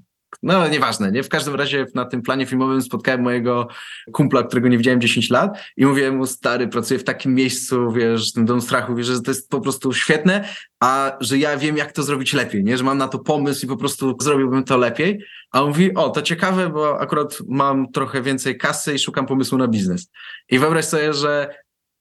no, 0.43 0.69
nieważne, 0.69 1.13
nie? 1.13 1.23
W 1.23 1.29
każdym 1.29 1.55
razie 1.55 1.87
na 1.95 2.05
tym 2.05 2.23
planie 2.23 2.47
filmowym 2.47 2.83
spotkałem 2.83 3.23
mojego 3.23 3.69
kumpla, 4.13 4.43
którego 4.43 4.69
nie 4.69 4.79
widziałem 4.79 5.01
10 5.01 5.31
lat 5.31 5.59
i 5.77 5.87
mówiłem 5.87 6.17
mu, 6.17 6.27
stary, 6.27 6.69
pracuję 6.69 7.01
w 7.01 7.05
takim 7.05 7.35
miejscu, 7.35 7.93
wiesz, 7.93 8.31
w 8.31 8.35
tym 8.35 8.47
domu 8.47 8.61
strachu, 8.61 8.95
wiesz, 8.95 9.07
że 9.07 9.23
to 9.23 9.31
jest 9.31 9.51
po 9.51 9.61
prostu 9.61 9.93
świetne, 9.93 10.49
a 10.81 11.17
że 11.21 11.39
ja 11.39 11.57
wiem, 11.57 11.77
jak 11.77 11.93
to 11.93 12.03
zrobić 12.03 12.33
lepiej, 12.33 12.65
nie? 12.65 12.79
Że 12.79 12.85
mam 12.85 12.99
na 12.99 13.09
to 13.09 13.19
pomysł 13.19 13.67
i 13.67 13.69
po 13.69 13.77
prostu 13.77 14.17
zrobiłbym 14.21 14.65
to 14.65 14.77
lepiej. 14.77 15.25
A 15.51 15.63
on 15.63 15.69
mówi, 15.69 15.95
o, 15.95 16.11
to 16.11 16.23
ciekawe, 16.23 16.69
bo 16.71 17.01
akurat 17.01 17.39
mam 17.49 17.93
trochę 17.93 18.23
więcej 18.23 18.59
kasy 18.59 18.95
i 18.95 18.99
szukam 18.99 19.27
pomysłu 19.27 19.59
na 19.59 19.69
biznes. 19.69 20.11
I 20.49 20.59
wyobraź 20.59 20.85
sobie, 20.85 21.13
że 21.13 21.55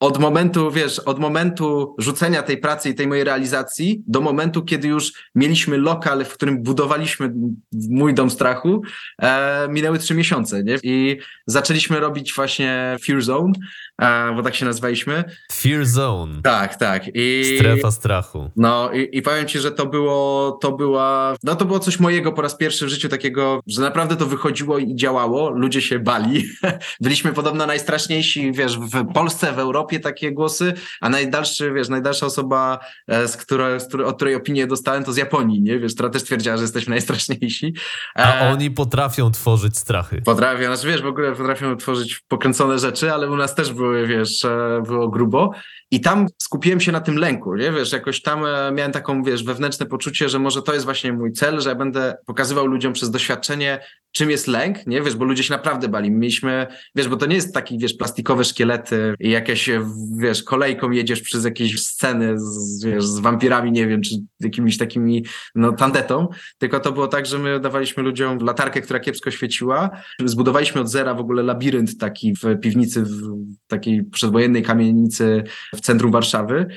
od 0.06 0.20
momentu, 0.20 0.72
wiesz, 0.72 1.00
od 1.00 1.20
momentu 1.20 1.96
rzucenia 1.98 2.44
tej 2.44 2.58
pracy 2.58 2.90
i 2.90 2.96
tej 2.96 3.08
mojej 3.08 3.24
realizacji 3.24 4.04
do 4.08 4.22
momentu, 4.22 4.64
kiedy 4.64 4.88
już 4.88 5.14
mieliśmy 5.36 5.78
lokal, 5.78 6.26
w 6.26 6.34
którym 6.34 6.64
budowaliśmy 6.64 7.34
mój 7.72 8.14
dom 8.14 8.30
strachu, 8.30 8.82
e, 9.22 9.68
minęły 9.70 10.00
trzy 10.00 10.14
miesiące, 10.16 10.64
nie? 10.64 10.78
I 10.84 11.18
zaczęliśmy 11.46 12.00
robić 12.00 12.34
właśnie 12.34 12.98
Fear 13.06 13.22
Zone, 13.22 13.54
bo 14.36 14.44
tak 14.44 14.56
się 14.56 14.66
nazwaliśmy. 14.66 15.24
Fear 15.52 15.86
Zone. 15.86 16.42
Tak, 16.42 16.76
tak. 16.76 17.04
I... 17.14 17.56
Strefa 17.60 17.92
strachu. 17.92 18.52
No 18.56 18.92
i, 18.92 19.18
i 19.18 19.22
powiem 19.22 19.48
ci, 19.48 19.60
że 19.60 19.72
to 19.72 19.86
było, 19.86 20.52
to 20.62 20.72
była, 20.72 21.36
no 21.44 21.56
to 21.56 21.66
było 21.66 21.80
coś 21.80 22.00
mojego 22.00 22.32
po 22.32 22.42
raz 22.42 22.58
pierwszy 22.58 22.86
w 22.86 22.90
życiu 22.90 23.10
takiego, 23.10 23.60
że 23.68 23.82
naprawdę 23.82 24.16
to 24.16 24.26
wychodziło 24.26 24.78
i 24.78 24.96
działało, 24.96 25.50
ludzie 25.50 25.82
się 25.82 26.00
bali. 26.00 26.46
Byliśmy 27.02 27.34
podobno 27.34 27.66
najstraszniejsi, 27.66 28.52
wiesz, 28.52 28.78
w 28.80 29.14
Polsce, 29.14 29.54
w 29.54 29.60
Europie 29.60 30.00
takie 30.00 30.32
głosy, 30.32 30.74
a 31.02 31.10
najdalszy, 31.10 31.74
wiesz, 31.74 31.90
najdalsza 31.90 32.26
osoba, 32.26 32.80
e, 33.08 33.28
z 33.28 33.38
której, 33.38 33.80
z 33.80 33.88
której, 33.88 34.08
od 34.08 34.16
której 34.16 34.36
opinię 34.36 34.68
dostałem, 34.68 35.04
to 35.04 35.14
z 35.14 35.18
Japonii, 35.18 35.62
nie? 35.62 35.80
Wiesz, 35.80 35.94
która 35.94 36.10
też 36.10 36.24
twierdziła, 36.24 36.58
że 36.58 36.64
jesteśmy 36.64 36.92
najstraszniejsi. 36.92 37.74
A 38.16 38.36
E, 38.36 38.50
oni 38.52 38.72
potrafią 38.72 39.32
tworzyć 39.32 39.78
strachy. 39.78 40.22
Potrafią, 40.22 40.66
znaczy 40.66 40.88
wiesz, 40.88 41.02
w 41.02 41.06
ogóle 41.06 41.36
potrafią 41.36 41.78
tworzyć 41.78 42.20
pokręcone 42.28 42.80
rzeczy, 42.80 43.14
ale 43.14 43.30
u 43.30 43.36
nas 43.36 43.56
też 43.56 43.74
były, 43.86 44.08
wiesz, 44.08 44.46
e, 44.46 44.82
było 44.88 45.08
grubo. 45.08 45.52
I 45.92 46.02
tam 46.02 46.28
skupiłem 46.42 46.80
się 46.80 46.92
na 46.92 47.02
tym 47.02 47.18
lęku, 47.18 47.56
nie? 47.56 47.72
Wiesz, 47.72 47.92
jakoś 47.92 48.22
tam 48.22 48.46
e, 48.46 48.72
miałem 48.72 48.92
taką, 48.92 49.24
wiesz, 49.24 49.44
wewnętrzne 49.44 49.86
poczucie, 49.86 50.30
że 50.30 50.40
może 50.40 50.62
to 50.62 50.74
jest 50.74 50.86
właśnie 50.86 51.14
mój 51.14 51.32
cel, 51.32 51.62
że 51.62 51.70
ja 51.70 51.76
będę 51.76 52.18
pokazywał 52.26 52.66
ludziom 52.66 52.94
przez 52.94 53.12
doświadczenie, 53.12 53.80
czym 54.16 54.32
jest 54.32 54.48
lęk, 54.48 54.88
nie? 54.88 55.02
Wiesz, 55.02 55.16
bo 55.16 55.26
ludzie 55.26 55.44
się 55.44 55.54
naprawdę 55.54 55.88
bali. 55.88 56.12
Mieliśmy, 56.12 56.68
wiesz, 56.96 57.08
bo 57.08 57.18
to 57.18 57.26
nie 57.26 57.36
jest 57.36 57.54
taki, 57.54 57.78
wiesz, 57.78 57.94
plastikowe 57.94 58.44
szkielety 58.44 59.16
i 59.20 59.30
jakieś, 59.30 59.70
wiesz, 60.18 60.44
kolejką 60.44 60.92
jedziesz 60.92 61.22
przez 61.22 61.46
jakieś 61.46 61.82
sceny 61.82 62.40
z, 62.40 62.86
wiesz, 62.86 63.06
z 63.06 63.20
wampirami, 63.20 63.72
nie 63.72 63.88
wiem, 63.88 64.02
czy 64.02 64.16
jakimiś 64.40 64.78
takimi, 64.78 65.26
no, 65.56 65.72
tandetą, 65.72 66.28
tylko 66.58 66.80
to 66.80 66.92
było 66.92 67.08
tak, 67.08 67.26
że 67.26 67.40
my 67.40 67.60
dawaliśmy 67.60 68.04
ludziom 68.04 68.38
latarkę, 68.38 68.82
która 68.82 69.00
kiepsko 69.00 69.32
świeciła, 69.32 69.90
zbudowaliśmy 70.26 70.82
od 70.82 70.90
zera 70.90 71.14
w 71.14 71.20
ogóle 71.20 71.44
labirynt 71.44 71.98
taki 71.98 72.34
w 72.34 72.60
piwnicy, 72.62 73.02
w 73.02 73.22
takiej 73.68 74.04
przedwojennej 74.04 74.64
kamienicy 74.64 75.44
w 75.76 75.82
centrum 75.82 76.12
Warszawy, 76.12 76.68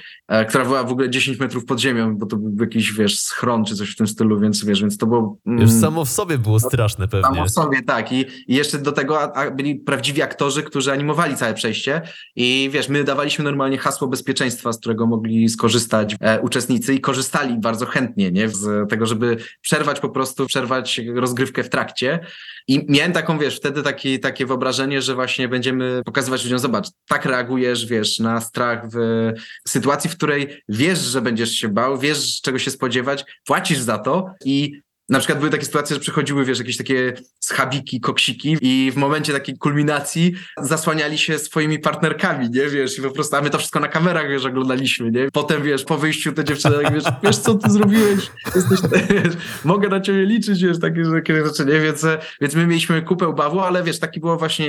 która 0.48 0.64
była 0.64 0.84
w 0.84 0.92
ogóle 0.92 1.10
10 1.10 1.38
metrów 1.38 1.64
pod 1.64 1.80
ziemią, 1.80 2.16
bo 2.16 2.26
to 2.26 2.36
był 2.36 2.64
jakiś, 2.64 2.92
wiesz, 2.92 3.20
schron 3.20 3.64
czy 3.64 3.76
coś 3.76 3.90
w 3.90 3.96
tym 3.96 4.06
stylu, 4.06 4.40
więc 4.40 4.64
wiesz, 4.64 4.80
więc 4.80 4.98
to 4.98 5.06
było... 5.06 5.38
mm, 5.46 5.60
Już 5.60 5.70
samo 5.70 6.04
w 6.04 6.08
sobie 6.08 6.38
było 6.38 6.60
straszne 6.60 7.08
pewnie. 7.08 7.28
Samo 7.28 7.44
w 7.44 7.50
sobie, 7.50 7.82
tak. 7.82 8.12
I, 8.12 8.20
i 8.46 8.54
jeszcze 8.54 8.78
do 8.78 8.92
tego 8.92 9.20
a, 9.20 9.32
a 9.32 9.50
byli 9.50 9.74
prawdziwi 9.76 10.22
aktorzy, 10.22 10.62
którzy 10.62 10.92
animowali 10.92 11.36
całe 11.36 11.54
przejście. 11.54 12.02
I 12.36 12.70
wiesz, 12.72 12.88
my 12.88 13.04
dawaliśmy 13.04 13.44
normalnie 13.44 13.78
hasło 13.78 14.08
bezpieczeństwa, 14.08 14.72
z 14.72 14.78
którego 14.78 15.06
mogli 15.06 15.48
skorzystać 15.48 16.16
e, 16.20 16.40
uczestnicy 16.40 16.94
i 16.94 17.00
korzystali 17.00 17.58
bardzo 17.58 17.86
chętnie, 17.86 18.30
nie? 18.32 18.48
Z 18.48 18.90
tego, 18.90 19.06
żeby 19.06 19.36
przerwać 19.60 20.00
po 20.00 20.08
prostu, 20.08 20.46
przerwać 20.46 21.00
rozgrywkę 21.14 21.64
w 21.64 21.68
trakcie. 21.68 22.20
I 22.68 22.86
miałem 22.88 23.12
taką, 23.12 23.38
wiesz, 23.38 23.56
wtedy 23.56 23.82
taki, 23.82 24.20
takie 24.20 24.46
wyobrażenie, 24.46 25.02
że 25.02 25.14
właśnie 25.14 25.48
będziemy 25.48 26.02
pokazywać 26.04 26.44
ludziom, 26.44 26.58
zobacz, 26.58 26.86
tak 27.08 27.24
reagujesz, 27.24 27.86
wiesz, 27.86 28.18
na 28.18 28.40
strach 28.40 28.88
w 28.94 29.32
sytuacji, 29.68 30.10
w 30.10 30.17
której 30.18 30.62
wiesz, 30.68 30.98
że 30.98 31.22
będziesz 31.22 31.50
się 31.50 31.68
bał, 31.68 31.98
wiesz, 31.98 32.40
czego 32.42 32.58
się 32.58 32.70
spodziewać, 32.70 33.24
płacisz 33.44 33.78
za 33.78 33.98
to 33.98 34.30
i 34.44 34.80
na 35.08 35.18
przykład 35.18 35.38
były 35.38 35.50
takie 35.50 35.64
sytuacje, 35.64 35.94
że 35.96 36.00
przychodziły, 36.00 36.44
wiesz, 36.44 36.58
jakieś 36.58 36.76
takie 36.76 37.12
schabiki, 37.40 38.00
koksiki 38.00 38.56
i 38.60 38.90
w 38.92 38.96
momencie 38.96 39.32
takiej 39.32 39.58
kulminacji 39.58 40.34
zasłaniali 40.62 41.18
się 41.18 41.38
swoimi 41.38 41.78
partnerkami, 41.78 42.50
nie, 42.50 42.66
wiesz, 42.66 42.98
i 42.98 43.02
po 43.02 43.10
prostu, 43.10 43.36
a 43.36 43.42
my 43.42 43.50
to 43.50 43.58
wszystko 43.58 43.80
na 43.80 43.88
kamerach, 43.88 44.28
wiesz, 44.28 44.44
oglądaliśmy, 44.44 45.10
nie. 45.10 45.28
Potem, 45.32 45.62
wiesz, 45.62 45.84
po 45.84 45.98
wyjściu 45.98 46.32
te 46.32 46.44
dziewczyny, 46.44 46.82
jak 46.82 46.94
wiesz, 46.94 47.04
wiesz, 47.24 47.36
co 47.36 47.54
ty 47.54 47.70
zrobiłeś, 47.70 48.30
jesteś, 48.54 48.80
wiesz, 49.10 49.34
mogę 49.64 49.88
na 49.88 50.00
ciebie 50.00 50.26
liczyć, 50.26 50.62
wiesz, 50.62 50.80
takie, 50.80 51.02
takie 51.14 51.44
rzeczy, 51.44 51.64
nie, 51.64 51.80
więc, 51.80 52.06
więc 52.40 52.54
my 52.54 52.66
mieliśmy 52.66 53.02
kupę 53.02 53.32
bawu, 53.32 53.60
ale 53.60 53.82
wiesz, 53.82 53.98
taki 53.98 54.20
było 54.20 54.36
właśnie, 54.36 54.66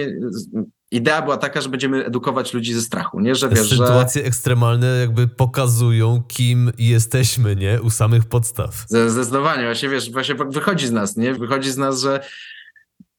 idea 0.92 1.22
była 1.22 1.38
taka, 1.38 1.62
że 1.62 1.70
będziemy 1.70 2.06
edukować 2.06 2.54
ludzi 2.54 2.74
ze 2.74 2.82
strachu, 2.82 3.20
nie, 3.20 3.36
że 3.36 3.50
wiesz, 3.50 3.68
że... 3.68 3.78
Sytuacje 3.78 4.24
ekstremalne 4.24 4.88
jakby 4.88 5.28
pokazują, 5.28 6.24
kim 6.28 6.72
jesteśmy, 6.78 7.56
nie? 7.56 7.82
U 7.82 7.90
samych 7.90 8.26
podstaw. 8.26 8.86
Zdecydowanie, 8.88 9.64
właśnie 9.64 9.90
wiesz, 9.90 10.12
właśnie 10.12 10.36
wychodzi 10.36 10.88
z 10.88 10.92
nas, 10.92 11.18
nie? 11.18 11.34
Wychodzi 11.34 11.72
z 11.72 11.78
nas, 11.78 12.02
że. 12.02 12.24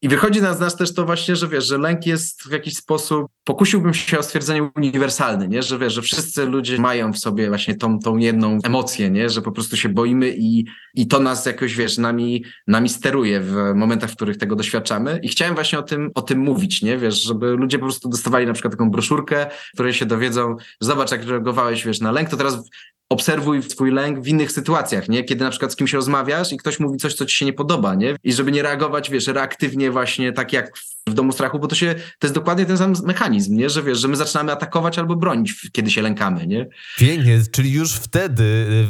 I 0.03 0.09
wychodzi 0.09 0.41
z 0.41 0.61
nas 0.61 0.77
też 0.77 0.95
to 0.95 1.07
właśnie, 1.07 1.37
że 1.37 1.49
wiesz, 1.49 1.67
że 1.67 1.79
lęk 1.79 2.07
jest 2.07 2.43
w 2.43 2.53
jakiś 2.53 2.77
sposób, 2.77 3.27
pokusiłbym 3.45 3.95
się 3.95 4.19
o 4.19 4.23
stwierdzenie 4.23 4.71
uniwersalne, 4.77 5.49
nie? 5.49 5.63
Że 5.63 5.79
wiesz, 5.79 5.95
że 5.95 6.03
wszyscy 6.03 6.47
ludzie 6.47 6.79
mają 6.79 7.13
w 7.13 7.19
sobie 7.19 7.49
właśnie 7.49 7.75
tą, 7.75 7.99
tą 7.99 8.17
jedną 8.17 8.59
emocję, 8.65 9.11
nie? 9.11 9.31
Że 9.31 9.43
po 9.43 9.53
prostu 9.53 9.77
się 9.77 9.89
boimy 9.89 10.35
i, 10.37 10.65
i 10.95 11.07
to 11.07 11.21
nas 11.21 11.47
jakoś, 11.47 11.77
wiesz, 11.77 11.99
nami, 11.99 12.45
nami 12.67 12.89
steruje 12.89 13.41
w 13.41 13.55
momentach, 13.75 14.11
w 14.11 14.17
których 14.17 14.37
tego 14.37 14.57
doświadczamy. 14.57 15.21
I 15.23 15.29
chciałem 15.29 15.55
właśnie 15.55 15.79
o 15.79 15.83
tym, 15.83 16.11
o 16.15 16.23
tym 16.23 16.39
mówić, 16.39 16.83
nie? 16.83 16.99
Wiesz, 16.99 17.23
żeby 17.23 17.51
ludzie 17.51 17.79
po 17.79 17.85
prostu 17.85 18.09
dostawali 18.09 18.47
na 18.47 18.53
przykład 18.53 18.73
taką 18.73 18.91
broszurkę, 18.91 19.47
w 19.71 19.73
której 19.73 19.95
się 19.95 20.07
dowiedzą, 20.07 20.57
zobacz 20.81 21.11
jak 21.11 21.25
reagowałeś, 21.25 21.87
wiesz, 21.87 22.01
na 22.01 22.13
lęk, 22.13 22.29
to 22.29 22.37
teraz 22.37 22.71
obserwuj 23.11 23.63
swój 23.63 23.91
lęk 23.91 24.21
w 24.21 24.29
innych 24.29 24.53
sytuacjach, 24.53 25.09
nie? 25.09 25.25
Kiedy 25.25 25.45
na 25.45 25.51
przykład 25.51 25.73
z 25.73 25.77
kimś 25.77 25.93
rozmawiasz 25.93 26.53
i 26.53 26.57
ktoś 26.57 26.81
mówi 26.81 26.99
coś, 26.99 27.15
co 27.15 27.27
ci 27.27 27.37
się 27.37 27.45
nie 27.45 27.53
podoba, 27.53 27.95
nie? 27.95 28.17
I 28.25 28.33
żeby 28.33 28.53
nie 28.53 28.63
reagować, 28.63 29.11
wiesz, 29.11 29.27
reaktywnie 29.27 29.91
właśnie 29.91 30.33
tak 30.33 30.53
jak 30.53 30.73
w 31.07 31.15
domu 31.15 31.33
strachu, 31.33 31.59
bo 31.59 31.67
to 31.67 31.75
się, 31.75 31.95
to 31.95 32.27
jest 32.27 32.35
dokładnie 32.35 32.67
ten 32.67 32.79
sam 32.79 32.95
mechanizm, 33.05 33.57
nie? 33.57 33.71
Że 33.71 33.83
wiesz, 33.83 33.99
że 33.99 34.09
my 34.09 34.17
zaczynamy 34.17 34.53
atakować 34.53 34.99
albo 34.99 35.17
bronić, 35.17 35.71
kiedy 35.73 35.91
się 35.91 36.03
lękamy, 36.03 36.47
nie? 36.47 36.67
Pięknie, 36.99 37.43
czyli 37.53 37.73
już 37.73 37.93
wtedy 37.95 38.43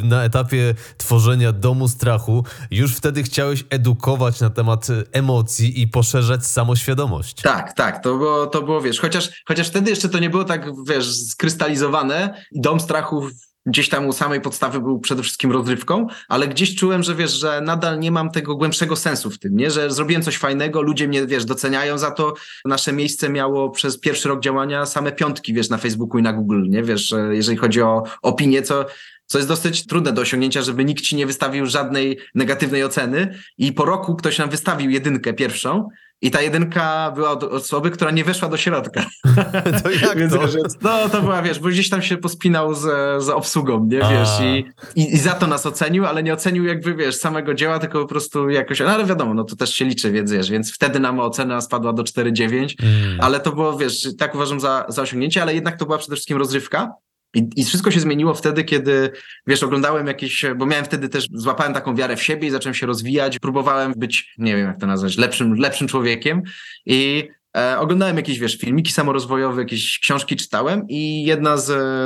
y, 0.03 0.05
na 0.05 0.23
etapie 0.23 0.73
tworzenia 0.97 1.51
domu 1.51 1.87
strachu, 1.87 2.45
już 2.71 2.95
wtedy 2.95 3.23
chciałeś 3.23 3.63
edukować 3.69 4.39
na 4.39 4.49
temat 4.49 4.89
y, 4.89 5.03
emocji 5.11 5.81
i 5.81 5.87
poszerzać 5.87 6.45
samoświadomość. 6.45 7.41
Tak, 7.41 7.73
tak, 7.73 8.03
to 8.03 8.17
było, 8.17 8.47
to 8.47 8.61
było, 8.61 8.81
wiesz, 8.81 8.99
chociaż, 8.99 9.43
chociaż 9.47 9.67
wtedy 9.67 9.89
jeszcze 9.89 10.09
to 10.09 10.19
nie 10.19 10.29
było 10.29 10.43
tak, 10.43 10.65
wiesz, 10.87 11.15
skrystalizowane 11.15 12.43
i 12.51 12.61
dom 12.61 12.79
strachu 12.79 13.27
gdzieś 13.65 13.89
tam 13.89 14.07
u 14.07 14.13
samej 14.13 14.41
podstawy 14.41 14.79
był 14.79 14.99
przede 14.99 15.23
wszystkim 15.23 15.51
rozrywką, 15.51 16.07
ale 16.27 16.47
gdzieś 16.47 16.75
czułem, 16.75 17.03
że 17.03 17.15
wiesz, 17.15 17.31
że 17.31 17.61
nadal 17.61 17.99
nie 17.99 18.11
mam 18.11 18.31
tego 18.31 18.55
głębszego 18.55 18.95
sensu 18.95 19.29
w 19.29 19.39
tym, 19.39 19.57
nie? 19.57 19.71
Że 19.71 19.91
zrobiłem 19.91 20.23
coś 20.23 20.37
fajnego, 20.37 20.81
ludzie 20.81 21.07
mnie, 21.07 21.25
wiesz, 21.25 21.45
doceniają 21.45 21.97
za 21.97 22.11
to. 22.11 22.33
Nasze 22.65 22.93
miejsce 22.93 23.29
miało 23.29 23.69
przez 23.69 23.99
pierwszy 23.99 24.29
rok 24.29 24.39
działania 24.39 24.85
same 24.85 25.11
piątki, 25.11 25.53
wiesz, 25.53 25.69
na 25.69 25.77
Facebooku 25.77 26.19
i 26.19 26.21
na 26.21 26.33
Google, 26.33 26.63
nie? 26.69 26.83
Wiesz, 26.83 27.07
że 27.07 27.35
jeżeli 27.35 27.57
chodzi 27.57 27.81
o 27.81 28.03
opinię, 28.21 28.61
co 28.61 28.85
co 29.25 29.37
jest 29.37 29.47
dosyć 29.47 29.85
trudne 29.85 30.13
do 30.13 30.21
osiągnięcia, 30.21 30.61
żeby 30.61 30.85
nikt 30.85 31.03
ci 31.03 31.15
nie 31.15 31.25
wystawił 31.25 31.65
żadnej 31.65 32.19
negatywnej 32.35 32.83
oceny 32.83 33.39
i 33.57 33.73
po 33.73 33.85
roku 33.85 34.15
ktoś 34.15 34.37
nam 34.37 34.49
wystawił 34.49 34.91
jedynkę 34.91 35.33
pierwszą 35.33 35.89
i 36.21 36.31
ta 36.31 36.41
jedynka 36.41 37.11
była 37.15 37.29
od 37.31 37.43
osoby, 37.43 37.91
która 37.91 38.11
nie 38.11 38.23
weszła 38.23 38.49
do 38.49 38.57
środka. 38.57 39.05
To 39.83 39.89
jak 39.91 40.17
Więc 40.19 40.33
to? 40.33 40.39
wiesz, 40.39 40.55
no 40.81 41.09
to 41.09 41.21
była, 41.21 41.41
wiesz, 41.41 41.59
bo 41.59 41.69
gdzieś 41.69 41.89
tam 41.89 42.01
się 42.01 42.17
pospinał 42.17 42.73
z, 42.73 42.81
z 43.23 43.29
obsługą, 43.29 43.87
nie, 43.89 43.97
wiesz, 43.99 44.29
i, 44.43 44.65
i, 45.01 45.13
i 45.13 45.17
za 45.17 45.31
to 45.31 45.47
nas 45.47 45.65
ocenił, 45.65 46.05
ale 46.05 46.23
nie 46.23 46.33
ocenił 46.33 46.65
jakby, 46.65 46.95
wiesz, 46.95 47.15
samego 47.15 47.53
dzieła, 47.53 47.79
tylko 47.79 47.99
po 47.99 48.07
prostu 48.07 48.49
jakoś, 48.49 48.79
no 48.79 48.85
ale 48.89 49.05
wiadomo, 49.05 49.33
no 49.33 49.43
to 49.43 49.55
też 49.55 49.73
się 49.73 49.85
liczy, 49.85 50.11
więc 50.11 50.31
wiesz, 50.31 50.49
więc 50.51 50.73
wtedy 50.73 50.99
nam 50.99 51.19
ocena 51.19 51.61
spadła 51.61 51.93
do 51.93 52.03
4,9, 52.03 52.75
Mm. 52.81 53.17
ale 53.21 53.39
to 53.39 53.51
było, 53.51 53.77
wiesz, 53.77 54.07
tak 54.17 54.35
uważam 54.35 54.59
za, 54.59 54.85
za 54.89 55.01
osiągnięcie, 55.01 55.41
ale 55.41 55.53
jednak 55.53 55.77
to 55.79 55.85
była 55.85 55.97
przede 55.97 56.15
wszystkim 56.15 56.37
rozrywka. 56.37 56.93
I, 57.33 57.49
I 57.55 57.65
wszystko 57.65 57.91
się 57.91 57.99
zmieniło 57.99 58.33
wtedy, 58.33 58.63
kiedy, 58.63 59.11
wiesz, 59.47 59.63
oglądałem 59.63 60.07
jakieś, 60.07 60.45
bo 60.55 60.65
miałem 60.65 60.85
wtedy 60.85 61.09
też, 61.09 61.27
złapałem 61.33 61.73
taką 61.73 61.95
wiarę 61.95 62.15
w 62.15 62.23
siebie 62.23 62.47
i 62.47 62.51
zacząłem 62.51 62.73
się 62.73 62.85
rozwijać, 62.85 63.39
próbowałem 63.39 63.93
być, 63.97 64.33
nie 64.37 64.55
wiem 64.55 64.67
jak 64.67 64.79
to 64.79 64.87
nazwać, 64.87 65.17
lepszym, 65.17 65.53
lepszym 65.53 65.87
człowiekiem. 65.87 66.41
I 66.85 67.29
e, 67.57 67.79
oglądałem 67.79 68.17
jakieś, 68.17 68.39
wiesz, 68.39 68.57
filmiki 68.57 68.91
samorozwojowe, 68.91 69.61
jakieś 69.61 69.99
książki 69.99 70.35
czytałem 70.35 70.85
i 70.89 71.23
jedna 71.23 71.57
z, 71.57 71.65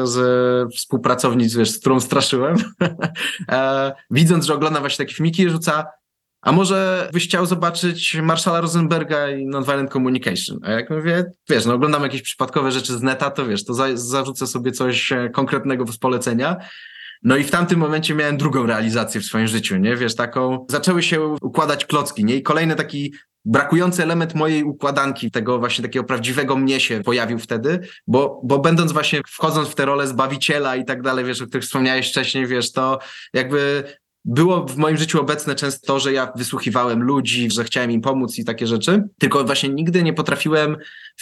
z 0.10 0.74
współpracownic, 0.74 1.56
wiesz, 1.56 1.72
z 1.72 1.80
którą 1.80 2.00
straszyłem, 2.00 2.56
e, 3.52 3.92
widząc, 4.12 4.46
że 4.46 4.54
oglądam 4.54 4.82
właśnie 4.84 5.06
takie 5.06 5.16
filmiki, 5.16 5.50
rzuca 5.50 5.86
a 6.46 6.52
może 6.52 7.10
byś 7.14 7.28
chciał 7.28 7.46
zobaczyć 7.46 8.18
Marszala 8.22 8.62
Rosenberga 8.62 9.30
i 9.30 9.46
Nonviolent 9.46 9.92
Communication? 9.92 10.60
A 10.64 10.72
jak 10.72 10.90
mówię, 10.90 11.26
wiesz, 11.50 11.66
no 11.66 11.74
oglądam 11.74 12.04
jakieś 12.04 12.22
przypadkowe 12.22 12.72
rzeczy 12.72 12.98
z 12.98 13.02
neta, 13.02 13.32
to 13.32 13.46
wiesz, 13.46 13.66
to 13.66 13.74
za, 13.74 13.86
zarzucę 13.94 14.48
sobie 14.48 14.72
coś 14.72 15.12
e, 15.12 15.30
konkretnego 15.30 15.88
z 15.88 15.98
polecenia. 15.98 16.58
No 17.24 17.38
i 17.38 17.44
w 17.44 17.52
tamtym 17.52 17.80
momencie 17.80 18.16
miałem 18.16 18.38
drugą 18.38 18.66
realizację 18.66 19.22
w 19.22 19.26
swoim 19.26 19.48
życiu, 19.48 19.78
nie? 19.78 19.96
Wiesz, 19.96 20.16
taką, 20.16 20.66
zaczęły 20.70 21.04
się 21.04 21.22
układać 21.42 21.86
klocki, 21.86 22.26
nie? 22.26 22.36
I 22.36 22.44
kolejny 22.44 22.76
taki 22.76 23.14
brakujący 23.46 24.04
element 24.04 24.36
mojej 24.36 24.64
układanki, 24.64 25.32
tego 25.32 25.60
właśnie 25.60 25.82
takiego 25.82 26.06
prawdziwego 26.06 26.56
mnie 26.56 26.80
się 26.80 27.02
pojawił 27.04 27.40
wtedy, 27.40 27.80
bo, 28.08 28.42
bo 28.44 28.60
będąc 28.60 28.92
właśnie, 28.92 29.22
wchodząc 29.28 29.70
w 29.70 29.76
tę 29.76 29.86
rolę 29.86 30.08
zbawiciela 30.08 30.76
i 30.76 30.86
tak 30.86 31.02
dalej, 31.02 31.26
wiesz, 31.26 31.42
o 31.42 31.48
których 31.48 31.64
wspomniałeś 31.64 32.10
wcześniej, 32.10 32.48
wiesz, 32.48 32.72
to 32.72 33.00
jakby 33.34 33.84
było 34.26 34.66
w 34.66 34.78
moim 34.78 34.98
życiu 34.98 35.22
obecne 35.22 35.56
często 35.56 35.88
to, 35.88 36.00
że 36.00 36.14
ja 36.14 36.32
wysłuchiwałem 36.36 37.04
ludzi, 37.04 37.52
że 37.52 37.64
chciałem 37.64 37.92
im 37.92 38.02
pomóc 38.02 38.38
i 38.38 38.46
takie 38.46 38.68
rzeczy, 38.68 39.04
tylko 39.20 39.44
właśnie 39.44 39.70
nigdy 39.70 40.04
nie 40.04 40.14
potrafiłem, 40.14 40.78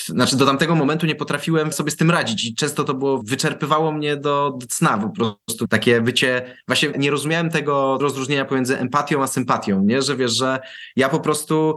znaczy 0.06 0.38
do 0.38 0.46
tamtego 0.46 0.76
momentu 0.76 1.06
nie 1.06 1.16
potrafiłem 1.16 1.74
sobie 1.74 1.92
z 1.92 1.96
tym 1.96 2.12
radzić 2.12 2.46
i 2.46 2.56
często 2.56 2.84
to 2.84 2.94
było, 2.94 3.24
wyczerpywało 3.24 3.92
mnie 3.92 4.18
do, 4.18 4.58
do 4.60 4.68
cna 4.68 4.98
po 4.98 5.10
prostu, 5.10 5.68
takie 5.68 6.02
bycie, 6.02 6.58
właśnie 6.68 6.90
nie 6.98 7.12
rozumiałem 7.12 7.50
tego 7.50 7.98
rozróżnienia 8.02 8.46
pomiędzy 8.46 8.80
empatią 8.80 9.24
a 9.24 9.28
sympatią, 9.28 9.84
nie, 9.84 10.02
że 10.02 10.16
wiesz, 10.16 10.38
że 10.38 10.60
ja 10.96 11.10
po 11.10 11.20
prostu 11.20 11.76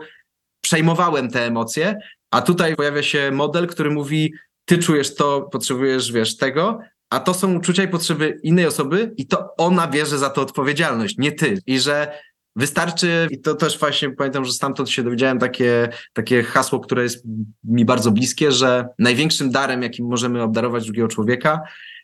przejmowałem 0.60 1.30
te 1.30 1.46
emocje, 1.46 1.98
a 2.30 2.42
tutaj 2.42 2.76
pojawia 2.76 3.02
się 3.02 3.30
model, 3.30 3.66
który 3.66 3.90
mówi, 3.90 4.32
ty 4.64 4.78
czujesz 4.78 5.14
to, 5.14 5.42
potrzebujesz, 5.42 6.12
wiesz, 6.12 6.36
tego, 6.36 6.78
a 7.10 7.20
to 7.20 7.34
są 7.34 7.56
uczucia 7.56 7.82
i 7.82 7.88
potrzeby 7.88 8.40
innej 8.42 8.66
osoby 8.66 9.14
i 9.16 9.26
to 9.26 9.54
ona 9.58 9.86
bierze 9.86 10.18
za 10.18 10.30
to 10.30 10.42
odpowiedzialność, 10.42 11.18
nie 11.18 11.32
ty. 11.32 11.62
I 11.66 11.78
że 11.78 12.18
wystarczy, 12.56 13.28
i 13.30 13.40
to 13.40 13.54
też 13.54 13.78
właśnie 13.78 14.10
pamiętam, 14.10 14.44
że 14.44 14.52
stamtąd 14.52 14.90
się 14.90 15.02
dowiedziałem 15.02 15.38
takie, 15.38 15.88
takie 16.12 16.42
hasło, 16.42 16.80
które 16.80 17.02
jest 17.02 17.24
mi 17.64 17.84
bardzo 17.84 18.10
bliskie, 18.10 18.52
że 18.52 18.86
największym 18.98 19.50
darem, 19.50 19.82
jakim 19.82 20.06
możemy 20.06 20.42
obdarować 20.42 20.84
drugiego 20.84 21.08
człowieka, 21.08 21.60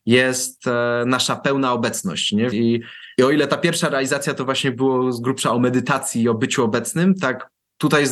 jest 0.06 0.66
e, 0.66 1.04
nasza 1.06 1.36
pełna 1.36 1.72
obecność. 1.72 2.32
Nie? 2.32 2.46
I, 2.46 2.80
I 3.18 3.22
o 3.22 3.30
ile 3.30 3.46
ta 3.46 3.56
pierwsza 3.56 3.88
realizacja 3.88 4.34
to 4.34 4.44
właśnie 4.44 4.72
było 4.72 5.12
z 5.12 5.20
grubsza 5.20 5.52
o 5.52 5.58
medytacji 5.58 6.22
i 6.22 6.28
o 6.28 6.34
byciu 6.34 6.64
obecnym, 6.64 7.14
tak 7.14 7.50
tutaj 7.82 8.04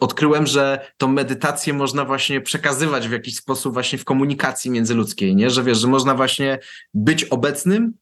odkryłem, 0.00 0.46
że 0.46 0.90
tą 0.96 1.08
medytację 1.08 1.72
można 1.72 2.04
właśnie 2.04 2.40
przekazywać 2.40 3.08
w 3.08 3.12
jakiś 3.12 3.36
sposób 3.36 3.74
właśnie 3.74 3.98
w 3.98 4.04
komunikacji 4.04 4.70
międzyludzkiej, 4.70 5.36
nie? 5.36 5.50
Że 5.50 5.62
wiesz, 5.64 5.78
że 5.78 5.88
można 5.88 6.14
właśnie 6.14 6.58
być 6.94 7.24
obecnym 7.24 7.92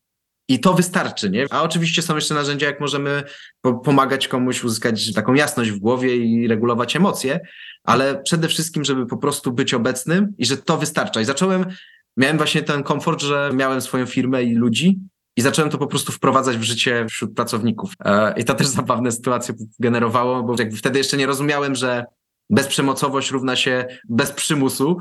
i 0.48 0.60
to 0.60 0.74
wystarczy, 0.74 1.30
nie? 1.30 1.46
A 1.50 1.62
oczywiście 1.62 2.02
są 2.02 2.14
jeszcze 2.14 2.34
narzędzia, 2.34 2.66
jak 2.66 2.80
możemy 2.80 3.22
po 3.60 3.74
pomagać 3.74 4.28
komuś 4.28 4.64
uzyskać 4.64 5.14
taką 5.14 5.34
jasność 5.34 5.70
w 5.70 5.78
głowie 5.78 6.16
i 6.16 6.48
regulować 6.48 6.96
emocje, 6.96 7.40
ale 7.84 8.22
przede 8.22 8.48
wszystkim, 8.48 8.84
żeby 8.84 9.06
po 9.06 9.16
prostu 9.16 9.52
być 9.52 9.74
obecnym 9.74 10.34
i 10.38 10.46
że 10.46 10.56
to 10.56 10.78
wystarcza. 10.78 11.20
I 11.20 11.24
zacząłem, 11.24 11.64
miałem 12.16 12.36
właśnie 12.36 12.62
ten 12.62 12.82
komfort, 12.82 13.22
że 13.22 13.50
miałem 13.54 13.80
swoją 13.80 14.06
firmę 14.06 14.44
i 14.44 14.54
ludzi, 14.54 15.00
i 15.36 15.42
zacząłem 15.42 15.70
to 15.70 15.78
po 15.78 15.86
prostu 15.86 16.12
wprowadzać 16.12 16.56
w 16.56 16.62
życie 16.62 17.06
wśród 17.10 17.34
pracowników. 17.34 17.92
E, 18.04 18.34
I 18.36 18.44
to 18.44 18.54
też 18.54 18.66
zabawne 18.80 19.12
sytuacje 19.12 19.54
generowało, 19.78 20.42
bo 20.42 20.54
jakby 20.58 20.76
wtedy 20.76 20.98
jeszcze 20.98 21.16
nie 21.16 21.26
rozumiałem, 21.26 21.74
że 21.74 22.04
bezprzemocowość 22.50 23.30
równa 23.30 23.56
się 23.56 23.86
bez 24.08 24.32
przymusu. 24.32 24.98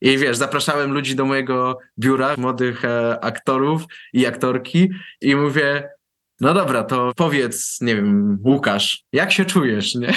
I 0.00 0.18
wiesz, 0.18 0.36
zapraszałem 0.36 0.92
ludzi 0.92 1.14
do 1.14 1.24
mojego 1.24 1.78
biura, 1.98 2.34
młodych 2.38 2.84
e, 2.84 3.24
aktorów 3.24 3.82
i 4.12 4.26
aktorki, 4.26 4.90
i 5.20 5.36
mówię: 5.36 5.88
No 6.40 6.54
dobra, 6.54 6.84
to 6.84 7.12
powiedz, 7.16 7.80
nie 7.80 7.96
wiem, 7.96 8.38
Łukasz, 8.44 9.04
jak 9.12 9.32
się 9.32 9.44
czujesz, 9.44 9.94
nie? 9.94 10.14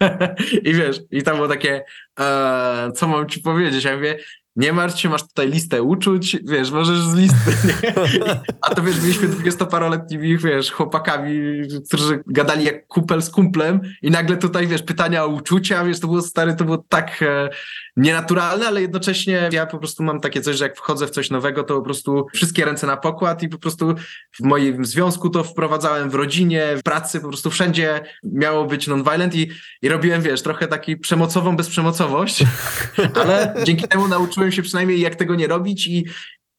I 0.68 0.74
wiesz, 0.74 1.00
i 1.10 1.22
tam 1.22 1.36
było 1.36 1.48
takie, 1.48 1.84
e, 2.20 2.92
co 2.94 3.08
mam 3.08 3.28
ci 3.28 3.40
powiedzieć? 3.40 3.84
Ja 3.84 3.96
mówię, 3.96 4.18
nie 4.56 4.72
martw 4.72 5.00
się, 5.00 5.08
masz 5.08 5.22
tutaj 5.22 5.50
listę 5.50 5.82
uczuć, 5.82 6.36
wiesz, 6.44 6.70
możesz 6.70 7.00
z 7.00 7.14
listy, 7.14 7.50
nie? 7.84 7.94
A 8.60 8.74
to 8.74 8.82
wiesz, 8.82 9.00
byliśmy 9.00 9.28
dwudziestoparoletnimi, 9.28 10.38
wiesz, 10.38 10.70
chłopakami, 10.70 11.40
którzy 11.88 12.22
gadali 12.26 12.64
jak 12.64 12.86
kupel 12.86 13.22
z 13.22 13.30
kumplem 13.30 13.80
i 14.02 14.10
nagle 14.10 14.36
tutaj, 14.36 14.66
wiesz, 14.66 14.82
pytania 14.82 15.24
o 15.24 15.28
uczucia, 15.28 15.84
wiesz, 15.84 16.00
to 16.00 16.06
było 16.06 16.22
stary, 16.22 16.56
to 16.56 16.64
było 16.64 16.84
tak 16.88 17.22
e, 17.22 17.50
nienaturalne, 17.96 18.66
ale 18.66 18.82
jednocześnie 18.82 19.48
ja 19.52 19.66
po 19.66 19.78
prostu 19.78 20.02
mam 20.02 20.20
takie 20.20 20.40
coś, 20.40 20.56
że 20.56 20.64
jak 20.64 20.76
wchodzę 20.76 21.06
w 21.06 21.10
coś 21.10 21.30
nowego, 21.30 21.64
to 21.64 21.74
po 21.74 21.82
prostu 21.82 22.26
wszystkie 22.34 22.64
ręce 22.64 22.86
na 22.86 22.96
pokład 22.96 23.42
i 23.42 23.48
po 23.48 23.58
prostu 23.58 23.94
w 24.32 24.40
moim 24.40 24.84
związku 24.84 25.30
to 25.30 25.44
wprowadzałem 25.44 26.10
w 26.10 26.14
rodzinie, 26.14 26.76
w 26.76 26.82
pracy, 26.82 27.20
po 27.20 27.28
prostu 27.28 27.50
wszędzie 27.50 28.00
miało 28.24 28.64
być 28.64 28.86
non-violent 28.86 29.34
i, 29.34 29.50
i 29.82 29.88
robiłem, 29.88 30.22
wiesz, 30.22 30.42
trochę 30.42 30.68
taki 30.68 30.96
przemocową 30.96 31.56
bezprzemocowość, 31.56 32.44
ale 33.22 33.54
dzięki 33.64 33.88
temu 33.88 34.08
nauczyłem 34.08 34.52
się 34.52 34.62
przynajmniej 34.62 35.00
jak 35.00 35.14
tego 35.14 35.34
nie 35.34 35.46
robić 35.46 35.86
i, 35.86 36.04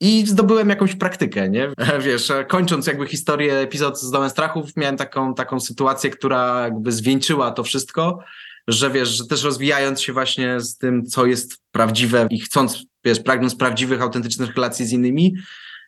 i 0.01 0.25
zdobyłem 0.27 0.69
jakąś 0.69 0.95
praktykę, 0.95 1.49
nie? 1.49 1.69
Wiesz, 2.05 2.31
kończąc 2.47 2.87
jakby 2.87 3.07
historię, 3.07 3.59
epizod 3.59 4.01
z 4.01 4.11
Domem 4.11 4.29
Strachów, 4.29 4.77
miałem 4.77 4.97
taką, 4.97 5.33
taką 5.33 5.59
sytuację, 5.59 6.09
która 6.09 6.61
jakby 6.61 6.91
zwieńczyła 6.91 7.51
to 7.51 7.63
wszystko, 7.63 8.19
że 8.67 8.91
wiesz, 8.91 9.09
że 9.09 9.27
też 9.27 9.43
rozwijając 9.43 10.01
się 10.01 10.13
właśnie 10.13 10.59
z 10.59 10.77
tym, 10.77 11.05
co 11.05 11.25
jest 11.25 11.57
prawdziwe 11.71 12.27
i 12.29 12.39
chcąc, 12.39 12.85
wiesz, 13.03 13.19
pragnąc 13.19 13.55
prawdziwych, 13.55 14.01
autentycznych 14.01 14.55
relacji 14.55 14.85
z 14.85 14.91
innymi, 14.91 15.35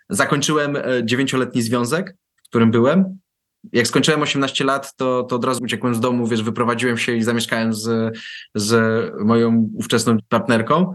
zakończyłem 0.09 0.75
e, 0.75 0.82
dziewięcioletni 1.03 1.61
związek, 1.61 2.15
w 2.45 2.49
którym 2.49 2.71
byłem. 2.71 3.19
Jak 3.73 3.88
skończyłem 3.88 4.21
18 4.21 4.63
lat, 4.63 4.95
to, 4.95 5.23
to 5.23 5.36
od 5.36 5.45
razu 5.45 5.63
uciekłem 5.63 5.95
z 5.95 5.99
domu, 5.99 6.28
wiesz, 6.28 6.43
wyprowadziłem 6.43 6.97
się 6.97 7.15
i 7.15 7.23
zamieszkałem 7.23 7.73
z, 7.73 8.17
z 8.55 8.75
moją 9.25 9.69
ówczesną 9.75 10.17
partnerką. 10.30 10.93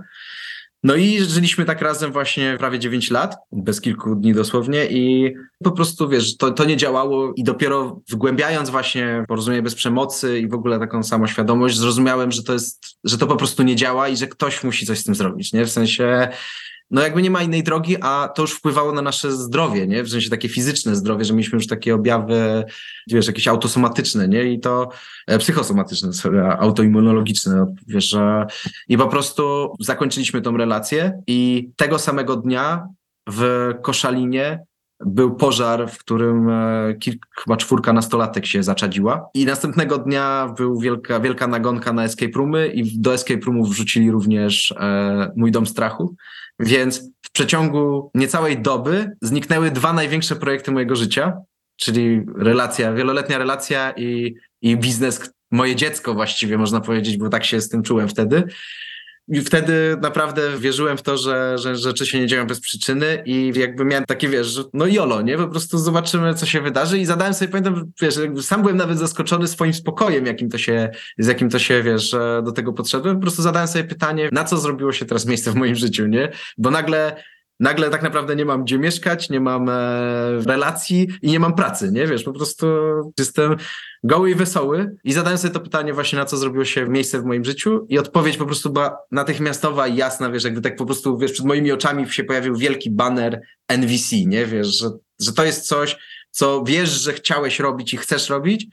No 0.82 0.94
i 0.94 1.20
żyliśmy 1.20 1.64
tak 1.64 1.82
razem 1.82 2.12
właśnie 2.12 2.56
prawie 2.58 2.78
9 2.78 3.10
lat, 3.10 3.36
bez 3.52 3.80
kilku 3.80 4.14
dni 4.14 4.34
dosłownie 4.34 4.86
i 4.86 5.32
po 5.64 5.70
prostu, 5.70 6.08
wiesz, 6.08 6.36
to, 6.36 6.50
to 6.50 6.64
nie 6.64 6.76
działało 6.76 7.32
i 7.36 7.44
dopiero 7.44 8.00
wgłębiając 8.10 8.70
właśnie 8.70 9.24
porozumienie 9.28 9.62
bez 9.62 9.74
przemocy 9.74 10.38
i 10.38 10.48
w 10.48 10.54
ogóle 10.54 10.78
taką 10.78 11.02
samoświadomość, 11.02 11.78
zrozumiałem, 11.78 12.32
że 12.32 12.42
to 12.42 12.52
jest, 12.52 12.84
że 13.04 13.18
to 13.18 13.26
po 13.26 13.36
prostu 13.36 13.62
nie 13.62 13.76
działa 13.76 14.08
i 14.08 14.16
że 14.16 14.26
ktoś 14.26 14.64
musi 14.64 14.86
coś 14.86 14.98
z 14.98 15.04
tym 15.04 15.14
zrobić, 15.14 15.52
nie? 15.52 15.64
W 15.64 15.70
sensie 15.70 16.28
no 16.90 17.02
jakby 17.02 17.22
nie 17.22 17.30
ma 17.30 17.42
innej 17.42 17.62
drogi, 17.62 17.96
a 18.00 18.28
to 18.34 18.42
już 18.42 18.52
wpływało 18.52 18.92
na 18.92 19.02
nasze 19.02 19.32
zdrowie, 19.32 19.86
nie? 19.86 20.02
W 20.02 20.10
sensie 20.10 20.30
takie 20.30 20.48
fizyczne 20.48 20.96
zdrowie, 20.96 21.24
że 21.24 21.34
mieliśmy 21.34 21.56
już 21.56 21.66
takie 21.66 21.94
objawy, 21.94 22.64
wiesz, 23.06 23.26
jakieś 23.26 23.48
autosomatyczne, 23.48 24.28
nie? 24.28 24.52
I 24.52 24.60
to 24.60 24.88
e, 25.26 25.38
psychosomatyczne, 25.38 26.12
sorry, 26.12 26.42
autoimmunologiczne, 26.42 27.74
wiesz, 27.86 28.08
że 28.08 28.46
i 28.88 28.98
po 28.98 29.08
prostu 29.08 29.74
zakończyliśmy 29.80 30.42
tą 30.42 30.56
relację 30.56 31.22
i 31.26 31.70
tego 31.76 31.98
samego 31.98 32.36
dnia 32.36 32.86
w 33.30 33.72
Koszalinie 33.82 34.64
był 35.06 35.34
pożar, 35.34 35.90
w 35.90 35.98
którym 35.98 36.48
e, 36.48 36.94
kilk, 36.94 37.26
chyba 37.38 37.56
czwórka 37.56 37.92
nastolatek 37.92 38.46
się 38.46 38.62
zaczadziła. 38.62 39.28
I 39.34 39.44
następnego 39.44 39.98
dnia 39.98 40.54
był 40.56 40.80
wielka, 40.80 41.20
wielka 41.20 41.46
nagonka 41.46 41.92
na 41.92 42.04
escape 42.04 42.32
roomy 42.36 42.68
i 42.68 42.98
do 42.98 43.14
escape 43.14 43.40
roomów 43.46 43.70
wrzucili 43.70 44.10
również 44.10 44.74
e, 44.80 45.32
mój 45.36 45.52
dom 45.52 45.66
strachu. 45.66 46.14
Więc 46.60 47.10
w 47.22 47.32
przeciągu 47.32 48.10
niecałej 48.14 48.62
doby 48.62 49.10
zniknęły 49.22 49.70
dwa 49.70 49.92
największe 49.92 50.36
projekty 50.36 50.72
mojego 50.72 50.96
życia, 50.96 51.32
czyli 51.76 52.22
relacja, 52.36 52.92
wieloletnia 52.92 53.38
relacja 53.38 53.90
i, 53.96 54.34
i 54.62 54.76
biznes, 54.76 55.32
moje 55.50 55.76
dziecko 55.76 56.14
właściwie 56.14 56.58
można 56.58 56.80
powiedzieć, 56.80 57.16
bo 57.16 57.28
tak 57.28 57.44
się 57.44 57.60
z 57.60 57.68
tym 57.68 57.82
czułem 57.82 58.08
wtedy. 58.08 58.44
I 59.28 59.40
wtedy 59.40 59.96
naprawdę 60.00 60.58
wierzyłem 60.58 60.98
w 60.98 61.02
to, 61.02 61.16
że, 61.16 61.58
że 61.58 61.76
rzeczy 61.76 62.06
się 62.06 62.20
nie 62.20 62.26
dzieją 62.26 62.46
bez 62.46 62.60
przyczyny 62.60 63.22
i 63.26 63.52
jakby 63.56 63.84
miałem 63.84 64.04
takie, 64.04 64.28
wiesz, 64.28 64.60
no 64.72 64.86
jolo, 64.86 65.22
nie? 65.22 65.36
Po 65.36 65.48
prostu 65.48 65.78
zobaczymy, 65.78 66.34
co 66.34 66.46
się 66.46 66.60
wydarzy 66.60 66.98
i 66.98 67.04
zadałem 67.04 67.34
sobie, 67.34 67.50
pamiętam, 67.50 67.92
wiesz, 68.00 68.14
sam 68.40 68.62
byłem 68.62 68.76
nawet 68.76 68.98
zaskoczony 68.98 69.48
swoim 69.48 69.74
spokojem, 69.74 70.26
jakim 70.26 70.48
to 70.48 70.58
się, 70.58 70.90
z 71.18 71.26
jakim 71.26 71.50
to 71.50 71.58
się, 71.58 71.82
wiesz, 71.82 72.10
do 72.44 72.52
tego 72.52 72.72
podszedłem. 72.72 73.16
Po 73.16 73.22
prostu 73.22 73.42
zadałem 73.42 73.68
sobie 73.68 73.84
pytanie, 73.84 74.28
na 74.32 74.44
co 74.44 74.56
zrobiło 74.56 74.92
się 74.92 75.04
teraz 75.04 75.26
miejsce 75.26 75.50
w 75.50 75.54
moim 75.54 75.74
życiu, 75.74 76.06
nie? 76.06 76.32
Bo 76.58 76.70
nagle 76.70 77.22
nagle 77.60 77.90
tak 77.90 78.02
naprawdę 78.02 78.36
nie 78.36 78.44
mam 78.44 78.64
gdzie 78.64 78.78
mieszkać, 78.78 79.30
nie 79.30 79.40
mam 79.40 79.68
e, 79.68 79.72
relacji 80.46 81.08
i 81.22 81.30
nie 81.30 81.40
mam 81.40 81.54
pracy, 81.54 81.92
nie? 81.92 82.06
Wiesz, 82.06 82.22
po 82.22 82.32
prostu 82.32 82.66
jestem 83.18 83.56
goły 84.04 84.30
i 84.30 84.34
wesoły 84.34 84.96
i 85.04 85.12
zadałem 85.12 85.38
sobie 85.38 85.54
to 85.54 85.60
pytanie 85.60 85.94
właśnie 85.94 86.18
na 86.18 86.24
co 86.24 86.36
zrobiło 86.36 86.64
się 86.64 86.88
miejsce 86.88 87.20
w 87.20 87.24
moim 87.24 87.44
życiu 87.44 87.86
i 87.88 87.98
odpowiedź 87.98 88.36
po 88.36 88.46
prostu 88.46 88.70
była 88.70 88.98
natychmiastowa 89.10 89.86
i 89.86 89.96
jasna, 89.96 90.30
wiesz, 90.30 90.44
jakby 90.44 90.60
tak 90.60 90.76
po 90.76 90.86
prostu, 90.86 91.18
wiesz, 91.18 91.32
przed 91.32 91.46
moimi 91.46 91.72
oczami 91.72 92.10
się 92.10 92.24
pojawił 92.24 92.56
wielki 92.56 92.90
banner 92.90 93.40
NVC, 93.68 94.16
nie? 94.26 94.46
Wiesz, 94.46 94.78
że, 94.78 94.90
że 95.20 95.32
to 95.32 95.44
jest 95.44 95.66
coś, 95.66 95.96
co 96.30 96.64
wiesz, 96.66 96.90
że 96.90 97.12
chciałeś 97.12 97.60
robić 97.60 97.94
i 97.94 97.96
chcesz 97.96 98.28
robić, 98.28 98.66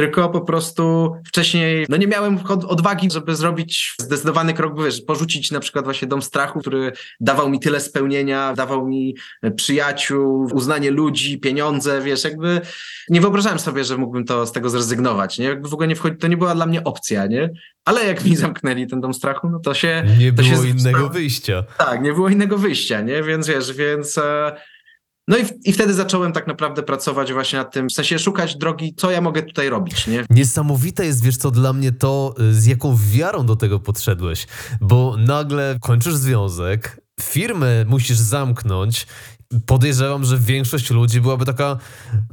tylko 0.00 0.28
po 0.28 0.40
prostu 0.40 1.12
wcześniej 1.26 1.86
no 1.88 1.96
nie 1.96 2.06
miałem 2.06 2.38
od- 2.48 2.64
odwagi, 2.64 3.10
żeby 3.10 3.36
zrobić 3.36 3.94
zdecydowany 3.98 4.54
krok, 4.54 4.84
wiesz, 4.84 5.00
porzucić 5.00 5.50
na 5.50 5.60
przykład 5.60 5.84
właśnie 5.84 6.08
dom 6.08 6.22
strachu, 6.22 6.60
który 6.60 6.92
dawał 7.20 7.50
mi 7.50 7.60
tyle 7.60 7.80
spełnienia, 7.80 8.52
dawał 8.54 8.86
mi 8.86 9.14
przyjaciół, 9.56 10.48
uznanie 10.52 10.90
ludzi, 10.90 11.38
pieniądze, 11.40 12.02
wiesz, 12.02 12.24
jakby 12.24 12.60
nie 13.08 13.20
wyobrażałem 13.20 13.58
sobie, 13.58 13.84
że 13.84 13.96
mógłbym 13.96 14.24
to 14.24 14.46
z 14.46 14.52
tego 14.52 14.70
zrezygnować, 14.70 15.38
nie? 15.38 15.44
Jakby 15.46 15.68
w 15.68 15.74
ogóle 15.74 15.88
nie 15.88 15.96
wchodzi, 15.96 16.16
to 16.16 16.28
nie 16.28 16.36
była 16.36 16.54
dla 16.54 16.66
mnie 16.66 16.84
opcja, 16.84 17.26
nie? 17.26 17.50
Ale 17.84 18.06
jak 18.06 18.24
mi 18.24 18.36
zamknęli 18.36 18.86
ten 18.86 19.00
dom 19.00 19.14
strachu, 19.14 19.50
no 19.50 19.58
to 19.58 19.74
się... 19.74 20.04
Nie 20.18 20.32
to 20.32 20.42
było 20.42 20.62
się 20.62 20.68
innego 20.68 21.08
wyjścia. 21.08 21.64
tak, 21.78 22.02
nie 22.02 22.12
było 22.12 22.28
innego 22.28 22.58
wyjścia, 22.58 23.00
nie? 23.00 23.22
Więc 23.22 23.46
wiesz, 23.46 23.72
więc. 23.72 24.18
No 25.30 25.38
i, 25.38 25.44
w- 25.44 25.66
i 25.66 25.72
wtedy 25.72 25.94
zacząłem 25.94 26.32
tak 26.32 26.46
naprawdę 26.46 26.82
pracować 26.82 27.32
właśnie 27.32 27.58
nad 27.58 27.72
tym, 27.72 27.88
w 27.88 27.92
sensie 27.92 28.18
szukać 28.18 28.56
drogi, 28.56 28.94
co 28.96 29.10
ja 29.10 29.20
mogę 29.20 29.42
tutaj 29.42 29.68
robić, 29.68 30.06
nie? 30.06 30.24
Niesamowite 30.30 31.06
jest, 31.06 31.24
wiesz 31.24 31.36
co, 31.36 31.50
dla 31.50 31.72
mnie 31.72 31.92
to, 31.92 32.34
y, 32.40 32.54
z 32.54 32.66
jaką 32.66 32.96
wiarą 33.10 33.46
do 33.46 33.56
tego 33.56 33.80
podszedłeś, 33.80 34.46
bo 34.80 35.16
nagle 35.18 35.78
kończysz 35.80 36.14
związek, 36.14 37.00
firmę 37.20 37.84
musisz 37.84 38.16
zamknąć. 38.18 39.06
Podejrzewam, 39.66 40.24
że 40.24 40.38
większość 40.38 40.90
ludzi 40.90 41.20
byłaby 41.20 41.44
taka, 41.44 41.76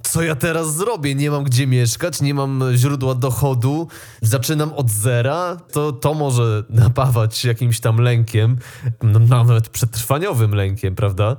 co 0.04 0.24
ja 0.24 0.36
teraz 0.36 0.76
zrobię? 0.76 1.16
Nie 1.16 1.32
mam 1.32 1.44
gdzie 1.44 1.68
mieszkać, 1.68 2.22
nie 2.22 2.34
mam 2.34 2.64
źródła 2.76 3.16
dochodu, 3.16 3.88
zaczynam 4.22 4.74
od 4.74 4.90
zera. 4.92 5.58
To, 5.72 5.92
to 5.92 6.14
może 6.14 6.64
napawać 6.70 7.46
jakimś 7.46 7.80
tam 7.80 7.98
lękiem, 7.98 8.58
no, 9.04 9.20
nawet 9.20 9.70
przetrwaniowym 9.70 10.56
lękiem, 10.56 10.96
prawda? 10.96 11.38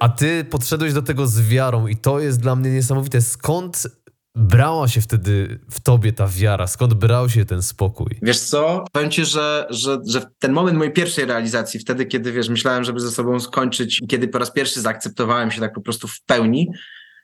A 0.00 0.08
ty 0.08 0.44
podszedłeś 0.44 0.92
do 0.92 1.02
tego 1.02 1.26
z 1.26 1.40
wiarą 1.40 1.86
i 1.86 1.96
to 1.96 2.20
jest 2.20 2.40
dla 2.40 2.56
mnie 2.56 2.70
niesamowite. 2.70 3.20
Skąd 3.20 3.86
brała 4.34 4.88
się 4.88 5.00
wtedy 5.00 5.58
w 5.70 5.80
tobie 5.80 6.12
ta 6.12 6.28
wiara? 6.28 6.66
Skąd 6.66 6.94
brał 6.94 7.28
się 7.28 7.44
ten 7.44 7.62
spokój? 7.62 8.18
Wiesz 8.22 8.40
co? 8.40 8.84
Powiem 8.92 9.10
ci, 9.10 9.24
że, 9.24 9.66
że, 9.70 9.98
że 10.08 10.22
ten 10.38 10.52
moment 10.52 10.78
mojej 10.78 10.92
pierwszej 10.92 11.24
realizacji, 11.24 11.80
wtedy, 11.80 12.06
kiedy 12.06 12.32
wiesz, 12.32 12.48
myślałem, 12.48 12.84
żeby 12.84 13.00
ze 13.00 13.10
sobą 13.10 13.40
skończyć 13.40 14.02
i 14.02 14.06
kiedy 14.06 14.28
po 14.28 14.38
raz 14.38 14.52
pierwszy 14.52 14.80
zaakceptowałem 14.80 15.50
się 15.50 15.60
tak 15.60 15.72
po 15.72 15.80
prostu 15.80 16.08
w 16.08 16.22
pełni, 16.22 16.68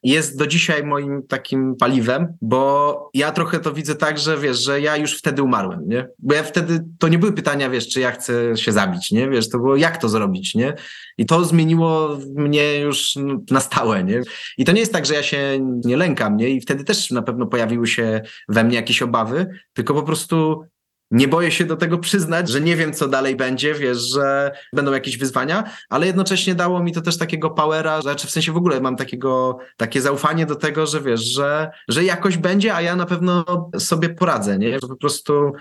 jest 0.02 0.38
do 0.38 0.46
dzisiaj 0.46 0.84
moim 0.84 1.22
takim 1.28 1.76
paliwem, 1.76 2.36
bo 2.40 3.10
ja 3.14 3.32
trochę 3.32 3.60
to 3.60 3.72
widzę 3.72 3.94
tak, 3.94 4.18
że 4.18 4.38
wiesz, 4.38 4.64
że 4.64 4.80
ja 4.80 4.96
już 4.96 5.18
wtedy 5.18 5.42
umarłem, 5.42 5.88
nie? 5.88 6.08
Bo 6.18 6.34
ja 6.34 6.42
wtedy, 6.42 6.84
to 6.98 7.08
nie 7.08 7.18
były 7.18 7.32
pytania, 7.32 7.70
wiesz, 7.70 7.88
czy 7.88 8.00
ja 8.00 8.10
chcę 8.10 8.56
się 8.56 8.72
zabić, 8.72 9.10
nie? 9.10 9.30
Wiesz, 9.30 9.48
to 9.48 9.58
było 9.58 9.76
jak 9.76 9.96
to 9.96 10.08
zrobić, 10.08 10.54
nie? 10.54 10.74
I 11.18 11.26
to 11.26 11.44
zmieniło 11.44 12.18
mnie 12.34 12.80
już 12.80 13.18
na 13.50 13.60
stałe, 13.60 14.04
nie? 14.04 14.22
I 14.58 14.64
to 14.64 14.72
nie 14.72 14.80
jest 14.80 14.92
tak, 14.92 15.06
że 15.06 15.14
ja 15.14 15.22
się 15.22 15.58
nie 15.84 15.96
lękam, 15.96 16.36
nie? 16.36 16.48
I 16.48 16.60
wtedy 16.60 16.84
też 16.84 17.10
na 17.10 17.22
pewno 17.22 17.46
pojawiły 17.46 17.86
się 17.86 18.22
we 18.48 18.64
mnie 18.64 18.76
jakieś 18.76 19.02
obawy, 19.02 19.46
tylko 19.72 19.94
po 19.94 20.02
prostu 20.02 20.64
nie 21.12 21.28
boję 21.28 21.50
się 21.50 21.64
do 21.64 21.76
tego 21.76 21.98
przyznać, 21.98 22.48
że 22.48 22.60
nie 22.60 22.76
wiem, 22.76 22.92
co 22.92 23.08
dalej 23.08 23.36
będzie, 23.36 23.74
wiesz, 23.74 23.98
że 23.98 24.52
będą 24.72 24.92
jakieś 24.92 25.18
wyzwania, 25.18 25.64
ale 25.88 26.06
jednocześnie 26.06 26.54
dało 26.54 26.82
mi 26.82 26.92
to 26.92 27.00
też 27.00 27.18
takiego 27.18 27.50
powera, 27.50 28.02
znaczy 28.02 28.26
w 28.26 28.30
sensie 28.30 28.52
w 28.52 28.56
ogóle 28.56 28.80
mam 28.80 28.96
takiego, 28.96 29.58
takie 29.76 30.00
zaufanie 30.00 30.46
do 30.46 30.56
tego, 30.56 30.86
że 30.86 31.00
wiesz, 31.00 31.20
że, 31.20 31.70
że 31.88 32.04
jakoś 32.04 32.36
będzie, 32.36 32.74
a 32.74 32.82
ja 32.82 32.96
na 32.96 33.06
pewno 33.06 33.44
sobie 33.78 34.08
poradzę, 34.08 34.58
nie? 34.58 34.72
Że 34.72 34.88
po 34.88 34.96
prostu 34.96 35.52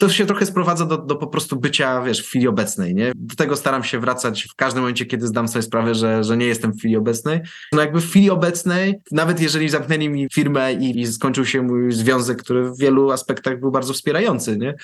to 0.00 0.08
się 0.08 0.26
trochę 0.26 0.46
sprowadza 0.46 0.86
do, 0.86 0.98
do 0.98 1.16
po 1.16 1.26
prostu 1.26 1.56
bycia, 1.56 2.02
wiesz, 2.02 2.20
w 2.20 2.26
chwili 2.28 2.48
obecnej, 2.48 2.94
nie? 2.94 3.12
Do 3.14 3.36
tego 3.36 3.56
staram 3.56 3.84
się 3.84 4.00
wracać 4.00 4.42
w 4.44 4.54
każdym 4.54 4.82
momencie, 4.82 5.06
kiedy 5.06 5.26
zdam 5.26 5.48
sobie 5.48 5.62
sprawę, 5.62 5.94
że, 5.94 6.24
że 6.24 6.36
nie 6.36 6.46
jestem 6.46 6.72
w 6.72 6.78
chwili 6.78 6.96
obecnej. 6.96 7.40
No 7.72 7.80
jakby 7.80 8.00
w 8.00 8.10
chwili 8.10 8.30
obecnej, 8.30 9.00
nawet 9.12 9.40
jeżeli 9.40 9.68
zamknęli 9.68 10.08
mi 10.08 10.28
firmę 10.32 10.72
i, 10.72 11.00
i 11.00 11.06
skończył 11.06 11.46
się 11.46 11.62
mój 11.62 11.92
związek, 11.92 12.42
który 12.42 12.70
w 12.70 12.78
wielu 12.78 13.10
aspektach 13.10 13.60
był 13.60 13.70
bardzo 13.70 13.92
wspierający, 13.92 14.56
nie? 14.56 14.74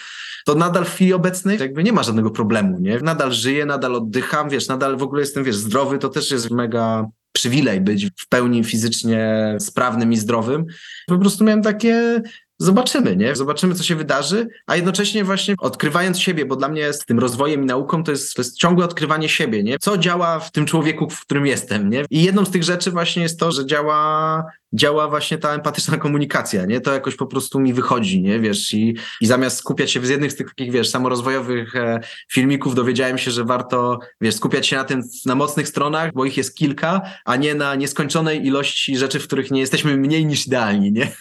To 0.44 0.54
nadal 0.54 0.84
w 0.84 0.94
chwili 0.94 1.12
obecnej 1.12 1.58
jakby 1.58 1.84
nie 1.84 1.92
ma 1.92 2.02
żadnego 2.02 2.30
problemu, 2.30 2.78
nie? 2.80 3.00
Nadal 3.00 3.32
żyję, 3.32 3.66
nadal 3.66 3.94
oddycham, 3.94 4.48
wiesz, 4.48 4.68
nadal 4.68 4.96
w 4.96 5.02
ogóle 5.02 5.20
jestem, 5.20 5.44
wiesz, 5.44 5.56
zdrowy, 5.56 5.98
to 5.98 6.08
też 6.08 6.30
jest 6.30 6.50
mega 6.50 7.06
przywilej 7.32 7.80
być 7.80 8.10
w 8.16 8.28
pełni 8.28 8.64
fizycznie 8.64 9.56
sprawnym 9.60 10.12
i 10.12 10.16
zdrowym. 10.16 10.64
Po 11.06 11.18
prostu 11.18 11.44
miałem 11.44 11.62
takie 11.62 12.22
zobaczymy, 12.58 13.16
nie? 13.16 13.36
Zobaczymy, 13.36 13.74
co 13.74 13.82
się 13.82 13.96
wydarzy, 13.96 14.48
a 14.66 14.76
jednocześnie 14.76 15.24
właśnie 15.24 15.54
odkrywając 15.58 16.20
siebie, 16.20 16.46
bo 16.46 16.56
dla 16.56 16.68
mnie 16.68 16.92
z 16.92 17.04
tym 17.04 17.18
rozwojem 17.18 17.62
i 17.62 17.66
nauką 17.66 18.04
to 18.04 18.10
jest, 18.10 18.34
to 18.34 18.42
jest 18.42 18.58
ciągłe 18.58 18.84
odkrywanie 18.84 19.28
siebie, 19.28 19.62
nie? 19.62 19.78
Co 19.78 19.98
działa 19.98 20.40
w 20.40 20.52
tym 20.52 20.66
człowieku, 20.66 21.10
w 21.10 21.20
którym 21.20 21.46
jestem, 21.46 21.90
nie? 21.90 22.04
I 22.10 22.22
jedną 22.22 22.44
z 22.44 22.50
tych 22.50 22.64
rzeczy 22.64 22.90
właśnie 22.90 23.22
jest 23.22 23.40
to, 23.40 23.52
że 23.52 23.66
działa 23.66 24.44
działa 24.76 25.08
właśnie 25.08 25.38
ta 25.38 25.54
empatyczna 25.54 25.96
komunikacja, 25.96 26.64
nie? 26.64 26.80
To 26.80 26.92
jakoś 26.92 27.16
po 27.16 27.26
prostu 27.26 27.60
mi 27.60 27.72
wychodzi, 27.72 28.22
nie? 28.22 28.40
Wiesz, 28.40 28.74
i, 28.74 28.96
i 29.20 29.26
zamiast 29.26 29.58
skupiać 29.58 29.90
się 29.90 30.00
w 30.00 30.10
jednych 30.10 30.32
z 30.32 30.36
tych 30.36 30.48
takich, 30.48 30.72
wiesz, 30.72 30.90
samorozwojowych 30.90 31.76
e, 31.76 32.00
filmików, 32.32 32.74
dowiedziałem 32.74 33.18
się, 33.18 33.30
że 33.30 33.44
warto, 33.44 33.98
wiesz, 34.20 34.34
skupiać 34.34 34.66
się 34.66 34.76
na 34.76 34.84
tym, 34.84 35.02
na 35.26 35.34
mocnych 35.34 35.68
stronach, 35.68 36.12
bo 36.14 36.24
ich 36.24 36.36
jest 36.36 36.56
kilka, 36.56 37.02
a 37.24 37.36
nie 37.36 37.54
na 37.54 37.74
nieskończonej 37.74 38.46
ilości 38.46 38.96
rzeczy, 38.96 39.20
w 39.20 39.26
których 39.26 39.50
nie 39.50 39.60
jesteśmy 39.60 39.96
mniej 39.96 40.26
niż 40.26 40.46
idealni, 40.46 40.92
nie? 40.92 41.12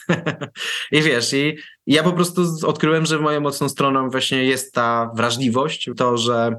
I 0.92 1.02
wiesz, 1.02 1.34
i, 1.34 1.58
ja 1.88 2.04
po 2.04 2.14
prostu 2.14 2.46
z- 2.46 2.64
odkryłem, 2.64 3.06
że 3.06 3.20
moją 3.20 3.42
mocną 3.42 3.70
stroną 3.70 4.10
właśnie 4.10 4.44
jest 4.44 4.74
ta 4.74 5.12
wrażliwość, 5.16 5.90
to, 5.98 6.18
że, 6.18 6.56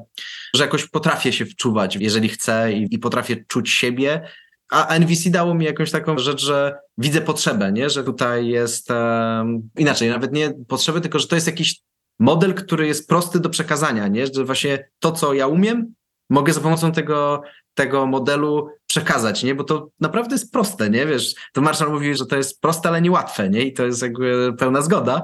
że 0.54 0.64
jakoś 0.64 0.86
potrafię 0.86 1.32
się 1.32 1.46
wczuwać, 1.46 1.96
jeżeli 1.96 2.28
chcę 2.28 2.72
i, 2.72 2.86
i 2.90 2.98
potrafię 2.98 3.44
czuć 3.48 3.70
siebie, 3.70 4.28
a 4.70 4.94
NVC 4.98 5.30
dało 5.30 5.54
mi 5.54 5.64
jakąś 5.64 5.90
taką 5.90 6.18
rzecz, 6.18 6.44
że 6.44 6.78
widzę 6.98 7.20
potrzebę, 7.20 7.72
nie? 7.72 7.90
że 7.90 8.04
tutaj 8.04 8.46
jest 8.48 8.90
em, 8.90 9.70
inaczej, 9.78 10.10
nawet 10.10 10.32
nie 10.32 10.52
potrzeby, 10.68 11.00
tylko 11.00 11.18
że 11.18 11.28
to 11.28 11.34
jest 11.34 11.46
jakiś 11.46 11.80
model, 12.18 12.54
który 12.54 12.86
jest 12.86 13.08
prosty 13.08 13.40
do 13.40 13.50
przekazania, 13.50 14.08
nie? 14.08 14.26
że 14.26 14.44
właśnie 14.44 14.88
to, 14.98 15.12
co 15.12 15.34
ja 15.34 15.46
umiem, 15.46 15.94
mogę 16.30 16.52
za 16.52 16.60
pomocą 16.60 16.92
tego, 16.92 17.42
tego 17.74 18.06
modelu 18.06 18.68
przekazać, 18.86 19.44
nie? 19.44 19.54
bo 19.54 19.64
to 19.64 19.88
naprawdę 20.00 20.34
jest 20.34 20.52
proste, 20.52 20.90
nie? 20.90 21.06
Wiesz, 21.06 21.34
to 21.52 21.60
Marshall 21.60 21.92
mówi, 21.92 22.16
że 22.16 22.26
to 22.26 22.36
jest 22.36 22.60
proste, 22.60 22.88
ale 22.88 23.02
niełatwe, 23.02 23.50
nie? 23.50 23.62
I 23.62 23.72
to 23.72 23.86
jest 23.86 24.02
jakby 24.02 24.54
pełna 24.58 24.82
zgoda. 24.82 25.22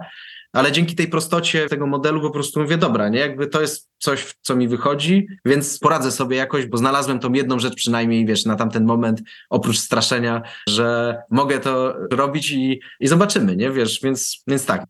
Ale 0.53 0.72
dzięki 0.72 0.94
tej 0.94 1.09
prostocie 1.09 1.68
tego 1.68 1.86
modelu 1.86 2.20
po 2.20 2.30
prostu 2.30 2.61
mówię, 2.61 2.76
dobra, 2.76 3.09
nie? 3.09 3.18
Jakby 3.18 3.46
to 3.46 3.61
jest 3.61 3.90
coś, 3.98 4.34
co 4.42 4.57
mi 4.57 4.68
wychodzi, 4.68 5.26
więc 5.44 5.78
poradzę 5.78 6.11
sobie 6.11 6.36
jakoś, 6.36 6.66
bo 6.66 6.76
znalazłem 6.76 7.18
tą 7.18 7.32
jedną 7.32 7.59
rzecz 7.59 7.74
przynajmniej, 7.74 8.26
wiesz, 8.26 8.44
na 8.44 8.57
tamten 8.57 8.84
moment, 8.84 9.22
oprócz 9.50 9.78
straszenia, 9.78 10.42
że 10.68 11.16
mogę 11.30 11.61
to 11.61 11.94
robić 12.11 12.50
i, 12.50 12.80
i 13.00 13.09
zobaczymy, 13.09 13.57
nie? 13.57 13.70
Wiesz, 13.70 14.00
więc, 14.03 14.42
więc 14.46 14.66
tak. 14.66 14.84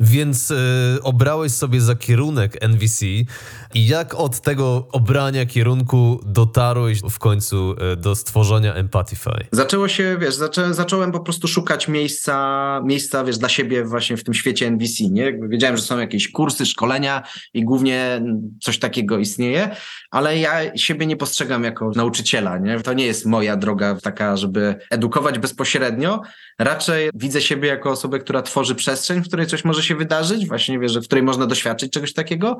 Więc 0.00 0.50
y, 0.50 0.56
obrałeś 1.02 1.52
sobie 1.52 1.80
za 1.80 1.94
kierunek 1.94 2.62
NVC 2.62 3.06
i 3.74 3.86
jak 3.86 4.14
od 4.14 4.40
tego 4.40 4.88
obrania 4.92 5.46
kierunku 5.46 6.20
dotarłeś 6.26 7.00
w 7.10 7.18
końcu 7.18 7.76
y, 7.92 7.96
do 7.96 8.14
stworzenia 8.14 8.74
Empathify? 8.74 9.46
Zaczęło 9.52 9.88
się, 9.88 10.16
wiesz, 10.20 10.34
zaczę, 10.34 10.74
zacząłem 10.74 11.12
po 11.12 11.20
prostu 11.20 11.48
szukać 11.48 11.88
miejsca, 11.88 12.80
miejsca, 12.84 13.24
wiesz, 13.24 13.38
dla 13.38 13.48
siebie 13.48 13.84
właśnie 13.84 14.16
w 14.16 14.24
tym 14.24 14.34
świecie 14.34 14.70
NVC, 14.70 15.04
nie? 15.10 15.38
Wiedziałem, 15.48 15.76
że 15.76 15.82
są 15.82 15.98
jakieś 15.98 16.30
kursy, 16.30 16.66
szkolenia 16.66 17.22
i 17.54 17.64
głównie 17.64 18.22
coś 18.62 18.78
takiego 18.78 19.18
istnieje, 19.18 19.76
ale 20.10 20.38
ja 20.38 20.76
siebie 20.76 21.06
nie 21.06 21.16
postrzegam 21.16 21.64
jako 21.64 21.90
nauczyciela, 21.96 22.58
nie? 22.58 22.80
To 22.80 22.92
nie 22.92 23.06
jest 23.06 23.26
moja 23.26 23.56
droga 23.56 23.96
taka, 24.02 24.36
żeby 24.36 24.74
edukować 24.90 25.38
bezpośrednio. 25.38 26.20
Raczej 26.58 27.10
widzę 27.14 27.40
siebie 27.40 27.68
jako 27.68 27.90
osobę, 27.90 28.18
która 28.18 28.42
tworzy 28.42 28.74
przestrzeń, 28.74 29.20
w 29.20 29.28
której 29.28 29.46
coś 29.46 29.64
może 29.64 29.83
się 29.84 29.96
wydarzyć, 29.96 30.48
właśnie 30.48 30.78
wiesz, 30.78 30.98
w 30.98 31.04
której 31.04 31.24
można 31.24 31.46
doświadczyć 31.46 31.92
czegoś 31.92 32.12
takiego. 32.12 32.58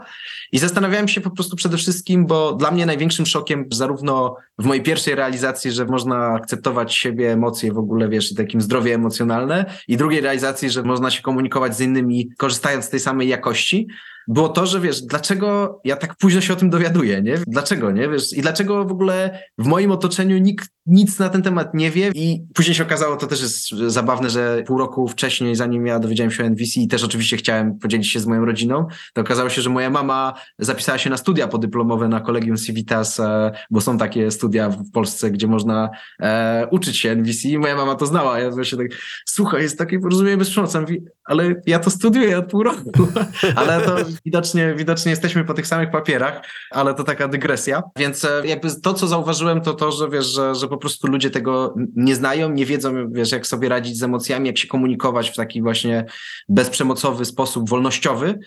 I 0.52 0.58
zastanawiałem 0.58 1.08
się 1.08 1.20
po 1.20 1.30
prostu 1.30 1.56
przede 1.56 1.76
wszystkim, 1.76 2.26
bo 2.26 2.52
dla 2.52 2.70
mnie 2.70 2.86
największym 2.86 3.26
szokiem, 3.26 3.64
zarówno 3.72 4.36
w 4.58 4.64
mojej 4.64 4.82
pierwszej 4.82 5.14
realizacji, 5.14 5.72
że 5.72 5.84
można 5.84 6.16
akceptować 6.16 6.94
siebie, 6.94 7.32
emocje 7.32 7.72
w 7.72 7.78
ogóle, 7.78 8.08
wiesz, 8.08 8.32
i 8.32 8.34
takim 8.34 8.60
zdrowie 8.60 8.94
emocjonalne, 8.94 9.64
i 9.88 9.96
drugiej 9.96 10.20
realizacji, 10.20 10.70
że 10.70 10.82
można 10.82 11.10
się 11.10 11.22
komunikować 11.22 11.76
z 11.76 11.80
innymi, 11.80 12.28
korzystając 12.36 12.84
z 12.84 12.90
tej 12.90 13.00
samej 13.00 13.28
jakości, 13.28 13.86
było 14.28 14.48
to, 14.48 14.66
że 14.66 14.80
wiesz, 14.80 15.02
dlaczego 15.02 15.80
ja 15.84 15.96
tak 15.96 16.16
późno 16.16 16.40
się 16.40 16.52
o 16.52 16.56
tym 16.56 16.70
dowiaduję, 16.70 17.22
nie? 17.22 17.38
Dlaczego, 17.46 17.90
nie? 17.90 18.08
Wiesz, 18.08 18.32
i 18.32 18.42
dlaczego 18.42 18.84
w 18.84 18.92
ogóle 18.92 19.38
w 19.58 19.66
moim 19.66 19.90
otoczeniu 19.90 20.38
nikt 20.38 20.68
nic 20.86 21.18
na 21.18 21.28
ten 21.28 21.42
temat 21.42 21.74
nie 21.74 21.90
wie 21.90 22.10
i 22.14 22.44
później 22.54 22.74
się 22.74 22.82
okazało, 22.82 23.16
to 23.16 23.26
też 23.26 23.42
jest 23.42 23.70
zabawne, 23.70 24.30
że 24.30 24.62
pół 24.66 24.78
roku 24.78 25.08
wcześniej, 25.08 25.56
zanim 25.56 25.86
ja 25.86 25.98
dowiedziałem 25.98 26.30
się 26.30 26.44
o 26.44 26.46
NVC 26.46 26.80
i 26.80 26.88
też 26.88 27.04
oczywiście 27.04 27.36
chciałem 27.36 27.78
podzielić 27.78 28.10
się 28.10 28.20
z 28.20 28.26
moją 28.26 28.44
rodziną, 28.44 28.86
to 29.12 29.20
okazało 29.20 29.50
się, 29.50 29.62
że 29.62 29.70
moja 29.70 29.90
mama 29.90 30.34
zapisała 30.58 30.98
się 30.98 31.10
na 31.10 31.16
studia 31.16 31.48
podyplomowe 31.48 32.08
na 32.08 32.20
Collegium 32.20 32.56
Civitas, 32.56 33.20
e, 33.20 33.52
bo 33.70 33.80
są 33.80 33.98
takie 33.98 34.30
studia 34.30 34.68
w 34.68 34.90
Polsce, 34.90 35.30
gdzie 35.30 35.46
można 35.46 35.90
e, 36.20 36.68
uczyć 36.70 36.98
się 36.98 37.10
NVC 37.10 37.58
moja 37.58 37.76
mama 37.76 37.94
to 37.94 38.06
znała. 38.06 38.38
Ja 38.38 38.50
właśnie 38.50 38.78
tak, 38.78 38.86
słuchaj, 39.26 39.62
jest 39.62 39.78
takie 39.78 39.98
porozumienie 39.98 40.36
bez 40.36 40.50
przemocy. 40.50 40.78
Ale 41.24 41.54
ja 41.66 41.78
to 41.78 41.90
studiuję 41.90 42.38
od 42.38 42.50
pół 42.50 42.62
roku. 42.62 42.92
ale 43.56 43.80
to 43.80 43.96
widocznie, 44.24 44.74
widocznie 44.74 45.10
jesteśmy 45.10 45.44
po 45.44 45.54
tych 45.54 45.66
samych 45.66 45.90
papierach, 45.90 46.42
ale 46.70 46.94
to 46.94 47.04
taka 47.04 47.28
dygresja. 47.28 47.82
Więc 47.96 48.24
e, 48.24 48.42
jakby 48.44 48.80
to, 48.80 48.94
co 48.94 49.06
zauważyłem, 49.06 49.60
to 49.60 49.74
to, 49.74 49.92
że 49.92 50.10
wiesz, 50.10 50.26
że, 50.26 50.54
że 50.54 50.68
po 50.68 50.76
prostu 50.76 51.06
ludzie 51.06 51.30
tego 51.30 51.74
nie 51.96 52.14
znają, 52.14 52.50
nie 52.50 52.66
wiedzą, 52.66 53.12
wiesz, 53.12 53.32
jak 53.32 53.46
sobie 53.46 53.68
radzić 53.68 53.98
z 53.98 54.02
emocjami, 54.02 54.46
jak 54.46 54.58
się 54.58 54.68
komunikować 54.68 55.30
w 55.30 55.36
taki 55.36 55.62
właśnie 55.62 56.04
bezprzemocowy 56.48 57.24
sposób, 57.24 57.68
wolnościowy 57.68 58.38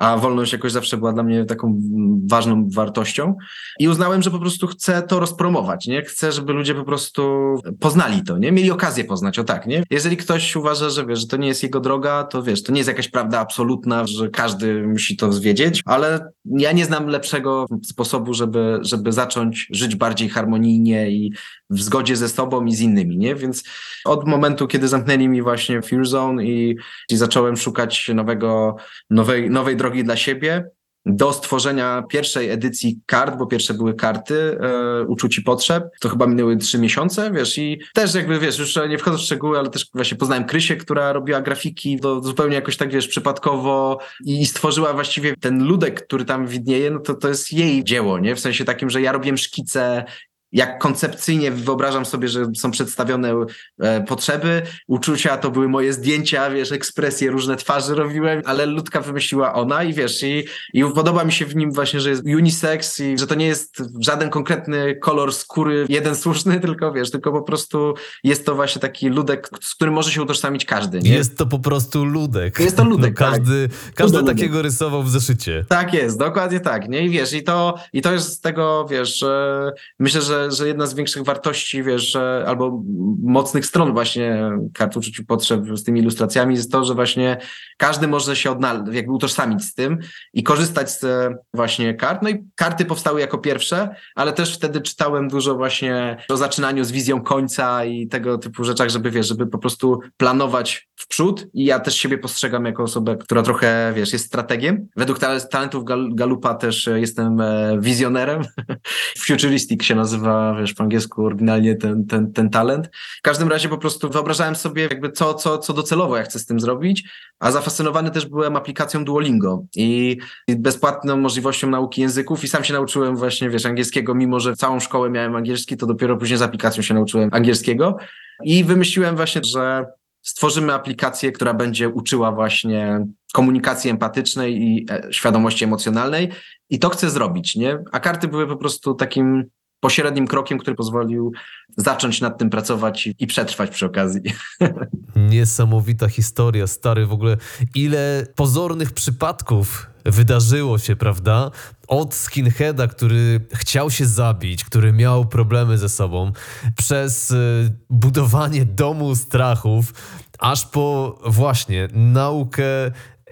a 0.00 0.16
wolność 0.16 0.52
jakoś 0.52 0.72
zawsze 0.72 0.96
była 0.96 1.12
dla 1.12 1.22
mnie 1.22 1.44
taką 1.44 1.80
ważną 2.26 2.68
wartością. 2.70 3.36
I 3.78 3.88
uznałem, 3.88 4.22
że 4.22 4.30
po 4.30 4.38
prostu 4.38 4.66
chcę 4.66 5.02
to 5.02 5.20
rozpromować, 5.20 5.86
nie? 5.86 6.02
Chcę, 6.02 6.32
żeby 6.32 6.52
ludzie 6.52 6.74
po 6.74 6.84
prostu 6.84 7.54
poznali 7.80 8.22
to, 8.22 8.38
nie? 8.38 8.52
Mieli 8.52 8.70
okazję 8.70 9.04
poznać, 9.04 9.38
o 9.38 9.44
tak, 9.44 9.66
nie? 9.66 9.82
Jeżeli 9.90 10.16
ktoś 10.16 10.56
uważa, 10.56 10.90
że 10.90 11.06
wiesz, 11.06 11.20
że 11.20 11.26
to 11.26 11.36
nie 11.36 11.48
jest 11.48 11.62
jego 11.62 11.80
droga, 11.80 12.24
to 12.24 12.42
wiesz, 12.42 12.62
to 12.62 12.72
nie 12.72 12.78
jest 12.78 12.88
jakaś 12.88 13.08
prawda 13.08 13.40
absolutna, 13.40 14.06
że 14.06 14.28
każdy 14.28 14.86
musi 14.86 15.16
to 15.16 15.30
wiedzieć, 15.40 15.82
ale 15.84 16.32
ja 16.44 16.72
nie 16.72 16.84
znam 16.84 17.06
lepszego 17.06 17.66
sposobu, 17.84 18.34
żeby, 18.34 18.78
żeby 18.82 19.12
zacząć 19.12 19.68
żyć 19.70 19.96
bardziej 19.96 20.28
harmonijnie 20.28 21.10
i 21.10 21.32
w 21.70 21.80
zgodzie 21.80 22.16
ze 22.16 22.28
sobą 22.28 22.64
i 22.64 22.74
z 22.74 22.80
innymi, 22.80 23.18
nie? 23.18 23.34
Więc 23.34 23.64
od 24.04 24.26
momentu, 24.26 24.66
kiedy 24.66 24.88
zamknęli 24.88 25.28
mi 25.28 25.42
właśnie 25.42 25.82
Fear 25.82 26.06
Zone 26.06 26.44
i, 26.44 26.76
i 27.10 27.16
zacząłem 27.16 27.56
szukać 27.56 28.10
nowego, 28.14 28.76
nowej, 29.10 29.50
nowej 29.50 29.76
drogi 29.76 30.04
dla 30.04 30.16
siebie, 30.16 30.70
do 31.06 31.32
stworzenia 31.32 32.02
pierwszej 32.08 32.50
edycji 32.50 33.00
kart, 33.06 33.38
bo 33.38 33.46
pierwsze 33.46 33.74
były 33.74 33.94
karty 33.94 34.58
e, 34.60 35.04
uczuć 35.04 35.38
i 35.38 35.42
potrzeb, 35.42 35.84
to 36.00 36.08
chyba 36.08 36.26
minęły 36.26 36.56
trzy 36.56 36.78
miesiące, 36.78 37.32
wiesz, 37.32 37.58
i 37.58 37.80
też 37.94 38.14
jakby, 38.14 38.38
wiesz, 38.38 38.58
już 38.58 38.78
nie 38.88 38.98
wchodzę 38.98 39.16
w 39.16 39.20
szczegóły, 39.20 39.58
ale 39.58 39.70
też 39.70 39.86
właśnie 39.94 40.16
poznałem 40.16 40.44
Krysię, 40.44 40.76
która 40.76 41.12
robiła 41.12 41.40
grafiki 41.40 42.00
zupełnie 42.22 42.54
jakoś 42.54 42.76
tak, 42.76 42.92
wiesz, 42.92 43.08
przypadkowo 43.08 43.98
i, 44.24 44.40
i 44.40 44.46
stworzyła 44.46 44.92
właściwie 44.92 45.34
ten 45.36 45.64
ludek, 45.64 46.06
który 46.06 46.24
tam 46.24 46.46
widnieje, 46.46 46.90
no 46.90 47.00
to 47.00 47.14
to 47.14 47.28
jest 47.28 47.52
jej 47.52 47.84
dzieło, 47.84 48.18
nie? 48.18 48.34
W 48.34 48.40
sensie 48.40 48.64
takim, 48.64 48.90
że 48.90 49.02
ja 49.02 49.12
robiłem 49.12 49.38
szkice, 49.38 50.04
jak 50.52 50.78
koncepcyjnie 50.78 51.50
wyobrażam 51.50 52.06
sobie, 52.06 52.28
że 52.28 52.46
są 52.56 52.70
przedstawione 52.70 53.34
e, 53.80 54.00
potrzeby, 54.00 54.62
uczucia, 54.86 55.36
to 55.36 55.50
były 55.50 55.68
moje 55.68 55.92
zdjęcia, 55.92 56.50
wiesz, 56.50 56.72
ekspresje, 56.72 57.30
różne 57.30 57.56
twarze 57.56 57.94
robiłem, 57.94 58.42
ale 58.44 58.66
Ludka 58.66 59.00
wymyśliła 59.00 59.54
ona 59.54 59.84
i 59.84 59.92
wiesz, 59.92 60.22
i, 60.22 60.44
i 60.72 60.84
podoba 60.94 61.24
mi 61.24 61.32
się 61.32 61.46
w 61.46 61.56
nim 61.56 61.72
właśnie, 61.72 62.00
że 62.00 62.10
jest 62.10 62.24
unisex 62.24 63.00
i 63.00 63.18
że 63.18 63.26
to 63.26 63.34
nie 63.34 63.46
jest 63.46 63.82
żaden 64.00 64.30
konkretny 64.30 64.96
kolor 64.96 65.34
skóry, 65.34 65.86
jeden 65.88 66.16
słuszny, 66.16 66.60
tylko 66.70 66.92
wiesz, 66.92 67.10
tylko 67.10 67.32
po 67.32 67.42
prostu 67.42 67.94
jest 68.24 68.46
to 68.46 68.54
właśnie 68.54 68.80
taki 68.80 69.08
ludek, 69.08 69.48
z 69.60 69.74
którym 69.74 69.94
może 69.94 70.12
się 70.12 70.22
utożsamić 70.22 70.64
każdy. 70.64 70.98
Nie? 70.98 71.10
Jest 71.10 71.38
to 71.38 71.46
po 71.46 71.58
prostu 71.58 72.04
ludek. 72.04 72.60
Jest 72.60 72.76
to 72.76 72.84
ludek, 72.84 73.20
no, 73.20 73.26
każdy 73.30 73.68
tak. 73.68 73.94
każdy 73.94 74.18
Ludek. 74.18 74.36
takiego 74.36 74.62
rysował 74.62 75.02
w 75.02 75.10
zeszycie. 75.10 75.64
Tak 75.68 75.94
jest, 75.94 76.18
dokładnie 76.18 76.60
tak, 76.60 76.88
nie? 76.88 77.06
I 77.06 77.10
wiesz, 77.10 77.32
i 77.32 77.42
to, 77.42 77.74
i 77.92 78.02
to 78.02 78.12
jest 78.12 78.32
z 78.32 78.40
tego, 78.40 78.86
wiesz, 78.90 79.18
że 79.18 79.72
myślę, 79.98 80.22
że 80.22 80.39
że, 80.48 80.68
jedna 80.68 80.86
z 80.86 80.94
większych 80.94 81.24
wartości, 81.24 81.82
wiesz, 81.82 82.16
albo 82.46 82.82
mocnych 83.22 83.66
stron 83.66 83.92
właśnie 83.92 84.50
kart 84.74 84.96
uczuć 84.96 85.18
i 85.18 85.24
potrzeb 85.24 85.64
z 85.74 85.84
tymi 85.84 86.00
ilustracjami 86.00 86.54
jest 86.54 86.72
to, 86.72 86.84
że 86.84 86.94
właśnie 86.94 87.36
każdy 87.76 88.08
może 88.08 88.36
się 88.36 88.50
odnaleźć, 88.50 88.92
jakby 88.92 89.12
utożsamić 89.12 89.64
z 89.64 89.74
tym 89.74 89.98
i 90.32 90.42
korzystać 90.42 90.90
z 90.90 91.04
e, 91.04 91.34
właśnie 91.54 91.94
kart. 91.94 92.22
No 92.22 92.28
i 92.28 92.44
karty 92.54 92.84
powstały 92.84 93.20
jako 93.20 93.38
pierwsze, 93.38 93.94
ale 94.14 94.32
też 94.32 94.54
wtedy 94.54 94.80
czytałem 94.80 95.28
dużo 95.28 95.54
właśnie 95.54 96.16
o 96.28 96.36
zaczynaniu 96.36 96.84
z 96.84 96.90
wizją 96.90 97.22
końca 97.22 97.84
i 97.84 98.08
tego 98.08 98.38
typu 98.38 98.64
rzeczach, 98.64 98.90
żeby 98.90 99.10
wiesz, 99.10 99.28
żeby 99.28 99.46
po 99.46 99.58
prostu 99.58 100.00
planować 100.16 100.88
w 100.96 101.08
przód 101.08 101.46
i 101.54 101.64
ja 101.64 101.80
też 101.80 101.96
siebie 101.96 102.18
postrzegam 102.18 102.64
jako 102.64 102.82
osobę, 102.82 103.16
która 103.16 103.42
trochę, 103.42 103.92
wiesz, 103.96 104.12
jest 104.12 104.26
strategiem. 104.26 104.88
Według 104.96 105.18
talentów 105.50 105.84
Gal 105.84 106.10
Galupa 106.14 106.54
też 106.54 106.88
e, 106.88 107.00
jestem 107.00 107.40
e, 107.40 107.76
wizjonerem. 107.80 108.42
Futuristic 109.26 109.82
się 109.82 109.94
nazywa, 109.94 110.29
wiesz, 110.60 110.74
po 110.74 110.82
angielsku 110.82 111.26
oryginalnie 111.26 111.76
ten, 111.76 112.06
ten, 112.06 112.32
ten 112.32 112.50
talent. 112.50 112.90
W 113.18 113.22
każdym 113.22 113.48
razie 113.48 113.68
po 113.68 113.78
prostu 113.78 114.10
wyobrażałem 114.10 114.56
sobie 114.56 114.82
jakby 114.82 115.12
co, 115.12 115.34
co, 115.34 115.58
co 115.58 115.72
docelowo 115.72 116.16
ja 116.16 116.22
chcę 116.22 116.38
z 116.38 116.46
tym 116.46 116.60
zrobić, 116.60 117.08
a 117.38 117.50
zafascynowany 117.50 118.10
też 118.10 118.26
byłem 118.26 118.56
aplikacją 118.56 119.04
Duolingo 119.04 119.64
i 119.76 120.18
bezpłatną 120.48 121.16
możliwością 121.16 121.70
nauki 121.70 122.00
języków 122.00 122.44
i 122.44 122.48
sam 122.48 122.64
się 122.64 122.72
nauczyłem 122.74 123.16
właśnie, 123.16 123.50
wiesz, 123.50 123.66
angielskiego, 123.66 124.14
mimo 124.14 124.40
że 124.40 124.56
całą 124.56 124.80
szkołę 124.80 125.10
miałem 125.10 125.36
angielski, 125.36 125.76
to 125.76 125.86
dopiero 125.86 126.16
później 126.16 126.38
z 126.38 126.42
aplikacją 126.42 126.82
się 126.82 126.94
nauczyłem 126.94 127.30
angielskiego 127.32 127.96
i 128.44 128.64
wymyśliłem 128.64 129.16
właśnie, 129.16 129.40
że 129.44 129.86
stworzymy 130.22 130.74
aplikację, 130.74 131.32
która 131.32 131.54
będzie 131.54 131.88
uczyła 131.88 132.32
właśnie 132.32 133.06
komunikacji 133.32 133.90
empatycznej 133.90 134.62
i 134.62 134.86
e, 134.90 135.12
świadomości 135.12 135.64
emocjonalnej 135.64 136.28
i 136.70 136.78
to 136.78 136.88
chcę 136.88 137.10
zrobić, 137.10 137.56
nie? 137.56 137.78
A 137.92 138.00
karty 138.00 138.28
były 138.28 138.46
po 138.46 138.56
prostu 138.56 138.94
takim 138.94 139.44
pośrednim 139.80 140.26
krokiem, 140.26 140.58
który 140.58 140.76
pozwolił 140.76 141.32
zacząć 141.76 142.20
nad 142.20 142.38
tym 142.38 142.50
pracować 142.50 143.08
i 143.18 143.26
przetrwać 143.26 143.70
przy 143.70 143.86
okazji. 143.86 144.22
Niesamowita 145.16 146.08
historia, 146.08 146.66
stary, 146.66 147.06
w 147.06 147.12
ogóle 147.12 147.36
ile 147.74 148.26
pozornych 148.36 148.92
przypadków 148.92 149.86
wydarzyło 150.04 150.78
się, 150.78 150.96
prawda? 150.96 151.50
Od 151.88 152.14
skinheada, 152.14 152.86
który 152.86 153.40
chciał 153.54 153.90
się 153.90 154.06
zabić, 154.06 154.64
który 154.64 154.92
miał 154.92 155.26
problemy 155.26 155.78
ze 155.78 155.88
sobą, 155.88 156.32
przez 156.76 157.30
y, 157.30 157.72
budowanie 157.90 158.64
domu 158.64 159.16
strachów, 159.16 159.94
aż 160.38 160.66
po 160.66 161.18
właśnie 161.26 161.88
naukę 161.92 162.64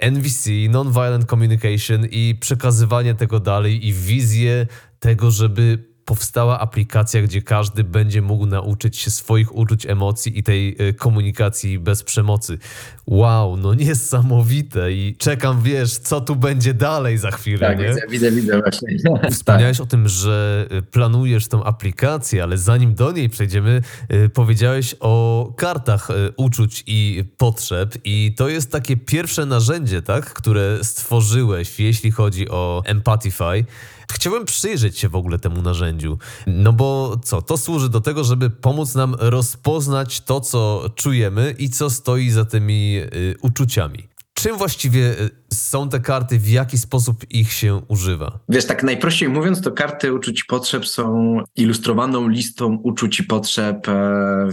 NVC, 0.00 0.50
Nonviolent 0.70 1.24
Communication 1.24 2.06
i 2.10 2.34
przekazywanie 2.40 3.14
tego 3.14 3.40
dalej 3.40 3.86
i 3.86 3.92
wizję 3.92 4.66
tego, 4.98 5.30
żeby 5.30 5.87
powstała 6.08 6.60
aplikacja, 6.60 7.22
gdzie 7.22 7.42
każdy 7.42 7.84
będzie 7.84 8.22
mógł 8.22 8.46
nauczyć 8.46 8.96
się 8.96 9.10
swoich 9.10 9.56
uczuć, 9.56 9.86
emocji 9.86 10.38
i 10.38 10.42
tej 10.42 10.76
e, 10.78 10.92
komunikacji 10.92 11.78
bez 11.78 12.02
przemocy. 12.02 12.58
Wow, 13.06 13.56
no 13.56 13.74
niesamowite 13.74 14.92
i 14.92 15.16
czekam, 15.18 15.62
wiesz, 15.62 15.98
co 15.98 16.20
tu 16.20 16.36
będzie 16.36 16.74
dalej 16.74 17.18
za 17.18 17.30
chwilę, 17.30 17.58
tak, 17.58 17.78
nie? 17.78 17.88
Widzę, 17.88 18.00
widzę, 18.10 18.30
widzę 18.30 18.60
właśnie. 18.60 18.88
Wspomniałeś 19.30 19.80
o 19.80 19.86
tym, 19.86 20.08
że 20.08 20.66
e, 20.70 20.82
planujesz 20.82 21.48
tą 21.48 21.64
aplikację, 21.64 22.42
ale 22.42 22.58
zanim 22.58 22.94
do 22.94 23.12
niej 23.12 23.28
przejdziemy, 23.28 23.82
e, 24.08 24.28
powiedziałeś 24.28 24.94
o 25.00 25.52
kartach 25.56 26.08
uczuć 26.36 26.84
i 26.86 27.24
potrzeb 27.36 27.94
i 28.04 28.34
to 28.36 28.48
jest 28.48 28.72
takie 28.72 28.96
pierwsze 28.96 29.46
narzędzie, 29.46 30.02
tak, 30.02 30.34
które 30.34 30.78
stworzyłeś, 30.82 31.80
jeśli 31.80 32.10
chodzi 32.10 32.48
o 32.48 32.82
Empathify. 32.84 33.64
Chciałbym 34.12 34.44
przyjrzeć 34.44 34.98
się 34.98 35.08
w 35.08 35.16
ogóle 35.16 35.38
temu 35.38 35.62
narzędziu. 35.62 36.18
No 36.46 36.72
bo 36.72 37.20
co? 37.24 37.42
To 37.42 37.56
służy 37.56 37.88
do 37.88 38.00
tego, 38.00 38.24
żeby 38.24 38.50
pomóc 38.50 38.94
nam 38.94 39.16
rozpoznać 39.18 40.20
to, 40.20 40.40
co 40.40 40.90
czujemy 40.94 41.54
i 41.58 41.70
co 41.70 41.90
stoi 41.90 42.30
za 42.30 42.44
tymi 42.44 42.98
y, 42.98 43.36
uczuciami. 43.42 44.08
Czym 44.34 44.58
właściwie 44.58 45.20
y, 45.20 45.30
są 45.52 45.88
te 45.88 46.00
karty, 46.00 46.38
w 46.38 46.50
jaki 46.50 46.78
sposób 46.78 47.24
ich 47.30 47.52
się 47.52 47.82
używa? 47.88 48.38
Wiesz, 48.48 48.66
tak 48.66 48.82
najprościej 48.82 49.28
mówiąc, 49.28 49.60
to 49.60 49.72
karty 49.72 50.14
uczuć 50.14 50.40
i 50.40 50.44
potrzeb 50.48 50.86
są 50.86 51.38
ilustrowaną 51.56 52.28
listą 52.28 52.78
uczuć 52.82 53.20
i 53.20 53.24
potrzeb 53.24 53.88
e, 53.88 54.48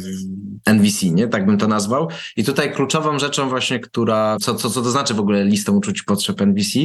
NVC, 0.66 1.06
nie? 1.06 1.28
Tak 1.28 1.46
bym 1.46 1.58
to 1.58 1.68
nazwał. 1.68 2.08
I 2.38 2.44
tutaj 2.44 2.74
kluczową 2.74 3.20
rzeczą 3.20 3.50
właśnie, 3.50 3.80
która, 3.80 4.38
co, 4.42 4.56
co, 4.56 4.70
co 4.70 4.82
to 4.82 4.92
znaczy 4.92 5.14
w 5.14 5.20
ogóle 5.20 5.46
listą 5.46 5.76
uczuć 5.76 6.02
i 6.02 6.04
potrzeb 6.04 6.42
NVC? 6.42 6.80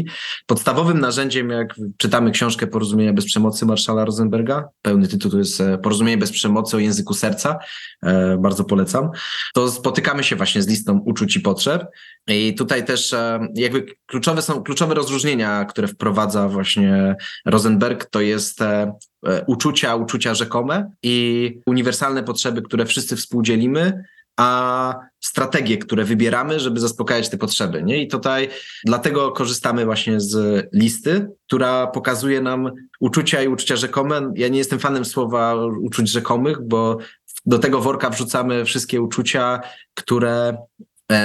Podstawowym 0.46 1.00
narzędziem, 1.00 1.50
jak 1.50 1.74
czytamy 1.96 2.30
książkę 2.30 2.66
Porozumienia 2.66 3.12
bez 3.12 3.24
przemocy 3.24 3.66
Marszala 3.66 4.04
Rosenberga, 4.04 4.68
pełny 4.82 5.08
tytuł 5.08 5.30
to 5.30 5.38
jest 5.38 5.60
e, 5.60 5.78
Porozumienie 5.78 6.18
bez 6.18 6.30
przemocy 6.30 6.76
o 6.76 6.80
języku 6.80 7.14
serca, 7.14 7.58
e, 8.02 8.38
bardzo 8.38 8.64
polecam, 8.64 9.10
to 9.54 9.70
spotykamy 9.70 10.24
się 10.24 10.36
właśnie 10.36 10.62
z 10.62 10.68
listą 10.68 10.98
uczuć 10.98 11.36
i 11.36 11.40
potrzeb. 11.40 11.86
I 12.26 12.54
tutaj 12.54 12.84
też 12.84 13.14
jakby 13.54 13.86
kluczowe 14.10 14.42
są 14.42 14.62
kluczowe 14.62 14.94
rozróżnienia, 14.94 15.64
które 15.64 15.88
wprowadza 15.88 16.48
właśnie 16.48 17.16
Rosenberg, 17.46 18.04
to 18.04 18.20
jest 18.20 18.62
e, 18.62 18.92
e, 19.26 19.44
uczucia, 19.46 19.94
uczucia 19.94 20.34
rzekome 20.34 20.90
i 21.02 21.58
uniwersalne 21.66 22.22
potrzeby, 22.22 22.62
które 22.62 22.86
wszyscy 22.86 23.16
współdzielimy, 23.16 24.02
a 24.36 24.94
strategie, 25.20 25.78
które 25.78 26.04
wybieramy, 26.04 26.60
żeby 26.60 26.80
zaspokajać 26.80 27.28
te 27.28 27.38
potrzeby. 27.38 27.82
Nie? 27.82 28.02
I 28.02 28.08
tutaj 28.08 28.48
dlatego 28.84 29.32
korzystamy 29.32 29.84
właśnie 29.84 30.20
z 30.20 30.66
listy, 30.72 31.28
która 31.46 31.86
pokazuje 31.86 32.40
nam 32.40 32.70
uczucia 33.00 33.42
i 33.42 33.48
uczucia 33.48 33.76
rzekome. 33.76 34.32
Ja 34.36 34.48
nie 34.48 34.58
jestem 34.58 34.78
fanem 34.78 35.04
słowa 35.04 35.54
uczuć 35.80 36.10
rzekomych, 36.10 36.68
bo 36.68 36.98
do 37.46 37.58
tego 37.58 37.80
worka 37.80 38.10
wrzucamy 38.10 38.64
wszystkie 38.64 39.02
uczucia, 39.02 39.60
które 39.94 40.56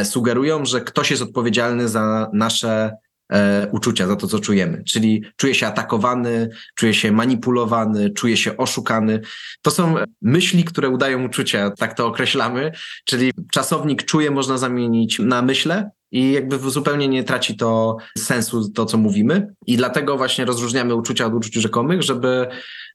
sugerują, 0.06 0.66
że 0.66 0.82
ktoś 0.82 1.12
jest 1.12 1.24
odpowiedzialny 1.24 1.90
za 1.90 2.30
nasze 2.34 2.98
e, 3.30 3.68
uczucia, 3.72 4.08
za 4.08 4.16
to, 4.16 4.28
co 4.28 4.40
czujemy. 4.40 4.84
Czyli 4.84 5.24
czuję 5.36 5.56
się 5.56 5.68
atakowany, 5.68 6.50
czuję 6.76 6.94
się 6.94 7.12
manipulowany, 7.12 8.10
czuję 8.10 8.38
się 8.38 8.58
oszukany. 8.58 9.22
To 9.62 9.72
są 9.72 9.96
myśli, 10.22 10.64
które 10.64 10.90
udają 10.90 11.26
uczucia, 11.26 11.72
tak 11.72 11.94
to 11.94 12.08
określamy. 12.08 12.72
Czyli 13.06 13.32
czasownik 13.52 14.04
czuję 14.04 14.32
można 14.32 14.58
zamienić 14.58 15.20
na 15.20 15.42
myślę 15.42 15.92
i 16.16 16.32
jakby 16.32 16.60
zupełnie 16.60 17.08
nie 17.08 17.24
traci 17.24 17.58
to 17.58 17.98
sensu, 18.18 18.70
to 18.70 18.86
co 18.86 18.98
mówimy. 18.98 19.54
I 19.68 19.78
dlatego 19.78 20.18
właśnie 20.18 20.46
rozróżniamy 20.46 20.96
uczucia 20.96 21.26
od 21.26 21.34
uczuć 21.34 21.54
rzekomych, 21.54 22.02
żeby 22.02 22.48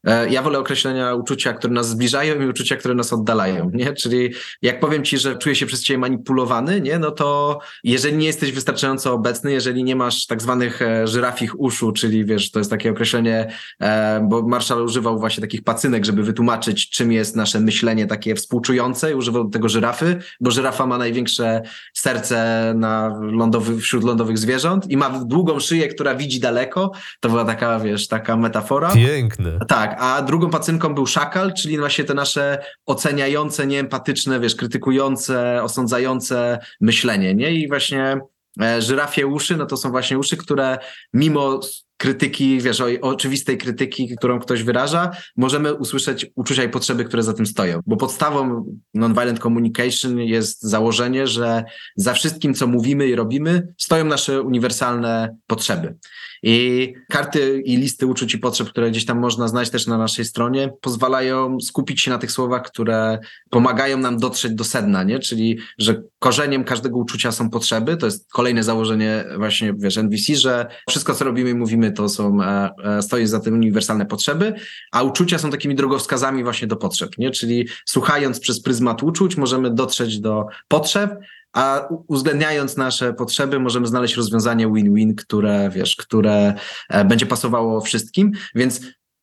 e, 0.03 0.29
ja 0.29 0.41
wolę 0.41 0.59
określenia 0.59 1.13
uczucia, 1.13 1.53
które 1.53 1.73
nas 1.73 1.89
zbliżają 1.89 2.41
i 2.41 2.45
uczucia, 2.45 2.75
które 2.75 2.93
nas 2.93 3.13
oddalają, 3.13 3.71
nie? 3.73 3.93
Czyli 3.93 4.33
jak 4.61 4.79
powiem 4.79 5.03
ci, 5.03 5.17
że 5.17 5.35
czuję 5.35 5.55
się 5.55 5.65
przez 5.65 5.83
ciebie 5.83 5.97
manipulowany, 5.97 6.81
nie? 6.81 6.99
No 6.99 7.11
to 7.11 7.59
jeżeli 7.83 8.17
nie 8.17 8.27
jesteś 8.27 8.51
wystarczająco 8.51 9.13
obecny, 9.13 9.51
jeżeli 9.51 9.83
nie 9.83 9.95
masz 9.95 10.25
tak 10.25 10.41
zwanych 10.41 10.81
e, 10.81 11.07
żyrafich 11.07 11.59
uszu, 11.59 11.91
czyli 11.91 12.25
wiesz, 12.25 12.51
to 12.51 12.59
jest 12.59 12.71
takie 12.71 12.91
określenie, 12.91 13.51
e, 13.81 14.27
bo 14.29 14.41
Marshall 14.41 14.81
używał 14.81 15.19
właśnie 15.19 15.41
takich 15.41 15.63
pacynek, 15.63 16.05
żeby 16.05 16.23
wytłumaczyć, 16.23 16.89
czym 16.89 17.11
jest 17.11 17.35
nasze 17.35 17.59
myślenie 17.59 18.07
takie 18.07 18.35
współczujące 18.35 19.11
i 19.11 19.13
używał 19.13 19.49
tego 19.49 19.69
żyrafy, 19.69 20.19
bo 20.39 20.51
żyrafa 20.51 20.85
ma 20.85 20.97
największe 20.97 21.61
serce 21.93 22.73
na 22.75 23.10
lądowy, 23.21 23.79
wśród 23.79 24.03
lądowych 24.03 24.37
zwierząt 24.37 24.91
i 24.91 24.97
ma 24.97 25.09
długą 25.09 25.59
szyję, 25.59 25.87
która 25.87 26.15
widzi 26.15 26.39
daleko. 26.39 26.91
To 27.19 27.29
była 27.29 27.45
taka, 27.45 27.79
wiesz, 27.79 28.07
taka 28.07 28.37
metafora. 28.37 28.91
Piękne. 28.93 29.59
Tak, 29.67 29.97
a 29.99 30.21
drugą 30.21 30.49
pacynką 30.49 30.95
był 30.95 31.05
szakal, 31.05 31.53
czyli 31.53 31.77
właśnie 31.77 32.03
te 32.03 32.13
nasze 32.13 32.63
oceniające, 32.85 33.67
nieempatyczne, 33.67 34.39
wiesz, 34.39 34.55
krytykujące, 34.55 35.63
osądzające 35.63 36.59
myślenie, 36.81 37.35
nie? 37.35 37.51
I 37.51 37.67
właśnie 37.67 38.21
e, 38.61 38.81
żyrafie 38.81 39.27
uszy, 39.27 39.57
no 39.57 39.65
to 39.65 39.77
są 39.77 39.91
właśnie 39.91 40.19
uszy, 40.19 40.37
które 40.37 40.77
mimo 41.13 41.59
krytyki, 42.01 42.61
wiesz, 42.61 42.81
o, 42.81 42.85
oczywistej 43.01 43.57
krytyki, 43.57 44.15
którą 44.17 44.39
ktoś 44.39 44.63
wyraża, 44.63 45.11
możemy 45.37 45.73
usłyszeć 45.73 46.25
uczucia 46.35 46.63
i 46.63 46.69
potrzeby, 46.69 47.05
które 47.05 47.23
za 47.23 47.33
tym 47.33 47.45
stoją. 47.45 47.79
Bo 47.85 47.97
podstawą 47.97 48.65
nonviolent 48.93 49.39
communication 49.39 50.19
jest 50.19 50.61
założenie, 50.61 51.27
że 51.27 51.63
za 51.95 52.13
wszystkim, 52.13 52.53
co 52.53 52.67
mówimy 52.67 53.07
i 53.07 53.15
robimy, 53.15 53.73
stoją 53.77 54.05
nasze 54.05 54.41
uniwersalne 54.41 55.37
potrzeby. 55.47 55.95
I 56.43 56.93
karty 57.09 57.61
i 57.65 57.77
listy 57.77 58.07
uczuć 58.07 58.33
i 58.33 58.37
potrzeb, 58.37 58.69
które 58.69 58.91
gdzieś 58.91 59.05
tam 59.05 59.19
można 59.19 59.47
znaleźć 59.47 59.71
też 59.71 59.87
na 59.87 59.97
naszej 59.97 60.25
stronie, 60.25 60.69
pozwalają 60.81 61.59
skupić 61.59 62.01
się 62.01 62.11
na 62.11 62.17
tych 62.17 62.31
słowach, 62.31 62.63
które 62.63 63.19
pomagają 63.49 63.97
nam 63.97 64.17
dotrzeć 64.17 64.53
do 64.53 64.63
sedna, 64.63 65.03
nie? 65.03 65.19
Czyli, 65.19 65.57
że 65.77 66.03
korzeniem 66.19 66.63
każdego 66.63 66.97
uczucia 66.97 67.31
są 67.31 67.49
potrzeby. 67.49 67.97
To 67.97 68.05
jest 68.05 68.31
kolejne 68.31 68.63
założenie 68.63 69.25
właśnie, 69.37 69.73
wiesz, 69.77 69.97
NVC, 69.97 70.35
że 70.35 70.67
wszystko, 70.89 71.15
co 71.15 71.25
robimy 71.25 71.49
i 71.49 71.55
mówimy, 71.55 71.90
to 71.91 72.09
są, 72.09 72.43
e, 72.43 72.71
e, 72.83 73.01
stoi 73.01 73.27
za 73.27 73.39
tym 73.39 73.53
uniwersalne 73.53 74.05
potrzeby, 74.05 74.53
a 74.91 75.03
uczucia 75.03 75.37
są 75.37 75.51
takimi 75.51 75.75
drogowskazami 75.75 76.43
właśnie 76.43 76.67
do 76.67 76.75
potrzeb, 76.75 77.17
nie? 77.17 77.31
Czyli 77.31 77.67
słuchając 77.85 78.39
przez 78.39 78.61
pryzmat 78.61 79.03
uczuć, 79.03 79.37
możemy 79.37 79.69
dotrzeć 79.69 80.19
do 80.19 80.45
potrzeb, 80.67 81.19
a 81.53 81.87
uwzględniając 82.07 82.77
nasze 82.77 83.13
potrzeby, 83.13 83.59
możemy 83.59 83.87
znaleźć 83.87 84.15
rozwiązanie 84.15 84.67
win-win, 84.67 85.15
które, 85.15 85.69
wiesz, 85.69 85.95
które 85.95 86.53
e, 86.89 87.05
będzie 87.05 87.25
pasowało 87.25 87.81
wszystkim. 87.81 88.31
Więc 88.55 88.81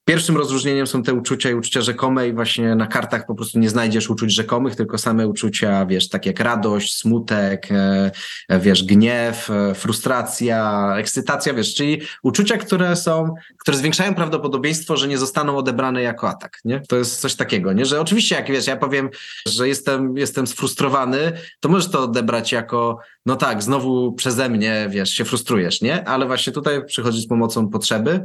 Pierwszym 0.09 0.37
rozróżnieniem 0.37 0.87
są 0.87 1.03
te 1.03 1.15
uczucia 1.15 1.51
i 1.51 1.55
uczucia 1.55 1.81
rzekome 1.81 2.29
i 2.29 2.33
właśnie 2.33 2.75
na 2.75 2.87
kartach 2.87 3.27
po 3.27 3.35
prostu 3.35 3.59
nie 3.59 3.69
znajdziesz 3.69 4.11
uczuć 4.11 4.35
rzekomych, 4.35 4.77
tylko 4.77 4.99
same 4.99 5.29
uczucia, 5.29 5.87
wiesz, 5.87 6.09
tak 6.09 6.27
jak 6.27 6.41
radość, 6.41 6.97
smutek, 6.97 7.69
e, 7.71 8.11
e, 8.49 8.61
wiesz, 8.61 8.85
gniew, 8.85 9.51
e, 9.51 9.75
frustracja, 9.75 10.95
ekscytacja, 10.97 11.55
wiesz, 11.55 11.75
czyli 11.75 12.01
uczucia, 12.23 12.57
które 12.57 12.97
są, 12.97 13.35
które 13.59 13.77
zwiększają 13.77 14.15
prawdopodobieństwo, 14.15 14.97
że 14.97 15.09
nie 15.09 15.19
zostaną 15.19 15.57
odebrane 15.57 16.03
jako 16.03 16.29
atak, 16.29 16.59
nie? 16.65 16.81
To 16.89 16.97
jest 16.97 17.21
coś 17.21 17.35
takiego, 17.35 17.73
nie? 17.73 17.87
Że 17.87 18.01
oczywiście 18.01 18.35
jak, 18.35 18.49
wiesz, 18.49 18.67
ja 18.67 18.77
powiem, 18.77 19.11
że 19.47 19.69
jestem, 19.69 20.17
jestem 20.17 20.47
sfrustrowany, 20.47 21.33
to 21.61 21.69
możesz 21.69 21.91
to 21.91 22.03
odebrać 22.03 22.53
jako, 22.53 22.99
no 23.29 23.37
tak, 23.37 23.63
znowu 23.63 24.13
przeze 24.13 24.49
mnie, 24.49 24.87
wiesz, 24.91 25.11
się 25.11 25.25
frustrujesz, 25.25 25.81
nie? 25.81 26.09
Ale 26.09 26.27
właśnie 26.27 26.53
tutaj 26.53 26.85
przychodzi 26.85 27.21
z 27.21 27.27
pomocą 27.27 27.69
potrzeby, 27.69 28.25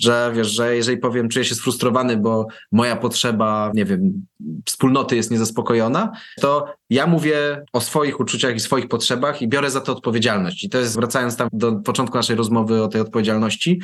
że 0.00 0.32
wiesz, 0.34 0.48
że 0.48 0.76
jeżeli 0.76 0.98
powiem, 0.98 1.28
czuję 1.28 1.44
się 1.44 1.54
sfrustrowany, 1.54 2.16
bo 2.16 2.46
moja 2.72 2.96
potrzeba, 2.96 3.72
nie 3.74 3.84
wiem, 3.84 4.26
wspólnoty 4.66 5.16
jest 5.16 5.30
niezaspokojona, 5.30 6.12
to 6.40 6.66
ja 6.90 7.06
mówię 7.06 7.64
o 7.72 7.80
swoich 7.80 8.20
uczuciach 8.20 8.56
i 8.56 8.60
swoich 8.60 8.88
potrzebach 8.88 9.42
i 9.42 9.48
biorę 9.48 9.70
za 9.70 9.80
to 9.80 9.92
odpowiedzialność. 9.92 10.64
I 10.64 10.68
to 10.68 10.78
jest, 10.78 10.96
wracając 10.96 11.36
tam 11.36 11.48
do 11.52 11.72
początku 11.72 12.16
naszej 12.16 12.36
rozmowy 12.36 12.82
o 12.82 12.88
tej 12.88 13.00
odpowiedzialności, 13.00 13.80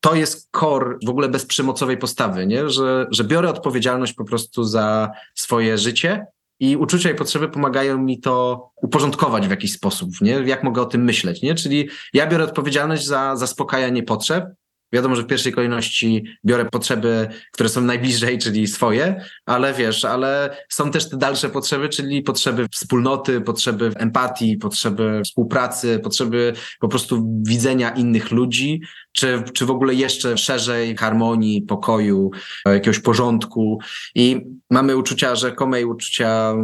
to 0.00 0.14
jest 0.14 0.48
core 0.60 0.98
w 1.06 1.08
ogóle 1.08 1.28
bezprzemocowej 1.28 1.98
postawy, 1.98 2.46
nie? 2.46 2.70
Że, 2.70 3.06
że 3.10 3.24
biorę 3.24 3.48
odpowiedzialność 3.48 4.12
po 4.12 4.24
prostu 4.24 4.64
za 4.64 5.10
swoje 5.34 5.78
życie 5.78 6.26
i 6.60 6.76
uczucia 6.76 7.10
i 7.10 7.14
potrzeby 7.14 7.48
pomagają 7.48 7.98
mi 7.98 8.20
to 8.20 8.66
uporządkować 8.76 9.46
w 9.46 9.50
jakiś 9.50 9.72
sposób, 9.72 10.10
nie? 10.20 10.32
Jak 10.32 10.62
mogę 10.64 10.82
o 10.82 10.86
tym 10.86 11.04
myśleć, 11.04 11.42
nie? 11.42 11.54
Czyli 11.54 11.88
ja 12.12 12.26
biorę 12.26 12.44
odpowiedzialność 12.44 13.06
za 13.06 13.36
zaspokajanie 13.36 14.02
potrzeb, 14.02 14.44
Wiadomo, 14.92 15.16
że 15.16 15.22
w 15.22 15.26
pierwszej 15.26 15.52
kolejności 15.52 16.24
biorę 16.44 16.64
potrzeby, 16.64 17.28
które 17.52 17.68
są 17.68 17.80
najbliżej, 17.80 18.38
czyli 18.38 18.66
swoje, 18.66 19.24
ale 19.46 19.74
wiesz, 19.74 20.04
ale 20.04 20.56
są 20.68 20.90
też 20.90 21.08
te 21.08 21.16
dalsze 21.16 21.48
potrzeby, 21.48 21.88
czyli 21.88 22.22
potrzeby 22.22 22.66
wspólnoty, 22.72 23.40
potrzeby 23.40 23.90
empatii, 23.96 24.56
potrzeby 24.56 25.20
współpracy, 25.24 26.00
potrzeby 26.04 26.52
po 26.80 26.88
prostu 26.88 27.42
widzenia 27.46 27.90
innych 27.90 28.30
ludzi, 28.30 28.80
czy, 29.12 29.42
czy 29.54 29.66
w 29.66 29.70
ogóle 29.70 29.94
jeszcze 29.94 30.38
szerzej 30.38 30.96
harmonii, 30.96 31.62
pokoju, 31.62 32.30
jakiegoś 32.66 32.98
porządku. 32.98 33.78
I 34.14 34.40
mamy 34.70 34.96
uczucia 34.96 35.36
rzekome 35.36 35.80
i 35.80 35.84
uczucia 35.84 36.54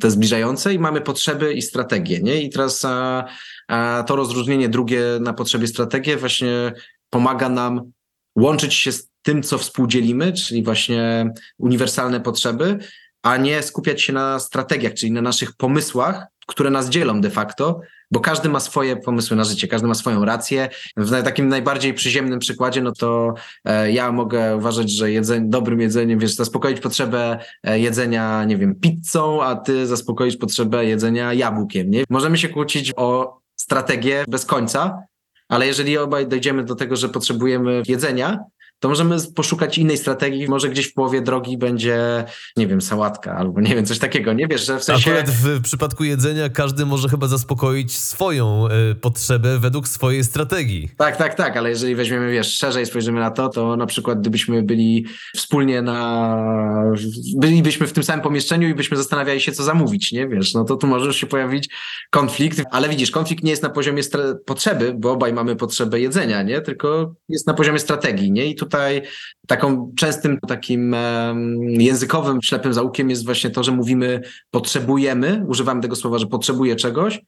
te 0.00 0.10
zbliżające 0.10 0.74
i 0.74 0.78
mamy 0.78 1.00
potrzeby 1.00 1.52
i 1.52 1.62
strategie, 1.62 2.20
nie? 2.22 2.42
I 2.42 2.50
teraz 2.50 2.84
a, 2.84 3.24
a 3.68 4.04
to 4.06 4.16
rozróżnienie 4.16 4.68
drugie 4.68 5.02
na 5.20 5.32
potrzebie 5.32 5.66
strategię 5.66 6.16
właśnie 6.16 6.72
pomaga 7.10 7.48
nam 7.48 7.92
łączyć 8.36 8.74
się 8.74 8.92
z 8.92 9.08
tym, 9.22 9.42
co 9.42 9.58
współdzielimy, 9.58 10.32
czyli 10.32 10.62
właśnie 10.62 11.32
uniwersalne 11.58 12.20
potrzeby, 12.20 12.78
a 13.22 13.36
nie 13.36 13.62
skupiać 13.62 14.02
się 14.02 14.12
na 14.12 14.38
strategiach, 14.38 14.94
czyli 14.94 15.12
na 15.12 15.22
naszych 15.22 15.56
pomysłach, 15.56 16.26
które 16.46 16.70
nas 16.70 16.88
dzielą 16.88 17.20
de 17.20 17.30
facto, 17.30 17.80
bo 18.10 18.20
każdy 18.20 18.48
ma 18.48 18.60
swoje 18.60 18.96
pomysły 18.96 19.36
na 19.36 19.44
życie, 19.44 19.68
każdy 19.68 19.88
ma 19.88 19.94
swoją 19.94 20.24
rację. 20.24 20.68
W 20.96 21.22
takim 21.22 21.48
najbardziej 21.48 21.94
przyziemnym 21.94 22.38
przykładzie, 22.38 22.82
no 22.82 22.92
to 22.92 23.34
e, 23.64 23.92
ja 23.92 24.12
mogę 24.12 24.56
uważać, 24.56 24.90
że 24.90 25.10
jedzenie, 25.10 25.46
dobrym 25.48 25.80
jedzeniem, 25.80 26.18
wiesz, 26.18 26.34
zaspokoić 26.34 26.80
potrzebę 26.80 27.38
e, 27.64 27.80
jedzenia, 27.80 28.44
nie 28.44 28.56
wiem, 28.56 28.74
pizzą, 28.74 29.42
a 29.42 29.56
ty 29.56 29.86
zaspokoisz 29.86 30.36
potrzebę 30.36 30.84
jedzenia 30.84 31.32
jabłkiem, 31.32 31.90
nie? 31.90 32.04
Możemy 32.10 32.38
się 32.38 32.48
kłócić 32.48 32.92
o 32.96 33.38
strategię 33.56 34.24
bez 34.28 34.44
końca, 34.44 35.02
ale 35.48 35.66
jeżeli 35.66 35.98
obaj 35.98 36.26
dojdziemy 36.26 36.64
do 36.64 36.74
tego, 36.74 36.96
że 36.96 37.08
potrzebujemy 37.08 37.82
jedzenia, 37.88 38.38
to 38.80 38.88
możemy 38.88 39.16
poszukać 39.34 39.78
innej 39.78 39.96
strategii. 39.96 40.48
Może 40.48 40.68
gdzieś 40.68 40.86
w 40.86 40.94
połowie 40.94 41.20
drogi 41.20 41.58
będzie, 41.58 42.24
nie 42.56 42.66
wiem, 42.66 42.80
sałatka 42.80 43.36
albo 43.36 43.60
nie 43.60 43.74
wiem, 43.74 43.86
coś 43.86 43.98
takiego. 43.98 44.32
Nie 44.32 44.46
wiesz, 44.46 44.66
że 44.66 44.78
w 44.78 44.84
sensie. 44.84 45.10
Akurat 45.10 45.30
w 45.30 45.62
przypadku 45.62 46.04
jedzenia 46.04 46.48
każdy 46.48 46.86
może 46.86 47.08
chyba 47.08 47.26
zaspokoić 47.26 47.98
swoją 47.98 48.68
y, 48.90 48.94
potrzebę 48.94 49.58
według 49.58 49.88
swojej 49.88 50.24
strategii. 50.24 50.90
Tak, 50.96 51.16
tak, 51.16 51.34
tak, 51.34 51.56
ale 51.56 51.70
jeżeli 51.70 51.94
weźmiemy, 51.94 52.32
wiesz, 52.32 52.58
szerzej 52.58 52.86
spojrzymy 52.86 53.20
na 53.20 53.30
to, 53.30 53.48
to 53.48 53.76
na 53.76 53.86
przykład 53.86 54.20
gdybyśmy 54.20 54.62
byli 54.62 55.06
wspólnie 55.36 55.82
na. 55.82 56.38
bylibyśmy 57.36 57.86
w 57.86 57.92
tym 57.92 58.02
samym 58.02 58.22
pomieszczeniu 58.22 58.68
i 58.68 58.74
byśmy 58.74 58.96
zastanawiali 58.96 59.40
się, 59.40 59.52
co 59.52 59.62
zamówić, 59.62 60.12
nie 60.12 60.28
wiesz, 60.28 60.54
no 60.54 60.64
to 60.64 60.76
tu 60.76 60.86
może 60.86 61.14
się 61.14 61.26
pojawić 61.26 61.68
konflikt, 62.10 62.62
ale 62.70 62.88
widzisz, 62.88 63.10
konflikt 63.10 63.44
nie 63.44 63.50
jest 63.50 63.62
na 63.62 63.70
poziomie 63.70 64.02
potrzeby, 64.46 64.94
bo 64.98 65.12
obaj 65.12 65.32
mamy 65.32 65.56
potrzebę 65.56 66.00
jedzenia, 66.00 66.42
nie? 66.42 66.60
Tylko 66.60 67.14
jest 67.28 67.46
na 67.46 67.54
poziomie 67.54 67.78
strategii, 67.78 68.32
nie? 68.32 68.46
I 68.46 68.54
tu 68.54 68.67
tutaj 68.68 69.02
taką 69.46 69.92
częstym 69.96 70.38
takim 70.48 70.96
językowym 71.60 72.42
ślepym 72.42 72.74
zaułkiem 72.74 73.10
jest 73.10 73.24
właśnie 73.24 73.50
to, 73.50 73.62
że 73.62 73.72
mówimy 73.72 74.20
potrzebujemy, 74.50 75.44
używamy 75.48 75.82
tego 75.82 75.96
słowa, 75.96 76.18
że 76.18 76.26
potrzebuję 76.26 76.76
czegoś, 76.76 77.20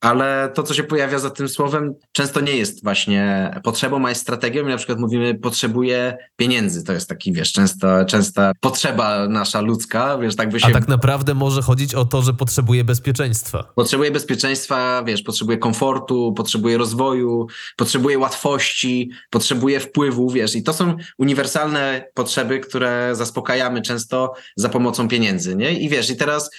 ale 0.00 0.50
to, 0.54 0.62
co 0.62 0.74
się 0.74 0.82
pojawia 0.82 1.18
za 1.18 1.30
tym 1.30 1.48
słowem, 1.48 1.94
często 2.12 2.40
nie 2.40 2.56
jest 2.56 2.84
właśnie 2.84 3.50
potrzebą, 3.64 4.06
a 4.06 4.08
jest 4.08 4.20
strategią. 4.20 4.66
I 4.66 4.68
na 4.68 4.76
przykład 4.76 4.98
mówimy, 4.98 5.34
potrzebuję 5.34 6.16
pieniędzy. 6.36 6.84
To 6.84 6.92
jest 6.92 7.08
taki, 7.08 7.32
wiesz, 7.32 7.52
często, 7.52 8.04
częsta 8.04 8.52
potrzeba 8.60 9.28
nasza 9.28 9.60
ludzka, 9.60 10.18
wiesz, 10.18 10.36
tak 10.36 10.50
by 10.50 10.60
się... 10.60 10.66
A 10.66 10.70
tak 10.70 10.88
naprawdę 10.88 11.34
może 11.34 11.62
chodzić 11.62 11.94
o 11.94 12.04
to, 12.04 12.22
że 12.22 12.34
potrzebuje 12.34 12.84
bezpieczeństwa. 12.84 13.72
Potrzebuje 13.74 14.10
bezpieczeństwa, 14.10 15.02
wiesz, 15.06 15.22
potrzebuje 15.22 15.58
komfortu, 15.58 16.32
potrzebuje 16.36 16.78
rozwoju, 16.78 17.46
potrzebuje 17.76 18.18
łatwości, 18.18 19.10
potrzebuje 19.30 19.80
wpływu, 19.80 20.30
wiesz, 20.30 20.56
i 20.56 20.62
to 20.62 20.72
są 20.72 20.96
uniwersalne 21.18 22.04
potrzeby, 22.14 22.60
które 22.60 23.10
zaspokajamy 23.12 23.82
często 23.82 24.32
za 24.56 24.68
pomocą 24.68 25.08
pieniędzy, 25.08 25.56
nie? 25.56 25.72
I 25.72 25.88
wiesz, 25.88 26.10
i 26.10 26.16
teraz 26.16 26.50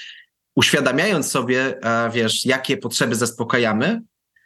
uświadamiając 0.62 1.32
sobie, 1.32 1.84
e, 1.84 2.10
wiesz, 2.10 2.46
jakie 2.46 2.78
potrzeby 2.78 3.16
zaspokajamy, 3.16 4.02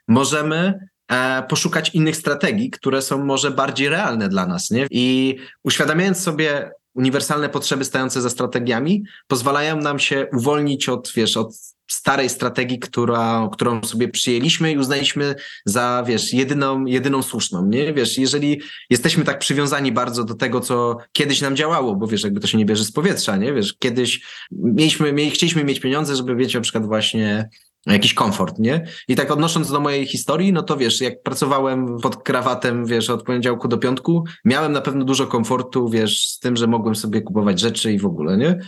możemy 0.07 0.87
e, 1.11 1.43
poszukać 1.43 1.89
innych 1.89 2.15
strategii, 2.15 2.69
które 2.69 3.01
są 3.01 3.25
może 3.25 3.51
bardziej 3.51 3.89
realne 3.89 4.29
dla 4.29 4.45
nas, 4.45 4.71
nie? 4.71 4.87
I 4.91 5.35
uświadamiając 5.63 6.19
sobie, 6.19 6.71
uniwersalne 6.93 7.49
potrzeby 7.49 7.85
stające 7.85 8.21
za 8.21 8.29
strategiami 8.29 9.03
pozwalają 9.27 9.77
nam 9.77 9.99
się 9.99 10.27
uwolnić 10.33 10.89
od, 10.89 11.11
wiesz, 11.15 11.37
od 11.37 11.74
starej 11.87 12.29
strategii, 12.29 12.79
która, 12.79 13.49
którą 13.51 13.83
sobie 13.83 14.07
przyjęliśmy 14.07 14.71
i 14.71 14.77
uznaliśmy 14.77 15.35
za, 15.65 16.03
wiesz, 16.07 16.33
jedyną, 16.33 16.85
jedyną 16.85 17.23
słuszną, 17.23 17.65
nie? 17.65 17.93
Wiesz, 17.93 18.17
jeżeli 18.17 18.61
jesteśmy 18.89 19.23
tak 19.23 19.39
przywiązani 19.39 19.91
bardzo 19.91 20.23
do 20.23 20.33
tego, 20.33 20.61
co 20.61 20.97
kiedyś 21.11 21.41
nam 21.41 21.55
działało, 21.55 21.95
bo 21.95 22.07
wiesz, 22.07 22.23
jakby 22.23 22.39
to 22.39 22.47
się 22.47 22.57
nie 22.57 22.65
bierze 22.65 22.83
z 22.83 22.91
powietrza, 22.91 23.37
nie? 23.37 23.53
Wiesz, 23.53 23.73
kiedyś 23.79 24.21
mieliśmy, 24.51 25.13
mieli, 25.13 25.31
chcieliśmy 25.31 25.63
mieć 25.63 25.79
pieniądze, 25.79 26.15
żeby, 26.15 26.35
wiecie, 26.35 26.57
na 26.57 26.63
przykład 26.63 26.85
właśnie 26.85 27.49
jakiś 27.85 28.13
komfort, 28.13 28.59
nie? 28.59 28.87
I 29.07 29.15
tak 29.15 29.31
odnosząc 29.31 29.71
do 29.71 29.79
mojej 29.79 30.05
historii, 30.05 30.53
no 30.53 30.63
to 30.63 30.77
wiesz, 30.77 31.01
jak 31.01 31.23
pracowałem 31.23 31.99
pod 31.99 32.23
krawatem, 32.23 32.85
wiesz, 32.85 33.09
od 33.09 33.23
poniedziałku 33.23 33.67
do 33.67 33.77
piątku, 33.77 34.23
miałem 34.45 34.71
na 34.71 34.81
pewno 34.81 35.05
dużo 35.05 35.27
komfortu, 35.27 35.89
wiesz, 35.89 36.27
z 36.27 36.39
tym, 36.39 36.55
że 36.55 36.67
mogłem 36.67 36.95
sobie 36.95 37.21
kupować 37.21 37.59
rzeczy 37.59 37.93
i 37.93 37.99
w 37.99 38.05
ogóle, 38.05 38.37
nie? 38.37 38.59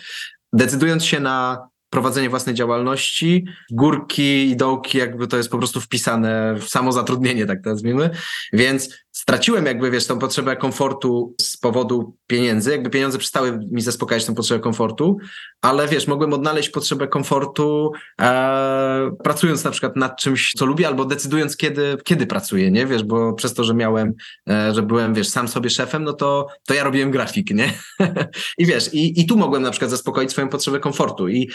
Decydując 0.53 1.05
się 1.05 1.19
na 1.19 1.67
prowadzenie 1.89 2.29
własnej 2.29 2.55
działalności, 2.55 3.45
górki 3.71 4.49
i 4.49 4.55
dołki, 4.55 4.97
jakby 4.97 5.27
to 5.27 5.37
jest 5.37 5.49
po 5.49 5.57
prostu 5.57 5.81
wpisane 5.81 6.55
w 6.59 6.69
samo 6.69 6.91
zatrudnienie, 6.91 7.45
tak 7.45 7.63
to 7.63 7.69
nazwijmy. 7.69 8.09
Więc 8.53 8.89
straciłem 9.11 9.65
jakby, 9.65 9.91
wiesz, 9.91 10.07
tą 10.07 10.19
potrzebę 10.19 10.55
komfortu 10.55 11.35
z 11.41 11.57
powodu 11.57 12.17
pieniędzy, 12.27 12.71
jakby 12.71 12.89
pieniądze 12.89 13.17
przestały 13.17 13.59
mi 13.71 13.81
zaspokajać 13.81 14.25
tę 14.25 14.35
potrzebę 14.35 14.59
komfortu, 14.59 15.17
ale 15.61 15.87
wiesz, 15.87 16.07
mogłem 16.07 16.33
odnaleźć 16.33 16.69
potrzebę 16.69 17.07
komfortu 17.07 17.91
e, 18.21 19.11
pracując 19.23 19.63
na 19.63 19.71
przykład 19.71 19.95
nad 19.95 20.19
czymś, 20.19 20.53
co 20.57 20.65
lubię, 20.65 20.87
albo 20.87 21.05
decydując, 21.05 21.57
kiedy, 21.57 21.97
kiedy 22.03 22.27
pracuję, 22.27 22.71
nie? 22.71 22.85
Wiesz, 22.85 23.03
bo 23.03 23.33
przez 23.33 23.53
to, 23.53 23.63
że 23.63 23.73
miałem, 23.73 24.13
e, 24.49 24.73
że 24.73 24.81
byłem, 24.81 25.13
wiesz, 25.13 25.29
sam 25.29 25.47
sobie 25.47 25.69
szefem, 25.69 26.03
no 26.03 26.13
to, 26.13 26.47
to 26.67 26.73
ja 26.73 26.83
robiłem 26.83 27.11
grafik, 27.11 27.51
nie? 27.51 27.73
I 28.57 28.65
wiesz, 28.65 28.93
i, 28.93 29.21
i 29.21 29.25
tu 29.25 29.37
mogłem 29.37 29.63
na 29.63 29.71
przykład 29.71 29.91
zaspokoić 29.91 30.31
swoją 30.31 30.49
potrzebę 30.49 30.79
komfortu 30.79 31.27
i 31.27 31.49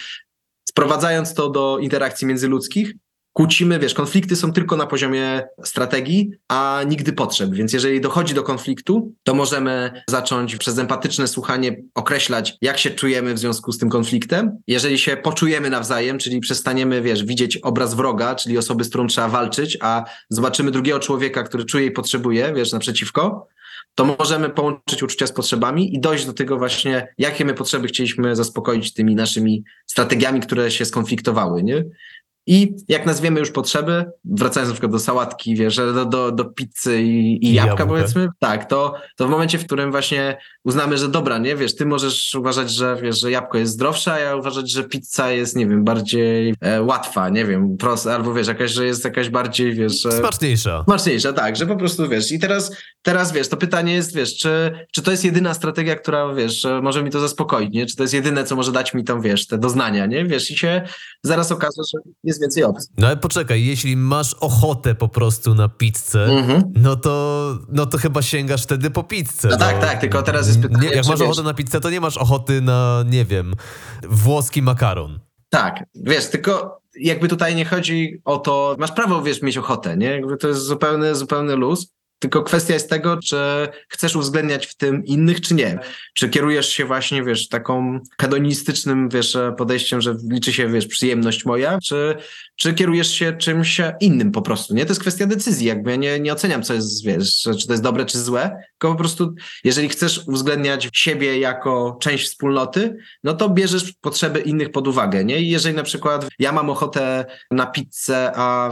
sprowadzając 0.69 1.35
to 1.35 1.51
do 1.51 1.79
interakcji 1.79 2.27
międzyludzkich, 2.27 2.95
kłócimy, 3.33 3.79
wiesz, 3.79 3.95
konflikty 3.95 4.37
są 4.37 4.53
tylko 4.53 4.77
na 4.77 4.87
poziomie 4.87 5.43
strategii, 5.65 6.31
a 6.49 6.81
nigdy 6.89 7.13
potrzeb. 7.13 7.51
Więc 7.51 7.73
jeżeli 7.73 8.01
dochodzi 8.01 8.35
do 8.35 8.43
konfliktu, 8.43 9.13
to 9.23 9.35
możemy 9.35 10.03
zacząć 10.09 10.57
przez 10.57 10.79
empatyczne 10.79 11.29
słuchanie 11.29 11.77
określać, 11.95 12.55
jak 12.61 12.79
się 12.79 12.91
czujemy 12.91 13.35
w 13.35 13.39
związku 13.39 13.73
z 13.73 13.79
tym 13.79 13.89
konfliktem. 13.89 14.59
Jeżeli 14.67 14.99
się 14.99 15.17
poczujemy 15.17 15.71
nawzajem, 15.71 16.19
czyli 16.19 16.41
przestaniemy, 16.41 17.03
wiesz, 17.03 17.25
widzieć 17.25 17.57
obraz 17.57 17.95
wroga, 17.95 18.35
czyli 18.35 18.59
osoby, 18.59 18.85
z 18.85 18.89
którą 18.89 19.07
trzeba 19.07 19.29
walczyć, 19.29 19.79
a 19.81 20.05
zobaczymy 20.31 20.71
drugiego 20.71 21.01
człowieka, 21.01 21.43
który 21.43 21.65
czuje 21.65 21.87
i 21.87 21.91
potrzebuje, 21.91 22.53
wiesz, 22.57 22.73
naprzeciwko, 22.73 23.49
to 23.95 24.17
możemy 24.19 24.51
połączyć 24.51 25.03
uczucia 25.03 25.27
z 25.27 25.33
potrzebami 25.33 25.95
i 25.95 26.01
dojść 26.01 26.27
do 26.27 26.33
tego 26.33 26.59
właśnie, 26.59 27.15
jakie 27.19 27.45
my 27.45 27.55
potrzeby 27.55 27.89
chcieliśmy 27.89 28.37
zaspokoić 28.37 28.95
tymi 28.95 29.15
naszymi 29.15 29.65
strategiami, 29.87 30.41
które 30.41 30.71
się 30.71 30.85
skonfliktowały, 30.85 31.63
nie? 31.63 31.85
I 32.47 32.75
jak 32.89 33.07
nazwiemy 33.07 33.41
już 33.41 33.51
potrzeby, 33.51 34.05
wracając 34.25 34.69
na 34.69 34.75
przykład 34.75 34.93
do 34.93 34.99
sałatki, 34.99 35.55
wiesz, 35.57 35.77
do, 35.77 36.05
do, 36.05 36.33
do 36.33 36.45
pizzy 36.45 37.03
i, 37.03 37.47
i 37.47 37.55
jabłka, 37.55 37.71
jabłka. 37.71 37.87
powiedzmy, 37.87 38.29
tak, 38.39 38.65
to, 38.69 38.95
to 39.17 39.27
w 39.27 39.31
momencie, 39.31 39.59
w 39.59 39.67
którym 39.67 39.91
właśnie 39.91 40.37
uznamy, 40.65 40.99
że 40.99 41.09
dobra, 41.09 41.39
nie, 41.39 41.57
wiesz, 41.57 41.77
ty 41.77 41.87
możesz 41.87 42.35
uważać, 42.35 42.71
że 42.71 42.97
wiesz, 43.03 43.21
że 43.21 43.31
jabłko 43.31 43.59
jest 43.59 43.73
zdrowsze, 43.73 44.13
a 44.13 44.19
ja 44.19 44.37
uważać, 44.37 44.71
że 44.71 44.85
pizza 44.85 45.31
jest, 45.31 45.57
nie 45.57 45.67
wiem, 45.67 45.85
bardziej 45.85 46.55
e, 46.61 46.83
łatwa, 46.83 47.29
nie 47.29 47.45
wiem, 47.45 47.77
prosta, 47.77 48.15
albo 48.15 48.35
wiesz, 48.35 48.49
jakaś, 48.49 48.71
że 48.71 48.87
jest 48.87 49.05
jakaś 49.05 49.29
bardziej, 49.29 49.75
wiesz... 49.75 50.07
e, 50.07 50.13
Smaczniejsza. 50.13 50.85
Smaczniejsza, 50.85 51.33
tak, 51.33 51.57
że 51.57 51.67
po 51.67 51.77
prostu 51.77 52.09
wiesz. 52.09 52.33
I 52.33 52.39
teraz, 52.39 52.77
teraz 53.03 53.33
wiesz, 53.33 53.49
to 53.49 53.57
pytanie 53.57 53.95
jest, 53.95 54.15
wiesz, 54.15 54.37
czy, 54.37 54.73
czy 54.93 55.03
to 55.03 55.11
jest 55.11 55.25
jedyna 55.25 55.55
strategia, 55.55 55.97
która, 55.97 56.35
wiesz, 56.35 56.67
może 56.83 57.03
mi 57.03 57.11
to 57.11 57.21
zaspokoić, 57.21 57.75
nie? 57.75 57.87
Czy 57.87 57.97
to 57.97 58.03
jest 58.03 58.15
jedyne, 58.15 58.45
co 58.45 58.57
może 58.57 58.73
dać 58.73 58.95
mi 58.95 59.05
tam, 59.05 59.21
wiesz, 59.23 59.47
te 59.47 59.59
doznania, 59.59 60.07
nie? 60.07 60.25
Wiesz, 60.25 60.51
i 60.51 60.57
się 60.57 60.83
zaraz 61.23 61.53
okaże, 61.53 61.83
że 61.93 61.99
jest 62.33 62.41
więcej 62.41 62.65
opcji. 62.65 62.89
No 62.99 63.07
ale 63.07 63.17
poczekaj, 63.17 63.65
jeśli 63.65 63.97
masz 63.97 64.35
ochotę 64.35 64.95
po 64.95 65.09
prostu 65.09 65.55
na 65.55 65.69
pizzę, 65.69 66.25
Mhm. 66.25 66.63
no 66.77 66.97
to, 66.97 67.59
no 67.69 67.87
to 67.87 67.99
chyba 67.99 68.23
sięgasz 68.23 68.63
wtedy 68.63 68.91
po 68.91 69.03
pizzę. 69.03 69.49
No 69.49 69.57
tak, 69.57 69.81
tak, 69.81 70.01
tylko 70.01 70.23
teraz 70.23 70.47
jest 70.47 70.61
pytanie, 70.63 70.89
Nie, 70.89 70.95
jak 70.97 71.07
masz 71.07 71.19
wiesz- 71.21 71.29
ochotę 71.29 71.43
na 71.43 71.55
pizzę, 71.55 71.81
to 71.81 71.91
nie 71.91 72.01
masz 72.01 72.17
ochoty 72.17 72.61
na, 72.61 73.05
nie 73.07 73.25
wiem, 73.25 73.55
włoski 74.09 74.63
makaron. 74.63 75.21
Tak, 75.51 75.85
wiesz, 75.95 76.27
tylko 76.31 76.81
jakby 77.01 77.29
tutaj 77.29 77.55
nie 77.55 77.65
chodzi 77.65 78.21
o 78.25 78.39
to, 78.39 78.77
masz 78.79 78.93
prawo, 78.93 79.23
wiesz, 79.23 79.43
mieć 79.43 79.59
ochotę, 79.59 79.97
nie? 79.97 80.07
Jakby 80.07 80.37
to 80.37 80.49
jest 80.49 80.61
zupełny, 80.61 81.15
zupełny 81.15 81.57
luz. 81.57 81.93
Tylko 82.23 82.43
kwestia 82.43 82.75
jest 82.75 82.91
tego, 82.91 83.17
czy 83.17 83.37
chcesz 83.89 84.17
uwzględniać 84.17 84.67
w 84.67 84.75
tym 84.75 85.05
innych, 85.05 85.41
czy 85.41 85.55
nie. 85.55 85.79
Czy 86.15 86.29
kierujesz 86.29 86.69
się 86.69 86.85
właśnie, 86.85 87.25
wiesz, 87.25 87.49
taką 87.49 88.01
hedonistycznym, 88.21 89.09
wiesz, 89.09 89.37
podejściem, 89.57 90.01
że 90.01 90.17
liczy 90.31 90.53
się, 90.53 90.69
wiesz, 90.69 90.87
przyjemność 90.87 91.45
moja, 91.45 91.79
czy, 91.85 92.17
czy 92.57 92.75
kierujesz 92.75 93.15
się 93.15 93.33
czymś 93.33 93.81
innym 94.01 94.33
po 94.33 94.43
prostu, 94.43 94.75
nie? 94.75 94.85
To 94.85 94.91
jest 94.91 95.01
kwestia 95.01 95.27
decyzji, 95.27 95.67
jakby 95.67 95.91
ja 95.91 95.97
nie, 95.97 96.21
nie 96.21 96.33
oceniam, 96.33 96.63
co 96.63 96.75
jest, 96.75 97.05
wiesz, 97.05 97.49
czy 97.59 97.67
to 97.67 97.73
jest 97.73 97.83
dobre, 97.83 98.05
czy 98.05 98.19
złe, 98.19 98.57
tylko 98.79 98.95
po 98.95 98.99
prostu, 98.99 99.35
jeżeli 99.65 99.89
chcesz 99.89 100.29
uwzględniać 100.29 100.89
siebie 100.93 101.39
jako 101.39 101.99
część 102.01 102.27
wspólnoty, 102.27 102.97
no 103.25 103.35
to 103.35 103.49
bierzesz 103.49 103.93
potrzeby 103.93 104.41
innych 104.41 104.71
pod 104.71 104.89
uwagę, 104.89 105.25
nie? 105.25 105.41
I 105.41 105.49
jeżeli 105.49 105.77
na 105.77 105.83
przykład 105.83 106.29
ja 106.39 106.53
mam 106.53 106.71
ochotę 106.71 107.25
na 107.51 107.67
pizzę, 107.67 108.33
a 108.35 108.71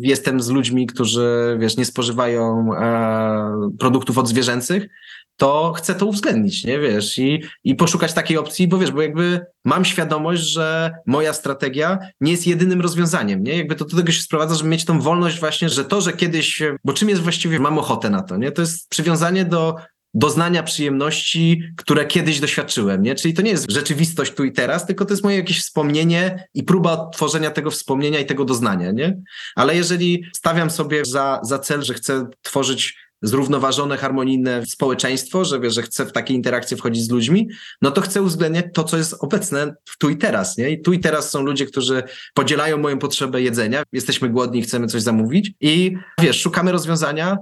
jestem 0.00 0.40
z 0.40 0.48
ludźmi, 0.48 0.86
którzy, 0.86 1.56
wiesz, 1.60 1.76
nie 1.76 1.84
spożywają 1.84 2.74
e, 2.74 3.70
produktów 3.78 4.18
odzwierzęcych, 4.18 4.88
to 5.36 5.72
chcę 5.76 5.94
to 5.94 6.06
uwzględnić, 6.06 6.64
nie 6.64 6.78
wiesz, 6.78 7.18
i, 7.18 7.42
i 7.64 7.74
poszukać 7.74 8.12
takiej 8.12 8.38
opcji, 8.38 8.68
bo 8.68 8.78
wiesz, 8.78 8.90
bo 8.90 9.02
jakby 9.02 9.46
mam 9.64 9.84
świadomość, 9.84 10.42
że 10.42 10.94
moja 11.06 11.32
strategia 11.32 11.98
nie 12.20 12.32
jest 12.32 12.46
jedynym 12.46 12.80
rozwiązaniem, 12.80 13.42
nie? 13.42 13.56
Jakby 13.56 13.74
to 13.74 13.84
do 13.84 13.96
tego 13.96 14.12
się 14.12 14.22
sprowadza, 14.22 14.54
żeby 14.54 14.70
mieć 14.70 14.84
tą 14.84 15.00
wolność 15.00 15.40
właśnie, 15.40 15.68
że 15.68 15.84
to, 15.84 16.00
że 16.00 16.12
kiedyś, 16.12 16.62
bo 16.84 16.92
czym 16.92 17.08
jest 17.08 17.22
właściwie, 17.22 17.60
mam 17.60 17.78
ochotę 17.78 18.10
na 18.10 18.22
to, 18.22 18.36
nie? 18.36 18.52
To 18.52 18.62
jest 18.62 18.88
przywiązanie 18.88 19.44
do 19.44 19.76
doznania 20.14 20.62
przyjemności, 20.62 21.62
które 21.76 22.06
kiedyś 22.06 22.40
doświadczyłem, 22.40 23.02
nie? 23.02 23.14
Czyli 23.14 23.34
to 23.34 23.42
nie 23.42 23.50
jest 23.50 23.70
rzeczywistość 23.70 24.32
tu 24.32 24.44
i 24.44 24.52
teraz, 24.52 24.86
tylko 24.86 25.04
to 25.04 25.12
jest 25.12 25.24
moje 25.24 25.36
jakieś 25.36 25.60
wspomnienie 25.60 26.48
i 26.54 26.62
próba 26.62 26.92
odtworzenia 26.92 27.50
tego 27.50 27.70
wspomnienia 27.70 28.18
i 28.18 28.26
tego 28.26 28.44
doznania, 28.44 28.92
nie? 28.92 29.22
Ale 29.54 29.76
jeżeli 29.76 30.24
stawiam 30.34 30.70
sobie 30.70 31.04
za, 31.04 31.40
za 31.42 31.58
cel, 31.58 31.82
że 31.82 31.94
chcę 31.94 32.26
tworzyć 32.42 32.96
zrównoważone, 33.22 33.96
harmonijne 33.96 34.66
społeczeństwo, 34.66 35.44
że 35.44 35.70
że 35.70 35.82
chcę 35.82 36.06
w 36.06 36.12
takie 36.12 36.34
interakcje 36.34 36.76
wchodzić 36.76 37.04
z 37.04 37.10
ludźmi, 37.10 37.48
no 37.82 37.90
to 37.90 38.00
chcę 38.00 38.22
uwzględniać 38.22 38.66
to, 38.74 38.84
co 38.84 38.96
jest 38.96 39.16
obecne 39.20 39.74
tu 39.98 40.10
i 40.10 40.16
teraz, 40.16 40.58
nie? 40.58 40.70
I 40.70 40.82
tu 40.82 40.92
i 40.92 41.00
teraz 41.00 41.30
są 41.30 41.42
ludzie, 41.42 41.66
którzy 41.66 42.02
podzielają 42.34 42.78
moją 42.78 42.98
potrzebę 42.98 43.42
jedzenia, 43.42 43.82
jesteśmy 43.92 44.28
głodni 44.30 44.62
chcemy 44.62 44.86
coś 44.86 45.02
zamówić 45.02 45.52
i 45.60 45.96
wiesz, 46.20 46.40
szukamy 46.40 46.72
rozwiązania, 46.72 47.36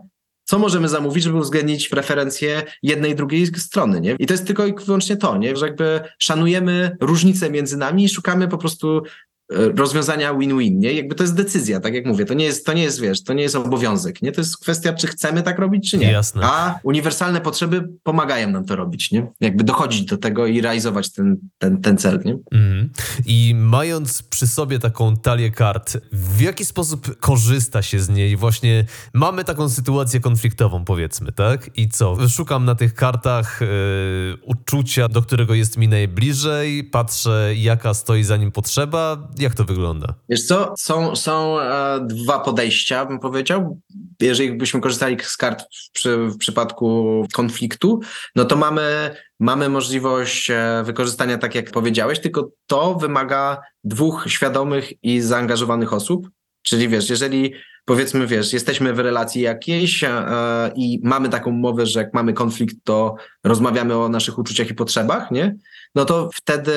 co 0.45 0.59
możemy 0.59 0.89
zamówić, 0.89 1.25
żeby 1.25 1.37
uwzględnić 1.37 1.89
preferencje 1.89 2.63
jednej 2.83 3.13
i 3.13 3.15
drugiej 3.15 3.47
strony, 3.47 4.01
nie? 4.01 4.17
I 4.19 4.27
to 4.27 4.35
jest 4.35 4.47
tylko 4.47 4.67
i 4.67 4.75
wyłącznie 4.75 5.17
to, 5.17 5.37
nie? 5.37 5.57
Że 5.57 5.67
jakby 5.67 6.01
szanujemy 6.19 6.97
różnice 7.01 7.51
między 7.51 7.77
nami 7.77 8.05
i 8.05 8.09
szukamy 8.09 8.49
po 8.49 8.59
prostu 8.59 9.03
rozwiązania 9.51 10.35
win-win, 10.35 10.79
nie? 10.79 10.93
Jakby 10.93 11.15
to 11.15 11.23
jest 11.25 11.35
decyzja, 11.35 11.81
tak 11.81 11.95
jak 11.95 12.07
mówię, 12.07 12.25
to 12.25 12.35
nie 12.35 12.45
jest, 12.45 12.67
to 12.67 12.73
nie 12.73 12.83
jest, 12.83 13.01
wiesz, 13.01 13.25
to 13.25 13.33
nie 13.33 13.43
jest 13.43 13.55
obowiązek, 13.55 14.23
nie? 14.23 14.33
To 14.33 14.41
jest 14.41 14.59
kwestia, 14.59 14.93
czy 14.93 15.07
chcemy 15.07 15.43
tak 15.43 15.59
robić, 15.59 15.91
czy 15.91 15.99
nie. 15.99 16.13
Jasne. 16.13 16.43
A 16.45 16.79
uniwersalne 16.83 17.41
potrzeby 17.41 17.89
pomagają 18.03 18.51
nam 18.51 18.65
to 18.65 18.77
robić, 18.77 19.11
nie? 19.11 19.27
Jakby 19.41 19.65
dochodzić 19.65 20.05
do 20.05 20.17
tego 20.17 20.47
i 20.47 20.61
realizować 20.61 21.13
ten, 21.13 21.37
ten, 21.59 21.81
ten 21.81 21.99
cel, 21.99 22.21
nie? 22.25 22.37
Mhm. 22.53 22.91
I 23.27 23.55
mając 23.57 24.23
przy 24.23 24.47
sobie 24.47 24.79
taką 24.79 25.17
talię 25.17 25.51
kart, 25.51 25.97
w 26.13 26.41
jaki 26.41 26.65
sposób 26.65 27.19
korzysta 27.21 27.83
się 27.83 28.01
z 28.01 28.09
niej? 28.09 28.37
Właśnie 28.37 28.85
mamy 29.15 29.45
taką 29.45 29.69
sytuację 29.69 30.21
konfliktową, 30.21 30.85
powiedzmy, 30.85 31.33
tak? 31.33 31.71
I 31.77 31.89
co? 31.89 32.29
Szukam 32.29 32.65
na 32.65 32.75
tych 32.75 32.95
kartach 32.95 33.63
e, 33.63 33.67
uczucia, 34.43 35.09
do 35.09 35.23
którego 35.23 35.55
jest 35.55 35.77
mi 35.77 35.89
najbliżej, 35.89 36.85
patrzę, 36.85 37.53
jaka 37.57 37.95
stoi 37.95 38.25
za 38.25 38.37
nim 38.37 38.53
potrzeba. 38.53 39.29
Jak 39.41 39.55
to 39.55 39.65
wygląda? 39.65 40.15
Wiesz 40.29 40.47
co, 40.47 40.75
są, 40.79 41.17
są 41.17 41.61
e, 41.61 42.01
dwa 42.07 42.39
podejścia, 42.39 43.07
bym 43.07 43.19
powiedział. 43.19 43.81
Jeżeli 44.21 44.53
byśmy 44.53 44.81
korzystali 44.81 45.17
z 45.23 45.37
kart 45.37 45.63
w, 45.63 45.91
przy, 45.93 46.17
w 46.17 46.37
przypadku 46.37 47.27
konfliktu, 47.33 48.01
no 48.37 48.45
to 48.45 48.57
mamy, 48.57 49.17
mamy 49.41 49.69
możliwość 49.69 50.51
e, 50.51 50.83
wykorzystania 50.85 51.39
tak, 51.39 51.55
jak 51.55 51.71
powiedziałeś, 51.71 52.21
tylko 52.21 52.51
to 52.67 52.95
wymaga 52.95 53.61
dwóch 53.85 54.25
świadomych 54.29 54.93
i 55.03 55.21
zaangażowanych 55.21 55.93
osób. 55.93 56.31
Czyli 56.63 56.89
wiesz, 56.89 57.11
jeżeli 57.11 57.53
powiedzmy, 57.91 58.27
wiesz, 58.27 58.53
jesteśmy 58.53 58.95
w 58.95 58.99
relacji 58.99 59.43
jakiejś 59.43 60.05
e, 60.05 60.11
i 60.77 61.01
mamy 61.03 61.29
taką 61.29 61.51
umowę, 61.51 61.87
że 61.87 62.01
jak 62.01 62.15
mamy 62.15 62.33
konflikt, 62.33 62.77
to 62.85 63.15
rozmawiamy 63.45 63.97
o 63.97 64.09
naszych 64.09 64.39
uczuciach 64.39 64.71
i 64.71 64.75
potrzebach, 64.75 65.31
nie? 65.31 65.57
No 65.95 66.05
to 66.05 66.29
wtedy 66.35 66.73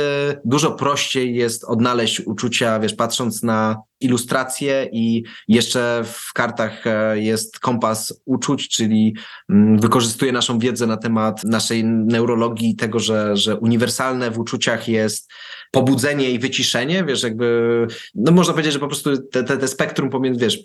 dużo 0.46 0.72
prościej 0.72 1.36
jest 1.36 1.64
odnaleźć 1.64 2.20
uczucia, 2.20 2.80
wiesz, 2.80 2.94
patrząc 2.94 3.44
na 3.44 3.78
ilustracje 4.00 4.90
i 4.92 5.24
jeszcze 5.48 6.04
w 6.06 6.34
kartach 6.34 6.88
e, 6.88 7.20
jest 7.20 7.60
kompas 7.60 8.22
uczuć, 8.26 8.70
czyli 8.70 9.16
mm, 9.50 9.80
wykorzystuje 9.80 10.32
naszą 10.32 10.60
wiedzę 10.60 10.88
na 10.88 10.98
temat 10.98 11.44
naszej 11.44 11.86
neurologii, 11.86 12.76
tego, 12.76 13.00
że, 13.00 13.38
że 13.38 13.58
uniwersalne 13.58 14.32
w 14.32 14.40
uczuciach 14.40 14.88
jest 14.88 15.32
pobudzenie 15.72 16.32
i 16.32 16.40
wyciszenie, 16.40 17.04
wiesz, 17.04 17.24
jakby, 17.24 17.88
no 18.16 18.32
można 18.32 18.54
powiedzieć, 18.54 18.74
że 18.74 18.80
po 18.80 18.88
prostu 18.88 19.18
te, 19.18 19.44
te, 19.44 19.58
te 19.58 19.68
spektrum 19.68 20.10
pomiędzy, 20.10 20.40
wiesz, 20.40 20.58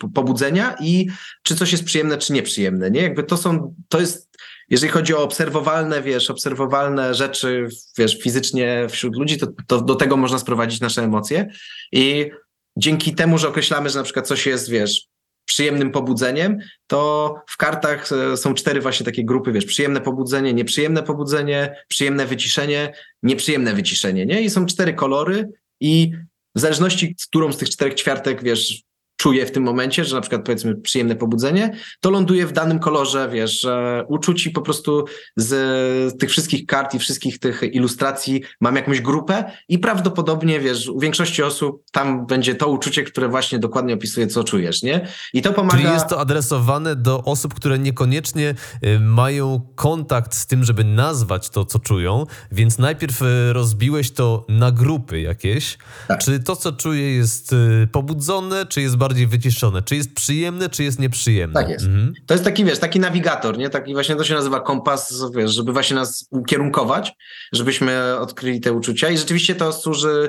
i 0.80 1.08
czy 1.42 1.56
coś 1.56 1.72
jest 1.72 1.84
przyjemne, 1.84 2.18
czy 2.18 2.32
nieprzyjemne, 2.32 2.90
nie? 2.90 3.02
Jakby 3.02 3.22
to 3.22 3.36
są, 3.36 3.74
to 3.88 4.00
jest, 4.00 4.28
jeżeli 4.68 4.92
chodzi 4.92 5.14
o 5.14 5.22
obserwowalne, 5.22 6.02
wiesz, 6.02 6.30
obserwowalne 6.30 7.14
rzeczy, 7.14 7.68
wiesz, 7.98 8.18
fizycznie 8.18 8.86
wśród 8.90 9.16
ludzi, 9.16 9.38
to, 9.38 9.46
to 9.66 9.80
do 9.80 9.94
tego 9.94 10.16
można 10.16 10.38
sprowadzić 10.38 10.80
nasze 10.80 11.02
emocje 11.02 11.48
i 11.92 12.30
dzięki 12.76 13.14
temu, 13.14 13.38
że 13.38 13.48
określamy, 13.48 13.90
że 13.90 13.98
na 13.98 14.04
przykład 14.04 14.26
coś 14.26 14.46
jest, 14.46 14.70
wiesz, 14.70 15.08
przyjemnym 15.48 15.90
pobudzeniem, 15.90 16.58
to 16.86 17.34
w 17.48 17.56
kartach 17.56 18.12
e, 18.12 18.36
są 18.36 18.54
cztery 18.54 18.80
właśnie 18.80 19.06
takie 19.06 19.24
grupy, 19.24 19.52
wiesz, 19.52 19.64
przyjemne 19.64 20.00
pobudzenie, 20.00 20.54
nieprzyjemne 20.54 21.02
pobudzenie, 21.02 21.84
przyjemne 21.88 22.26
wyciszenie, 22.26 22.92
nieprzyjemne 23.22 23.74
wyciszenie, 23.74 24.26
nie? 24.26 24.40
I 24.40 24.50
są 24.50 24.66
cztery 24.66 24.94
kolory 24.94 25.48
i 25.80 26.12
w 26.54 26.60
zależności, 26.60 27.14
z 27.18 27.26
którą 27.26 27.52
z 27.52 27.56
tych 27.56 27.70
czterech 27.70 27.94
ćwiartek, 27.94 28.42
wiesz, 28.42 28.82
czuję 29.18 29.46
w 29.46 29.50
tym 29.50 29.62
momencie, 29.62 30.04
że 30.04 30.14
na 30.14 30.20
przykład 30.20 30.44
powiedzmy 30.44 30.74
przyjemne 30.74 31.16
pobudzenie, 31.16 31.76
to 32.00 32.10
ląduje 32.10 32.46
w 32.46 32.52
danym 32.52 32.78
kolorze, 32.78 33.28
wiesz, 33.32 33.66
uczuć 34.08 34.46
i 34.46 34.50
po 34.50 34.62
prostu 34.62 35.04
z 35.36 36.18
tych 36.18 36.30
wszystkich 36.30 36.66
kart 36.66 36.94
i 36.94 36.98
wszystkich 36.98 37.38
tych 37.38 37.62
ilustracji 37.72 38.42
mam 38.60 38.76
jakąś 38.76 39.00
grupę 39.00 39.44
i 39.68 39.78
prawdopodobnie, 39.78 40.60
wiesz, 40.60 40.88
u 40.88 41.00
większości 41.00 41.42
osób 41.42 41.82
tam 41.92 42.26
będzie 42.26 42.54
to 42.54 42.68
uczucie, 42.68 43.02
które 43.02 43.28
właśnie 43.28 43.58
dokładnie 43.58 43.94
opisuje, 43.94 44.26
co 44.26 44.44
czujesz, 44.44 44.82
nie? 44.82 45.08
I 45.32 45.42
to 45.42 45.52
pomaga... 45.52 45.78
Czyli 45.78 45.92
jest 45.92 46.08
to 46.08 46.20
adresowane 46.20 46.96
do 46.96 47.24
osób, 47.24 47.54
które 47.54 47.78
niekoniecznie 47.78 48.54
y, 48.84 49.00
mają 49.00 49.60
kontakt 49.74 50.34
z 50.34 50.46
tym, 50.46 50.64
żeby 50.64 50.84
nazwać 50.84 51.50
to, 51.50 51.64
co 51.64 51.78
czują, 51.78 52.26
więc 52.52 52.78
najpierw 52.78 53.22
y, 53.22 53.52
rozbiłeś 53.52 54.10
to 54.10 54.46
na 54.48 54.72
grupy 54.72 55.20
jakieś. 55.20 55.78
Tak. 56.08 56.20
Czy 56.20 56.40
to, 56.40 56.56
co 56.56 56.72
czuję 56.72 57.14
jest 57.14 57.52
y, 57.52 57.88
pobudzone, 57.92 58.66
czy 58.66 58.82
jest 58.82 58.96
bardzo 58.96 59.07
bardziej 59.08 59.26
wyciszone. 59.26 59.82
Czy 59.82 59.96
jest 59.96 60.14
przyjemne, 60.14 60.68
czy 60.68 60.84
jest 60.84 60.98
nieprzyjemne? 60.98 61.60
Tak 61.60 61.68
jest. 61.68 61.84
Mhm. 61.84 62.12
To 62.26 62.34
jest 62.34 62.44
taki, 62.44 62.64
wiesz, 62.64 62.78
taki 62.78 63.00
nawigator, 63.00 63.58
nie? 63.58 63.70
Taki 63.70 63.92
właśnie 63.94 64.16
to 64.16 64.24
się 64.24 64.34
nazywa 64.34 64.60
kompas, 64.60 65.24
wiesz, 65.36 65.54
żeby 65.54 65.72
właśnie 65.72 65.96
nas 65.96 66.28
ukierunkować, 66.30 67.12
żebyśmy 67.52 68.18
odkryli 68.18 68.60
te 68.60 68.72
uczucia 68.72 69.10
i 69.10 69.18
rzeczywiście 69.18 69.54
to 69.54 69.72
służy 69.72 70.28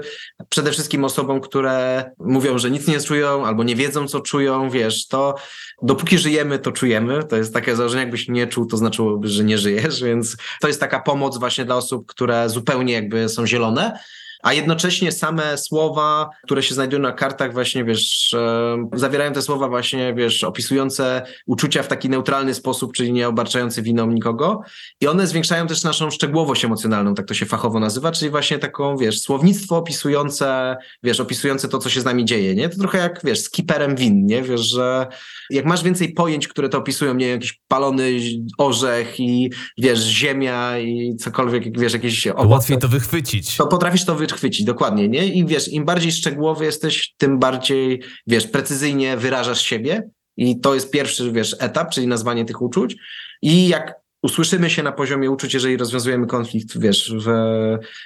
przede 0.49 0.71
wszystkim 0.71 1.03
osobom, 1.03 1.41
które 1.41 2.05
mówią, 2.19 2.57
że 2.57 2.71
nic 2.71 2.87
nie 2.87 3.01
czują 3.01 3.45
albo 3.45 3.63
nie 3.63 3.75
wiedzą, 3.75 4.07
co 4.07 4.19
czują, 4.19 4.69
wiesz, 4.69 5.07
to 5.07 5.35
dopóki 5.81 6.17
żyjemy, 6.17 6.59
to 6.59 6.71
czujemy. 6.71 7.23
To 7.23 7.35
jest 7.35 7.53
takie 7.53 7.75
założenie, 7.75 8.01
jakbyś 8.01 8.27
nie 8.27 8.47
czuł, 8.47 8.65
to 8.65 8.77
znaczyłoby, 8.77 9.27
że 9.27 9.43
nie 9.43 9.57
żyjesz, 9.57 10.03
więc 10.03 10.37
to 10.61 10.67
jest 10.67 10.79
taka 10.79 10.99
pomoc 10.99 11.39
właśnie 11.39 11.65
dla 11.65 11.75
osób, 11.75 12.05
które 12.07 12.49
zupełnie 12.49 12.93
jakby 12.93 13.29
są 13.29 13.47
zielone, 13.47 13.99
a 14.43 14.53
jednocześnie 14.53 15.11
same 15.11 15.57
słowa, 15.57 16.29
które 16.43 16.63
się 16.63 16.75
znajdują 16.75 17.01
na 17.01 17.11
kartach 17.11 17.53
właśnie, 17.53 17.83
wiesz, 17.83 18.33
e, 18.33 18.89
zawierają 18.93 19.33
te 19.33 19.41
słowa 19.41 19.67
właśnie, 19.67 20.13
wiesz, 20.13 20.43
opisujące 20.43 21.21
uczucia 21.45 21.83
w 21.83 21.87
taki 21.87 22.09
neutralny 22.09 22.53
sposób, 22.53 22.93
czyli 22.93 23.13
nie 23.13 23.27
obarczający 23.27 23.81
winą 23.81 24.11
nikogo 24.11 24.61
i 25.01 25.07
one 25.07 25.27
zwiększają 25.27 25.67
też 25.67 25.83
naszą 25.83 26.11
szczegółowość 26.11 26.65
emocjonalną, 26.65 27.15
tak 27.15 27.25
to 27.25 27.33
się 27.33 27.45
fachowo 27.45 27.79
nazywa, 27.79 28.11
czyli 28.11 28.31
właśnie 28.31 28.59
taką, 28.59 28.97
wiesz, 28.97 29.21
słownictwo 29.21 29.77
opisujące, 29.77 30.77
wiesz, 31.03 31.19
opisujące 31.19 31.67
to, 31.67 31.77
co 31.77 31.89
się 31.89 32.01
z 32.01 32.05
nami 32.05 32.25
dzieje, 32.25 32.55
nie? 32.55 32.69
To 32.69 32.77
trochę 32.77 32.97
jak, 32.97 33.21
wiesz, 33.23 33.41
skiperem 33.41 33.95
win, 33.95 34.25
nie? 34.25 34.41
Wiesz, 34.41 34.61
że 34.61 35.07
jak 35.49 35.65
masz 35.65 35.83
więcej 35.83 36.13
pojęć, 36.13 36.47
które 36.47 36.69
to 36.69 36.77
opisują, 36.77 37.13
nie 37.13 37.27
jakiś 37.27 37.61
palony 37.67 38.19
orzech 38.57 39.19
i, 39.19 39.51
wiesz, 39.77 39.99
ziemia 39.99 40.79
i 40.79 41.15
cokolwiek, 41.15 41.79
wiesz, 41.79 41.93
jakieś 41.93 42.27
owoce, 42.27 42.47
Łatwiej 42.47 42.77
to 42.77 42.87
wychwycić. 42.87 43.57
To 43.57 43.67
potrafisz 43.67 44.05
to 44.05 44.15
wy 44.15 44.27
chwycić, 44.33 44.65
dokładnie, 44.65 45.07
nie? 45.07 45.27
I 45.27 45.45
wiesz, 45.45 45.67
im 45.67 45.85
bardziej 45.85 46.11
szczegółowy 46.11 46.65
jesteś, 46.65 47.13
tym 47.17 47.39
bardziej, 47.39 48.01
wiesz, 48.27 48.47
precyzyjnie 48.47 49.17
wyrażasz 49.17 49.61
siebie 49.61 50.09
i 50.37 50.59
to 50.59 50.73
jest 50.73 50.91
pierwszy, 50.91 51.31
wiesz, 51.31 51.55
etap, 51.59 51.91
czyli 51.91 52.07
nazwanie 52.07 52.45
tych 52.45 52.61
uczuć 52.61 52.95
i 53.41 53.67
jak 53.67 53.95
usłyszymy 54.21 54.69
się 54.69 54.83
na 54.83 54.91
poziomie 54.91 55.31
uczuć, 55.31 55.53
jeżeli 55.53 55.77
rozwiązujemy 55.77 56.27
konflikt, 56.27 56.79
wiesz, 56.79 57.13
w, 57.25 57.29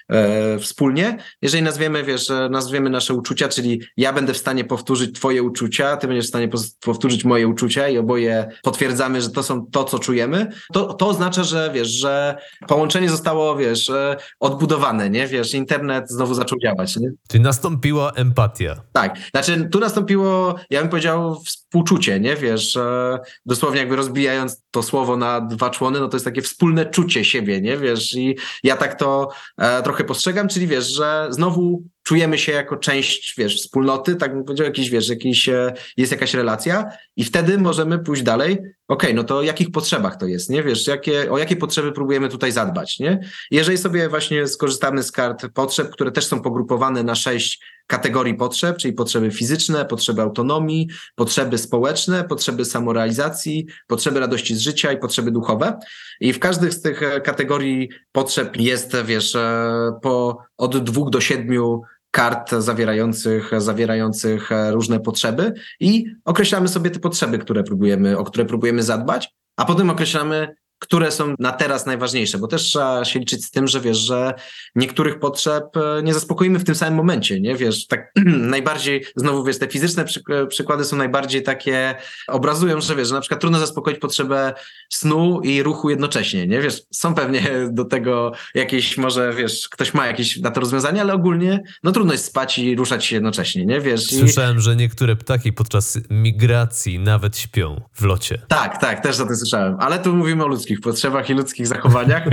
e, 0.09 0.59
wspólnie. 0.59 1.17
Jeżeli 1.41 1.63
nazwiemy, 1.63 2.03
wiesz, 2.03 2.31
nazwiemy 2.49 2.89
nasze 2.89 3.13
uczucia, 3.13 3.49
czyli 3.49 3.81
ja 3.97 4.13
będę 4.13 4.33
w 4.33 4.37
stanie 4.37 4.63
powtórzyć 4.63 5.15
twoje 5.15 5.43
uczucia, 5.43 5.97
ty 5.97 6.07
będziesz 6.07 6.25
w 6.25 6.29
stanie 6.29 6.49
powtórzyć 6.79 7.25
moje 7.25 7.47
uczucia 7.47 7.89
i 7.89 7.97
oboje 7.97 8.49
potwierdzamy, 8.63 9.21
że 9.21 9.29
to 9.29 9.43
są 9.43 9.65
to, 9.65 9.83
co 9.83 9.99
czujemy, 9.99 10.51
to, 10.73 10.93
to 10.93 11.07
oznacza, 11.07 11.43
że 11.43 11.71
wiesz, 11.73 11.87
że 11.87 12.37
połączenie 12.67 13.09
zostało, 13.09 13.55
wiesz, 13.55 13.89
e, 13.89 14.17
odbudowane, 14.39 15.09
nie? 15.09 15.27
Wiesz, 15.27 15.53
internet 15.53 16.09
znowu 16.09 16.33
zaczął 16.33 16.59
działać, 16.59 16.97
nie? 16.97 17.11
Czyli 17.27 17.43
nastąpiła 17.43 18.11
empatia. 18.11 18.75
Tak. 18.91 19.17
Znaczy, 19.31 19.69
tu 19.71 19.79
nastąpiło, 19.79 20.55
ja 20.69 20.79
bym 20.79 20.89
powiedział, 20.89 21.41
współczucie, 21.45 22.19
nie? 22.19 22.35
Wiesz, 22.35 22.75
e, 22.75 23.19
dosłownie 23.45 23.79
jakby 23.79 23.95
rozbijając 23.95 24.61
to 24.71 24.83
słowo 24.83 25.17
na 25.17 25.41
dwa 25.41 25.69
człony, 25.69 25.99
no 26.03 26.09
to 26.09 26.17
jest 26.17 26.25
takie 26.25 26.41
wspólne 26.41 26.85
czucie 26.85 27.25
siebie, 27.25 27.61
nie? 27.61 27.77
Wiesz, 27.77 28.15
i 28.15 28.37
ja 28.63 28.77
tak 28.77 28.99
to 28.99 29.29
e, 29.57 29.83
trochę 29.83 30.03
postrzegam, 30.03 30.47
czyli 30.47 30.67
wiesz, 30.67 30.95
że 30.95 31.27
znowu 31.29 31.83
czujemy 32.03 32.37
się 32.37 32.51
jako 32.51 32.77
część, 32.77 33.33
wiesz, 33.37 33.57
wspólnoty, 33.57 34.15
tak 34.15 34.33
bym 34.33 34.43
powiedział, 34.43 34.65
jakiś, 34.65 34.89
wiesz, 34.89 35.09
jakiś, 35.09 35.49
e, 35.49 35.73
jest 35.97 36.11
jakaś 36.11 36.33
relacja 36.33 36.91
i 37.15 37.23
wtedy 37.23 37.57
możemy 37.57 37.99
pójść 37.99 38.23
dalej. 38.23 38.53
Okej, 38.53 38.71
okay, 38.87 39.13
no 39.13 39.23
to 39.23 39.43
jakich 39.43 39.71
potrzebach 39.71 40.15
to 40.15 40.25
jest, 40.25 40.49
nie? 40.49 40.63
Wiesz, 40.63 40.87
jakie, 40.87 41.31
o 41.31 41.37
jakie 41.37 41.55
potrzeby 41.55 41.91
próbujemy 41.91 42.29
tutaj 42.29 42.51
zadbać, 42.51 42.99
nie? 42.99 43.19
Jeżeli 43.51 43.77
sobie 43.77 44.09
właśnie 44.09 44.47
skorzystamy 44.47 45.03
z 45.03 45.11
kart 45.11 45.45
potrzeb, 45.53 45.89
które 45.89 46.11
też 46.11 46.25
są 46.25 46.41
pogrupowane 46.41 47.03
na 47.03 47.15
sześć 47.15 47.59
kategorii 47.87 48.33
potrzeb, 48.33 48.77
czyli 48.77 48.93
potrzeby 48.93 49.31
fizyczne, 49.31 49.85
potrzeby 49.85 50.21
autonomii, 50.21 50.87
potrzeby 51.15 51.57
społeczne, 51.57 52.23
potrzeby 52.23 52.65
samorealizacji, 52.65 53.67
potrzeby 53.87 54.19
radości 54.19 54.55
z 54.55 54.59
życia 54.59 54.91
i 54.91 54.97
potrzeby 54.97 55.31
duchowe. 55.31 55.79
I 56.19 56.33
w 56.33 56.39
każdej 56.39 56.71
z 56.71 56.81
tych 56.81 57.03
e, 57.03 57.21
kategorii 57.21 57.89
potrzeb 58.11 58.57
jest, 58.57 58.95
wiesz, 59.05 59.35
e, 59.35 59.99
po 60.01 60.37
od 60.57 60.83
dwóch 60.83 61.09
do 61.09 61.21
siedmiu 61.21 61.81
kart 62.11 62.51
zawierających, 62.51 63.51
zawierających 63.57 64.51
e, 64.51 64.71
różne 64.71 64.99
potrzeby 64.99 65.53
i 65.79 66.05
określamy 66.25 66.67
sobie 66.67 66.89
te 66.91 66.99
potrzeby, 66.99 67.39
które 67.39 67.63
próbujemy, 67.63 68.17
o 68.17 68.23
które 68.23 68.45
próbujemy 68.45 68.83
zadbać, 68.83 69.29
a 69.57 69.65
potem 69.65 69.89
określamy 69.89 70.55
które 70.83 71.11
są 71.11 71.35
na 71.39 71.51
teraz 71.51 71.85
najważniejsze, 71.85 72.37
bo 72.37 72.47
też 72.47 72.61
trzeba 72.61 73.05
się 73.05 73.19
liczyć 73.19 73.45
z 73.45 73.51
tym, 73.51 73.67
że 73.67 73.81
wiesz, 73.81 73.97
że 73.97 74.33
niektórych 74.75 75.19
potrzeb 75.19 75.77
e, 75.77 76.03
nie 76.03 76.13
zaspokoimy 76.13 76.59
w 76.59 76.63
tym 76.63 76.75
samym 76.75 76.93
momencie, 76.95 77.41
nie? 77.41 77.55
Wiesz, 77.55 77.87
tak 77.87 78.11
najbardziej, 78.55 79.05
znowu 79.15 79.43
wiesz, 79.43 79.59
te 79.59 79.67
fizyczne 79.67 80.05
przykłady 80.49 80.85
są 80.85 80.97
najbardziej 80.97 81.43
takie, 81.43 81.95
obrazują, 82.27 82.81
że 82.81 82.95
wiesz, 82.95 83.07
że 83.07 83.13
na 83.13 83.21
przykład 83.21 83.41
trudno 83.41 83.59
zaspokoić 83.59 83.99
potrzebę 83.99 84.53
snu 84.89 85.41
i 85.41 85.63
ruchu 85.63 85.89
jednocześnie, 85.89 86.47
nie? 86.47 86.61
Wiesz, 86.61 86.81
są 86.91 87.15
pewnie 87.15 87.41
do 87.71 87.85
tego 87.85 88.31
jakieś, 88.55 88.97
może 88.97 89.33
wiesz, 89.33 89.69
ktoś 89.69 89.93
ma 89.93 90.07
jakieś 90.07 90.37
na 90.37 90.51
to 90.51 90.59
rozwiązanie, 90.59 91.01
ale 91.01 91.13
ogólnie, 91.13 91.63
no 91.83 91.91
trudno 91.91 92.13
jest 92.13 92.25
spać 92.25 92.59
i 92.59 92.75
ruszać 92.75 93.05
się 93.05 93.15
jednocześnie, 93.15 93.65
nie? 93.65 93.81
Wiesz. 93.81 94.05
Słyszałem, 94.05 94.57
I... 94.57 94.61
że 94.61 94.75
niektóre 94.75 95.15
pczaki 95.15 95.53
podczas 95.53 95.99
migracji 96.09 96.99
nawet 96.99 97.37
śpią 97.37 97.81
w 97.93 98.01
locie. 98.01 98.41
Tak, 98.47 98.81
tak, 98.81 99.03
też 99.03 99.19
o 99.19 99.25
tym 99.25 99.35
słyszałem, 99.35 99.77
ale 99.79 99.99
tu 99.99 100.15
mówimy 100.15 100.43
o 100.43 100.47
ludzkich 100.47 100.72
ludzkich 100.73 100.81
potrzebach 100.81 101.29
i 101.29 101.33
ludzkich 101.33 101.67
zachowaniach. 101.67 102.23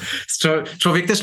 Człowiek 0.78 1.06
też 1.06 1.22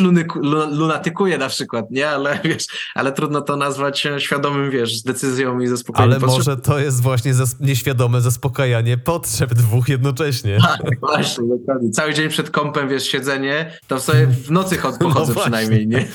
lunatykuje 0.72 1.38
na 1.38 1.50
przykład, 1.50 1.92
nie? 1.92 2.10
Ale 2.10 2.40
wiesz, 2.44 2.66
ale 2.96 3.12
trudno 3.12 3.42
to 3.42 3.58
nazwać 3.58 4.08
świadomym, 4.18 4.72
wiesz, 4.72 5.02
decyzją 5.02 5.60
i 5.60 5.68
zaspokajaniem 5.68 6.12
Ale 6.12 6.22
potrzeb. 6.22 6.38
może 6.38 6.58
to 6.58 6.80
jest 6.80 7.02
właśnie 7.02 7.34
zas 7.34 7.60
nieświadome 7.60 8.22
zaspokajanie 8.22 8.98
potrzeb 8.98 9.54
dwóch 9.54 9.90
jednocześnie. 9.90 10.58
Tak, 10.68 11.00
właśnie, 11.00 11.48
dokładnie. 11.48 11.90
Cały 11.90 12.14
dzień 12.14 12.30
przed 12.30 12.50
kąpem, 12.50 12.90
wiesz, 12.90 13.04
siedzenie, 13.04 13.72
to 13.88 14.00
sobie 14.00 14.28
w 14.28 14.52
nocy 14.52 14.78
chod, 14.78 14.96
no 15.02 15.08
pochodzę 15.08 15.34
no 15.36 15.42
przynajmniej, 15.42 15.88
nie? 15.88 16.08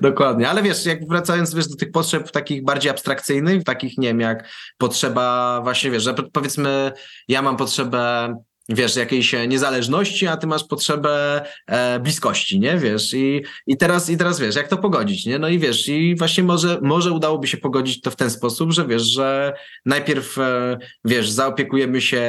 dokładnie, 0.00 0.48
ale 0.48 0.62
wiesz, 0.62 0.86
jak 0.86 1.08
wracając, 1.08 1.54
wiesz, 1.54 1.68
do 1.68 1.76
tych 1.76 1.90
potrzeb 1.90 2.30
takich 2.30 2.64
bardziej 2.64 2.90
abstrakcyjnych, 2.90 3.64
takich, 3.64 3.98
nie 3.98 4.08
wiem, 4.08 4.20
jak 4.20 4.48
potrzeba 4.78 5.60
właśnie, 5.62 5.90
wiesz, 5.90 6.02
że 6.02 6.14
powiedzmy, 6.32 6.92
ja 7.28 7.42
mam 7.42 7.56
potrzebę 7.56 8.34
wiesz, 8.68 8.96
jakiejś 8.96 9.34
e, 9.34 9.48
niezależności, 9.48 10.26
a 10.26 10.36
ty 10.36 10.46
masz 10.46 10.64
potrzebę 10.64 11.44
e, 11.66 12.00
bliskości, 12.00 12.60
nie, 12.60 12.78
wiesz, 12.78 13.14
i, 13.14 13.42
i 13.66 13.76
teraz, 13.76 14.10
i 14.10 14.16
teraz 14.16 14.40
wiesz, 14.40 14.56
jak 14.56 14.68
to 14.68 14.76
pogodzić, 14.76 15.26
nie, 15.26 15.38
no 15.38 15.48
i 15.48 15.58
wiesz, 15.58 15.88
i 15.88 16.16
właśnie 16.16 16.44
może, 16.44 16.78
może 16.82 17.12
udałoby 17.12 17.46
się 17.46 17.56
pogodzić 17.56 18.00
to 18.00 18.10
w 18.10 18.16
ten 18.16 18.30
sposób, 18.30 18.72
że 18.72 18.86
wiesz, 18.86 19.02
że 19.02 19.54
najpierw, 19.86 20.38
e, 20.38 20.78
wiesz, 21.04 21.30
zaopiekujemy 21.30 22.00
się 22.00 22.22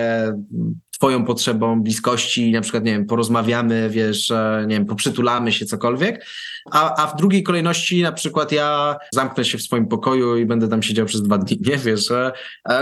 twoją 0.95 1.25
potrzebą 1.25 1.81
bliskości, 1.83 2.51
na 2.51 2.61
przykład, 2.61 2.83
nie 2.83 2.91
wiem, 2.91 3.05
porozmawiamy, 3.05 3.89
wiesz, 3.89 4.29
nie 4.67 4.75
wiem, 4.75 4.85
poprzytulamy 4.85 5.51
się, 5.51 5.65
cokolwiek, 5.65 6.25
a, 6.71 7.03
a 7.03 7.07
w 7.07 7.15
drugiej 7.15 7.43
kolejności 7.43 8.01
na 8.01 8.11
przykład 8.11 8.51
ja 8.51 8.95
zamknę 9.13 9.45
się 9.45 9.57
w 9.57 9.61
swoim 9.61 9.87
pokoju 9.87 10.37
i 10.37 10.45
będę 10.45 10.67
tam 10.67 10.83
siedział 10.83 11.05
przez 11.05 11.21
dwa 11.21 11.37
dni, 11.43 11.59
nie, 11.65 11.77
wiesz, 11.77 12.11
e, 12.11 12.31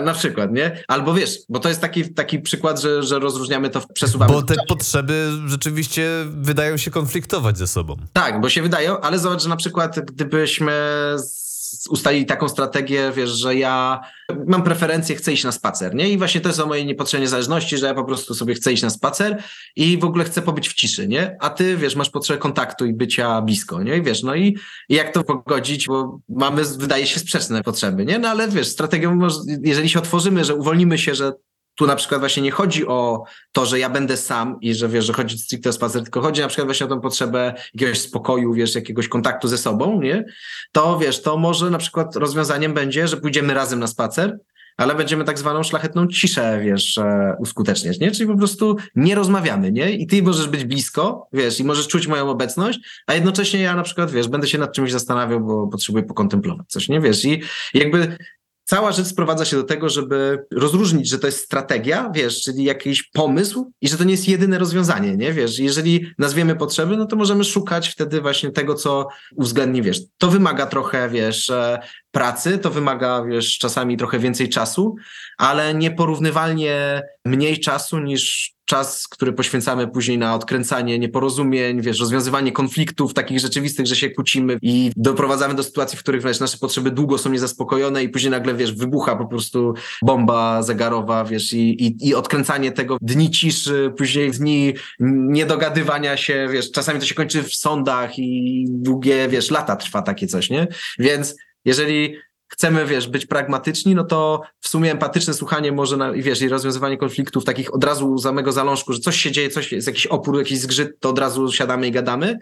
na 0.02 0.14
przykład, 0.14 0.52
nie, 0.52 0.84
albo 0.88 1.14
wiesz, 1.14 1.38
bo 1.50 1.60
to 1.60 1.70
jest 1.70 1.82
taki, 1.82 2.14
taki 2.14 2.40
przykład, 2.40 2.82
że, 2.82 3.04
że 3.04 3.20
rozróżniamy 3.20 3.70
to, 3.70 3.82
przesuwamy. 3.94 4.34
Bo 4.34 4.42
te 4.42 4.56
potrzeby 4.68 5.30
rzeczywiście 5.48 6.10
wydają 6.26 6.78
się 6.78 6.92
konfliktować 6.92 7.58
ze 7.58 7.68
sobą. 7.68 7.96
Tak, 8.14 8.42
bo 8.42 8.50
się 8.50 8.62
wydają, 8.62 9.00
ale 9.00 9.20
zobacz, 9.20 9.44
że 9.44 9.50
na 9.50 9.56
przykład 9.56 10.00
gdybyśmy 10.00 10.72
z- 11.16 11.43
ustalili 11.90 12.26
taką 12.26 12.50
strategię, 12.50 13.12
wiesz, 13.16 13.30
że 13.30 13.56
ja 13.56 14.02
mam 14.48 14.64
preferencję, 14.64 15.16
chcę 15.16 15.34
iść 15.34 15.44
na 15.44 15.52
spacer, 15.52 15.96
nie? 15.96 16.10
I 16.10 16.18
właśnie 16.18 16.42
to 16.42 16.50
jest 16.50 16.60
o 16.60 16.66
mojej 16.66 16.86
niepotrzebnej 16.86 17.26
niezależności, 17.26 17.78
że 17.78 17.88
ja 17.88 17.94
po 17.94 18.04
prostu 18.04 18.34
sobie 18.34 18.54
chcę 18.54 18.74
iść 18.74 18.84
na 18.84 18.90
spacer 18.90 19.44
i 19.76 19.98
w 19.98 20.06
ogóle 20.06 20.24
chcę 20.24 20.42
pobyć 20.42 20.70
w 20.70 20.74
ciszy, 20.74 21.08
nie? 21.08 21.38
A 21.40 21.50
ty, 21.50 21.78
wiesz, 21.78 21.96
masz 21.96 22.10
potrzebę 22.10 22.40
kontaktu 22.40 22.86
i 22.86 22.94
bycia 22.94 23.42
blisko, 23.42 23.84
nie? 23.84 23.98
I 23.98 24.02
wiesz, 24.02 24.24
no 24.24 24.36
i, 24.36 24.58
i 24.90 24.96
jak 24.96 25.14
to 25.14 25.24
pogodzić, 25.24 25.88
bo 25.88 26.20
mamy, 26.30 26.64
wydaje 26.64 27.08
się, 27.08 27.20
sprzeczne 27.20 27.64
potrzeby, 27.64 28.06
nie? 28.06 28.20
No 28.20 28.30
ale 28.30 28.48
wiesz, 28.48 28.68
strategią, 28.68 29.20
jeżeli 29.64 29.90
się 29.90 30.00
otworzymy, 30.00 30.46
że 30.46 30.56
uwolnimy 30.56 30.98
się, 30.98 31.16
że 31.16 31.34
tu 31.76 31.88
na 31.88 31.96
przykład 31.96 32.20
właśnie 32.20 32.44
nie 32.44 32.52
chodzi 32.52 32.88
o 32.88 33.24
to, 33.52 33.66
że 33.66 33.80
ja 33.80 33.90
będę 33.90 34.18
sam 34.18 34.58
i 34.62 34.76
że 34.76 34.90
wiesz, 34.90 35.06
że 35.06 35.14
chodzi 35.14 35.38
stricte 35.38 35.70
o 35.70 35.74
spacer, 35.74 36.04
tylko 36.04 36.22
chodzi 36.22 36.42
na 36.42 36.48
przykład 36.48 36.68
właśnie 36.68 36.86
o 36.86 36.90
tą 36.90 37.02
potrzebę 37.02 37.54
jakiegoś 37.74 38.02
spokoju, 38.02 38.54
wiesz, 38.54 38.76
jakiegoś 38.76 39.08
kontaktu 39.08 39.48
ze 39.48 39.58
sobą, 39.58 40.02
nie? 40.02 40.26
To 40.72 41.00
wiesz, 41.00 41.22
to 41.22 41.38
może 41.38 41.70
na 41.70 41.78
przykład 41.78 42.16
rozwiązaniem 42.16 42.74
będzie, 42.74 43.08
że 43.08 43.18
pójdziemy 43.18 43.54
razem 43.54 43.80
na 43.80 43.88
spacer, 43.88 44.38
ale 44.78 44.96
będziemy 44.96 45.24
tak 45.24 45.40
zwaną 45.40 45.64
szlachetną 45.64 46.08
ciszę, 46.08 46.60
wiesz, 46.64 46.98
e, 46.98 47.36
uskuteczniać, 47.40 48.00
nie? 48.00 48.12
Czyli 48.12 48.30
po 48.30 48.38
prostu 48.38 48.78
nie 48.96 49.16
rozmawiamy, 49.16 49.72
nie? 49.72 49.92
I 49.92 50.08
ty 50.08 50.24
możesz 50.24 50.48
być 50.48 50.66
blisko, 50.66 51.28
wiesz, 51.34 51.60
i 51.60 51.64
możesz 51.64 51.88
czuć 51.88 52.08
moją 52.08 52.30
obecność, 52.30 52.80
a 53.08 53.14
jednocześnie 53.14 53.62
ja 53.62 53.76
na 53.76 53.84
przykład, 53.84 54.12
wiesz, 54.12 54.28
będę 54.28 54.48
się 54.48 54.58
nad 54.58 54.74
czymś 54.74 54.92
zastanawiał, 54.92 55.40
bo 55.40 55.68
potrzebuję 55.68 56.04
pokontemplować 56.04 56.68
coś, 56.68 56.90
nie? 56.90 57.02
Wiesz, 57.02 57.26
i 57.26 57.42
jakby 57.74 58.18
cała 58.64 58.92
rzecz 58.92 59.08
sprowadza 59.08 59.46
się 59.46 59.58
do 59.58 59.64
tego, 59.64 59.90
żeby 59.90 60.46
rozróżnić, 60.52 61.10
że 61.10 61.20
to 61.20 61.28
jest 61.28 61.46
strategia, 61.46 62.12
wiesz, 62.16 62.42
czyli 62.42 62.64
jakiś 62.64 63.04
pomysł 63.04 63.72
i 63.82 63.88
że 63.88 63.98
to 63.98 64.04
nie 64.04 64.12
jest 64.12 64.28
jedyne 64.28 64.60
rozwiązanie, 64.60 65.18
nie? 65.18 65.34
Wiesz, 65.34 65.60
jeżeli 65.60 66.06
nazwiemy 66.18 66.56
potrzeby, 66.56 66.98
no 66.98 67.06
to 67.06 67.16
możemy 67.16 67.44
szukać 67.44 67.90
wtedy 67.90 68.22
właśnie 68.22 68.52
tego, 68.52 68.76
co 68.76 69.08
uwzględni, 69.36 69.82
wiesz. 69.82 70.00
To 70.18 70.28
wymaga 70.28 70.66
trochę, 70.66 71.10
wiesz, 71.10 71.50
e, 71.50 71.80
pracy, 72.12 72.58
to 72.58 72.70
wymaga, 72.70 73.24
wiesz, 73.24 73.58
czasami 73.58 73.98
trochę 73.98 74.20
więcej 74.20 74.50
czasu, 74.50 74.96
ale 75.38 75.74
nieporównywalnie 75.74 77.02
mniej 77.26 77.60
czasu 77.60 78.00
niż 78.00 78.53
czas, 78.66 79.08
który 79.08 79.34
poświęcamy 79.34 79.88
później 79.88 80.18
na 80.18 80.36
odkręcanie 80.36 81.00
nieporozumień, 81.00 81.82
wiesz, 81.82 82.00
rozwiązywanie 82.00 82.52
konfliktów 82.52 83.14
takich 83.14 83.40
rzeczywistych, 83.40 83.86
że 83.86 83.96
się 83.96 84.10
kłócimy 84.10 84.58
i 84.62 84.92
doprowadzamy 84.96 85.54
do 85.54 85.64
sytuacji, 85.64 85.98
w 85.98 86.02
których 86.02 86.24
wiesz, 86.24 86.40
nasze 86.40 86.58
potrzeby 86.58 86.92
długo 86.92 87.18
są 87.18 87.30
niezaspokojone 87.30 88.04
i 88.04 88.10
później 88.10 88.32
nagle, 88.32 88.54
wiesz, 88.54 88.74
wybucha 88.74 89.16
po 89.16 89.26
prostu 89.26 89.74
bomba 90.02 90.64
zegarowa, 90.64 91.26
wiesz, 91.26 91.54
i, 91.54 91.86
i, 91.86 92.08
i 92.08 92.16
odkręcanie 92.16 92.72
tego 92.72 92.98
dni 93.02 93.32
ciszy, 93.32 93.94
później 93.98 94.32
dni 94.32 94.74
niedogadywania 95.00 96.18
się, 96.18 96.48
wiesz, 96.52 96.72
czasami 96.72 97.00
to 97.00 97.06
się 97.06 97.16
kończy 97.16 97.44
w 97.44 97.56
sądach 97.56 98.20
i 98.20 98.66
długie, 98.70 99.28
wiesz, 99.30 99.52
lata 99.52 99.76
trwa 99.76 100.02
takie 100.02 100.28
coś, 100.28 100.50
nie? 100.50 100.68
Więc 101.00 101.36
jeżeli 101.66 102.16
chcemy, 102.48 102.86
wiesz, 102.86 103.08
być 103.08 103.26
pragmatyczni, 103.26 103.96
no 103.96 104.04
to 104.04 104.42
w 104.60 104.68
sumie 104.68 104.92
empatyczne 104.92 105.34
słuchanie 105.34 105.72
może, 105.72 105.98
na, 105.98 106.16
i 106.16 106.22
wiesz, 106.22 106.42
i 106.42 106.50
rozwiązywanie 106.50 106.98
konfliktów 106.98 107.46
takich 107.46 107.74
od 107.74 107.84
razu 107.84 108.18
z 108.18 108.24
samego 108.24 108.52
zalążku, 108.52 108.94
że 108.94 109.00
coś 109.00 109.18
się 109.18 109.32
dzieje, 109.32 109.50
coś 109.50 109.72
jest 109.72 109.88
jakiś 109.88 110.08
opór, 110.08 110.38
jakiś 110.38 110.60
zgrzyt, 110.60 111.00
to 111.00 111.10
od 111.10 111.20
razu 111.20 111.52
siadamy 111.52 111.88
i 111.88 111.92
gadamy. 111.92 112.40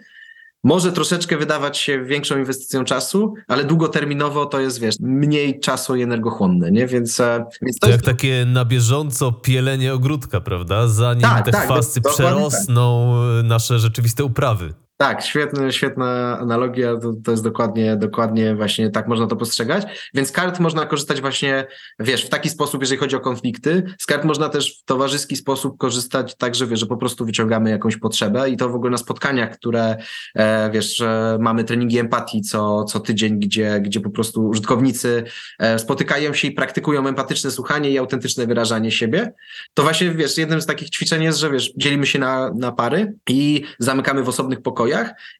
Może 0.64 0.92
troszeczkę 0.92 1.36
wydawać 1.36 1.78
się 1.78 2.04
większą 2.04 2.38
inwestycją 2.38 2.84
czasu, 2.84 3.34
ale 3.48 3.64
długoterminowo 3.64 4.46
to 4.46 4.60
jest, 4.60 4.80
wiesz, 4.80 4.94
mniej 5.00 5.60
czasu 5.60 5.96
i 5.96 6.02
energochłonne, 6.02 6.70
nie? 6.70 6.86
Więc, 6.86 7.20
e, 7.20 7.44
więc 7.62 7.78
to 7.78 7.86
To 7.86 7.92
jest 7.92 8.06
jak 8.06 8.16
takie 8.16 8.44
na 8.46 8.64
bieżąco 8.64 9.32
pielenie 9.32 9.94
ogródka, 9.94 10.40
prawda? 10.40 10.88
Zanim 10.88 11.22
Tak, 11.22 11.44
te 11.44 11.50
tak, 11.52 11.68
tak. 11.68 12.12
przerosną 12.12 13.14
y, 13.40 13.42
nasze 13.42 13.78
rzeczywiste 13.78 14.24
uprawy. 14.24 14.74
Tak, 14.96 15.22
świetna, 15.70 16.38
analogia, 16.38 16.96
to, 16.96 17.12
to 17.24 17.30
jest 17.30 17.44
dokładnie, 17.44 17.96
dokładnie 17.96 18.54
właśnie 18.54 18.90
tak 18.90 19.08
można 19.08 19.26
to 19.26 19.36
postrzegać. 19.36 20.10
Więc 20.14 20.32
kart 20.32 20.60
można 20.60 20.86
korzystać 20.86 21.20
właśnie, 21.20 21.66
wiesz, 21.98 22.24
w 22.24 22.28
taki 22.28 22.48
sposób, 22.48 22.80
jeżeli 22.80 23.00
chodzi 23.00 23.16
o 23.16 23.20
konflikty. 23.20 23.82
Z 23.98 24.06
kart 24.06 24.24
można 24.24 24.48
też 24.48 24.80
w 24.80 24.84
towarzyski 24.84 25.36
sposób 25.36 25.78
korzystać 25.78 26.36
tak, 26.36 26.54
że 26.54 26.66
wiesz, 26.66 26.80
że 26.80 26.86
po 26.86 26.96
prostu 26.96 27.26
wyciągamy 27.26 27.70
jakąś 27.70 27.96
potrzebę 27.96 28.50
i 28.50 28.56
to 28.56 28.68
w 28.68 28.74
ogóle 28.74 28.90
na 28.90 28.96
spotkaniach, 28.96 29.50
które, 29.50 29.96
e, 30.34 30.70
wiesz, 30.70 30.96
że 30.96 31.38
mamy 31.40 31.64
treningi 31.64 31.98
empatii 31.98 32.42
co, 32.42 32.84
co 32.84 33.00
tydzień, 33.00 33.38
gdzie, 33.38 33.80
gdzie 33.80 34.00
po 34.00 34.10
prostu 34.10 34.48
użytkownicy 34.48 35.24
e, 35.58 35.78
spotykają 35.78 36.34
się 36.34 36.48
i 36.48 36.52
praktykują 36.52 37.06
empatyczne 37.06 37.50
słuchanie 37.50 37.90
i 37.90 37.98
autentyczne 37.98 38.46
wyrażanie 38.46 38.90
siebie. 38.90 39.32
To 39.74 39.82
właśnie, 39.82 40.10
wiesz, 40.10 40.38
jednym 40.38 40.60
z 40.60 40.66
takich 40.66 40.90
ćwiczeń 40.90 41.22
jest, 41.22 41.38
że 41.38 41.50
wiesz, 41.50 41.72
dzielimy 41.76 42.06
się 42.06 42.18
na, 42.18 42.50
na 42.54 42.72
pary 42.72 43.14
i 43.28 43.64
zamykamy 43.78 44.22
w 44.22 44.28
osobnych 44.28 44.62
pokojach 44.62 44.81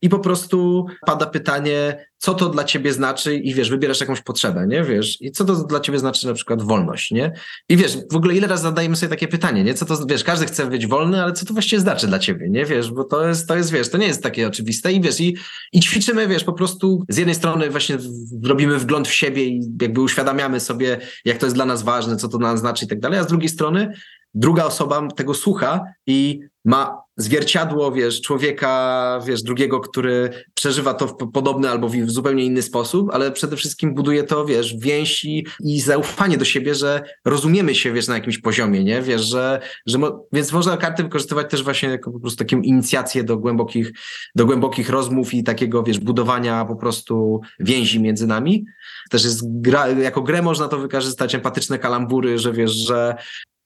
i 0.03 0.09
po 0.09 0.19
prostu 0.19 0.87
pada 1.07 1.27
pytanie, 1.27 2.07
co 2.19 2.35
to 2.35 2.49
dla 2.49 2.65
ciebie 2.65 2.93
znaczy 2.93 3.37
i 3.37 3.55
wiesz, 3.55 3.71
wybierasz 3.71 4.01
jakąś 4.01 4.21
potrzebę, 4.21 4.67
nie? 4.67 4.85
Wiesz, 4.85 5.21
i 5.21 5.31
co 5.31 5.45
to 5.45 5.55
dla 5.55 5.81
ciebie 5.81 5.99
znaczy 5.99 6.27
na 6.27 6.35
przykład 6.35 6.63
wolność, 6.63 7.11
nie? 7.11 7.33
I 7.69 7.77
wiesz, 7.77 7.99
w 8.13 8.17
ogóle 8.17 8.35
ile 8.35 8.49
razy 8.49 8.63
zadajemy 8.63 8.97
sobie 8.97 9.11
takie 9.11 9.29
pytanie, 9.29 9.65
nie? 9.65 9.75
Co 9.75 9.87
to, 9.87 10.07
wiesz, 10.07 10.25
każdy 10.25 10.47
chce 10.47 10.67
być 10.67 10.87
wolny, 10.87 11.23
ale 11.23 11.33
co 11.33 11.47
to 11.47 11.53
właściwie 11.53 11.81
znaczy 11.81 12.07
dla 12.07 12.19
ciebie, 12.19 12.51
nie? 12.51 12.65
Wiesz, 12.65 12.93
bo 12.93 13.05
to 13.05 13.29
jest, 13.29 13.49
to 13.49 13.57
jest, 13.57 13.73
wiesz, 13.73 13.91
to 13.91 13.99
nie 13.99 14.07
jest 14.07 14.23
takie 14.23 14.49
oczywiste 14.49 14.93
i 14.93 15.01
wiesz, 15.01 15.21
i, 15.21 15.37
i 15.73 15.81
ćwiczymy, 15.81 16.29
wiesz, 16.29 16.45
po 16.45 16.53
prostu 16.53 17.05
z 17.09 17.17
jednej 17.17 17.35
strony 17.35 17.71
właśnie 17.71 17.99
robimy 18.45 18.79
wgląd 18.79 19.09
w 19.09 19.13
siebie 19.13 19.45
i 19.45 19.61
jakby 19.83 20.01
uświadamiamy 20.01 20.61
sobie, 20.61 20.99
jak 21.25 21.39
to 21.39 21.47
jest 21.47 21.57
dla 21.57 21.65
nas 21.65 21.83
ważne, 21.83 22.17
co 22.17 22.29
to 22.29 22.39
dla 22.39 22.53
nas 22.53 22.61
znaczy 22.61 22.85
i 22.85 22.89
tak 22.89 23.01
dalej, 23.01 23.19
a 23.19 23.23
z 23.23 23.27
drugiej 23.27 23.49
strony 23.49 23.93
druga 24.35 24.65
osoba 24.65 25.09
tego 25.17 25.35
słucha 25.35 25.85
i 26.07 26.41
ma 26.65 27.02
zwierciadło, 27.17 27.93
wiesz, 27.93 28.21
człowieka, 28.21 29.21
wiesz, 29.27 29.43
drugiego, 29.43 29.81
który 29.81 30.31
przeżywa 30.55 30.95
to 30.95 31.07
w 31.07 31.17
po- 31.17 31.27
podobny 31.27 31.71
albo 31.71 31.89
w 31.89 32.11
zupełnie 32.11 32.45
inny 32.45 32.63
sposób, 32.63 33.11
ale 33.13 33.33
przede 33.33 33.57
wszystkim 33.57 33.95
buduje 33.95 34.25
to, 34.25 34.45
wiesz, 34.47 34.77
więź 34.79 35.25
i, 35.25 35.47
i 35.61 35.81
zaufanie 35.81 36.39
do 36.39 36.45
siebie, 36.45 36.75
że 36.75 37.03
rozumiemy 37.25 37.75
się, 37.75 37.93
wiesz, 37.93 38.09
na 38.09 38.15
jakimś 38.15 38.39
poziomie, 38.39 38.85
nie? 38.85 39.03
Wiesz, 39.03 39.23
że, 39.23 39.61
że 39.87 39.99
mo- 39.99 40.27
więc 40.33 40.53
można 40.53 40.77
karty 40.77 41.03
wykorzystywać 41.03 41.51
też 41.51 41.63
właśnie 41.63 41.89
jako 41.89 42.11
po 42.13 42.21
prostu 42.21 42.45
taką 42.45 42.63
inicjację 42.63 43.25
do 43.25 43.39
głębokich, 43.39 43.93
do 44.35 44.47
głębokich 44.47 44.89
rozmów 44.91 45.35
i 45.35 45.45
takiego, 45.45 45.83
wiesz, 45.83 45.99
budowania 45.99 46.65
po 46.65 46.77
prostu 46.77 47.41
więzi 47.61 48.01
między 48.01 48.27
nami. 48.27 48.65
Też 49.11 49.25
jest 49.25 49.41
gra, 49.61 49.89
jako 49.89 50.23
grę 50.23 50.43
można 50.43 50.69
to 50.69 50.79
wykorzystać, 50.79 51.35
empatyczne 51.35 51.79
kalambury, 51.79 52.39
że 52.39 52.53
wiesz, 52.53 52.73
że 52.73 53.15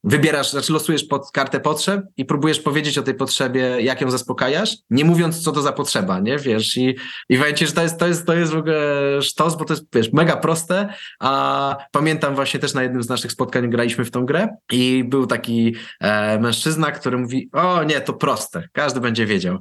wybierasz, 0.07 0.51
znaczy 0.51 0.73
losujesz 0.73 1.05
pod 1.05 1.31
kartę 1.31 1.61
potrzeb 1.61 2.05
i 2.16 2.24
próbujesz 2.24 2.61
powiedzieć 2.61 2.99
o 2.99 3.03
tej 3.03 3.15
potrzebie, 3.15 3.61
jak 3.61 4.01
ją 4.01 4.11
zaspokajasz, 4.11 4.77
nie 4.91 5.05
mówiąc, 5.05 5.43
co 5.43 5.53
to 5.53 5.62
za 5.62 5.73
potrzeba, 5.73 6.20
nie? 6.20 6.39
Wiesz, 6.39 6.77
i, 6.77 6.97
i 7.28 7.37
się, 7.37 7.66
że 7.66 7.73
to 7.73 7.83
jest, 7.83 7.99
to, 7.99 8.07
jest, 8.07 8.27
to 8.27 8.35
jest 8.35 8.53
w 8.53 8.57
ogóle 8.57 9.23
sztos, 9.23 9.57
bo 9.57 9.65
to 9.65 9.73
jest, 9.73 9.85
wiesz, 9.95 10.12
mega 10.12 10.37
proste, 10.37 10.95
a 11.20 11.77
pamiętam 11.91 12.35
właśnie 12.35 12.61
też 12.61 12.74
na 12.74 12.83
jednym 12.83 13.03
z 13.03 13.09
naszych 13.09 13.33
spotkań 13.33 13.70
graliśmy 13.70 14.05
w 14.05 14.11
tą 14.11 14.27
grę 14.27 14.49
i 14.73 15.05
był 15.05 15.27
taki 15.27 15.74
e, 16.01 16.39
mężczyzna, 16.39 16.91
który 16.91 17.19
mówi, 17.19 17.49
o 17.53 17.85
nie, 17.85 18.01
to 18.01 18.12
proste, 18.12 18.69
każdy 18.73 19.01
będzie 19.01 19.27
wiedział. 19.27 19.59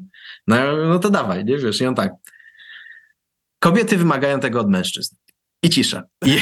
No, 0.48 0.58
no 0.88 1.00
to 1.00 1.10
dawaj, 1.10 1.46
nie? 1.46 1.58
Wiesz, 1.58 1.82
i 1.82 1.86
on 1.86 1.96
tak, 1.96 2.12
kobiety 3.60 3.98
wymagają 3.98 4.40
tego 4.40 4.60
od 4.60 4.70
mężczyzn. 4.70 5.16
I 5.64 5.70
cisza. 5.70 6.04
I, 6.26 6.38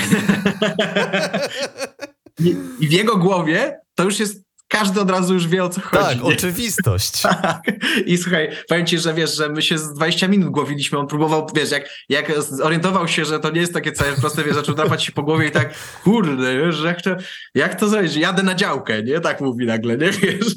I, 2.39 2.55
w 2.87 2.91
jego 2.91 3.17
głowie 3.17 3.79
to 3.95 4.03
już 4.03 4.19
jest, 4.19 4.43
każdy 4.73 5.01
od 5.01 5.11
razu 5.11 5.33
już 5.33 5.47
wie 5.47 5.63
o 5.63 5.69
co 5.69 5.81
chodzi. 5.81 6.03
Tak, 6.03 6.17
nie? 6.17 6.23
oczywistość. 6.23 7.21
Tak. 7.43 7.63
I 8.05 8.17
słuchaj, 8.17 8.49
powiem 8.67 8.85
ci, 8.85 8.99
że 8.99 9.13
wiesz, 9.13 9.37
że 9.37 9.49
my 9.49 9.61
się 9.61 9.77
z 9.77 9.93
20 9.93 10.27
minut 10.27 10.49
głowiliśmy, 10.49 10.97
on 10.99 11.07
próbował, 11.07 11.47
wiesz, 11.55 11.71
jak, 11.71 11.89
jak 12.09 12.43
zorientował 12.43 13.07
się, 13.07 13.25
że 13.25 13.39
to 13.39 13.51
nie 13.51 13.61
jest 13.61 13.73
takie 13.73 13.91
całe 13.91 14.13
proste, 14.13 14.43
wiesz, 14.43 14.55
zaczął 14.55 14.75
drapać 14.75 15.03
się 15.03 15.11
po 15.11 15.23
głowie 15.23 15.47
i 15.47 15.51
tak, 15.51 15.73
kurde, 16.03 16.57
wiesz, 16.57 16.81
jak 16.83 17.01
to, 17.01 17.15
jak 17.55 17.79
to 17.79 17.87
zrobić, 17.87 18.15
jadę 18.15 18.43
na 18.43 18.55
działkę, 18.55 19.03
nie? 19.03 19.19
Tak 19.19 19.41
mówi 19.41 19.65
nagle, 19.65 19.97
nie? 19.97 20.11
Wiesz? 20.11 20.55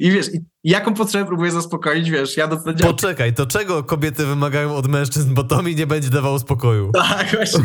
I 0.00 0.10
wiesz, 0.10 0.26
i 0.34 0.40
jaką 0.64 0.94
potrzebę 0.94 1.26
próbuję 1.26 1.50
zaspokoić, 1.50 2.10
wiesz, 2.10 2.36
jadąc 2.36 2.64
na 2.64 2.74
działkę. 2.74 2.94
Poczekaj, 2.94 3.34
to 3.34 3.46
czego 3.46 3.84
kobiety 3.84 4.26
wymagają 4.26 4.74
od 4.74 4.86
mężczyzn, 4.86 5.34
bo 5.34 5.44
to 5.44 5.62
mi 5.62 5.76
nie 5.76 5.86
będzie 5.86 6.10
dawało 6.10 6.38
spokoju. 6.38 6.90
Tak, 7.10 7.36
właśnie. 7.36 7.64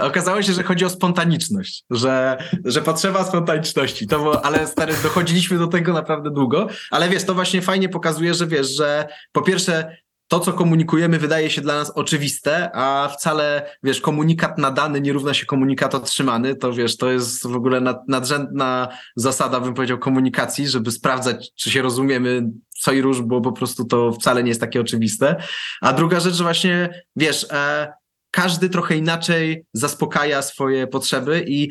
Okazało 0.00 0.42
się, 0.42 0.52
że 0.52 0.62
chodzi 0.62 0.84
o 0.84 0.90
spontaniczność, 0.90 1.84
że, 1.90 2.38
że 2.64 2.82
potrzeba 2.82 3.24
spontaniczności. 3.24 4.06
To 4.06 4.18
było, 4.18 4.44
ale 4.44 4.66
stary, 4.66 4.94
dochodziliśmy 5.02 5.58
do 5.58 5.66
tego 5.66 5.92
naprawdę 5.92 6.30
długo, 6.30 6.68
ale 6.90 7.08
wiesz, 7.08 7.24
to 7.24 7.34
właśnie 7.34 7.62
fajnie 7.62 7.88
pokazuje, 7.88 8.34
że 8.34 8.46
wiesz, 8.46 8.76
że 8.76 9.08
po 9.32 9.42
pierwsze 9.42 9.96
to, 10.28 10.40
co 10.40 10.52
komunikujemy, 10.52 11.18
wydaje 11.18 11.50
się 11.50 11.60
dla 11.60 11.74
nas 11.74 11.92
oczywiste, 11.94 12.70
a 12.74 13.08
wcale, 13.08 13.70
wiesz, 13.82 14.00
komunikat 14.00 14.58
nadany 14.58 15.00
nie 15.00 15.12
równa 15.12 15.34
się 15.34 15.46
komunikat 15.46 15.94
otrzymany. 15.94 16.54
To 16.54 16.72
wiesz, 16.72 16.96
to 16.96 17.10
jest 17.10 17.46
w 17.46 17.56
ogóle 17.56 17.80
nad, 17.80 18.08
nadrzędna 18.08 18.88
zasada, 19.16 19.60
bym 19.60 19.74
powiedział, 19.74 19.98
komunikacji, 19.98 20.68
żeby 20.68 20.90
sprawdzać, 20.90 21.50
czy 21.54 21.70
się 21.70 21.82
rozumiemy 21.82 22.42
co 22.80 22.92
i 22.92 23.00
róż, 23.00 23.22
bo 23.22 23.40
po 23.40 23.52
prostu 23.52 23.84
to 23.84 24.12
wcale 24.12 24.42
nie 24.42 24.48
jest 24.48 24.60
takie 24.60 24.80
oczywiste. 24.80 25.36
A 25.80 25.92
druga 25.92 26.20
rzecz, 26.20 26.34
że 26.34 26.44
właśnie, 26.44 27.04
wiesz, 27.16 27.46
e, 27.50 27.92
każdy 28.30 28.68
trochę 28.68 28.96
inaczej 28.96 29.64
zaspokaja 29.72 30.42
swoje 30.42 30.86
potrzeby 30.86 31.44
i 31.46 31.70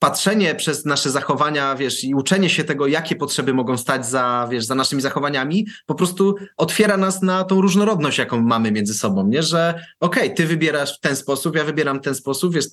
patrzenie 0.00 0.54
przez 0.54 0.84
nasze 0.84 1.10
zachowania, 1.10 1.74
wiesz, 1.74 2.04
i 2.04 2.14
uczenie 2.14 2.50
się 2.50 2.64
tego, 2.64 2.86
jakie 2.86 3.16
potrzeby 3.16 3.54
mogą 3.54 3.76
stać 3.76 4.06
za, 4.06 4.48
wiesz, 4.50 4.64
za 4.64 4.74
naszymi 4.74 5.02
zachowaniami, 5.02 5.66
po 5.86 5.94
prostu 5.94 6.34
otwiera 6.56 6.96
nas 6.96 7.22
na 7.22 7.44
tą 7.44 7.60
różnorodność, 7.60 8.18
jaką 8.18 8.40
mamy 8.40 8.72
między 8.72 8.94
sobą, 8.94 9.26
nie? 9.26 9.42
Że 9.42 9.74
okej, 10.00 10.22
okay, 10.22 10.36
ty 10.36 10.46
wybierasz 10.46 10.96
w 10.96 11.00
ten 11.00 11.16
sposób, 11.16 11.56
ja 11.56 11.64
wybieram 11.64 11.98
w 11.98 12.04
ten 12.04 12.14
sposób, 12.14 12.54
wiesz, 12.54 12.64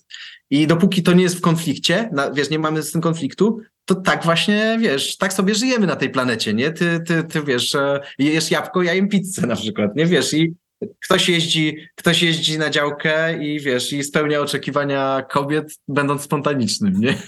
i 0.49 0.67
dopóki 0.67 1.03
to 1.03 1.13
nie 1.13 1.23
jest 1.23 1.37
w 1.37 1.41
konflikcie, 1.41 2.09
na, 2.13 2.31
wiesz, 2.31 2.49
nie 2.49 2.59
mamy 2.59 2.83
z 2.83 2.91
tym 2.91 3.01
konfliktu, 3.01 3.59
to 3.85 3.95
tak 3.95 4.23
właśnie, 4.23 4.77
wiesz, 4.81 5.17
tak 5.17 5.33
sobie 5.33 5.55
żyjemy 5.55 5.87
na 5.87 5.95
tej 5.95 6.09
planecie, 6.09 6.53
nie? 6.53 6.71
Ty, 6.71 6.99
ty, 7.07 7.23
ty 7.23 7.43
wiesz, 7.43 7.75
jesz 8.19 8.51
jabłko, 8.51 8.83
ja 8.83 8.93
jem 8.93 9.09
pizzę 9.09 9.47
na 9.47 9.55
przykład, 9.55 9.95
nie? 9.95 10.05
Wiesz, 10.05 10.33
i 10.33 10.53
Ktoś 11.03 11.29
jeździ, 11.29 11.77
ktoś 11.95 12.23
jeździ 12.23 12.59
na 12.59 12.69
działkę 12.69 13.43
i 13.43 13.59
wiesz, 13.59 13.93
i 13.93 14.03
spełnia 14.03 14.41
oczekiwania 14.41 15.21
kobiet, 15.29 15.79
będąc 15.87 16.21
spontanicznym, 16.21 16.99
nie? 16.99 17.17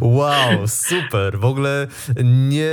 Wow, 0.00 0.68
super. 0.68 1.38
W 1.38 1.44
ogóle 1.44 1.86
nie, 2.24 2.70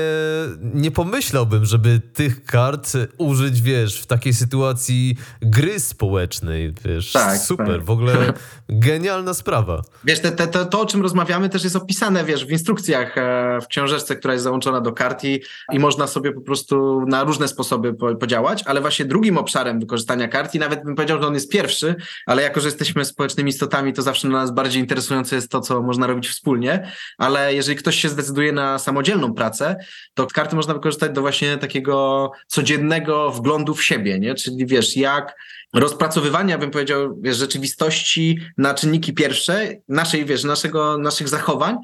nie 0.74 0.92
pomyślałbym, 0.92 1.66
żeby 1.66 2.00
tych 2.14 2.44
kart 2.44 2.94
użyć, 3.18 3.62
wiesz, 3.62 4.02
w 4.02 4.06
takiej 4.06 4.34
sytuacji 4.34 5.16
gry 5.42 5.80
społecznej, 5.80 6.74
wiesz. 6.86 7.12
Tak, 7.12 7.38
super, 7.38 7.68
tak. 7.68 7.84
w 7.84 7.90
ogóle 7.90 8.34
genialna 8.70 9.34
sprawa. 9.34 9.82
Wiesz, 10.04 10.20
te, 10.20 10.32
te, 10.32 10.48
te, 10.48 10.66
to, 10.66 10.82
o 10.82 10.86
czym 10.86 11.02
rozmawiamy, 11.02 11.50
też 11.50 11.64
jest 11.64 11.76
opisane, 11.76 12.24
wiesz, 12.24 12.46
w 12.46 12.52
instrukcjach, 12.52 13.18
e, 13.18 13.60
w 13.62 13.68
książeczce, 13.68 14.16
która 14.16 14.34
jest 14.34 14.44
załączona 14.44 14.82
do 14.82 14.92
kart 14.92 15.24
i, 15.24 15.42
i 15.72 15.80
można 15.80 16.08
sobie 16.08 16.32
po 16.32 16.42
prostu 16.42 17.06
na 17.08 17.24
różne 17.24 17.48
sposoby 17.48 17.94
podziałać, 17.94 18.64
ale 18.66 18.82
właśnie 18.82 19.06
drugim 19.06 19.38
obszarem 19.42 19.80
wykorzystania 19.80 20.28
kart 20.28 20.56
i 20.56 20.60
nawet 20.60 20.84
bym 20.84 20.96
powiedział, 20.96 21.22
że 21.22 21.28
on 21.28 21.34
jest 21.34 21.52
pierwszy, 21.52 21.96
ale 22.26 22.42
jako, 22.42 22.60
że 22.60 22.68
jesteśmy 22.68 23.06
społecznymi 23.06 23.50
istotami, 23.50 23.94
to 23.94 24.02
zawsze 24.02 24.28
dla 24.28 24.40
nas 24.40 24.52
bardziej 24.52 24.82
interesujące 24.82 25.36
jest 25.36 25.52
to, 25.52 25.62
co 25.62 25.82
można 25.82 26.08
robić 26.08 26.30
wspólnie, 26.30 26.92
ale 27.18 27.54
jeżeli 27.54 27.78
ktoś 27.78 27.96
się 27.96 28.10
zdecyduje 28.10 28.52
na 28.52 28.80
samodzielną 28.80 29.34
pracę, 29.34 29.76
to 30.14 30.28
karty 30.28 30.56
można 30.56 30.74
wykorzystać 30.74 31.12
do 31.12 31.22
właśnie 31.22 31.58
takiego 31.58 32.32
codziennego 32.48 33.32
wglądu 33.32 33.76
w 33.76 33.84
siebie, 33.84 34.20
nie? 34.20 34.36
Czyli 34.36 34.66
wiesz, 34.66 34.98
jak 34.98 35.36
rozpracowywania, 35.74 36.58
bym 36.58 36.72
powiedział, 36.72 37.20
wiesz, 37.22 37.38
rzeczywistości 37.38 38.40
na 38.58 38.74
czynniki 38.74 39.14
pierwsze, 39.14 39.70
naszej, 39.90 40.26
wiesz, 40.26 40.44
naszego, 40.44 40.98
naszych 40.98 41.30
zachowań, 41.30 41.78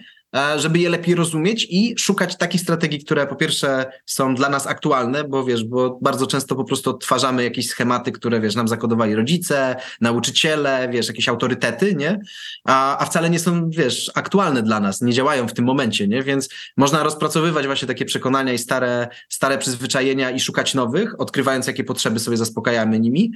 żeby 0.57 0.79
je 0.79 0.89
lepiej 0.89 1.15
rozumieć 1.15 1.67
i 1.69 1.95
szukać 1.97 2.37
takich 2.37 2.61
strategii, 2.61 2.99
które 2.99 3.27
po 3.27 3.35
pierwsze 3.35 3.85
są 4.05 4.35
dla 4.35 4.49
nas 4.49 4.67
aktualne, 4.67 5.23
bo 5.23 5.43
wiesz, 5.43 5.63
bo 5.63 5.99
bardzo 6.01 6.27
często 6.27 6.55
po 6.55 6.63
prostu 6.63 6.89
odtwarzamy 6.89 7.43
jakieś 7.43 7.67
schematy, 7.67 8.11
które 8.11 8.41
wiesz, 8.41 8.55
nam 8.55 8.67
zakodowali 8.67 9.15
rodzice, 9.15 9.75
nauczyciele, 10.01 10.89
wiesz, 10.91 11.07
jakieś 11.07 11.29
autorytety, 11.29 11.95
nie? 11.95 12.19
A, 12.63 12.97
a 12.97 13.05
wcale 13.05 13.29
nie 13.29 13.39
są, 13.39 13.69
wiesz, 13.69 14.11
aktualne 14.15 14.63
dla 14.63 14.79
nas, 14.79 15.01
nie 15.01 15.13
działają 15.13 15.47
w 15.47 15.53
tym 15.53 15.65
momencie, 15.65 16.07
nie? 16.07 16.23
Więc 16.23 16.49
można 16.77 17.03
rozpracowywać 17.03 17.65
właśnie 17.65 17.87
takie 17.87 18.05
przekonania 18.05 18.53
i 18.53 18.57
stare, 18.57 19.07
stare 19.29 19.57
przyzwyczajenia 19.57 20.31
i 20.31 20.39
szukać 20.39 20.73
nowych, 20.73 21.21
odkrywając 21.21 21.67
jakie 21.67 21.83
potrzeby 21.83 22.19
sobie 22.19 22.37
zaspokajamy 22.37 22.99
nimi, 22.99 23.31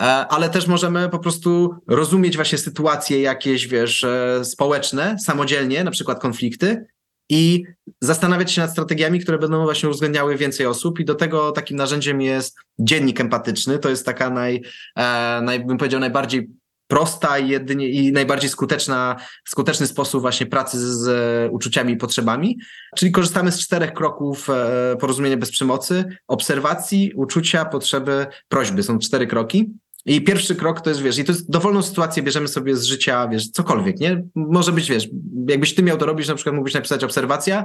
e, 0.00 0.04
ale 0.04 0.50
też 0.50 0.66
możemy 0.66 1.08
po 1.08 1.18
prostu 1.18 1.74
rozumieć 1.86 2.36
właśnie 2.36 2.58
sytuacje 2.58 3.20
jakieś, 3.20 3.66
wiesz, 3.66 4.04
e, 4.04 4.44
społeczne, 4.44 5.16
samodzielnie, 5.18 5.84
na 5.84 5.90
przykład 5.90 6.20
konflikty, 6.20 6.35
konflikty 6.36 6.86
i 7.28 7.64
zastanawiać 8.00 8.52
się 8.52 8.60
nad 8.60 8.70
strategiami, 8.70 9.20
które 9.20 9.38
będą 9.38 9.64
właśnie 9.64 9.88
uwzględniały 9.88 10.36
więcej 10.36 10.66
osób 10.66 11.00
i 11.00 11.04
do 11.04 11.14
tego 11.14 11.52
takim 11.52 11.76
narzędziem 11.76 12.20
jest 12.20 12.56
dziennik 12.78 13.20
empatyczny. 13.20 13.78
To 13.78 13.88
jest 13.88 14.06
taka 14.06 14.30
naj, 14.30 14.62
e, 14.96 15.40
naj 15.42 15.64
bym 15.64 15.78
powiedział, 15.78 16.00
najbardziej 16.00 16.48
prosta 16.88 17.38
i, 17.38 17.48
jedynie, 17.48 17.88
i 17.88 18.12
najbardziej 18.12 18.50
skuteczna, 18.50 19.16
skuteczny 19.48 19.86
sposób 19.86 20.20
właśnie 20.20 20.46
pracy 20.46 20.78
z, 20.78 20.84
z 20.84 21.52
uczuciami 21.52 21.92
i 21.92 21.96
potrzebami. 21.96 22.58
Czyli 22.96 23.12
korzystamy 23.12 23.52
z 23.52 23.60
czterech 23.60 23.92
kroków 23.92 24.50
e, 24.50 24.96
porozumienia 25.00 25.36
bez 25.36 25.50
przemocy, 25.50 26.04
obserwacji, 26.28 27.12
uczucia, 27.14 27.64
potrzeby, 27.64 28.26
prośby. 28.48 28.82
Są 28.82 28.98
cztery 28.98 29.26
kroki. 29.26 29.72
I 30.06 30.20
pierwszy 30.20 30.54
krok 30.54 30.80
to 30.80 30.90
jest, 30.90 31.02
wiesz, 31.02 31.18
i 31.18 31.24
to 31.24 31.32
jest 31.32 31.50
dowolną 31.50 31.82
sytuację 31.82 32.22
bierzemy 32.22 32.48
sobie 32.48 32.76
z 32.76 32.84
życia, 32.84 33.28
wiesz, 33.28 33.48
cokolwiek, 33.48 34.00
nie? 34.00 34.22
Może 34.34 34.72
być, 34.72 34.88
wiesz, 34.88 35.08
jakbyś 35.48 35.74
ty 35.74 35.82
miał 35.82 35.96
to 35.96 36.06
robić, 36.06 36.28
na 36.28 36.34
przykład 36.34 36.54
mógłbyś 36.54 36.74
napisać 36.74 37.04
obserwacja. 37.04 37.64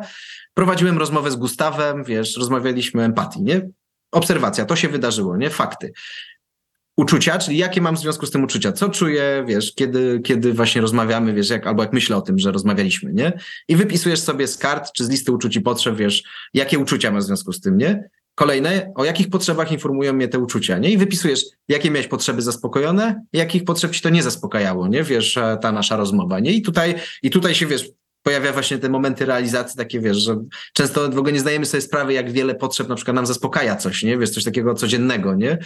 Prowadziłem 0.54 0.98
rozmowę 0.98 1.32
z 1.32 1.36
Gustawem, 1.36 2.04
wiesz, 2.04 2.38
rozmawialiśmy 2.38 3.04
empatii, 3.04 3.44
nie? 3.44 3.70
Obserwacja, 4.12 4.66
to 4.66 4.76
się 4.76 4.90
wydarzyło, 4.90 5.38
nie? 5.38 5.50
Fakty. 5.50 5.92
Uczucia, 6.98 7.38
czyli 7.38 7.58
jakie 7.58 7.82
mam 7.82 7.96
w 7.96 8.00
związku 8.00 8.26
z 8.26 8.32
tym 8.32 8.44
uczucia? 8.44 8.72
Co 8.72 8.90
czuję, 8.90 9.44
wiesz, 9.48 9.74
kiedy, 9.76 10.22
kiedy 10.24 10.54
właśnie 10.54 10.82
rozmawiamy, 10.82 11.34
wiesz, 11.34 11.50
jak, 11.50 11.68
albo 11.68 11.84
jak 11.84 11.94
myślę 11.94 12.18
o 12.18 12.22
tym, 12.22 12.40
że 12.40 12.52
rozmawialiśmy, 12.52 13.14
nie? 13.14 13.34
I 13.68 13.76
wypisujesz 13.76 14.20
sobie 14.20 14.48
z 14.48 14.58
kart 14.58 14.92
czy 14.94 15.06
z 15.06 15.10
listy 15.10 15.32
uczuć 15.32 15.56
i 15.56 15.62
potrzeb, 15.62 15.96
wiesz, 15.96 16.24
jakie 16.54 16.80
uczucia 16.80 17.12
masz 17.12 17.24
w 17.24 17.28
związku 17.28 17.54
z 17.54 17.62
tym, 17.62 17.78
nie? 17.78 18.10
Kolejne, 18.42 18.92
o 18.96 19.06
jakich 19.06 19.30
potrzebach 19.30 19.72
informują 19.72 20.14
mnie 20.14 20.28
te 20.28 20.40
uczucia, 20.40 20.78
nie? 20.78 20.90
I 20.90 20.98
wypisujesz, 20.98 21.46
jakie 21.68 21.92
miałeś 21.92 22.08
potrzeby 22.08 22.42
zaspokojone, 22.42 23.26
jakich 23.34 23.64
potrzeb 23.64 23.92
ci 23.92 24.02
to 24.02 24.10
nie 24.10 24.24
zaspokajało, 24.24 24.88
nie? 24.88 25.04
Wiesz, 25.04 25.38
e, 25.38 25.58
ta 25.62 25.72
nasza 25.72 25.98
rozmowa, 25.98 26.40
nie? 26.40 26.52
I 26.52 26.62
tutaj, 26.62 26.96
i 27.24 27.30
tutaj 27.30 27.56
się, 27.56 27.66
wiesz, 27.66 27.90
pojawia 28.24 28.54
właśnie 28.54 28.78
te 28.78 28.90
momenty 28.90 29.26
realizacji 29.26 29.78
takie, 29.78 30.00
wiesz, 30.00 30.18
że 30.18 30.38
często 30.74 31.10
w 31.10 31.18
ogóle 31.18 31.34
nie 31.34 31.40
zdajemy 31.40 31.66
sobie 31.66 31.82
sprawy, 31.82 32.14
jak 32.14 32.32
wiele 32.32 32.56
potrzeb 32.56 32.90
na 32.90 32.96
przykład 32.96 33.16
nam 33.16 33.26
zaspokaja 33.26 33.76
coś, 33.76 34.04
nie? 34.04 34.18
Wiesz, 34.18 34.30
coś 34.30 34.44
takiego 34.44 34.74
codziennego, 34.74 35.36
nie? 35.36 35.58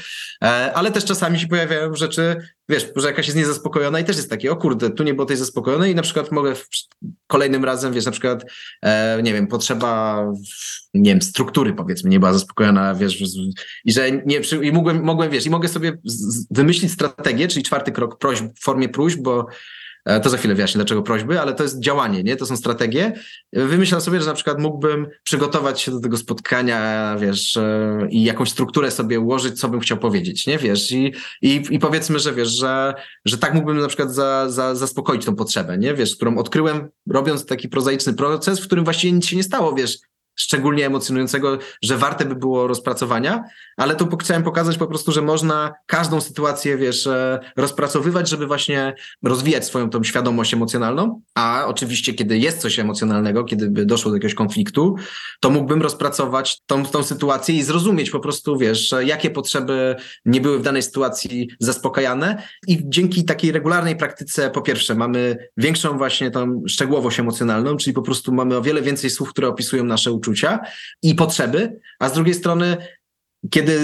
E, 0.43 0.73
ale 0.73 0.91
też 0.91 1.05
czasami 1.05 1.39
się 1.39 1.47
pojawiają 1.47 1.95
rzeczy, 1.95 2.35
wiesz, 2.69 2.87
że 2.95 3.07
jakaś 3.07 3.25
jest 3.27 3.37
niezaspokojona 3.37 3.99
i 3.99 4.03
też 4.03 4.15
jest 4.15 4.29
takie, 4.29 4.51
o 4.51 4.55
kurde, 4.55 4.89
tu 4.89 5.03
nie 5.03 5.13
było 5.13 5.25
tej 5.25 5.37
zaspokojonej 5.37 5.91
i 5.91 5.95
na 5.95 6.01
przykład 6.01 6.31
mogę 6.31 6.55
w, 6.55 6.67
kolejnym 7.27 7.65
razem, 7.65 7.93
wiesz, 7.93 8.05
na 8.05 8.11
przykład, 8.11 8.45
e, 8.81 9.23
nie 9.23 9.33
wiem, 9.33 9.47
potrzeba, 9.47 10.23
nie 10.93 11.11
wiem, 11.11 11.21
struktury 11.21 11.73
powiedzmy, 11.73 12.09
nie 12.09 12.19
była 12.19 12.33
zaspokojona, 12.33 12.95
wiesz, 12.95 13.21
i 13.85 13.91
że 13.91 14.11
nie, 14.11 14.41
i 14.61 14.71
mogłem, 14.71 15.03
mogłem, 15.03 15.31
wiesz, 15.31 15.45
i 15.45 15.49
mogę 15.49 15.67
sobie 15.67 15.97
wymyślić 16.51 16.91
strategię, 16.91 17.47
czyli 17.47 17.63
czwarty 17.63 17.91
krok 17.91 18.17
prośb, 18.17 18.45
w 18.55 18.63
formie 18.63 18.89
próśb, 18.89 19.19
bo 19.19 19.47
to 20.23 20.29
za 20.29 20.37
chwilę 20.37 20.55
wyjaśnię, 20.55 20.79
dlaczego 20.79 21.01
prośby, 21.01 21.41
ale 21.41 21.53
to 21.53 21.63
jest 21.63 21.79
działanie, 21.79 22.23
nie? 22.23 22.35
To 22.35 22.45
są 22.45 22.57
strategie. 22.57 23.13
Wymyślam 23.53 24.01
sobie, 24.01 24.21
że 24.21 24.25
na 24.25 24.33
przykład 24.33 24.59
mógłbym 24.59 25.07
przygotować 25.23 25.81
się 25.81 25.91
do 25.91 25.99
tego 25.99 26.17
spotkania, 26.17 27.15
wiesz, 27.19 27.57
e, 27.57 28.07
i 28.09 28.23
jakąś 28.23 28.51
strukturę 28.51 28.91
sobie 28.91 29.19
ułożyć, 29.19 29.59
co 29.59 29.69
bym 29.69 29.79
chciał 29.79 29.97
powiedzieć, 29.97 30.47
nie? 30.47 30.57
Wiesz, 30.57 30.91
i, 30.91 31.13
i, 31.41 31.63
i 31.69 31.79
powiedzmy, 31.79 32.19
że 32.19 32.33
wiesz, 32.33 32.49
że, 32.49 32.93
że 33.25 33.37
tak 33.37 33.53
mógłbym 33.53 33.77
na 33.77 33.87
przykład 33.87 34.13
za, 34.13 34.49
za, 34.49 34.75
zaspokoić 34.75 35.25
tą 35.25 35.35
potrzebę, 35.35 35.77
nie? 35.77 35.93
Wiesz, 35.93 36.15
którą 36.15 36.37
odkryłem, 36.37 36.89
robiąc 37.09 37.45
taki 37.45 37.69
prozaiczny 37.69 38.13
proces, 38.13 38.59
w 38.59 38.65
którym 38.65 38.83
właściwie 38.83 39.13
nic 39.13 39.25
się 39.25 39.35
nie 39.35 39.43
stało, 39.43 39.73
wiesz, 39.73 39.97
szczególnie 40.35 40.85
emocjonującego, 40.85 41.57
że 41.81 41.97
warte 41.97 42.25
by 42.25 42.35
było 42.35 42.67
rozpracowania, 42.67 43.43
ale 43.77 43.95
tu 43.95 44.17
chciałem 44.17 44.43
pokazać 44.43 44.77
po 44.77 44.87
prostu, 44.87 45.11
że 45.11 45.21
można 45.21 45.73
każdą 45.85 46.21
sytuację, 46.21 46.77
wiesz, 46.77 47.07
e, 47.07 47.39
rozpracowywać, 47.57 48.29
żeby 48.29 48.47
właśnie 48.47 48.95
rozwijać 49.23 49.65
swoją 49.65 49.89
tą 49.89 50.03
świadomość 50.03 50.53
emocjonalną, 50.53 51.21
a 51.35 51.63
oczywiście, 51.67 52.13
kiedy 52.13 52.37
jest 52.37 52.57
coś 52.57 52.79
emocjonalnego, 52.79 53.43
kiedy 53.43 53.69
by 53.69 53.85
doszło 53.85 54.11
do 54.11 54.17
jakiegoś 54.17 54.35
konfliktu, 54.35 54.95
to 55.39 55.49
mógłbym 55.49 55.81
rozpracować 55.81 56.61
tą, 56.65 56.85
tą 56.85 57.03
sytuację 57.03 57.55
i 57.55 57.63
zrozumieć 57.63 58.09
po 58.09 58.19
prostu, 58.19 58.57
wiesz, 58.57 58.95
jakie 59.05 59.29
potrzeby 59.29 59.95
nie 60.25 60.41
były 60.41 60.59
w 60.59 60.61
danej 60.61 60.83
sytuacji 60.83 61.49
zaspokajane. 61.59 62.43
I 62.67 62.79
dzięki 62.85 63.25
takiej 63.25 63.51
regularnej 63.51 63.95
praktyce, 63.95 64.49
po 64.49 64.61
pierwsze, 64.61 64.95
mamy 64.95 65.37
większą 65.57 65.97
właśnie 65.97 66.31
tą 66.31 66.63
szczegółowość 66.67 67.19
emocjonalną, 67.19 67.77
czyli 67.77 67.93
po 67.93 68.01
prostu 68.01 68.33
mamy 68.33 68.57
o 68.57 68.61
wiele 68.61 68.81
więcej 68.81 69.09
słów, 69.09 69.29
które 69.29 69.47
opisują 69.47 69.83
nasze 69.83 70.11
i 71.01 71.15
potrzeby, 71.15 71.79
a 71.99 72.09
z 72.09 72.13
drugiej 72.13 72.33
strony 72.33 72.77
kiedy 73.49 73.79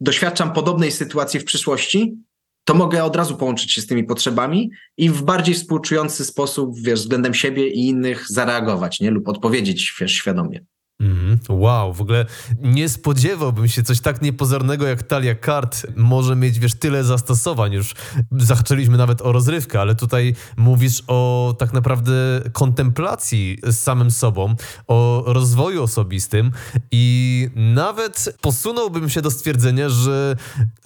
doświadczam 0.00 0.52
podobnej 0.52 0.92
sytuacji 0.92 1.40
w 1.40 1.44
przyszłości, 1.44 2.16
to 2.64 2.74
mogę 2.74 3.04
od 3.04 3.16
razu 3.16 3.36
połączyć 3.36 3.72
się 3.72 3.80
z 3.80 3.86
tymi 3.86 4.04
potrzebami 4.04 4.70
i 4.96 5.10
w 5.10 5.22
bardziej 5.22 5.54
współczujący 5.54 6.24
sposób, 6.24 6.80
wiesz, 6.80 7.00
względem 7.00 7.34
siebie 7.34 7.68
i 7.68 7.88
innych 7.88 8.28
zareagować, 8.28 9.00
nie? 9.00 9.10
Lub 9.10 9.28
odpowiedzieć 9.28 9.94
wiesz, 10.00 10.12
świadomie. 10.12 10.64
Mm, 11.00 11.38
wow, 11.48 11.92
w 11.92 12.00
ogóle 12.00 12.26
nie 12.60 12.88
spodziewałbym 12.88 13.68
się 13.68 13.82
coś 13.82 14.00
tak 14.00 14.22
niepozornego 14.22 14.86
jak 14.86 15.02
talia 15.02 15.34
kart 15.34 15.86
może 15.96 16.36
mieć, 16.36 16.58
wiesz, 16.58 16.74
tyle 16.74 17.04
zastosowań. 17.04 17.72
Już 17.72 17.94
zaczęliśmy 18.32 18.96
nawet 18.96 19.22
o 19.22 19.32
rozrywkę, 19.32 19.80
ale 19.80 19.94
tutaj 19.94 20.34
mówisz 20.56 21.02
o 21.06 21.54
tak 21.58 21.72
naprawdę 21.72 22.12
kontemplacji 22.52 23.58
z 23.62 23.78
samym 23.78 24.10
sobą, 24.10 24.54
o 24.86 25.24
rozwoju 25.26 25.82
osobistym 25.82 26.50
i 26.90 27.48
nawet 27.56 28.36
posunąłbym 28.40 29.10
się 29.10 29.22
do 29.22 29.30
stwierdzenia, 29.30 29.88
że, 29.88 30.36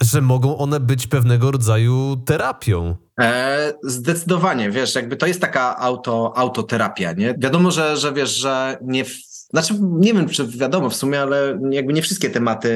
że 0.00 0.20
mogą 0.20 0.58
one 0.58 0.80
być 0.80 1.06
pewnego 1.06 1.50
rodzaju 1.50 2.16
terapią. 2.26 2.96
E, 3.20 3.72
zdecydowanie, 3.82 4.70
wiesz, 4.70 4.94
jakby 4.94 5.16
to 5.16 5.26
jest 5.26 5.40
taka 5.40 5.76
auto, 5.76 6.32
autoterapia, 6.36 7.12
nie? 7.12 7.34
Wiadomo, 7.38 7.70
że, 7.70 7.96
że 7.96 8.12
wiesz, 8.12 8.36
że 8.36 8.78
nie 8.82 9.04
znaczy, 9.50 9.74
nie 9.80 10.14
wiem, 10.14 10.28
czy 10.28 10.46
wiadomo 10.46 10.90
w 10.90 10.96
sumie, 10.96 11.20
ale 11.20 11.60
jakby 11.70 11.92
nie 11.92 12.02
wszystkie 12.02 12.30
tematy 12.30 12.70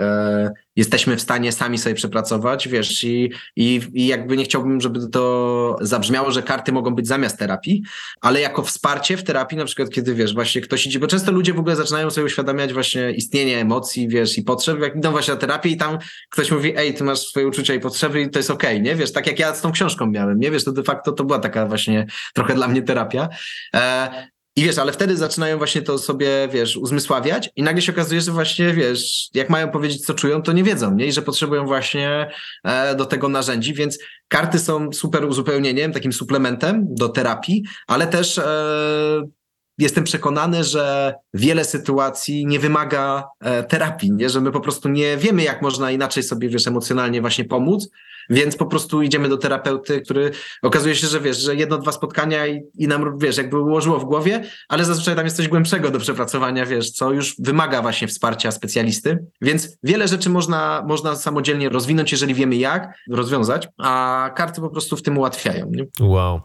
e, 0.00 0.50
jesteśmy 0.76 1.16
w 1.16 1.20
stanie 1.20 1.52
sami 1.52 1.78
sobie 1.78 1.94
przepracować, 1.94 2.68
wiesz, 2.68 3.04
i, 3.04 3.30
i, 3.56 3.80
i 3.92 4.06
jakby 4.06 4.36
nie 4.36 4.44
chciałbym, 4.44 4.80
żeby 4.80 5.08
to 5.08 5.76
zabrzmiało, 5.80 6.30
że 6.30 6.42
karty 6.42 6.72
mogą 6.72 6.94
być 6.94 7.06
zamiast 7.06 7.38
terapii, 7.38 7.82
ale 8.20 8.40
jako 8.40 8.62
wsparcie 8.62 9.16
w 9.16 9.24
terapii, 9.24 9.58
na 9.58 9.64
przykład 9.64 9.90
kiedy, 9.90 10.14
wiesz, 10.14 10.34
właśnie 10.34 10.60
ktoś 10.60 10.86
idzie, 10.86 10.98
bo 10.98 11.06
często 11.06 11.32
ludzie 11.32 11.52
w 11.52 11.58
ogóle 11.58 11.76
zaczynają 11.76 12.10
sobie 12.10 12.24
uświadamiać 12.24 12.72
właśnie 12.72 13.10
istnienie 13.10 13.60
emocji, 13.60 14.08
wiesz, 14.08 14.38
i 14.38 14.42
potrzeb, 14.42 14.80
jak 14.80 14.96
idą 14.96 15.10
właśnie 15.10 15.34
na 15.34 15.40
terapię 15.40 15.70
i 15.70 15.76
tam 15.76 15.98
ktoś 16.30 16.50
mówi, 16.50 16.72
ej, 16.76 16.94
ty 16.94 17.04
masz 17.04 17.18
swoje 17.18 17.48
uczucia 17.48 17.74
i 17.74 17.80
potrzeby 17.80 18.20
i 18.20 18.30
to 18.30 18.38
jest 18.38 18.50
okej, 18.50 18.70
okay, 18.70 18.80
nie? 18.80 18.94
Wiesz, 18.94 19.12
tak 19.12 19.26
jak 19.26 19.38
ja 19.38 19.54
z 19.54 19.60
tą 19.60 19.72
książką 19.72 20.06
miałem, 20.06 20.40
nie? 20.40 20.50
Wiesz, 20.50 20.64
to 20.64 20.72
de 20.72 20.82
facto 20.82 21.12
to 21.12 21.24
była 21.24 21.38
taka 21.38 21.66
właśnie 21.66 22.06
trochę 22.34 22.54
dla 22.54 22.68
mnie 22.68 22.82
terapia. 22.82 23.28
E, 23.74 24.29
i 24.56 24.64
wiesz, 24.64 24.78
ale 24.78 24.92
wtedy 24.92 25.16
zaczynają 25.16 25.58
właśnie 25.58 25.82
to 25.82 25.98
sobie, 25.98 26.48
wiesz, 26.52 26.76
uzmysławiać 26.76 27.50
i 27.56 27.62
nagle 27.62 27.82
się 27.82 27.92
okazuje, 27.92 28.20
że 28.20 28.32
właśnie, 28.32 28.74
wiesz, 28.74 29.28
jak 29.34 29.50
mają 29.50 29.68
powiedzieć, 29.68 30.06
co 30.06 30.14
czują, 30.14 30.42
to 30.42 30.52
nie 30.52 30.64
wiedzą, 30.64 30.94
nie? 30.94 31.06
I 31.06 31.12
że 31.12 31.22
potrzebują 31.22 31.66
właśnie 31.66 32.30
e, 32.64 32.94
do 32.94 33.06
tego 33.06 33.28
narzędzi, 33.28 33.74
więc 33.74 33.98
karty 34.28 34.58
są 34.58 34.92
super 34.92 35.24
uzupełnieniem, 35.24 35.92
takim 35.92 36.12
suplementem 36.12 36.86
do 36.88 37.08
terapii, 37.08 37.64
ale 37.86 38.06
też 38.06 38.38
e, 38.38 39.22
jestem 39.78 40.04
przekonany, 40.04 40.64
że 40.64 41.14
wiele 41.34 41.64
sytuacji 41.64 42.46
nie 42.46 42.58
wymaga 42.58 43.28
e, 43.40 43.62
terapii, 43.62 44.12
nie? 44.12 44.30
że 44.30 44.40
my 44.40 44.52
po 44.52 44.60
prostu 44.60 44.88
nie 44.88 45.16
wiemy, 45.16 45.42
jak 45.42 45.62
można 45.62 45.90
inaczej 45.90 46.22
sobie, 46.22 46.48
wiesz, 46.48 46.66
emocjonalnie 46.66 47.20
właśnie 47.20 47.44
pomóc, 47.44 47.88
więc 48.30 48.56
po 48.56 48.66
prostu 48.66 49.02
idziemy 49.02 49.28
do 49.28 49.36
terapeuty, 49.36 50.00
który 50.00 50.30
okazuje 50.62 50.94
się, 50.96 51.06
że 51.06 51.20
wiesz, 51.20 51.38
że 51.38 51.56
jedno, 51.56 51.78
dwa 51.78 51.92
spotkania 51.92 52.46
i, 52.46 52.62
i 52.78 52.88
nam, 52.88 53.18
wiesz, 53.18 53.36
jakby 53.36 53.58
ułożyło 53.58 53.98
w 53.98 54.04
głowie, 54.04 54.44
ale 54.68 54.84
zazwyczaj 54.84 55.16
tam 55.16 55.24
jest 55.24 55.36
coś 55.36 55.48
głębszego 55.48 55.90
do 55.90 55.98
przepracowania, 55.98 56.66
wiesz, 56.66 56.90
co 56.90 57.12
już 57.12 57.34
wymaga 57.38 57.82
właśnie 57.82 58.08
wsparcia 58.08 58.50
specjalisty, 58.50 59.18
więc 59.40 59.78
wiele 59.82 60.08
rzeczy 60.08 60.30
można, 60.30 60.84
można 60.88 61.16
samodzielnie 61.16 61.68
rozwinąć, 61.68 62.12
jeżeli 62.12 62.34
wiemy 62.34 62.56
jak 62.56 62.94
rozwiązać, 63.10 63.68
a 63.78 64.30
karty 64.36 64.60
po 64.60 64.70
prostu 64.70 64.96
w 64.96 65.02
tym 65.02 65.18
ułatwiają. 65.18 65.70
Nie? 65.70 65.86
Wow. 66.00 66.40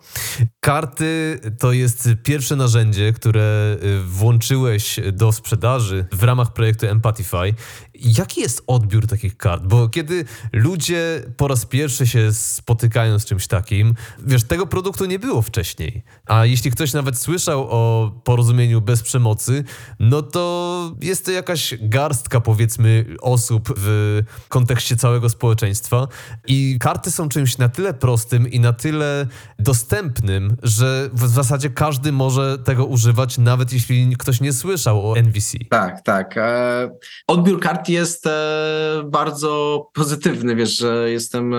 Karty 0.59 1.39
to 1.59 1.71
jest 1.71 2.09
pierwsze 2.23 2.55
narzędzie, 2.55 3.13
które 3.13 3.77
y, 3.83 4.01
włączyłeś 4.01 4.99
do 5.13 5.31
sprzedaży 5.31 6.05
w 6.11 6.23
ramach 6.23 6.53
projektu 6.53 6.87
Empathify. 6.87 7.53
Jaki 7.99 8.41
jest 8.41 8.63
odbiór 8.67 9.07
takich 9.07 9.37
kart? 9.37 9.63
Bo 9.63 9.89
kiedy 9.89 10.25
ludzie 10.53 11.23
po 11.37 11.47
raz 11.47 11.65
pierwszy 11.65 12.07
się 12.07 12.33
spotykają 12.33 13.19
z 13.19 13.25
czymś 13.25 13.47
takim, 13.47 13.95
wiesz, 14.19 14.43
tego 14.43 14.67
produktu 14.67 15.05
nie 15.05 15.19
było 15.19 15.41
wcześniej. 15.41 16.03
A 16.25 16.45
jeśli 16.45 16.71
ktoś 16.71 16.93
nawet 16.93 17.17
słyszał 17.17 17.67
o 17.69 18.11
porozumieniu 18.23 18.81
bez 18.81 19.03
przemocy, 19.03 19.63
no 19.99 20.21
to 20.21 20.95
jest 21.01 21.25
to 21.25 21.31
jakaś 21.31 21.73
garstka, 21.81 22.41
powiedzmy, 22.41 23.05
osób 23.21 23.73
w 23.77 24.21
kontekście 24.49 24.95
całego 24.95 25.29
społeczeństwa. 25.29 26.07
I 26.47 26.77
karty 26.79 27.11
są 27.11 27.29
czymś 27.29 27.57
na 27.57 27.69
tyle 27.69 27.93
prostym 27.93 28.51
i 28.51 28.59
na 28.59 28.73
tyle 28.73 29.27
dostępnym, 29.59 30.57
że 30.63 31.09
w 31.13 31.27
zasadzie 31.27 31.69
każdy 31.69 32.11
może 32.11 32.57
tego 32.57 32.85
używać, 32.85 33.37
nawet 33.37 33.73
jeśli 33.73 34.15
ktoś 34.17 34.41
nie 34.41 34.53
słyszał 34.53 35.11
o 35.11 35.15
NVC. 35.17 35.57
Tak, 35.69 36.01
tak. 36.01 36.37
E, 36.37 36.89
odbiór 37.27 37.59
kart 37.59 37.84
jest 37.89 38.27
e, 38.27 39.03
bardzo 39.05 39.81
pozytywny, 39.93 40.55
wiesz, 40.55 40.77
że 40.77 41.11
jestem 41.11 41.53
e, 41.53 41.57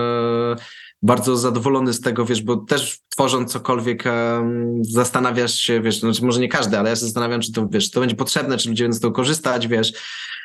bardzo 1.01 1.37
zadowolony 1.37 1.93
z 1.93 2.01
tego, 2.01 2.25
wiesz, 2.25 2.41
bo 2.41 2.57
też 2.57 2.99
tworząc 3.09 3.51
cokolwiek 3.51 4.03
zastanawiasz 4.81 5.53
się, 5.53 5.81
wiesz, 5.81 5.99
znaczy 5.99 6.25
może 6.25 6.39
nie 6.39 6.49
każdy, 6.49 6.79
ale 6.79 6.89
ja 6.89 6.95
się 6.95 7.01
zastanawiam, 7.01 7.41
czy 7.41 7.51
to, 7.51 7.67
wiesz, 7.67 7.91
to 7.91 7.99
będzie 7.99 8.15
potrzebne, 8.15 8.57
czy 8.57 8.69
ludzie 8.69 8.83
będą 8.83 8.97
z 8.97 9.01
tego 9.01 9.11
korzystać, 9.11 9.67
wiesz, 9.67 9.93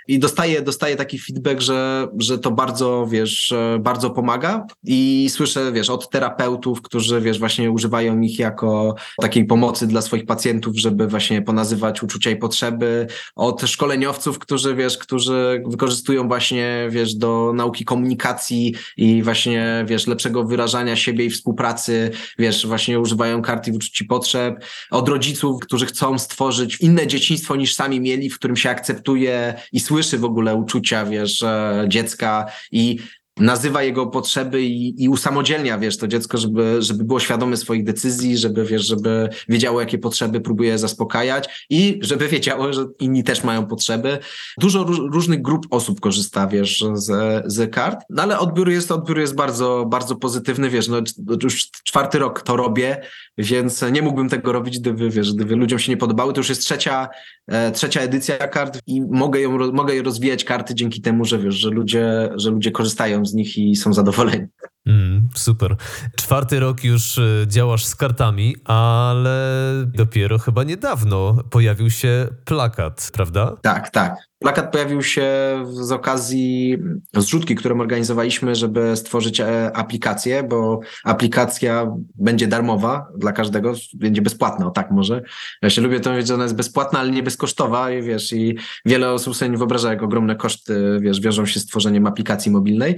i 0.09 0.19
dostaję, 0.19 0.63
dostaję 0.63 0.97
taki 0.97 1.19
feedback, 1.19 1.61
że, 1.61 2.09
że 2.19 2.39
to 2.39 2.51
bardzo, 2.51 3.07
wiesz, 3.11 3.55
bardzo 3.81 4.11
pomaga. 4.11 4.67
I 4.85 5.29
słyszę, 5.31 5.73
wiesz, 5.73 5.91
od 5.91 6.11
terapeutów, 6.11 6.83
którzy, 6.83 7.21
wiesz, 7.21 7.39
właśnie 7.39 7.71
używają 7.71 8.21
ich 8.21 8.39
jako 8.39 8.95
takiej 9.21 9.45
pomocy 9.45 9.87
dla 9.87 10.03
swoich 10.03 10.27
pacjentów, 10.27 10.77
żeby 10.77 11.09
właśnie 11.09 11.43
ponazywać 11.43 12.03
uczucia 12.03 12.31
i 12.31 12.37
potrzeby, 12.37 13.07
od 13.37 13.63
szkoleniowców, 13.63 14.39
którzy, 14.39 14.75
wiesz, 14.75 14.99
którzy 14.99 15.63
wykorzystują 15.67 16.29
właśnie, 16.29 16.89
wiesz, 16.91 17.15
do 17.15 17.53
nauki 17.55 17.85
komunikacji 17.85 18.75
i 18.97 19.23
właśnie, 19.23 19.85
wiesz, 19.89 20.07
lepszego 20.07 20.45
wyrażania 20.45 20.97
siebie 20.97 21.25
i 21.25 21.31
współpracy, 21.31 22.11
wiesz, 22.39 22.67
właśnie 22.67 23.01
używają 23.01 23.43
kart 23.43 23.69
i 23.69 23.73
uczuć 23.73 24.01
i 24.01 24.05
potrzeb, 24.05 24.65
od 24.91 25.09
rodziców, 25.09 25.61
którzy 25.63 25.87
chcą 25.87 26.19
stworzyć 26.19 26.77
inne 26.81 27.07
dzieciństwo 27.07 27.57
niż 27.57 27.75
sami 27.75 28.01
mieli, 28.01 28.31
w 28.31 28.39
którym 28.39 28.57
się 28.57 28.71
akceptuje 28.71 29.55
i 29.73 29.81
w 30.19 30.25
ogóle 30.25 30.55
uczucia, 30.55 31.05
wiesz, 31.05 31.45
dziecka 31.89 32.47
i 32.73 32.99
nazywa 33.37 33.83
jego 33.83 34.07
potrzeby 34.07 34.63
i, 34.63 35.03
i 35.05 35.09
usamodzielnia, 35.09 35.79
wiesz, 35.79 35.97
to 35.97 36.09
dziecko, 36.09 36.39
żeby, 36.39 36.83
żeby 36.83 37.05
było 37.05 37.21
świadome 37.21 37.57
swoich 37.57 37.85
decyzji, 37.85 38.39
żeby, 38.39 38.65
wiesz, 38.65 38.87
żeby 38.87 39.29
wiedziało, 39.49 39.81
jakie 39.81 39.99
potrzeby 39.99 40.41
próbuje 40.41 40.79
zaspokajać 40.79 41.67
i 41.71 41.99
żeby 42.03 42.29
wiedziało, 42.29 42.73
że 42.73 42.87
inni 43.01 43.25
też 43.25 43.45
mają 43.45 43.67
potrzeby. 43.67 44.19
Dużo 44.59 44.85
różnych 44.85 45.43
grup 45.43 45.67
osób 45.71 46.01
korzysta, 46.01 46.47
wiesz, 46.47 46.85
z, 46.95 47.43
z 47.47 47.75
kart, 47.75 48.01
no 48.11 48.23
ale 48.23 48.39
odbiór 48.39 48.71
jest, 48.71 48.93
odbiór 48.93 49.19
jest 49.19 49.35
bardzo, 49.35 49.87
bardzo 49.91 50.17
pozytywny, 50.17 50.71
wiesz, 50.71 50.89
no 50.89 50.97
już 51.43 51.71
czwarty 51.71 52.19
rok 52.19 52.43
to 52.43 52.57
robię, 52.57 53.03
więc 53.39 53.85
nie 53.93 54.03
mógłbym 54.03 54.29
tego 54.29 54.53
robić, 54.53 54.79
gdyby, 54.79 55.11
wiesz, 55.11 55.33
gdyby 55.33 55.57
ludziom 55.57 55.79
się 55.79 55.93
nie 55.93 55.97
podobały. 55.97 56.33
To 56.33 56.41
już 56.41 56.49
jest 56.49 56.61
trzecia, 56.61 57.09
e, 57.42 57.42
trzecia 57.73 58.01
edycja 58.01 58.39
kart 58.39 58.81
i 58.87 59.03
mogę 59.03 59.41
ją, 59.41 59.73
mogę 59.73 60.03
rozwijać 60.03 60.45
karty 60.45 60.75
dzięki 60.75 61.01
temu, 61.01 61.25
że 61.25 61.39
wiesz, 61.39 61.55
że 61.55 61.71
ludzie, 61.71 62.31
że 62.37 62.51
ludzie 62.51 62.71
korzystają 62.71 63.27
z 63.27 63.35
nich 63.35 63.59
i 63.59 63.77
są 63.77 63.93
zadowoleni. 63.93 64.47
Mm, 64.87 65.29
super. 65.35 65.77
Czwarty 66.17 66.61
rok 66.61 66.85
już 66.85 67.19
e, 67.19 67.45
działasz 67.47 67.85
z 67.85 67.97
kartami, 67.97 68.57
ale 68.65 69.63
dopiero 69.87 70.39
chyba 70.39 70.65
niedawno 70.65 71.37
pojawił 71.51 71.91
się 71.91 72.29
plakat, 72.45 73.11
prawda? 73.13 73.57
Tak, 73.63 73.91
tak. 73.91 74.17
Plakat 74.43 74.73
pojawił 74.73 75.03
się 75.03 75.29
z 75.73 75.93
okazji 75.93 76.79
zrzutki, 77.17 77.55
którą 77.55 77.81
organizowaliśmy, 77.81 78.55
żeby 78.55 78.97
stworzyć 78.97 79.41
e, 79.41 79.77
aplikację, 79.77 80.43
bo 80.43 80.81
aplikacja 81.05 81.97
będzie 82.15 82.47
darmowa 82.47 83.09
dla 83.17 83.33
każdego, 83.33 83.75
będzie 83.95 84.23
bezpłatna, 84.23 84.67
o 84.67 84.71
tak 84.71 84.91
może. 84.91 85.23
Ja 85.63 85.71
się 85.71 85.83
lubię 85.83 86.01
to 86.01 86.11
mówić, 86.11 86.27
że 86.27 86.35
ona 86.35 86.43
jest 86.43 86.57
bezpłatna, 86.57 86.99
ale 86.99 87.11
nie 87.11 87.23
bezkosztowa 87.23 87.91
i 87.91 88.03
wiesz, 88.03 88.33
i 88.33 88.57
wiele 88.85 89.13
osób 89.13 89.37
sobie 89.37 89.51
nie 89.51 89.59
wyobraża, 89.59 89.91
jak 89.91 90.03
ogromne 90.03 90.37
koszty, 90.37 90.99
wiesz, 91.01 91.21
wiążą 91.21 91.47
się 91.47 91.61
z 91.61 91.67
tworzeniem 91.67 92.07
aplikacji 92.07 92.53
mobilnej. 92.53 92.97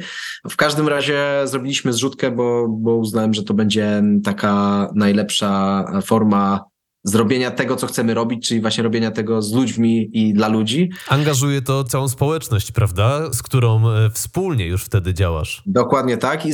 W 0.50 0.56
każdym 0.56 0.88
razie 0.88 1.22
zrobiliśmy 1.44 1.73
zrzutkę, 1.82 2.30
bo, 2.30 2.68
bo 2.68 2.96
uznałem, 2.96 3.34
że 3.34 3.42
to 3.42 3.54
będzie 3.54 4.02
taka 4.24 4.88
najlepsza 4.94 5.84
forma 6.04 6.64
zrobienia 7.04 7.50
tego, 7.50 7.76
co 7.76 7.86
chcemy 7.86 8.14
robić, 8.14 8.48
czyli 8.48 8.60
właśnie 8.60 8.84
robienia 8.84 9.10
tego 9.10 9.42
z 9.42 9.52
ludźmi 9.52 10.10
i 10.12 10.34
dla 10.34 10.48
ludzi. 10.48 10.90
Angażuje 11.08 11.62
to 11.62 11.84
całą 11.84 12.08
społeczność, 12.08 12.72
prawda? 12.72 13.32
Z 13.32 13.42
którą 13.42 13.90
e, 13.90 14.10
wspólnie 14.10 14.66
już 14.66 14.84
wtedy 14.84 15.14
działasz. 15.14 15.62
Dokładnie 15.66 16.16
tak. 16.16 16.46
I, 16.46 16.52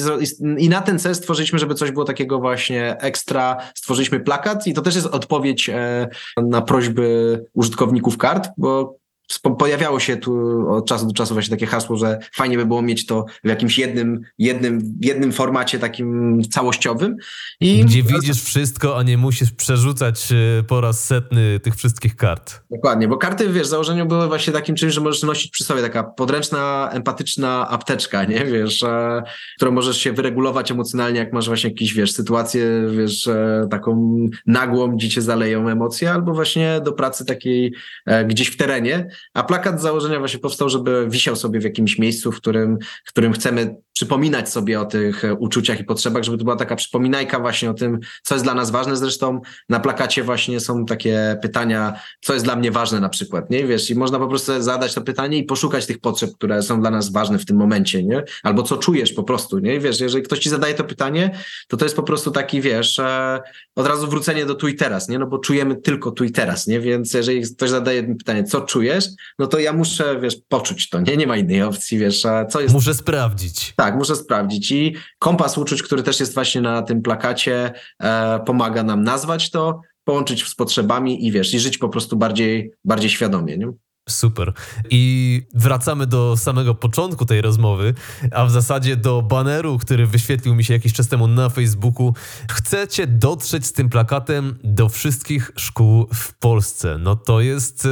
I, 0.58 0.68
na 0.68 0.80
ten 0.80 0.98
cel 0.98 1.14
stworzyliśmy, 1.14 1.58
żeby 1.58 1.74
coś 1.74 1.90
było 1.90 2.04
takiego 2.04 2.38
właśnie 2.38 2.96
ekstra, 3.00 3.56
stworzyliśmy 3.74 4.20
plakat 4.20 4.66
i 4.66 4.74
to 4.74 4.82
też 4.82 4.94
jest 4.94 5.06
odpowiedź 5.06 5.68
e, 5.68 6.08
na 6.42 6.62
prośby 6.62 7.40
użytkowników 7.54 8.18
kart, 8.18 8.48
bo 8.58 9.00
pojawiało 9.38 10.00
się 10.00 10.16
tu 10.16 10.64
od 10.70 10.86
czasu 10.86 11.06
do 11.06 11.12
czasu 11.12 11.34
właśnie 11.34 11.56
takie 11.56 11.66
hasło, 11.66 11.96
że 11.96 12.18
fajnie 12.32 12.56
by 12.56 12.66
było 12.66 12.82
mieć 12.82 13.06
to 13.06 13.24
w 13.44 13.48
jakimś 13.48 13.78
jednym, 13.78 14.20
jednym, 14.38 14.98
jednym 15.00 15.32
formacie 15.32 15.78
takim 15.78 16.42
całościowym. 16.50 17.16
I 17.60 17.84
Gdzie 17.84 18.02
widzisz 18.02 18.42
wszystko, 18.42 18.98
a 18.98 19.02
nie 19.02 19.18
musisz 19.18 19.50
przerzucać 19.50 20.28
e, 20.32 20.62
po 20.62 20.80
raz 20.80 21.04
setny 21.04 21.60
tych 21.60 21.76
wszystkich 21.76 22.16
kart. 22.16 22.60
Dokładnie, 22.70 23.08
bo 23.08 23.16
karty, 23.16 23.52
wiesz, 23.52 23.66
w 23.66 23.70
założeniu 23.70 24.06
były 24.06 24.28
właśnie 24.28 24.52
takim 24.52 24.74
czymś, 24.74 24.94
że 24.94 25.00
możesz 25.00 25.22
nosić 25.22 25.50
przy 25.50 25.64
sobie 25.64 25.82
taka 25.82 26.04
podręczna, 26.04 26.90
empatyczna 26.92 27.68
apteczka, 27.68 28.24
nie, 28.24 28.44
wiesz, 28.44 28.82
e, 28.82 29.22
którą 29.56 29.70
możesz 29.72 29.96
się 29.96 30.12
wyregulować 30.12 30.70
emocjonalnie, 30.70 31.18
jak 31.18 31.32
masz 31.32 31.46
właśnie 31.46 31.70
jakieś, 31.70 31.94
wiesz, 31.94 32.12
sytuację, 32.12 32.66
wiesz, 32.96 33.26
e, 33.28 33.66
taką 33.70 34.16
nagłą, 34.46 34.88
gdzie 34.88 35.08
cię 35.08 35.22
zaleją 35.22 35.68
emocje, 35.68 36.12
albo 36.12 36.34
właśnie 36.34 36.80
do 36.84 36.92
pracy 36.92 37.24
takiej 37.24 37.72
e, 38.06 38.24
gdzieś 38.24 38.48
w 38.48 38.56
terenie, 38.56 39.08
a 39.34 39.42
plakat 39.42 39.80
z 39.80 39.82
założenia 39.82 40.18
właśnie 40.18 40.40
powstał, 40.40 40.68
żeby 40.68 41.06
wisiał 41.10 41.36
sobie 41.36 41.60
w 41.60 41.64
jakimś 41.64 41.98
miejscu, 41.98 42.32
w 42.32 42.36
którym, 42.36 42.78
w 43.04 43.08
którym 43.08 43.32
chcemy 43.32 43.76
przypominać 44.00 44.50
sobie 44.50 44.80
o 44.80 44.84
tych 44.84 45.24
e, 45.24 45.34
uczuciach 45.34 45.80
i 45.80 45.84
potrzebach, 45.84 46.24
żeby 46.24 46.38
to 46.38 46.44
była 46.44 46.56
taka 46.56 46.76
przypominajka 46.76 47.40
właśnie 47.40 47.70
o 47.70 47.74
tym, 47.74 47.98
co 48.22 48.34
jest 48.34 48.44
dla 48.44 48.54
nas 48.54 48.70
ważne. 48.70 48.96
Zresztą 48.96 49.40
na 49.68 49.80
plakacie 49.80 50.22
właśnie 50.22 50.60
są 50.60 50.86
takie 50.86 51.38
pytania, 51.42 52.00
co 52.20 52.32
jest 52.34 52.44
dla 52.46 52.56
mnie 52.56 52.70
ważne 52.70 53.00
na 53.00 53.08
przykład, 53.08 53.50
nie? 53.50 53.66
Wiesz, 53.66 53.90
i 53.90 53.94
można 53.94 54.18
po 54.18 54.28
prostu 54.28 54.62
zadać 54.62 54.94
to 54.94 55.00
pytanie 55.00 55.38
i 55.38 55.44
poszukać 55.44 55.86
tych 55.86 55.98
potrzeb, 55.98 56.30
które 56.34 56.62
są 56.62 56.80
dla 56.80 56.90
nas 56.90 57.12
ważne 57.12 57.38
w 57.38 57.44
tym 57.46 57.56
momencie, 57.56 58.02
nie? 58.02 58.24
Albo 58.42 58.62
co 58.62 58.76
czujesz 58.76 59.12
po 59.12 59.22
prostu, 59.22 59.58
nie? 59.58 59.80
Wiesz, 59.80 60.00
jeżeli 60.00 60.22
ktoś 60.24 60.38
ci 60.38 60.50
zadaje 60.50 60.74
to 60.74 60.84
pytanie, 60.84 61.38
to 61.68 61.76
to 61.76 61.84
jest 61.84 61.96
po 61.96 62.02
prostu 62.02 62.30
taki, 62.30 62.60
wiesz, 62.60 62.98
e, 62.98 63.40
od 63.76 63.86
razu 63.86 64.06
wrócenie 64.06 64.46
do 64.46 64.54
tu 64.54 64.68
i 64.68 64.74
teraz, 64.74 65.08
nie? 65.08 65.18
No 65.18 65.26
bo 65.26 65.38
czujemy 65.38 65.76
tylko 65.76 66.10
tu 66.10 66.24
i 66.24 66.30
teraz, 66.30 66.66
nie? 66.66 66.80
Więc 66.80 67.14
jeżeli 67.14 67.42
ktoś 67.42 67.70
zadaje 67.70 68.14
pytanie, 68.16 68.44
co 68.44 68.60
czujesz, 68.60 69.04
no 69.38 69.46
to 69.46 69.58
ja 69.58 69.72
muszę, 69.72 70.20
wiesz, 70.20 70.36
poczuć 70.48 70.88
to, 70.88 71.00
nie? 71.00 71.16
Nie 71.16 71.26
ma 71.26 71.36
innej 71.36 71.62
opcji, 71.62 71.98
wiesz, 71.98 72.26
a 72.26 72.44
co 72.44 72.60
jest... 72.60 72.74
Muszę 72.74 72.94
sprawdzić. 72.94 73.72
Tak, 73.76 73.96
muszę 73.96 74.16
sprawdzić. 74.16 74.72
I 74.72 74.94
kompas 75.18 75.58
uczuć, 75.58 75.82
który 75.82 76.02
też 76.02 76.20
jest 76.20 76.34
właśnie 76.34 76.60
na 76.60 76.82
tym 76.82 77.02
plakacie, 77.02 77.72
e, 78.02 78.40
pomaga 78.46 78.82
nam 78.82 79.02
nazwać 79.02 79.50
to, 79.50 79.80
połączyć 80.04 80.44
z 80.44 80.54
potrzebami 80.54 81.26
i 81.26 81.32
wiesz, 81.32 81.54
i 81.54 81.60
żyć 81.60 81.78
po 81.78 81.88
prostu 81.88 82.16
bardziej, 82.16 82.72
bardziej 82.84 83.10
świadomie. 83.10 83.58
Nie? 83.58 83.72
Super. 84.10 84.52
I 84.90 85.42
wracamy 85.54 86.06
do 86.06 86.36
samego 86.36 86.74
początku 86.74 87.26
tej 87.26 87.40
rozmowy, 87.40 87.94
a 88.32 88.44
w 88.44 88.50
zasadzie 88.50 88.96
do 88.96 89.22
baneru, 89.22 89.78
który 89.78 90.06
wyświetlił 90.06 90.54
mi 90.54 90.64
się 90.64 90.74
jakiś 90.74 90.92
czas 90.92 91.08
temu 91.08 91.26
na 91.26 91.48
Facebooku. 91.48 92.14
Chcecie 92.50 93.06
dotrzeć 93.06 93.66
z 93.66 93.72
tym 93.72 93.88
plakatem 93.88 94.58
do 94.64 94.88
wszystkich 94.88 95.50
szkół 95.56 96.06
w 96.14 96.38
Polsce. 96.38 96.98
No 96.98 97.16
to 97.16 97.40
jest 97.40 97.86
y, 97.86 97.88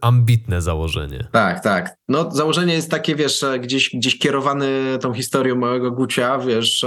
ambitne 0.00 0.62
założenie. 0.62 1.28
Tak, 1.32 1.62
tak. 1.62 1.96
No 2.08 2.30
założenie 2.30 2.74
jest 2.74 2.90
takie, 2.90 3.14
wiesz, 3.14 3.44
gdzieś, 3.60 3.90
gdzieś 3.94 4.18
kierowany 4.18 4.98
tą 5.00 5.14
historią 5.14 5.56
małego 5.56 5.90
Gucia, 5.90 6.38
wiesz, 6.38 6.80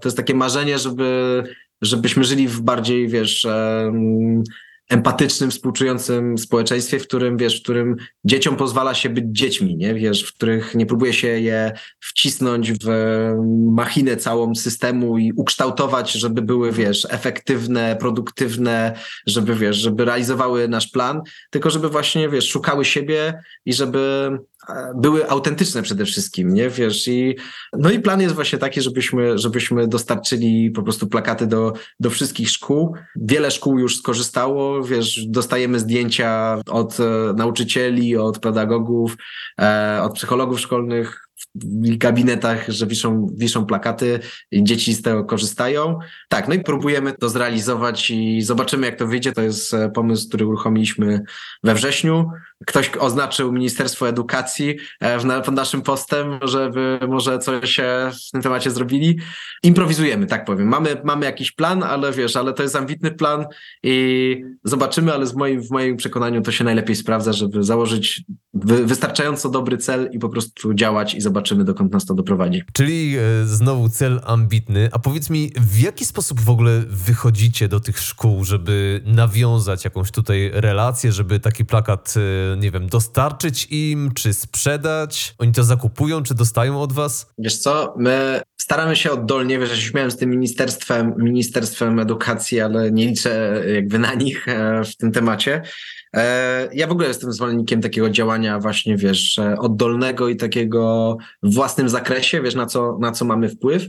jest 0.04 0.16
takie 0.16 0.34
marzenie, 0.34 0.78
żeby, 0.78 1.42
żebyśmy 1.82 2.24
żyli 2.24 2.48
w 2.48 2.60
bardziej, 2.60 3.08
wiesz, 3.08 3.44
em, 3.44 4.42
empatycznym, 4.90 5.50
współczującym 5.50 6.38
społeczeństwie, 6.38 6.98
w 6.98 7.06
którym, 7.06 7.36
wiesz, 7.36 7.60
w 7.60 7.62
którym 7.62 7.96
dzieciom 8.24 8.56
pozwala 8.56 8.94
się 8.94 9.08
być 9.08 9.24
dziećmi, 9.28 9.76
nie? 9.76 9.94
Wiesz, 9.94 10.24
w 10.24 10.34
których 10.34 10.74
nie 10.74 10.86
próbuje 10.86 11.12
się 11.12 11.28
je 11.28 11.72
wcisnąć 12.00 12.72
w 12.72 12.88
machinę 13.72 14.16
całą 14.16 14.54
systemu 14.54 15.18
i 15.18 15.32
ukształtować, 15.32 16.12
żeby 16.12 16.42
były, 16.42 16.72
wiesz, 16.72 17.06
efektywne, 17.10 17.96
produktywne, 18.00 18.98
żeby, 19.26 19.54
wiesz, 19.54 19.76
żeby 19.76 20.04
realizowały 20.04 20.68
nasz 20.68 20.86
plan, 20.88 21.20
tylko 21.50 21.70
żeby 21.70 21.88
właśnie, 21.88 22.28
wiesz, 22.28 22.48
szukały 22.48 22.84
siebie 22.84 23.40
i 23.64 23.72
żeby 23.72 24.30
były 24.94 25.30
autentyczne 25.30 25.82
przede 25.82 26.04
wszystkim, 26.04 26.54
nie? 26.54 26.70
Wiesz, 26.70 27.08
i 27.08 27.36
no 27.72 27.90
i 27.90 28.00
plan 28.00 28.20
jest 28.20 28.34
właśnie 28.34 28.58
taki, 28.58 28.80
żebyśmy, 28.80 29.38
żebyśmy 29.38 29.88
dostarczyli 29.88 30.70
po 30.70 30.82
prostu 30.82 31.06
plakaty 31.06 31.46
do, 31.46 31.72
do 32.00 32.10
wszystkich 32.10 32.50
szkół. 32.50 32.94
Wiele 33.16 33.50
szkół 33.50 33.78
już 33.78 33.98
skorzystało, 33.98 34.84
wiesz, 34.84 35.26
dostajemy 35.26 35.78
zdjęcia 35.78 36.58
od 36.68 37.00
e, 37.00 37.32
nauczycieli, 37.36 38.16
od 38.16 38.38
pedagogów, 38.38 39.16
e, 39.60 40.00
od 40.02 40.14
psychologów 40.14 40.60
szkolnych, 40.60 41.30
w 41.54 41.96
gabinetach, 41.96 42.68
że 42.68 42.86
wiszą, 42.86 43.26
wiszą 43.34 43.66
plakaty 43.66 44.20
i 44.50 44.64
dzieci 44.64 44.94
z 44.94 45.02
tego 45.02 45.24
korzystają. 45.24 45.98
Tak, 46.28 46.48
no 46.48 46.54
i 46.54 46.60
próbujemy 46.60 47.12
to 47.12 47.28
zrealizować 47.28 48.10
i 48.10 48.42
zobaczymy, 48.42 48.86
jak 48.86 48.98
to 48.98 49.06
wyjdzie. 49.06 49.32
To 49.32 49.42
jest 49.42 49.74
e, 49.74 49.90
pomysł, 49.90 50.28
który 50.28 50.46
uruchomiliśmy 50.46 51.20
we 51.64 51.74
wrześniu. 51.74 52.30
Ktoś 52.66 52.90
oznaczył 52.98 53.52
Ministerstwo 53.52 54.08
Edukacji 54.08 54.76
e, 55.00 55.18
w 55.18 55.44
pod 55.44 55.54
naszym 55.54 55.82
postem, 55.82 56.38
żeby 56.42 56.98
może 57.08 57.38
coś 57.38 57.80
e, 57.80 58.10
w 58.28 58.30
tym 58.30 58.42
temacie 58.42 58.70
zrobili. 58.70 59.18
Improwizujemy, 59.62 60.26
tak 60.26 60.44
powiem. 60.44 60.68
Mamy, 60.68 60.96
mamy 61.04 61.26
jakiś 61.26 61.52
plan, 61.52 61.82
ale 61.82 62.12
wiesz, 62.12 62.36
ale 62.36 62.52
to 62.52 62.62
jest 62.62 62.76
ambitny 62.76 63.10
plan 63.10 63.46
i 63.82 64.36
zobaczymy, 64.64 65.14
ale 65.14 65.26
z 65.26 65.34
moim, 65.34 65.62
w 65.62 65.70
moim 65.70 65.96
przekonaniu 65.96 66.42
to 66.42 66.52
się 66.52 66.64
najlepiej 66.64 66.96
sprawdza, 66.96 67.32
żeby 67.32 67.62
założyć 67.62 68.24
wy, 68.54 68.86
wystarczająco 68.86 69.50
dobry 69.50 69.78
cel 69.78 70.10
i 70.12 70.18
po 70.18 70.28
prostu 70.28 70.74
działać 70.74 71.14
i 71.14 71.20
zobaczymy, 71.20 71.64
dokąd 71.64 71.92
nas 71.92 72.06
to 72.06 72.14
doprowadzi. 72.14 72.62
Czyli 72.72 73.16
e, 73.16 73.46
znowu 73.46 73.88
cel 73.88 74.20
ambitny. 74.24 74.88
A 74.92 74.98
powiedz 74.98 75.30
mi, 75.30 75.52
w 75.60 75.80
jaki 75.80 76.04
sposób 76.04 76.40
w 76.40 76.50
ogóle 76.50 76.82
wychodzicie 76.88 77.68
do 77.68 77.80
tych 77.80 77.98
szkół, 77.98 78.44
żeby 78.44 79.00
nawiązać 79.04 79.84
jakąś 79.84 80.10
tutaj 80.10 80.50
relację, 80.54 81.12
żeby 81.12 81.40
taki 81.40 81.64
plakat, 81.64 82.14
nie 82.54 82.70
wiem, 82.70 82.88
dostarczyć 82.88 83.66
im, 83.70 84.10
czy 84.14 84.32
sprzedać? 84.34 85.34
Oni 85.38 85.52
to 85.52 85.64
zakupują, 85.64 86.22
czy 86.22 86.34
dostają 86.34 86.82
od 86.82 86.92
was? 86.92 87.32
Wiesz 87.38 87.58
co, 87.58 87.94
my 87.98 88.40
staramy 88.60 88.96
się 88.96 89.10
oddolnie, 89.10 89.58
wiesz, 89.58 89.70
ja 89.70 89.76
się 89.76 89.82
śmiałem 89.82 90.10
z 90.10 90.16
tym 90.16 90.30
ministerstwem, 90.30 91.14
ministerstwem 91.18 91.98
edukacji, 91.98 92.60
ale 92.60 92.90
nie 92.90 93.06
liczę 93.06 93.62
jakby 93.74 93.98
na 93.98 94.14
nich 94.14 94.48
e, 94.48 94.84
w 94.84 94.96
tym 94.96 95.12
temacie. 95.12 95.62
E, 96.16 96.68
Ja 96.72 96.86
w 96.86 96.90
ogóle 96.90 97.08
jestem 97.08 97.32
zwolennikiem 97.32 97.80
takiego 97.80 98.10
działania 98.10 98.58
właśnie, 98.58 98.96
wiesz, 98.96 99.38
e, 99.38 99.56
oddolnego 99.58 100.28
i 100.28 100.36
takiego 100.36 101.16
w 101.42 101.54
własnym 101.54 101.88
zakresie, 101.88 102.42
wiesz, 102.42 102.54
na 102.54 102.66
co, 102.66 102.98
na 103.00 103.12
co 103.12 103.24
mamy 103.24 103.48
wpływ. 103.48 103.88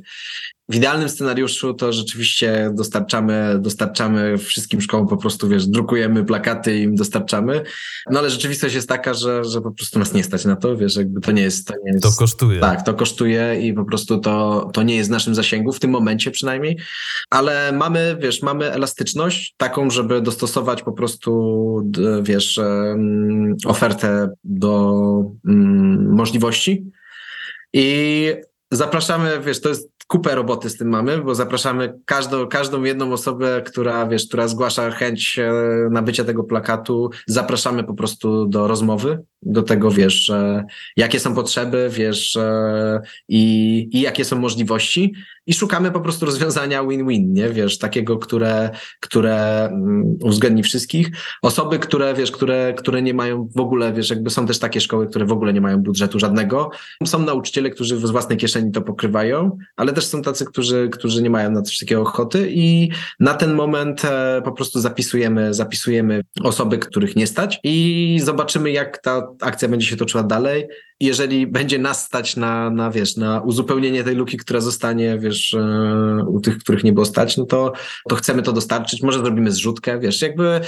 W 0.72 0.76
idealnym 0.76 1.10
scenariuszu 1.10 1.74
to 1.74 1.94
rzeczywiście 1.94 2.72
dostarczamy, 2.74 3.58
dostarczamy 3.60 4.38
wszystkim 4.38 4.82
szkołom 4.82 5.08
po 5.08 5.18
prostu, 5.18 5.48
wiesz, 5.48 5.68
drukujemy 5.68 6.26
plakaty 6.26 6.78
i 6.78 6.82
im 6.82 6.96
dostarczamy. 6.96 7.64
No 8.10 8.20
ale 8.20 8.30
rzeczywistość 8.30 8.76
jest 8.76 8.90
taka, 8.90 9.14
że, 9.14 9.44
że 9.44 9.62
po 9.62 9.72
prostu 9.72 10.00
nas 10.00 10.14
nie 10.14 10.24
stać 10.24 10.46
na 10.46 10.56
to, 10.56 10.78
wiesz, 10.78 10.96
jakby 10.96 11.22
to 11.22 11.32
nie 11.32 11.42
jest, 11.42 11.68
to 11.68 11.74
nie 11.86 11.92
jest... 11.92 12.04
To 12.04 12.12
kosztuje. 12.12 12.60
Tak, 12.60 12.86
to 12.86 12.94
kosztuje 12.94 13.62
i 13.62 13.74
po 13.74 13.86
prostu 13.86 14.20
to, 14.20 14.70
to 14.74 14.84
nie 14.84 14.96
jest 14.96 15.10
w 15.10 15.12
naszym 15.12 15.36
zasięgu, 15.36 15.74
w 15.74 15.80
tym 15.80 15.92
momencie 15.92 16.32
przynajmniej, 16.32 16.78
ale 17.30 17.72
mamy, 17.72 18.18
wiesz, 18.22 18.42
mamy 18.42 18.72
elastyczność 18.72 19.56
taką, 19.58 19.90
żeby 19.90 20.22
dostosować 20.22 20.84
po 20.84 20.92
prostu, 20.92 21.92
wiesz, 22.24 22.60
ofertę 23.66 24.30
do 24.44 25.02
mm, 25.48 26.16
możliwości 26.16 26.86
i 27.74 28.28
zapraszamy, 28.72 29.40
wiesz, 29.46 29.62
to 29.62 29.70
jest 29.70 29.91
kupę 30.08 30.36
roboty 30.36 30.70
z 30.70 30.78
tym 30.78 30.90
mamy, 30.90 31.18
bo 31.18 31.36
zapraszamy 31.36 31.94
każdą, 32.06 32.48
każdą 32.48 32.84
jedną 32.84 33.14
osobę, 33.14 33.62
która, 33.66 34.08
wiesz, 34.08 34.28
która 34.28 34.48
zgłasza 34.48 34.92
chęć 34.92 35.40
e, 35.40 35.52
nabycia 35.92 36.24
tego 36.24 36.44
plakatu, 36.44 37.10
zapraszamy 37.28 37.84
po 37.84 37.94
prostu 37.94 38.46
do 38.46 38.68
rozmowy, 38.68 39.24
do 39.42 39.64
tego, 39.64 39.92
wiesz, 39.92 40.32
jakie 40.98 41.20
są 41.20 41.36
potrzeby, 41.36 41.90
wiesz, 41.92 42.36
e, 42.36 43.02
i, 43.28 43.90
i 43.92 44.02
jakie 44.02 44.26
są 44.26 44.40
możliwości 44.40 45.14
i 45.48 45.54
szukamy 45.54 45.92
po 45.92 46.02
prostu 46.02 46.26
rozwiązania 46.26 46.84
win-win, 46.84 47.34
nie, 47.34 47.50
wiesz, 47.50 47.78
takiego, 47.78 48.18
które, 48.18 48.70
które 49.00 49.66
mm, 49.66 50.18
uwzględni 50.24 50.64
wszystkich. 50.64 51.08
Osoby, 51.42 51.80
które, 51.80 52.14
wiesz, 52.14 52.32
które, 52.32 52.74
które 52.74 53.02
nie 53.02 53.14
mają 53.14 53.50
w 53.56 53.60
ogóle, 53.60 53.94
wiesz, 53.94 54.10
jakby 54.10 54.30
są 54.30 54.48
też 54.48 54.60
takie 54.60 54.82
szkoły, 54.82 55.08
które 55.08 55.26
w 55.26 55.32
ogóle 55.32 55.54
nie 55.54 55.62
mają 55.62 55.78
budżetu 55.78 56.20
żadnego. 56.20 56.70
Są 57.06 57.20
nauczyciele, 57.20 57.70
którzy 57.70 57.98
z 57.98 58.12
własnej 58.12 58.38
kieszeni 58.38 58.72
to 58.72 58.82
pokrywają, 58.82 59.58
ale 59.76 59.94
też 59.94 60.06
są 60.06 60.22
tacy, 60.22 60.46
którzy, 60.46 60.90
którzy 60.90 61.24
nie 61.24 61.30
mają 61.30 61.52
na 61.52 61.62
coś 61.62 61.78
takiego 61.78 62.02
ochoty 62.02 62.48
i 62.52 62.90
na 63.20 63.34
ten 63.34 63.54
moment 63.54 64.06
e, 64.06 64.42
po 64.46 64.52
prostu 64.52 64.80
zapisujemy, 64.80 65.54
zapisujemy 65.54 66.22
osoby, 66.44 66.78
których 66.78 67.16
nie 67.16 67.28
stać 67.28 67.60
i 67.64 68.20
zobaczymy, 68.24 68.72
jak 68.72 68.98
ta 68.98 69.28
akcja 69.42 69.68
będzie 69.68 69.88
się 69.88 69.98
toczyła 69.98 70.24
dalej. 70.24 70.68
Jeżeli 71.02 71.48
będzie 71.48 71.80
nas 71.80 72.06
stać 72.06 72.36
na, 72.36 72.70
na, 72.70 72.92
wiesz, 72.92 73.18
na 73.18 73.42
uzupełnienie 73.42 74.04
tej 74.04 74.16
luki, 74.16 74.38
która 74.38 74.62
zostanie, 74.62 75.20
wiesz, 75.20 75.54
e, 75.54 76.26
u 76.28 76.40
tych, 76.40 76.58
których 76.58 76.84
nie 76.84 76.94
było 76.94 77.06
stać, 77.06 77.38
no 77.38 77.46
to, 77.46 77.74
to 78.10 78.16
chcemy 78.16 78.42
to 78.42 78.54
dostarczyć. 78.54 79.02
Może 79.02 79.20
zrobimy 79.20 79.52
zrzutkę, 79.52 80.00
wiesz, 80.00 80.22
jakby 80.22 80.62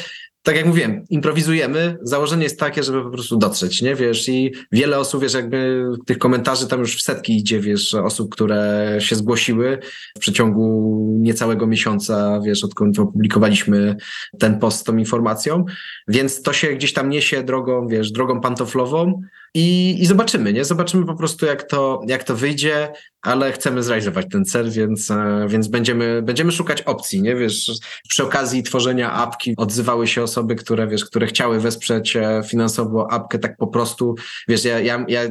tak 0.44 0.56
jak 0.56 0.66
mówiłem, 0.66 1.06
improwizujemy. 1.10 1.98
Założenie 2.02 2.44
jest 2.44 2.60
takie, 2.60 2.84
żeby 2.84 3.04
po 3.04 3.10
prostu 3.10 3.38
dotrzeć, 3.38 3.82
nie 3.82 3.96
wiesz? 3.96 4.30
I 4.30 4.52
wiele 4.72 5.00
osób, 5.00 5.22
wiesz, 5.22 5.34
jakby 5.34 5.86
tych 6.06 6.18
komentarzy 6.18 6.68
tam 6.68 6.80
już 6.80 6.98
w 6.98 7.02
setki 7.02 7.38
idzie, 7.38 7.60
wiesz, 7.60 7.94
osób, 7.94 8.32
które 8.32 8.98
się 9.00 9.16
zgłosiły 9.16 9.80
w 10.18 10.20
przeciągu 10.20 11.08
niecałego 11.20 11.68
miesiąca, 11.68 12.40
wiesz, 12.46 12.64
odkąd 12.64 13.00
opublikowaliśmy 13.00 13.96
ten 14.40 14.60
post 14.60 14.80
z 14.80 14.84
tą 14.84 14.98
informacją. 14.98 15.66
Więc 16.08 16.42
to 16.42 16.54
się 16.54 16.68
gdzieś 16.68 16.94
tam 16.94 17.10
niesie 17.10 17.44
drogą, 17.44 17.88
wiesz, 17.88 18.12
drogą 18.12 18.42
pantoflową. 18.42 19.22
I, 19.54 19.98
I 20.00 20.06
zobaczymy, 20.06 20.54
nie? 20.54 20.66
Zobaczymy 20.66 21.06
po 21.06 21.16
prostu, 21.16 21.46
jak 21.46 21.64
to, 21.64 22.02
jak 22.08 22.24
to 22.24 22.36
wyjdzie, 22.36 22.92
ale 23.24 23.52
chcemy 23.52 23.84
zrealizować 23.84 24.26
ten 24.32 24.46
cel, 24.46 24.72
więc, 24.72 25.12
e, 25.12 25.46
więc 25.50 25.68
będziemy, 25.68 26.22
będziemy 26.22 26.52
szukać 26.52 26.82
opcji, 26.82 27.22
nie? 27.22 27.36
Wiesz, 27.36 27.72
przy 28.10 28.24
okazji 28.24 28.64
tworzenia 28.64 29.14
apki 29.14 29.54
odzywały 29.58 30.08
się 30.08 30.24
osoby, 30.24 30.56
które, 30.56 30.88
wiesz, 30.88 31.06
które 31.06 31.28
chciały 31.28 31.60
wesprzeć 31.60 32.16
e, 32.16 32.42
finansowo 32.48 33.12
apkę 33.12 33.40
tak 33.40 33.58
po 33.58 33.68
prostu. 33.68 34.16
Wiesz, 34.48 34.66
ja, 34.66 34.80
ja, 34.80 35.06
ja 35.08 35.22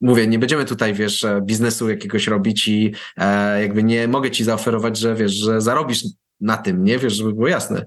mówię, 0.00 0.26
nie 0.26 0.38
będziemy 0.38 0.64
tutaj, 0.64 0.94
wiesz, 0.94 1.24
e, 1.24 1.40
biznesu 1.42 1.90
jakiegoś 1.90 2.26
robić 2.26 2.68
i 2.68 2.94
e, 3.16 3.60
jakby 3.62 3.82
nie 3.82 4.08
mogę 4.08 4.30
ci 4.30 4.44
zaoferować, 4.44 4.98
że 4.98 5.14
wiesz, 5.14 5.32
że 5.32 5.60
zarobisz 5.60 6.04
na 6.40 6.56
tym, 6.56 6.84
nie? 6.84 6.98
Wiesz, 6.98 7.12
żeby 7.12 7.32
było 7.32 7.48
jasne 7.48 7.86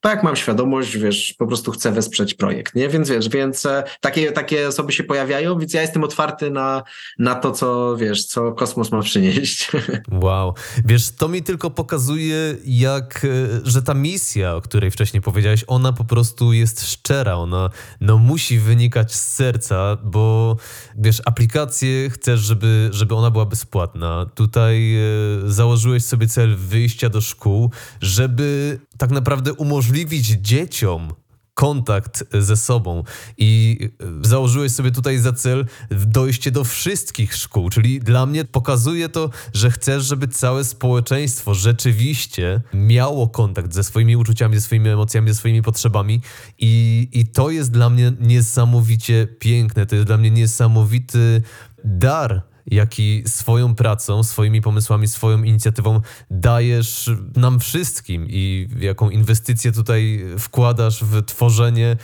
tak, 0.00 0.22
mam 0.22 0.36
świadomość, 0.36 0.98
wiesz, 0.98 1.34
po 1.38 1.46
prostu 1.46 1.72
chcę 1.72 1.92
wesprzeć 1.92 2.34
projekt, 2.34 2.74
nie? 2.74 2.88
Więc 2.88 3.10
wiesz, 3.10 3.28
więc 3.28 3.66
e, 3.66 3.84
takie, 4.00 4.32
takie 4.32 4.68
osoby 4.68 4.92
się 4.92 5.04
pojawiają, 5.04 5.58
więc 5.58 5.74
ja 5.74 5.82
jestem 5.82 6.04
otwarty 6.04 6.50
na, 6.50 6.82
na 7.18 7.34
to, 7.34 7.52
co, 7.52 7.96
wiesz, 7.96 8.24
co 8.24 8.52
kosmos 8.52 8.92
ma 8.92 9.02
przynieść. 9.02 9.70
Wow. 10.10 10.54
Wiesz, 10.84 11.10
to 11.10 11.28
mi 11.28 11.42
tylko 11.42 11.70
pokazuje, 11.70 12.56
jak, 12.64 13.24
e, 13.24 13.28
że 13.64 13.82
ta 13.82 13.94
misja, 13.94 14.54
o 14.54 14.60
której 14.60 14.90
wcześniej 14.90 15.22
powiedziałeś, 15.22 15.64
ona 15.66 15.92
po 15.92 16.04
prostu 16.04 16.52
jest 16.52 16.90
szczera, 16.90 17.34
ona 17.34 17.70
no, 18.00 18.18
musi 18.18 18.58
wynikać 18.58 19.14
z 19.14 19.34
serca, 19.34 19.96
bo 20.02 20.56
wiesz, 20.98 21.22
aplikację 21.24 22.10
chcesz, 22.10 22.40
żeby, 22.40 22.88
żeby 22.92 23.14
ona 23.14 23.30
była 23.30 23.46
bezpłatna. 23.46 24.26
Tutaj 24.34 24.96
e, 24.96 25.00
założyłeś 25.44 26.04
sobie 26.04 26.26
cel 26.26 26.56
wyjścia 26.56 27.08
do 27.08 27.20
szkół, 27.20 27.70
żeby 28.00 28.78
tak 28.98 29.10
naprawdę 29.10 29.52
umożliwić 29.52 30.26
dzieciom 30.26 31.12
kontakt 31.56 32.24
ze 32.32 32.56
sobą. 32.56 33.02
I 33.38 33.78
założyłeś 34.22 34.72
sobie 34.72 34.90
tutaj 34.90 35.18
za 35.18 35.32
cel 35.32 35.66
dojście 35.90 36.50
do 36.50 36.64
wszystkich 36.64 37.36
szkół, 37.36 37.70
czyli 37.70 38.00
dla 38.00 38.26
mnie 38.26 38.44
pokazuje 38.44 39.08
to, 39.08 39.30
że 39.52 39.70
chcesz, 39.70 40.04
żeby 40.04 40.28
całe 40.28 40.64
społeczeństwo 40.64 41.54
rzeczywiście 41.54 42.60
miało 42.74 43.28
kontakt 43.28 43.74
ze 43.74 43.84
swoimi 43.84 44.16
uczuciami, 44.16 44.54
ze 44.54 44.60
swoimi 44.60 44.88
emocjami, 44.88 45.28
ze 45.28 45.34
swoimi 45.34 45.62
potrzebami. 45.62 46.20
I, 46.58 47.08
i 47.12 47.26
to 47.26 47.50
jest 47.50 47.70
dla 47.70 47.90
mnie 47.90 48.12
niesamowicie 48.20 49.26
piękne, 49.38 49.86
to 49.86 49.94
jest 49.94 50.06
dla 50.06 50.16
mnie 50.16 50.30
niesamowity 50.30 51.42
dar, 51.84 52.42
jaki 52.66 53.22
swoją 53.26 53.74
pracą, 53.74 54.22
swoimi 54.22 54.60
pomysłami, 54.60 55.08
swoją 55.08 55.42
inicjatywą 55.42 56.00
dajesz 56.30 57.10
nam 57.36 57.60
wszystkim 57.60 58.26
i 58.28 58.68
jaką 58.80 59.10
inwestycję 59.10 59.72
tutaj 59.72 60.24
wkładasz 60.38 61.04
w 61.04 61.24
tworzenie 61.24 61.96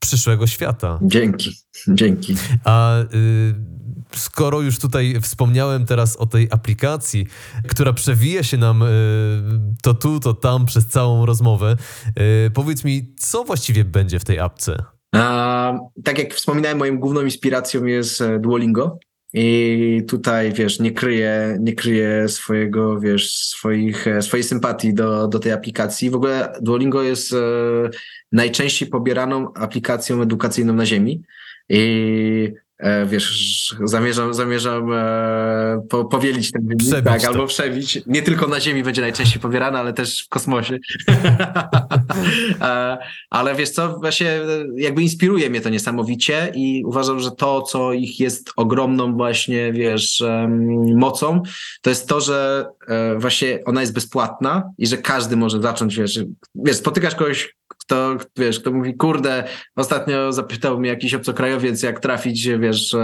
przyszłego 0.00 0.46
świata. 0.46 0.98
Dzięki, 1.02 1.56
dzięki. 1.88 2.36
A 2.64 3.00
y, 3.00 3.06
skoro 4.16 4.60
już 4.60 4.78
tutaj 4.78 5.16
wspomniałem 5.22 5.86
teraz 5.86 6.16
o 6.16 6.26
tej 6.26 6.48
aplikacji, 6.50 7.26
która 7.68 7.92
przewija 7.92 8.42
się 8.42 8.56
nam 8.56 8.82
y, 8.82 8.86
to 9.82 9.94
tu, 9.94 10.20
to 10.20 10.34
tam 10.34 10.66
przez 10.66 10.88
całą 10.88 11.26
rozmowę, 11.26 11.76
y, 12.46 12.50
powiedz 12.50 12.84
mi, 12.84 13.14
co 13.18 13.44
właściwie 13.44 13.84
będzie 13.84 14.18
w 14.18 14.24
tej 14.24 14.38
apce? 14.38 14.84
A, 15.14 15.78
tak 16.04 16.18
jak 16.18 16.34
wspominałem, 16.34 16.78
moją 16.78 16.98
główną 16.98 17.20
inspiracją 17.20 17.84
jest 17.84 18.20
e, 18.20 18.38
Duolingo. 18.38 18.98
I 19.32 20.02
tutaj, 20.08 20.52
wiesz, 20.52 20.80
nie 20.80 20.92
kryje, 20.92 21.56
nie 21.60 21.72
kryje 21.72 22.28
swojego, 22.28 23.00
wiesz, 23.00 23.36
swoich, 23.36 24.06
e, 24.06 24.22
swojej 24.22 24.44
sympatii 24.44 24.94
do, 24.94 25.28
do 25.28 25.38
tej 25.38 25.52
aplikacji. 25.52 26.10
W 26.10 26.14
ogóle 26.14 26.52
Duolingo 26.60 27.02
jest 27.02 27.32
e, 27.32 27.36
najczęściej 28.32 28.88
pobieraną 28.88 29.52
aplikacją 29.54 30.22
edukacyjną 30.22 30.72
na 30.72 30.86
Ziemi. 30.86 31.22
I 31.68 32.52
wiesz, 33.06 33.74
zamierzam, 33.84 34.34
zamierzam 34.34 34.92
e, 34.92 35.82
po, 35.88 36.04
powielić 36.04 36.52
ten 36.52 36.66
wynik, 36.66 36.82
przebić 36.82 37.04
tak, 37.04 37.22
to. 37.22 37.28
albo 37.28 37.46
przebić. 37.46 38.02
Nie 38.06 38.22
tylko 38.22 38.46
na 38.46 38.60
Ziemi 38.60 38.82
będzie 38.82 39.02
najczęściej 39.02 39.42
pobierana, 39.42 39.78
ale 39.80 39.92
też 39.92 40.24
w 40.24 40.28
kosmosie. 40.28 40.78
e, 42.60 42.98
ale 43.30 43.54
wiesz 43.54 43.70
co, 43.70 43.98
właśnie 43.98 44.30
e, 44.30 44.42
jakby 44.76 45.02
inspiruje 45.02 45.50
mnie 45.50 45.60
to 45.60 45.68
niesamowicie 45.68 46.52
i 46.54 46.84
uważam, 46.86 47.20
że 47.20 47.30
to, 47.30 47.62
co 47.62 47.92
ich 47.92 48.20
jest 48.20 48.52
ogromną 48.56 49.16
właśnie, 49.16 49.72
wiesz, 49.72 50.22
mocą, 50.96 51.42
to 51.82 51.90
jest 51.90 52.08
to, 52.08 52.20
że 52.20 52.66
e, 52.88 53.18
właśnie 53.18 53.58
ona 53.64 53.80
jest 53.80 53.94
bezpłatna 53.94 54.62
i 54.78 54.86
że 54.86 54.98
każdy 54.98 55.36
może 55.36 55.62
zacząć, 55.62 55.96
wiesz, 55.96 56.20
wiesz, 56.54 56.76
spotykasz 56.76 57.14
kogoś, 57.14 57.54
kto, 57.90 58.16
wiesz, 58.36 58.60
kto 58.60 58.70
mówi, 58.70 58.94
kurde, 58.94 59.44
ostatnio 59.76 60.32
zapytał 60.32 60.80
mnie 60.80 60.88
jakiś 60.88 61.14
obcokrajowiec, 61.14 61.82
jak 61.82 62.00
trafić, 62.00 62.48
wiesz, 62.48 62.96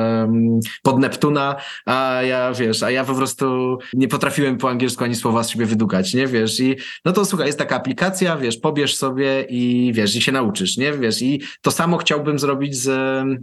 pod 0.82 0.98
Neptuna, 0.98 1.56
a 1.86 2.22
ja, 2.22 2.52
wiesz, 2.52 2.82
a 2.82 2.90
ja 2.90 3.04
po 3.04 3.14
prostu 3.14 3.78
nie 3.94 4.08
potrafiłem 4.08 4.58
po 4.58 4.70
angielsku 4.70 5.04
ani 5.04 5.14
słowa 5.14 5.44
z 5.44 5.50
siebie 5.50 5.66
wydukać, 5.66 6.14
nie, 6.14 6.26
wiesz, 6.26 6.60
i 6.60 6.76
no 7.04 7.12
to 7.12 7.24
słuchaj, 7.24 7.46
jest 7.46 7.58
taka 7.58 7.76
aplikacja, 7.76 8.36
wiesz, 8.36 8.56
pobierz 8.56 8.96
sobie 8.96 9.46
i 9.48 9.92
wiesz, 9.94 10.16
i 10.16 10.22
się 10.22 10.32
nauczysz, 10.32 10.76
nie, 10.76 10.92
wiesz, 10.92 11.22
i 11.22 11.42
to 11.60 11.70
samo 11.70 11.96
chciałbym 11.96 12.38
zrobić 12.38 12.76
z, 12.76 12.88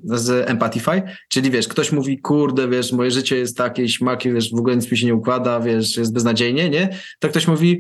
z 0.06 0.50
Empathify, 0.50 1.02
czyli 1.30 1.52
wiesz, 1.52 1.68
ktoś 1.68 1.92
mówi, 1.92 2.20
kurde, 2.20 2.68
wiesz, 2.68 2.92
moje 2.92 3.12
życie 3.12 3.38
jest 3.38 3.58
takie 3.58 3.90
śmakie, 3.90 4.34
wiesz, 4.34 4.52
w 4.52 4.60
ogóle 4.60 4.76
nic 4.76 4.92
mi 4.92 4.98
się 4.98 5.06
nie 5.06 5.16
układa, 5.16 5.60
wiesz, 5.60 5.98
jest 5.98 6.14
beznadziejnie, 6.14 6.70
nie, 6.70 6.90
to 7.20 7.30
ktoś 7.30 7.48
mówi, 7.48 7.80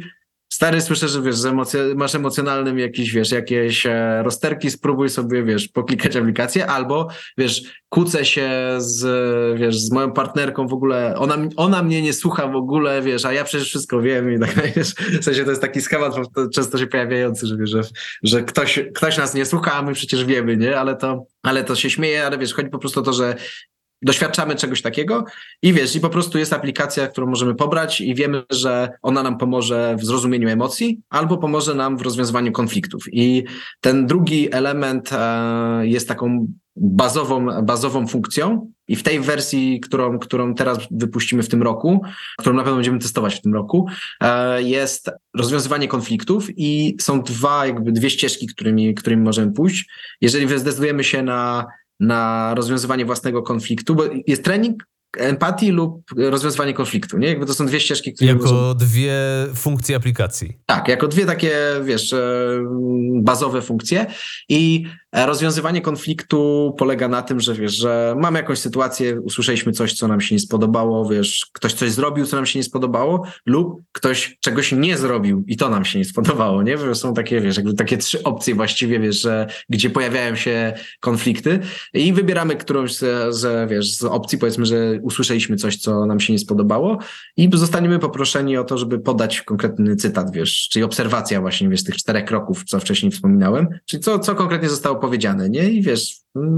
Stary, 0.53 0.81
słyszę, 0.81 1.07
że 1.07 1.21
wiesz, 1.21 1.37
że 1.37 1.49
emocje, 1.49 1.81
masz 1.95 2.15
emocjonalnym 2.15 2.79
jakieś, 2.79 3.11
wiesz, 3.11 3.31
jakieś 3.31 3.85
e, 3.85 4.23
rozterki, 4.23 4.71
spróbuj 4.71 5.09
sobie, 5.09 5.43
wiesz, 5.43 5.67
poklikać 5.67 6.15
aplikację, 6.15 6.67
albo, 6.67 7.07
wiesz, 7.37 7.61
kłócę 7.89 8.25
się 8.25 8.49
z, 8.77 9.59
wiesz, 9.59 9.79
z 9.79 9.91
moją 9.91 10.11
partnerką 10.11 10.67
w 10.67 10.73
ogóle, 10.73 11.15
ona, 11.17 11.37
ona 11.55 11.83
mnie 11.83 12.01
nie 12.01 12.13
słucha 12.13 12.47
w 12.47 12.55
ogóle, 12.55 13.01
wiesz, 13.01 13.25
a 13.25 13.33
ja 13.33 13.43
przecież 13.43 13.67
wszystko 13.67 14.01
wiem 14.01 14.33
i 14.33 14.39
tak 14.39 14.55
wiesz, 14.75 14.93
w 14.93 15.23
sensie 15.23 15.43
to 15.43 15.49
jest 15.49 15.61
taki 15.61 15.81
schemat 15.81 16.13
często 16.53 16.77
się 16.77 16.87
pojawiający, 16.87 17.47
że, 17.47 17.57
wiesz, 17.57 17.69
że, 17.69 17.81
że 18.23 18.43
ktoś, 18.43 18.79
ktoś 18.95 19.17
nas 19.17 19.33
nie 19.33 19.45
słucha, 19.45 19.73
a 19.73 19.81
my 19.81 19.93
przecież 19.93 20.25
wiemy, 20.25 20.57
nie, 20.57 20.79
ale 20.79 20.95
to, 20.95 21.25
ale 21.43 21.63
to 21.63 21.75
się 21.75 21.89
śmieje, 21.89 22.25
ale 22.25 22.37
wiesz, 22.37 22.53
chodzi 22.53 22.69
po 22.69 22.79
prostu 22.79 22.99
o 22.99 23.03
to, 23.03 23.13
że 23.13 23.35
doświadczamy 24.03 24.55
czegoś 24.55 24.81
takiego 24.81 25.25
i 25.61 25.73
wiesz, 25.73 25.95
i 25.95 25.99
po 25.99 26.09
prostu 26.09 26.37
jest 26.37 26.53
aplikacja, 26.53 27.07
którą 27.07 27.27
możemy 27.27 27.55
pobrać 27.55 28.01
i 28.01 28.15
wiemy, 28.15 28.43
że 28.49 28.89
ona 29.01 29.23
nam 29.23 29.37
pomoże 29.37 29.95
w 29.99 30.05
zrozumieniu 30.05 30.49
emocji 30.49 31.01
albo 31.09 31.37
pomoże 31.37 31.75
nam 31.75 31.97
w 31.97 32.01
rozwiązywaniu 32.01 32.51
konfliktów. 32.51 33.03
I 33.11 33.43
ten 33.81 34.07
drugi 34.07 34.53
element 34.53 35.09
e, 35.13 35.87
jest 35.87 36.07
taką 36.07 36.47
bazową, 36.75 37.45
bazową 37.63 38.07
funkcją 38.07 38.71
i 38.87 38.95
w 38.95 39.03
tej 39.03 39.19
wersji, 39.19 39.79
którą, 39.79 40.19
którą 40.19 40.55
teraz 40.55 40.77
wypuścimy 40.91 41.43
w 41.43 41.49
tym 41.49 41.63
roku, 41.63 42.01
którą 42.37 42.55
na 42.55 42.63
pewno 42.63 42.75
będziemy 42.75 42.99
testować 42.99 43.35
w 43.35 43.41
tym 43.41 43.53
roku, 43.53 43.87
e, 44.21 44.63
jest 44.63 45.11
rozwiązywanie 45.33 45.87
konfliktów 45.87 46.47
i 46.57 46.97
są 47.01 47.21
dwa, 47.21 47.65
jakby 47.65 47.91
dwie 47.91 48.09
ścieżki, 48.09 48.47
którymi, 48.47 48.95
którymi 48.95 49.23
możemy 49.23 49.51
pójść. 49.51 49.89
Jeżeli 50.21 50.59
zdecydujemy 50.59 51.03
się 51.03 51.23
na 51.23 51.65
na 51.99 52.53
rozwiązywanie 52.55 53.05
własnego 53.05 53.41
konfliktu, 53.41 53.95
bo 53.95 54.03
jest 54.27 54.43
trening 54.43 54.83
empatii 55.17 55.71
lub 55.71 56.01
rozwiązywanie 56.17 56.73
konfliktu, 56.73 57.17
nie? 57.17 57.27
Jakby 57.27 57.45
to 57.45 57.53
są 57.53 57.65
dwie 57.65 57.79
ścieżki, 57.79 58.13
które... 58.13 58.31
Jako 58.31 58.75
dwie 58.75 59.13
funkcje 59.55 59.95
aplikacji. 59.95 60.57
Tak, 60.65 60.87
jako 60.87 61.07
dwie 61.07 61.25
takie, 61.25 61.57
wiesz, 61.83 62.13
e, 62.13 62.19
bazowe 63.21 63.61
funkcje 63.61 64.05
i 64.49 64.85
rozwiązywanie 65.13 65.81
konfliktu 65.81 66.73
polega 66.77 67.07
na 67.07 67.21
tym, 67.21 67.39
że 67.39 67.53
wiesz, 67.53 67.77
że 67.77 68.15
mamy 68.19 68.39
jakąś 68.39 68.59
sytuację, 68.59 69.21
usłyszeliśmy 69.21 69.71
coś, 69.71 69.93
co 69.93 70.07
nam 70.07 70.21
się 70.21 70.35
nie 70.35 70.39
spodobało, 70.39 71.09
wiesz, 71.09 71.47
ktoś 71.53 71.73
coś 71.73 71.91
zrobił, 71.91 72.25
co 72.25 72.35
nam 72.35 72.45
się 72.45 72.59
nie 72.59 72.63
spodobało 72.63 73.25
lub 73.45 73.81
ktoś 73.91 74.37
czegoś 74.39 74.71
nie 74.71 74.97
zrobił 74.97 75.43
i 75.47 75.57
to 75.57 75.69
nam 75.69 75.85
się 75.85 75.99
nie 75.99 76.05
spodobało, 76.05 76.63
nie? 76.63 76.95
Są 76.95 77.13
takie, 77.13 77.41
wiesz, 77.41 77.57
jakby 77.57 77.73
takie 77.73 77.97
trzy 77.97 78.23
opcje 78.23 78.55
właściwie, 78.55 78.99
wiesz, 78.99 79.21
że 79.21 79.47
gdzie 79.69 79.89
pojawiają 79.89 80.35
się 80.35 80.73
konflikty 80.99 81.59
i 81.93 82.13
wybieramy 82.13 82.55
którąś 82.55 82.95
z, 82.95 83.35
z 83.35 83.69
wiesz, 83.69 83.95
z 83.95 84.03
opcji, 84.03 84.37
powiedzmy, 84.37 84.65
że 84.65 84.99
usłyszeliśmy 85.01 85.55
coś, 85.55 85.77
co 85.77 86.05
nam 86.05 86.19
się 86.19 86.33
nie 86.33 86.39
spodobało 86.39 86.97
i 87.37 87.49
zostaniemy 87.53 87.99
poproszeni 87.99 88.57
o 88.57 88.63
to, 88.63 88.77
żeby 88.77 88.99
podać 88.99 89.41
konkretny 89.41 89.95
cytat, 89.95 90.31
wiesz, 90.31 90.69
czyli 90.71 90.83
obserwacja 90.83 91.41
właśnie, 91.41 91.69
wiesz, 91.69 91.83
tych 91.83 91.95
czterech 91.95 92.25
kroków, 92.25 92.63
co 92.63 92.79
wcześniej 92.79 93.11
wspominałem, 93.11 93.67
czyli 93.85 94.03
co, 94.03 94.19
co 94.19 94.35
konkretnie 94.35 94.69
zostało 94.69 95.02
powiedziane, 95.03 95.49
nie? 95.49 95.69
I 95.69 95.81
wiesz, 95.81 96.15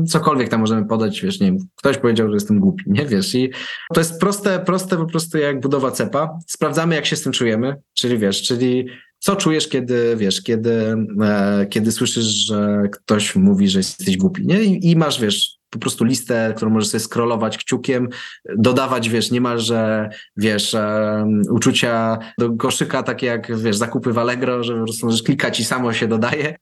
cokolwiek 0.08 0.50
tam 0.50 0.60
możemy 0.60 0.86
podać, 0.86 1.22
wiesz, 1.22 1.40
nie 1.40 1.48
wiem, 1.48 1.58
ktoś 1.76 1.98
powiedział, 1.98 2.28
że 2.28 2.34
jestem 2.34 2.60
głupi, 2.60 2.84
nie? 2.88 3.06
Wiesz, 3.06 3.36
i 3.36 3.50
to 3.94 4.02
jest 4.02 4.20
proste, 4.20 4.60
proste 4.60 4.98
po 4.98 5.06
prostu 5.06 5.38
jak 5.38 5.60
budowa 5.60 5.92
cepa. 5.92 6.40
Sprawdzamy, 6.48 6.96
jak 6.96 7.06
się 7.06 7.16
z 7.16 7.22
tym 7.22 7.32
czujemy, 7.32 7.76
czyli 7.94 8.18
wiesz, 8.18 8.42
czyli 8.42 8.88
co 9.20 9.36
czujesz, 9.36 9.68
kiedy, 9.68 10.16
wiesz, 10.18 10.42
kiedy, 10.42 10.96
e, 11.22 11.66
kiedy 11.70 11.92
słyszysz, 11.92 12.26
że 12.26 12.82
ktoś 12.92 13.36
mówi, 13.36 13.68
że 13.68 13.80
jesteś 13.80 14.18
głupi, 14.18 14.46
nie? 14.46 14.64
I, 14.64 14.92
i 14.92 14.96
masz, 14.96 15.22
wiesz, 15.22 15.55
po 15.78 15.82
prostu 15.82 16.06
listę, 16.06 16.54
którą 16.56 16.72
możesz 16.72 16.90
sobie 16.90 17.04
scrollować 17.04 17.58
kciukiem, 17.58 18.10
dodawać, 18.58 19.10
wiesz, 19.10 19.32
niemalże, 19.32 20.10
wiesz, 20.38 20.74
e, 20.74 21.26
uczucia 21.50 22.18
do 22.38 22.54
koszyka, 22.54 23.04
takie 23.04 23.28
jak, 23.28 23.58
wiesz, 23.58 23.78
zakupy 23.78 24.14
w 24.14 24.18
Allegro, 24.18 24.64
że 24.64 24.74
po 24.74 24.84
prostu 24.84 25.06
możesz 25.06 25.24
klikać 25.24 25.60
i 25.60 25.66
samo 25.66 25.94
się 25.94 26.08
dodaje. 26.08 26.56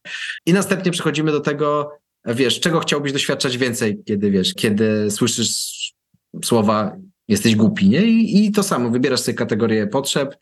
I 0.46 0.54
następnie 0.54 0.92
przechodzimy 0.92 1.32
do 1.32 1.40
tego, 1.40 1.92
wiesz, 2.26 2.60
czego 2.60 2.80
chciałbyś 2.80 3.14
doświadczać 3.14 3.58
więcej, 3.58 4.02
kiedy, 4.06 4.32
wiesz, 4.32 4.54
kiedy 4.54 5.12
słyszysz 5.12 5.94
słowa 6.46 6.96
jesteś 7.28 7.56
głupi, 7.56 7.90
nie? 7.90 8.02
I, 8.06 8.46
I, 8.46 8.52
to 8.52 8.64
samo, 8.64 8.90
wybierasz 8.90 9.20
sobie 9.20 9.36
kategorię 9.36 9.88
potrzeb, 9.88 10.36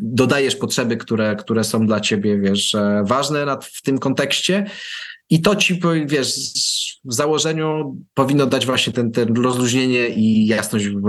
dodajesz 0.00 0.56
potrzeby, 0.56 0.96
które, 0.96 1.36
które 1.36 1.64
są 1.64 1.86
dla 1.86 2.00
ciebie, 2.00 2.38
wiesz, 2.38 2.74
e, 2.74 3.02
ważne 3.06 3.56
w 3.62 3.82
tym 3.82 3.98
kontekście 3.98 4.66
i 5.30 5.40
to 5.40 5.56
ci, 5.56 5.80
wiesz, 6.06 6.34
w 7.04 7.14
założeniu 7.14 7.96
powinno 8.14 8.46
dać 8.46 8.66
właśnie 8.66 8.92
ten, 8.92 9.10
ten 9.10 9.36
rozluźnienie 9.36 10.08
i 10.08 10.46
jasność 10.46 10.88
w, 10.88 11.00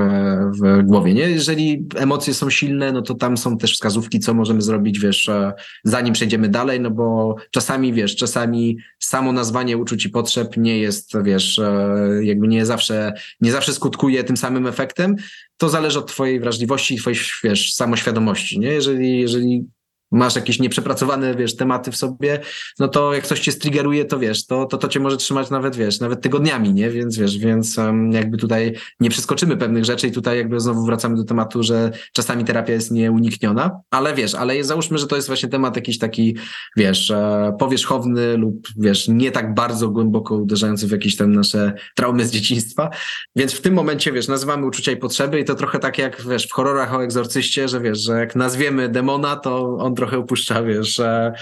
w 0.62 0.84
głowie, 0.84 1.14
nie? 1.14 1.30
Jeżeli 1.30 1.86
emocje 1.96 2.34
są 2.34 2.50
silne, 2.50 2.92
no 2.92 3.02
to 3.02 3.14
tam 3.14 3.38
są 3.38 3.58
też 3.58 3.74
wskazówki, 3.74 4.20
co 4.20 4.34
możemy 4.34 4.62
zrobić, 4.62 5.00
wiesz, 5.00 5.30
e, 5.30 5.54
zanim 5.84 6.14
przejdziemy 6.14 6.50
dalej, 6.50 6.80
no 6.80 6.92
bo 6.92 7.36
czasami, 7.52 7.94
wiesz, 7.94 8.16
czasami 8.16 8.78
samo 9.00 9.32
nazwanie 9.32 9.78
uczuć 9.78 10.06
i 10.06 10.10
potrzeb 10.10 10.58
nie 10.58 10.80
jest, 10.80 11.14
wiesz, 11.24 11.60
e, 11.60 12.00
jakby 12.22 12.48
nie 12.48 12.66
zawsze, 12.66 13.14
nie 13.42 13.52
zawsze 13.52 13.74
skutkuje 13.74 14.24
tym 14.24 14.38
samym 14.38 14.68
efektem. 14.68 15.16
To 15.58 15.70
zależy 15.70 16.00
od 16.00 16.08
twojej 16.08 16.40
wrażliwości 16.40 16.94
i 16.96 16.98
twojej, 16.98 17.20
wiesz, 17.44 17.74
samoświadomości, 17.74 18.60
nie? 18.60 18.68
Jeżeli, 18.68 19.20
jeżeli 19.20 19.66
masz 20.12 20.36
jakieś 20.36 20.60
nieprzepracowane, 20.60 21.36
wiesz, 21.36 21.56
tematy 21.56 21.92
w 21.92 21.96
sobie, 21.96 22.40
no 22.80 22.88
to 22.88 23.14
jak 23.14 23.28
coś 23.28 23.40
cię 23.40 23.52
striggeruje, 23.52 24.06
to 24.06 24.20
wiesz, 24.20 24.46
to, 24.46 24.66
to, 24.66 24.78
to 24.78 24.88
cię 24.88 25.00
może 25.00 25.18
trzymać 25.18 25.50
nawet, 25.50 25.76
wiesz, 25.76 26.00
nawet 26.00 26.22
tygodniami, 26.22 26.74
nie? 26.74 26.90
Więc 26.90 27.18
wiesz, 27.18 27.38
więc 27.38 27.78
um, 27.78 28.12
jakby 28.12 28.38
tutaj 28.38 28.74
nie 29.00 29.10
przeskoczymy 29.10 29.58
pewnych 29.58 29.86
rzeczy 29.86 30.08
i 30.08 30.12
tutaj 30.12 30.38
jakby 30.38 30.60
znowu 30.60 30.86
wracamy 30.86 31.16
do 31.16 31.24
tematu, 31.24 31.64
że 31.64 31.92
czasami 32.14 32.46
terapia 32.46 32.74
jest 32.74 32.92
nieunikniona, 32.92 33.72
ale 33.92 34.14
wiesz, 34.14 34.36
ale 34.36 34.64
załóżmy, 34.64 34.98
że 34.98 35.08
to 35.08 35.16
jest 35.16 35.28
właśnie 35.28 35.50
temat 35.50 35.76
jakiś 35.76 36.00
taki, 36.00 36.38
wiesz, 36.78 37.12
e, 37.12 37.56
powierzchowny 37.60 38.38
lub, 38.38 38.68
wiesz, 38.78 39.08
nie 39.08 39.32
tak 39.32 39.54
bardzo 39.54 39.90
głęboko 39.90 40.36
uderzający 40.36 40.88
w 40.88 40.92
jakieś 40.92 41.16
tam 41.16 41.32
nasze 41.32 41.74
traumy 41.96 42.26
z 42.26 42.32
dzieciństwa, 42.32 42.90
więc 43.36 43.54
w 43.54 43.62
tym 43.62 43.74
momencie, 43.74 44.12
wiesz, 44.12 44.28
nazywamy 44.28 44.66
uczucia 44.66 44.92
i 44.92 44.98
potrzeby 44.98 45.40
i 45.40 45.46
to 45.46 45.56
trochę 45.56 45.80
tak 45.80 45.98
jak, 45.98 46.22
wiesz, 46.22 46.48
w 46.48 46.52
horrorach 46.52 46.94
o 46.94 47.04
egzorcyście, 47.04 47.68
że 47.68 47.82
wiesz, 47.82 48.04
że 48.04 48.20
jak 48.20 48.36
nazwiemy 48.36 48.90
demona, 48.90 49.36
to 49.36 49.78
on 49.78 49.95
trochę 49.96 50.20
upuszcza, 50.20 50.64
wiesz, 50.64 51.00
e, 51.00 51.34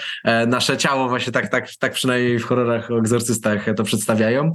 nasze 0.48 0.78
ciało 0.78 1.10
właśnie 1.10 1.34
tak, 1.34 1.50
tak, 1.50 1.76
tak 1.80 1.94
przynajmniej 1.94 2.40
w 2.40 2.46
horrorach 2.46 2.92
o 2.92 3.00
egzorcystach 3.00 3.66
to 3.76 3.84
przedstawiają. 3.84 4.52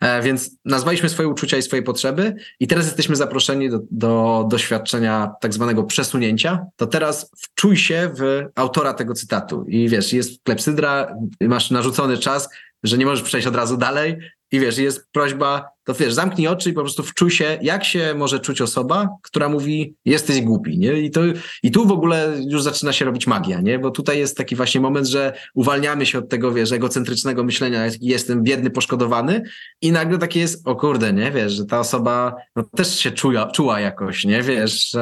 E, 0.00 0.22
więc 0.22 0.50
nazwaliśmy 0.64 1.08
swoje 1.08 1.28
uczucia 1.28 1.56
i 1.56 1.62
swoje 1.62 1.82
potrzeby 1.82 2.34
i 2.60 2.66
teraz 2.66 2.86
jesteśmy 2.86 3.16
zaproszeni 3.16 3.70
do, 3.70 3.78
do 3.90 4.46
doświadczenia 4.50 5.32
tak 5.40 5.54
zwanego 5.54 5.84
przesunięcia. 5.84 6.66
To 6.76 6.86
teraz 6.86 7.30
wczuj 7.38 7.76
się 7.76 8.10
w 8.18 8.46
autora 8.54 8.94
tego 8.94 9.14
cytatu 9.14 9.64
i 9.68 9.88
wiesz, 9.88 10.12
jest 10.12 10.42
klepsydra, 10.42 11.14
masz 11.40 11.70
narzucony 11.70 12.18
czas, 12.18 12.48
że 12.82 12.98
nie 12.98 13.06
możesz 13.06 13.22
przejść 13.22 13.46
od 13.46 13.56
razu 13.56 13.76
dalej 13.76 14.16
i 14.52 14.60
wiesz, 14.60 14.78
jest 14.78 15.08
prośba, 15.12 15.68
to 15.84 15.94
wiesz, 15.94 16.14
zamknij 16.14 16.48
oczy 16.48 16.70
i 16.70 16.72
po 16.72 16.80
prostu 16.80 17.02
wczuj 17.02 17.30
się, 17.30 17.58
jak 17.62 17.84
się 17.84 18.14
może 18.16 18.40
czuć 18.40 18.60
osoba, 18.60 19.08
która 19.22 19.48
mówi, 19.48 19.94
jesteś 20.04 20.40
głupi, 20.40 20.78
nie? 20.78 21.00
I, 21.00 21.10
to, 21.10 21.20
I 21.62 21.70
tu 21.70 21.86
w 21.86 21.92
ogóle 21.92 22.36
już 22.48 22.62
zaczyna 22.62 22.92
się 22.92 23.04
robić 23.04 23.26
magia, 23.26 23.60
nie? 23.60 23.78
Bo 23.78 23.90
tutaj 23.90 24.18
jest 24.18 24.36
taki 24.36 24.56
właśnie 24.56 24.80
moment, 24.80 25.06
że 25.06 25.32
uwalniamy 25.54 26.06
się 26.06 26.18
od 26.18 26.28
tego, 26.28 26.52
wiesz, 26.52 26.72
egocentrycznego 26.72 27.44
myślenia, 27.44 27.86
jestem 28.00 28.42
biedny, 28.42 28.70
poszkodowany 28.70 29.42
i 29.80 29.92
nagle 29.92 30.18
takie 30.18 30.40
jest, 30.40 30.68
o 30.68 30.76
kurde, 30.76 31.12
nie? 31.12 31.30
Wiesz, 31.30 31.52
że 31.52 31.64
ta 31.64 31.80
osoba 31.80 32.34
no, 32.56 32.62
też 32.76 32.98
się 32.98 33.10
czuła, 33.10 33.50
czuła 33.50 33.80
jakoś, 33.80 34.24
nie? 34.24 34.42
Wiesz, 34.42 34.96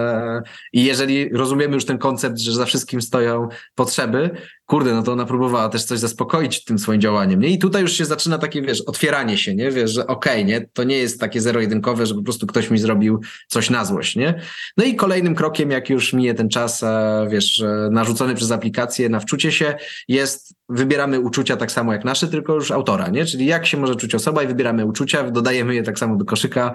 i 0.73 0.85
jeżeli 0.85 1.29
rozumiemy 1.29 1.75
już 1.75 1.85
ten 1.85 1.99
koncept, 1.99 2.39
że 2.39 2.53
za 2.53 2.65
wszystkim 2.65 3.03
stoją 3.03 3.49
potrzeby, 3.75 4.31
kurde, 4.69 4.95
no 4.95 5.03
to 5.03 5.13
ona 5.13 5.27
próbowała 5.27 5.69
też 5.69 5.85
coś 5.85 5.99
zaspokoić 5.99 6.65
tym 6.65 6.79
swoim 6.79 7.01
działaniem, 7.01 7.41
nie? 7.41 7.49
I 7.49 7.59
tutaj 7.59 7.83
już 7.83 7.93
się 7.93 8.05
zaczyna 8.05 8.39
takie, 8.39 8.63
wiesz, 8.63 8.81
otwieranie 8.81 9.39
się, 9.39 9.55
nie? 9.55 9.71
Wiesz, 9.71 9.91
że 9.91 10.07
okej, 10.07 10.33
okay, 10.33 10.45
nie? 10.45 10.69
To 10.73 10.85
nie 10.85 10.99
jest 10.99 11.21
takie 11.21 11.41
zero-jedynkowe, 11.41 12.07
że 12.07 12.15
po 12.15 12.23
prostu 12.23 12.47
ktoś 12.47 12.71
mi 12.71 12.79
zrobił 12.79 13.21
coś 13.47 13.71
na 13.71 13.85
złość, 13.85 14.17
nie? 14.17 14.41
No 14.77 14.85
i 14.85 14.95
kolejnym 14.95 15.35
krokiem, 15.35 15.71
jak 15.71 15.91
już 15.91 16.13
mije 16.13 16.35
ten 16.35 16.49
czas, 16.49 16.83
e, 16.83 17.29
wiesz, 17.31 17.65
narzucony 17.91 18.35
przez 18.35 18.51
aplikację 18.51 19.09
na 19.09 19.21
wczucie 19.21 19.53
się, 19.53 19.75
jest 20.09 20.55
wybieramy 20.69 21.21
uczucia 21.21 21.57
tak 21.57 21.73
samo 21.73 21.93
jak 21.93 22.05
nasze, 22.05 22.29
tylko 22.29 22.55
już 22.55 22.71
autora, 22.71 23.09
nie? 23.09 23.25
Czyli 23.25 23.47
jak 23.47 23.67
się 23.67 23.77
może 23.77 23.97
czuć 23.97 24.15
osoba 24.15 24.43
i 24.43 24.47
wybieramy 24.47 24.87
uczucia, 24.87 25.31
dodajemy 25.31 25.75
je 25.75 25.83
tak 25.83 25.99
samo 25.99 26.17
do 26.17 26.25
koszyka 26.25 26.75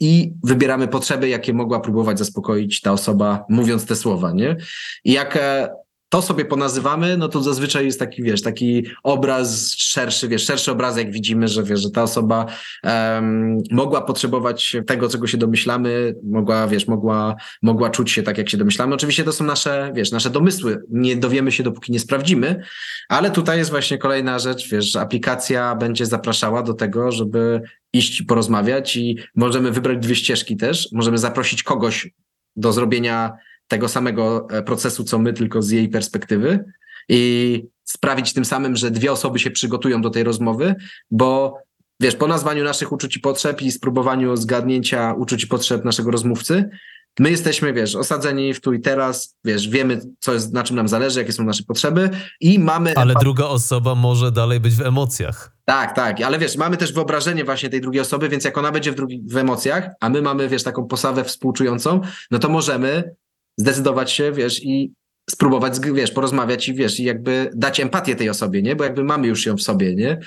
i 0.00 0.32
wybieramy 0.44 0.88
potrzeby, 0.88 1.28
jakie 1.28 1.54
mogła 1.54 1.80
próbować 1.80 2.18
zaspokoić 2.18 2.80
ta 2.80 2.92
osoba, 2.92 3.44
mówiąc 3.48 3.86
te 3.86 3.96
słowa, 3.96 4.32
nie? 4.32 4.56
I 5.04 5.12
jak 5.12 5.36
e, 5.36 5.68
to 6.08 6.22
sobie 6.22 6.44
ponazywamy, 6.44 7.16
no 7.16 7.28
to 7.28 7.42
zazwyczaj 7.42 7.84
jest 7.84 7.98
taki, 7.98 8.22
wiesz, 8.22 8.42
taki 8.42 8.86
obraz 9.02 9.74
szerszy, 9.76 10.28
wiesz, 10.28 10.44
szerszy 10.44 10.70
obrazek 10.70 11.10
widzimy, 11.10 11.48
że 11.48 11.62
wiesz, 11.62 11.80
że 11.80 11.90
ta 11.90 12.02
osoba 12.02 12.46
um, 12.82 13.58
mogła 13.70 14.02
potrzebować 14.02 14.76
tego, 14.86 15.08
czego 15.08 15.26
się 15.26 15.38
domyślamy, 15.38 16.14
mogła, 16.22 16.68
wiesz, 16.68 16.86
mogła, 16.88 17.36
mogła 17.62 17.90
czuć 17.90 18.10
się 18.10 18.22
tak, 18.22 18.38
jak 18.38 18.50
się 18.50 18.56
domyślamy. 18.56 18.94
Oczywiście 18.94 19.24
to 19.24 19.32
są 19.32 19.44
nasze, 19.44 19.92
wiesz, 19.94 20.12
nasze 20.12 20.30
domysły. 20.30 20.82
Nie 20.90 21.16
dowiemy 21.16 21.52
się, 21.52 21.62
dopóki 21.62 21.92
nie 21.92 22.00
sprawdzimy, 22.00 22.62
ale 23.08 23.30
tutaj 23.30 23.58
jest 23.58 23.70
właśnie 23.70 23.98
kolejna 23.98 24.38
rzecz, 24.38 24.68
wiesz, 24.68 24.96
aplikacja 24.96 25.74
będzie 25.74 26.06
zapraszała 26.06 26.62
do 26.62 26.74
tego, 26.74 27.12
żeby 27.12 27.62
iść 27.92 28.22
porozmawiać 28.22 28.96
i 28.96 29.18
możemy 29.34 29.70
wybrać 29.70 29.98
dwie 29.98 30.14
ścieżki 30.14 30.56
też. 30.56 30.88
Możemy 30.92 31.18
zaprosić 31.18 31.62
kogoś 31.62 32.10
do 32.56 32.72
zrobienia 32.72 33.32
tego 33.68 33.88
samego 33.88 34.46
e, 34.50 34.62
procesu, 34.62 35.04
co 35.04 35.18
my, 35.18 35.32
tylko 35.32 35.62
z 35.62 35.70
jej 35.70 35.88
perspektywy 35.88 36.64
i 37.08 37.64
sprawić 37.84 38.32
tym 38.32 38.44
samym, 38.44 38.76
że 38.76 38.90
dwie 38.90 39.12
osoby 39.12 39.38
się 39.38 39.50
przygotują 39.50 40.02
do 40.02 40.10
tej 40.10 40.24
rozmowy, 40.24 40.74
bo 41.10 41.58
wiesz, 42.00 42.16
po 42.16 42.26
nazwaniu 42.26 42.64
naszych 42.64 42.92
uczuć 42.92 43.16
i 43.16 43.20
potrzeb 43.20 43.62
i 43.62 43.72
spróbowaniu 43.72 44.36
zgadnięcia 44.36 45.12
uczuć 45.12 45.44
i 45.44 45.46
potrzeb 45.46 45.84
naszego 45.84 46.10
rozmówcy, 46.10 46.70
my 47.18 47.30
jesteśmy, 47.30 47.72
wiesz, 47.72 47.96
osadzeni 47.96 48.54
w 48.54 48.60
tu 48.60 48.72
i 48.72 48.80
teraz, 48.80 49.36
wiesz, 49.44 49.68
wiemy, 49.68 50.00
co 50.18 50.32
jest, 50.34 50.52
na 50.52 50.62
czym 50.62 50.76
nam 50.76 50.88
zależy, 50.88 51.20
jakie 51.20 51.32
są 51.32 51.44
nasze 51.44 51.62
potrzeby 51.62 52.10
i 52.40 52.58
mamy... 52.58 52.94
Ale 52.96 53.14
druga 53.20 53.44
osoba 53.44 53.94
może 53.94 54.32
dalej 54.32 54.60
być 54.60 54.74
w 54.74 54.80
emocjach. 54.80 55.56
Tak, 55.64 55.96
tak, 55.96 56.20
ale 56.20 56.38
wiesz, 56.38 56.56
mamy 56.56 56.76
też 56.76 56.92
wyobrażenie 56.92 57.44
właśnie 57.44 57.70
tej 57.70 57.80
drugiej 57.80 58.00
osoby, 58.00 58.28
więc 58.28 58.44
jak 58.44 58.58
ona 58.58 58.72
będzie 58.72 58.92
w, 58.92 58.94
drugi, 58.94 59.22
w 59.26 59.36
emocjach, 59.36 59.90
a 60.00 60.08
my 60.08 60.22
mamy, 60.22 60.48
wiesz, 60.48 60.62
taką 60.62 60.86
posawę 60.86 61.24
współczującą, 61.24 62.00
no 62.30 62.38
to 62.38 62.48
możemy 62.48 63.14
zdecydować 63.56 64.12
się, 64.12 64.32
wiesz, 64.32 64.64
i 64.64 64.92
spróbować, 65.30 65.80
wiesz, 65.94 66.10
porozmawiać 66.10 66.68
i 66.68 66.74
wiesz, 66.74 67.00
i 67.00 67.04
jakby 67.04 67.50
dać 67.54 67.80
empatię 67.80 68.16
tej 68.16 68.30
osobie, 68.30 68.62
nie? 68.62 68.76
Bo 68.76 68.84
jakby 68.84 69.04
mamy 69.04 69.26
już 69.26 69.46
ją 69.46 69.56
w 69.56 69.62
sobie, 69.62 69.94
nie? 69.94 70.18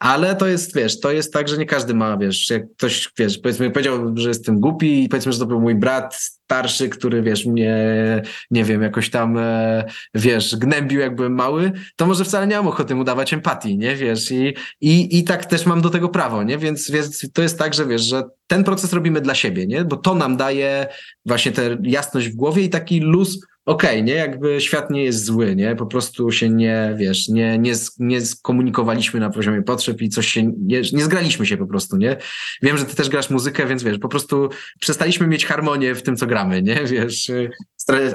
Ale 0.00 0.36
to 0.36 0.46
jest, 0.46 0.74
wiesz, 0.76 1.00
to 1.00 1.12
jest 1.12 1.32
tak, 1.32 1.48
że 1.48 1.58
nie 1.58 1.66
każdy 1.66 1.94
ma, 1.94 2.16
wiesz, 2.16 2.50
jak 2.50 2.62
ktoś, 2.76 3.10
wiesz, 3.18 3.38
powiedzmy, 3.38 3.70
powiedział, 3.70 4.16
że 4.16 4.28
jestem 4.28 4.60
głupi 4.60 5.04
i 5.04 5.08
powiedzmy, 5.08 5.32
że 5.32 5.38
to 5.38 5.46
był 5.46 5.60
mój 5.60 5.74
brat 5.74 6.14
starszy, 6.44 6.88
który, 6.88 7.22
wiesz, 7.22 7.46
mnie, 7.46 7.76
nie 8.50 8.64
wiem, 8.64 8.82
jakoś 8.82 9.10
tam, 9.10 9.38
e, 9.38 9.84
wiesz, 10.14 10.56
gnębił, 10.56 11.00
jak 11.00 11.16
byłem 11.16 11.34
mały, 11.34 11.72
to 11.96 12.06
może 12.06 12.24
wcale 12.24 12.46
nie 12.46 12.56
mam 12.56 12.68
ochoty 12.68 12.94
mu 12.94 13.04
dawać 13.04 13.32
empatii, 13.34 13.78
nie? 13.78 13.96
Wiesz, 13.96 14.30
i, 14.30 14.54
i, 14.80 15.18
i 15.18 15.24
tak 15.24 15.46
też 15.46 15.66
mam 15.66 15.80
do 15.80 15.90
tego 15.90 16.08
prawo, 16.08 16.42
nie? 16.42 16.58
Więc, 16.58 16.90
więc 16.90 17.32
to 17.32 17.42
jest 17.42 17.58
tak, 17.58 17.74
że 17.74 17.86
wiesz, 17.86 18.02
że 18.02 18.22
ten 18.46 18.64
proces 18.64 18.92
robimy 18.92 19.20
dla 19.20 19.34
siebie, 19.34 19.66
nie? 19.66 19.84
Bo 19.84 19.96
to 19.96 20.14
nam 20.14 20.36
daje 20.36 20.86
właśnie 21.26 21.52
tę 21.52 21.76
jasność 21.82 22.28
w 22.28 22.36
głowie 22.36 22.62
i 22.62 22.70
taki 22.70 23.00
luz, 23.00 23.38
okej, 23.66 23.90
okay, 23.90 24.02
nie, 24.02 24.14
jakby 24.14 24.60
świat 24.60 24.90
nie 24.90 25.04
jest 25.04 25.24
zły, 25.24 25.56
nie, 25.56 25.76
po 25.76 25.86
prostu 25.86 26.32
się 26.32 26.48
nie, 26.48 26.94
wiesz, 26.96 27.28
nie, 27.28 27.58
nie, 27.58 27.72
nie 27.98 28.20
skomunikowaliśmy 28.20 29.20
na 29.20 29.30
poziomie 29.30 29.62
potrzeb 29.62 30.02
i 30.02 30.08
coś 30.08 30.28
się, 30.28 30.42
nie, 30.42 30.80
nie 30.92 31.04
zgraliśmy 31.04 31.46
się 31.46 31.56
po 31.56 31.66
prostu, 31.66 31.96
nie. 31.96 32.16
Wiem, 32.62 32.78
że 32.78 32.84
ty 32.84 32.96
też 32.96 33.08
grasz 33.08 33.30
muzykę, 33.30 33.66
więc 33.66 33.82
wiesz, 33.82 33.98
po 33.98 34.08
prostu 34.08 34.48
przestaliśmy 34.80 35.26
mieć 35.26 35.46
harmonię 35.46 35.94
w 35.94 36.02
tym, 36.02 36.16
co 36.16 36.26
gramy, 36.26 36.62
nie, 36.62 36.84
wiesz, 36.92 37.30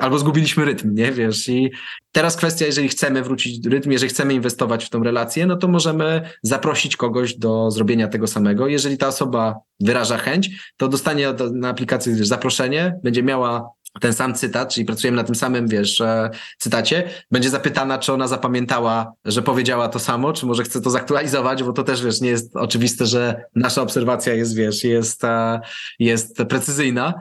albo 0.02 0.20
zgubiliśmy 0.20 0.66
rytm, 0.66 0.94
nie, 0.94 1.12
wiesz, 1.12 1.50
i 1.50 1.72
teraz 2.12 2.38
kwestia, 2.38 2.66
jeżeli 2.66 2.90
chcemy 2.90 3.24
wrócić 3.24 3.66
rytm, 3.66 3.92
jeżeli 3.92 4.10
chcemy 4.10 4.34
inwestować 4.34 4.86
w 4.86 4.90
tą 4.90 5.04
relację, 5.04 5.46
no 5.46 5.56
to 5.56 5.68
możemy 5.68 6.22
zaprosić 6.44 6.98
kogoś 6.98 7.38
do 7.38 7.72
zrobienia 7.72 8.08
tego 8.08 8.28
samego. 8.28 8.68
Jeżeli 8.68 8.98
ta 8.98 9.08
osoba 9.08 9.56
wyraża 9.80 10.18
chęć, 10.18 10.50
to 10.78 10.88
dostanie 10.88 11.34
na 11.54 11.70
aplikacji 11.70 12.26
zaproszenie, 12.26 13.00
będzie 13.04 13.24
miała 13.24 13.70
ten 14.00 14.14
sam 14.14 14.34
cytat, 14.34 14.74
czyli 14.74 14.86
pracujemy 14.86 15.18
na 15.18 15.24
tym 15.24 15.36
samym, 15.36 15.68
wiesz, 15.68 16.02
e, 16.02 16.30
cytacie, 16.58 17.10
będzie 17.32 17.50
zapytana, 17.50 17.98
czy 17.98 18.14
ona 18.14 18.28
zapamiętała, 18.28 19.14
że 19.26 19.42
powiedziała 19.42 19.88
to 19.88 20.00
samo, 20.00 20.34
czy 20.34 20.46
może 20.46 20.64
chce 20.64 20.82
to 20.82 20.90
zaktualizować, 20.90 21.64
bo 21.64 21.74
to 21.74 21.84
też, 21.84 22.04
wiesz, 22.04 22.22
nie 22.22 22.30
jest 22.30 22.56
oczywiste, 22.56 23.06
że 23.06 23.44
nasza 23.56 23.82
obserwacja 23.82 24.34
jest, 24.34 24.56
wiesz, 24.56 24.84
jest, 24.84 25.24
e, 25.24 25.60
jest 26.00 26.38
precyzyjna, 26.50 27.14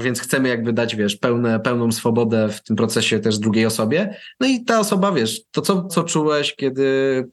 więc 0.00 0.20
chcemy 0.20 0.48
jakby 0.48 0.72
dać, 0.72 0.96
wiesz, 0.96 1.16
pełne, 1.16 1.60
pełną 1.60 1.92
swobodę 1.92 2.48
w 2.48 2.62
tym 2.62 2.76
procesie 2.76 3.18
też 3.18 3.38
drugiej 3.38 3.66
osobie. 3.66 4.16
No 4.40 4.46
i 4.46 4.64
ta 4.64 4.80
osoba, 4.80 5.12
wiesz, 5.12 5.40
to 5.50 5.62
co, 5.62 5.84
co 5.84 6.04
czułeś, 6.04 6.56
kiedy 6.56 6.84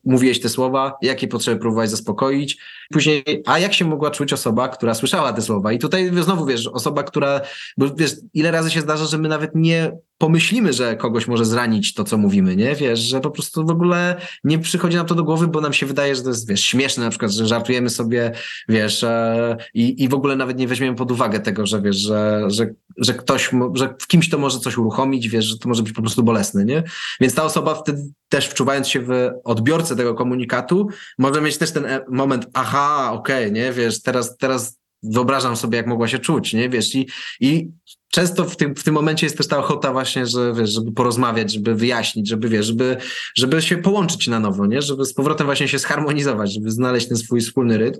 mówiłeś 0.06 0.42
te 0.42 0.50
słowa, 0.50 0.98
jakie 1.02 1.28
potrzeby 1.28 1.60
próbowałeś 1.60 1.90
zaspokoić, 1.90 2.58
później, 2.92 3.24
a 3.46 3.60
jak 3.60 3.74
się 3.74 3.86
mogła 3.86 4.12
czuć 4.12 4.34
osoba, 4.34 4.70
która 4.70 4.94
słyszała 4.94 5.34
te 5.34 5.42
słowa 5.42 5.74
i 5.74 5.80
tutaj 5.80 6.12
znowu, 6.22 6.46
wiesz, 6.46 6.68
osoba, 6.68 7.04
która, 7.04 7.42
bo 7.78 7.96
wiesz, 7.96 8.16
ile 8.34 8.52
razy 8.52 8.72
się 8.72 8.82
zdarza, 8.82 9.06
że 9.06 9.18
my 9.18 9.30
nawet 9.30 9.52
nie 9.56 9.92
pomyślimy, 10.18 10.74
że 10.74 10.96
kogoś 10.96 11.28
może 11.28 11.46
zranić 11.46 11.94
to, 11.94 12.04
co 12.04 12.18
mówimy, 12.18 12.56
nie? 12.56 12.76
Wiesz, 12.76 13.00
że 13.00 13.22
po 13.22 13.32
prostu 13.32 13.66
w 13.66 13.70
ogóle 13.70 14.22
nie 14.44 14.60
przychodzi 14.60 14.98
nam 14.98 15.06
to 15.06 15.16
do 15.16 15.24
głowy, 15.24 15.48
bo 15.48 15.62
nam 15.62 15.74
się 15.74 15.86
wydaje, 15.86 16.16
że 16.16 16.24
to 16.24 16.30
jest, 16.30 16.50
wiesz, 16.50 16.64
śmieszne 16.64 17.04
na 17.04 17.10
przykład, 17.10 17.32
że 17.32 17.48
żartujemy 17.48 17.90
sobie, 17.90 18.32
wiesz, 18.70 19.04
e, 19.04 19.58
i, 19.74 20.04
i 20.04 20.10
w 20.10 20.14
ogóle 20.14 20.36
nawet 20.36 20.58
nie 20.58 20.68
weźmiemy 20.68 20.96
pod 20.96 21.12
uwagę 21.12 21.40
tego, 21.40 21.66
że 21.66 21.82
wiesz, 21.82 21.98
że, 21.98 22.44
że, 22.48 22.74
że 22.98 23.14
ktoś, 23.14 23.50
że 23.74 23.96
w 24.00 24.08
kimś 24.08 24.30
to 24.30 24.38
może 24.38 24.60
coś 24.60 24.78
uruchomić, 24.78 25.30
wiesz, 25.30 25.46
że 25.46 25.58
to 25.58 25.70
może 25.70 25.84
być 25.84 25.94
po 25.94 26.02
prostu 26.02 26.24
bolesne, 26.24 26.66
nie? 26.66 26.84
Więc 27.22 27.36
ta 27.36 27.44
osoba 27.44 27.76
wtedy 27.76 28.02
też 28.30 28.48
wczuwając 28.48 28.88
się 28.88 29.00
w 29.00 29.30
odbiorcę 29.44 29.96
tego 29.96 30.16
komunikatu, 30.16 30.88
może 31.18 31.42
mieć 31.42 31.58
też 31.58 31.72
ten 31.72 31.86
e, 31.86 32.06
moment, 32.10 32.48
aha, 32.54 33.12
okej, 33.14 33.46
okay, 33.46 33.52
nie, 33.52 33.72
wiesz, 33.72 34.02
teraz, 34.02 34.38
teraz 34.38 34.80
wyobrażam 35.04 35.56
sobie, 35.56 35.78
jak 35.78 35.88
mogła 35.88 36.08
się 36.08 36.20
czuć, 36.20 36.54
nie, 36.54 36.70
wiesz, 36.70 36.96
i, 36.96 37.08
i 37.40 37.72
często 38.12 38.46
w 38.46 38.56
tym, 38.56 38.76
w 38.76 38.84
tym 38.84 38.94
momencie 38.94 39.26
jest 39.26 39.38
też 39.38 39.48
ta 39.48 39.58
ochota 39.58 39.92
właśnie, 39.92 40.26
że 40.26 40.54
wiesz, 40.54 40.70
żeby 40.70 40.92
porozmawiać, 40.92 41.54
żeby 41.54 41.76
wyjaśnić, 41.76 42.30
żeby 42.30 42.50
wiesz, 42.50 42.66
żeby, 42.66 42.98
żeby 43.36 43.62
się 43.62 43.78
połączyć 43.78 44.28
na 44.28 44.40
nowo, 44.40 44.66
nie? 44.66 44.82
Żeby 44.82 45.06
z 45.06 45.14
powrotem 45.14 45.48
właśnie 45.48 45.68
się 45.68 45.80
zharmonizować, 45.80 46.54
żeby 46.54 46.72
znaleźć 46.72 47.08
ten 47.08 47.18
swój 47.18 47.42
wspólny 47.42 47.78
rytm. 47.78 48.00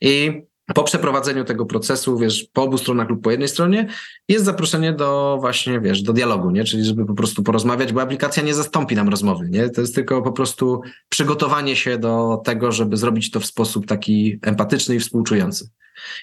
I 0.00 0.42
po 0.74 0.82
przeprowadzeniu 0.82 1.44
tego 1.44 1.66
procesu, 1.66 2.18
wiesz, 2.18 2.48
po 2.52 2.62
obu 2.62 2.78
stronach 2.78 3.08
lub 3.08 3.22
po 3.22 3.30
jednej 3.30 3.48
stronie, 3.48 3.88
jest 4.28 4.44
zaproszenie 4.44 4.92
do 4.92 5.36
właśnie, 5.40 5.80
wiesz, 5.80 6.02
do 6.02 6.12
dialogu, 6.12 6.50
nie? 6.50 6.64
Czyli 6.64 6.84
żeby 6.84 7.06
po 7.06 7.14
prostu 7.14 7.42
porozmawiać, 7.42 7.92
bo 7.92 8.02
aplikacja 8.02 8.42
nie 8.42 8.54
zastąpi 8.54 8.94
nam 8.94 9.08
rozmowy, 9.08 9.48
nie? 9.50 9.70
To 9.70 9.80
jest 9.80 9.94
tylko 9.94 10.22
po 10.22 10.32
prostu 10.32 10.80
przygotowanie 11.08 11.76
się 11.76 11.98
do 11.98 12.42
tego, 12.44 12.72
żeby 12.72 12.96
zrobić 12.96 13.30
to 13.30 13.40
w 13.40 13.46
sposób 13.46 13.86
taki 13.86 14.38
empatyczny 14.42 14.94
i 14.94 15.00
współczujący. 15.00 15.68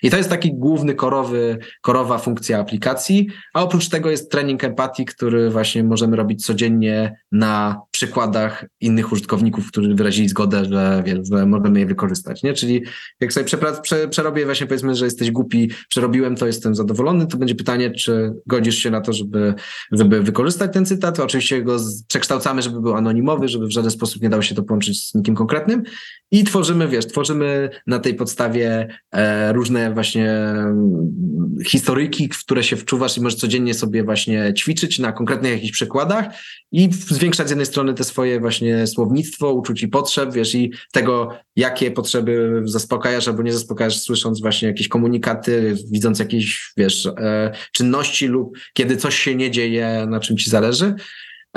I 0.03 0.09
to 0.09 0.17
jest 0.17 0.29
taki 0.29 0.53
główny 0.53 0.95
korowy, 0.95 1.57
korowa 1.81 2.17
funkcja 2.17 2.59
aplikacji, 2.59 3.27
a 3.53 3.63
oprócz 3.63 3.89
tego 3.89 4.09
jest 4.09 4.31
trening 4.31 4.63
empatii, 4.63 5.05
który 5.05 5.49
właśnie 5.49 5.83
możemy 5.83 6.15
robić 6.15 6.45
codziennie 6.45 7.15
na 7.31 7.81
przykładach 8.01 8.65
innych 8.79 9.11
użytkowników, 9.11 9.67
którzy 9.67 9.95
wyrazili 9.95 10.29
zgodę, 10.29 10.65
że, 10.65 11.03
wiesz, 11.05 11.19
że 11.31 11.45
możemy 11.45 11.79
je 11.79 11.85
wykorzystać, 11.85 12.43
nie? 12.43 12.53
Czyli 12.53 12.83
jak 13.19 13.33
sobie 13.33 13.45
prze, 13.81 14.07
przerobię 14.07 14.45
właśnie 14.45 14.67
powiedzmy, 14.67 14.95
że 14.95 15.05
jesteś 15.05 15.31
głupi, 15.31 15.69
przerobiłem 15.89 16.35
to, 16.35 16.47
jestem 16.47 16.75
zadowolony, 16.75 17.27
to 17.27 17.37
będzie 17.37 17.55
pytanie, 17.55 17.91
czy 17.91 18.33
godzisz 18.47 18.77
się 18.77 18.91
na 18.91 19.01
to, 19.01 19.13
żeby, 19.13 19.53
żeby 19.91 20.23
wykorzystać 20.23 20.73
ten 20.73 20.85
cytat. 20.85 21.19
Oczywiście 21.19 21.63
go 21.63 21.77
przekształcamy, 22.07 22.61
żeby 22.61 22.81
był 22.81 22.93
anonimowy, 22.93 23.47
żeby 23.47 23.67
w 23.67 23.71
żaden 23.71 23.91
sposób 23.91 24.21
nie 24.21 24.29
dało 24.29 24.41
się 24.41 24.55
to 24.55 24.63
połączyć 24.63 25.09
z 25.09 25.15
nikim 25.15 25.35
konkretnym 25.35 25.83
i 26.31 26.43
tworzymy, 26.43 26.87
wiesz, 26.87 27.07
tworzymy 27.07 27.69
na 27.87 27.99
tej 27.99 28.15
podstawie 28.15 28.87
e, 29.11 29.53
różne 29.53 29.93
właśnie 29.93 30.31
mm, 30.31 31.55
historyjki, 31.65 32.29
w 32.33 32.45
które 32.45 32.63
się 32.63 32.75
wczuwasz 32.75 33.17
i 33.17 33.21
możesz 33.21 33.39
codziennie 33.39 33.73
sobie 33.73 34.03
właśnie 34.03 34.53
ćwiczyć 34.57 34.99
na 34.99 35.11
konkretnych 35.11 35.51
jakichś 35.51 35.71
przykładach 35.71 36.25
i 36.71 36.89
zwiększać 36.91 37.47
z 37.47 37.49
jednej 37.49 37.65
strony 37.65 37.90
te 37.93 38.03
swoje 38.03 38.39
właśnie 38.39 38.87
słownictwo, 38.87 39.53
uczuć 39.53 39.83
i 39.83 39.87
potrzeb, 39.87 40.33
wiesz, 40.33 40.55
i 40.55 40.71
tego, 40.91 41.29
jakie 41.55 41.91
potrzeby 41.91 42.61
zaspokajasz 42.65 43.27
albo 43.27 43.43
nie 43.43 43.53
zaspokajasz, 43.53 43.99
słysząc 43.99 44.41
właśnie 44.41 44.67
jakieś 44.67 44.87
komunikaty, 44.87 45.75
widząc 45.91 46.19
jakieś, 46.19 46.73
wiesz, 46.77 47.05
e, 47.05 47.51
czynności 47.71 48.27
lub 48.27 48.57
kiedy 48.73 48.97
coś 48.97 49.19
się 49.19 49.35
nie 49.35 49.51
dzieje, 49.51 50.05
na 50.09 50.19
czym 50.19 50.37
ci 50.37 50.49
zależy. 50.49 50.95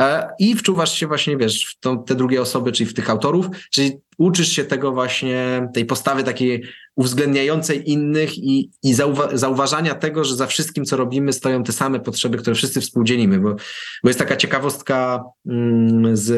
E, 0.00 0.28
I 0.38 0.54
wczuwasz 0.54 0.98
się 0.98 1.06
właśnie, 1.06 1.36
wiesz, 1.36 1.64
w 1.64 1.80
tą, 1.80 2.04
te 2.04 2.14
drugie 2.14 2.42
osoby, 2.42 2.72
czyli 2.72 2.90
w 2.90 2.94
tych 2.94 3.10
autorów, 3.10 3.46
czyli 3.70 3.92
uczysz 4.18 4.52
się 4.52 4.64
tego 4.64 4.92
właśnie, 4.92 5.68
tej 5.74 5.84
postawy 5.84 6.24
takiej 6.24 6.64
uwzględniającej 6.96 7.90
innych 7.90 8.38
i, 8.38 8.70
i 8.82 8.94
zauwa 8.94 9.36
zauważania 9.36 9.94
tego, 9.94 10.24
że 10.24 10.36
za 10.36 10.46
wszystkim, 10.46 10.84
co 10.84 10.96
robimy, 10.96 11.32
stoją 11.32 11.64
te 11.64 11.72
same 11.72 12.00
potrzeby, 12.00 12.38
które 12.38 12.56
wszyscy 12.56 12.80
współdzielimy, 12.80 13.38
bo, 13.38 13.54
bo 14.02 14.08
jest 14.08 14.18
taka 14.18 14.36
ciekawostka 14.36 15.24
mm, 15.46 16.16
z, 16.16 16.30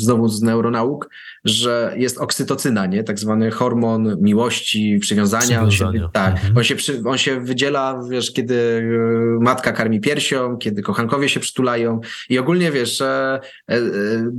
znowu 0.00 0.28
z 0.28 0.42
neuronauk, 0.42 1.10
że 1.44 1.94
jest 1.96 2.18
oksytocyna, 2.18 2.86
nie? 2.86 3.04
tak 3.04 3.18
zwany 3.18 3.50
hormon 3.50 4.16
miłości, 4.20 4.98
przywiązania. 5.00 5.62
On 5.62 5.70
się, 5.70 5.92
tak, 6.12 6.32
mhm. 6.32 6.56
on, 6.56 6.64
się 6.64 6.76
przy, 6.76 7.02
on 7.06 7.18
się 7.18 7.40
wydziela, 7.40 8.00
wiesz, 8.10 8.32
kiedy 8.32 8.54
e, 9.38 9.44
matka 9.44 9.72
karmi 9.72 10.00
piersią, 10.00 10.56
kiedy 10.56 10.82
kochankowie 10.82 11.28
się 11.28 11.40
przytulają 11.40 12.00
i 12.28 12.38
ogólnie, 12.38 12.72
wiesz, 12.72 13.00
e, 13.00 13.40
e, 13.68 13.80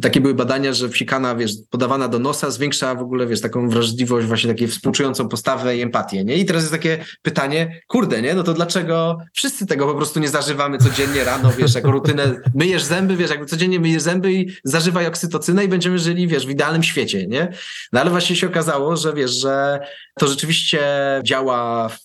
takie 0.02 0.22
były 0.22 0.34
badania, 0.34 0.74
że 0.74 0.90
wsikana, 0.90 1.36
wiesz, 1.36 1.52
podawana 1.70 2.08
do 2.08 2.20
nosa 2.20 2.52
zwiększa 2.52 2.96
w 2.96 3.02
ogóle, 3.02 3.28
wiesz, 3.28 3.42
taką 3.42 3.70
wrażliwość, 3.70 4.28
właśnie 4.28 4.50
takiej 4.50 4.68
współczującą 4.68 5.30
postawę 5.36 5.78
i 5.78 5.82
empatię, 5.82 6.24
nie? 6.24 6.36
I 6.36 6.46
teraz 6.46 6.64
jest 6.64 6.74
takie 6.74 7.06
pytanie, 7.22 7.82
kurde, 7.88 8.22
nie? 8.22 8.34
No 8.34 8.44
to 8.44 8.54
dlaczego 8.54 9.18
wszyscy 9.34 9.66
tego 9.66 9.88
po 9.88 9.96
prostu 9.96 10.20
nie 10.20 10.30
zażywamy 10.30 10.78
codziennie 10.78 11.24
rano, 11.24 11.52
wiesz, 11.58 11.76
jako 11.76 11.92
rutynę, 11.92 12.42
myjesz 12.54 12.84
zęby, 12.84 13.18
wiesz, 13.18 13.30
jakby 13.30 13.46
codziennie 13.46 13.80
myjesz 13.80 14.02
zęby 14.02 14.34
i 14.34 14.50
zażywaj 14.64 15.08
oksytocynę 15.08 15.66
i 15.66 15.68
będziemy 15.68 16.00
żyli, 16.00 16.28
wiesz, 16.28 16.48
w 16.48 16.50
idealnym 16.50 16.84
świecie, 16.84 17.28
nie? 17.28 17.52
No 17.94 18.02
ale 18.02 18.10
właśnie 18.10 18.36
się 18.36 18.48
okazało, 18.48 18.98
że 18.98 19.14
wiesz, 19.14 19.32
że 19.32 19.80
to 20.20 20.28
rzeczywiście 20.28 20.82
działa, 21.24 21.90
w, 21.90 22.00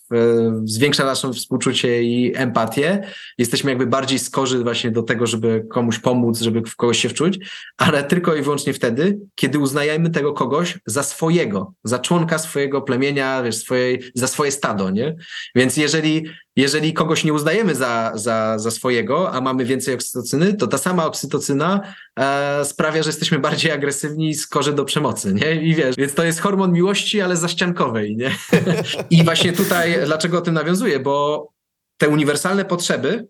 zwiększa 0.65 1.05
naszą 1.05 1.33
współczucie 1.33 2.03
i 2.03 2.33
empatię. 2.37 3.03
Jesteśmy 3.39 3.71
jakby 3.71 3.87
bardziej 3.87 4.19
skorzy 4.19 4.63
właśnie 4.63 4.91
do 4.91 5.03
tego, 5.03 5.27
żeby 5.27 5.67
komuś 5.71 5.99
pomóc, 5.99 6.41
żeby 6.41 6.63
w 6.63 6.77
kogoś 6.77 6.99
się 6.99 7.09
wczuć, 7.09 7.39
ale 7.77 8.05
tylko 8.05 8.35
i 8.35 8.43
wyłącznie 8.43 8.73
wtedy, 8.73 9.19
kiedy 9.35 9.59
uznajemy 9.59 10.11
tego 10.11 10.33
kogoś 10.33 10.79
za 10.87 11.03
swojego, 11.03 11.73
za 11.85 11.99
członka 11.99 12.39
swojego 12.39 12.83
plemienia, 12.83 13.20
wiesz, 13.45 13.57
swojej, 13.57 14.03
za 14.15 14.27
swoje 14.27 14.53
stado, 14.53 14.91
nie? 14.91 15.17
Więc 15.55 15.77
jeżeli, 15.77 16.27
jeżeli 16.57 16.93
kogoś 16.93 17.25
nie 17.25 17.33
uznajemy 17.33 17.75
za, 17.75 18.13
za, 18.15 18.59
za 18.59 18.71
swojego, 18.71 19.33
a 19.33 19.41
mamy 19.41 19.65
więcej 19.65 19.95
oksytocyny, 19.95 20.55
to 20.55 20.67
ta 20.67 20.79
sama 20.79 21.07
oksytocyna 21.07 21.81
e, 22.21 22.65
sprawia, 22.65 23.03
że 23.03 23.09
jesteśmy 23.09 23.39
bardziej 23.39 23.73
agresywni 23.73 24.29
i 24.29 24.35
skorzy 24.35 24.73
do 24.73 24.85
przemocy, 24.85 25.35
nie? 25.35 25.63
I 25.63 25.75
wiesz, 25.75 25.97
więc 25.97 26.15
to 26.15 26.25
jest 26.25 26.41
hormon 26.41 26.73
miłości, 26.73 27.21
ale 27.21 27.37
zaściankowej, 27.37 28.17
nie? 28.17 28.35
I 29.11 29.25
właśnie 29.25 29.53
tutaj, 29.53 29.97
dlaczego 30.05 30.39
o 30.39 30.41
tym 30.41 30.55
nawiązuję? 30.55 31.01
Bo 31.01 31.49
te 31.97 32.09
uniwersalne 32.09 32.65
potrzeby, 32.65 33.29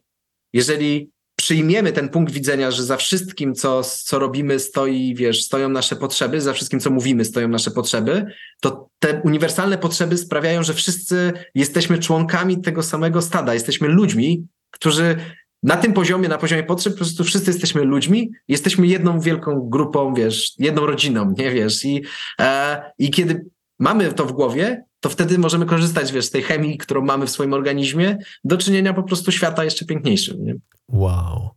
jeżeli 0.53 1.11
przyjmiemy 1.41 1.93
ten 1.93 2.09
punkt 2.09 2.33
widzenia, 2.33 2.71
że 2.71 2.85
za 2.85 2.97
wszystkim, 2.97 3.55
co, 3.55 3.83
co 3.83 4.19
robimy, 4.19 4.59
stoi, 4.59 5.15
wiesz, 5.15 5.43
stoją 5.43 5.69
nasze 5.69 5.97
potrzeby, 5.97 6.41
za 6.41 6.53
wszystkim, 6.53 6.81
co 6.81 6.91
mówimy, 6.91 7.25
stoją 7.25 7.49
nasze 7.49 7.71
potrzeby, 7.71 8.27
to 8.61 8.89
te 8.99 9.21
uniwersalne 9.25 9.79
potrzeby 9.79 10.19
sprawiają, 10.19 10.63
że 10.63 10.75
wszyscy 10.75 11.33
jesteśmy 11.55 11.99
członkami 11.99 12.61
tego 12.61 12.83
samego 12.83 13.23
stada, 13.23 13.55
jesteśmy 13.55 13.89
ludźmi, 13.89 14.47
którzy 14.71 15.17
na 15.63 15.77
tym 15.77 15.93
poziomie, 15.93 16.29
na 16.29 16.39
poziomie 16.39 16.63
potrzeb, 16.63 16.93
po 16.93 16.97
prostu 16.97 17.25
wszyscy 17.25 17.51
jesteśmy 17.51 17.85
ludźmi, 17.85 18.31
jesteśmy 18.49 18.87
jedną 18.87 19.21
wielką 19.21 19.69
grupą, 19.71 20.15
wiesz, 20.15 20.53
jedną 20.59 20.87
rodziną, 20.87 21.35
nie 21.39 21.51
wiesz, 21.51 21.85
i, 21.85 22.05
e, 22.41 22.83
i 22.99 23.11
kiedy 23.11 23.47
mamy 23.79 24.13
to 24.13 24.27
w 24.27 24.33
głowie, 24.33 24.85
to 25.01 25.09
wtedy 25.11 25.39
możemy 25.39 25.67
korzystać, 25.67 26.13
wiesz, 26.13 26.25
z 26.25 26.31
tej 26.31 26.43
chemii, 26.43 26.79
którą 26.79 27.03
mamy 27.03 27.27
w 27.27 27.31
swoim 27.31 27.53
organizmie, 27.53 28.19
do 28.45 28.59
czynienia 28.59 28.95
po 28.95 29.03
prostu 29.03 29.33
świata 29.33 29.65
jeszcze 29.65 29.85
piękniejszym. 29.85 30.45
Nie? 30.45 30.55
Wow. 30.89 31.51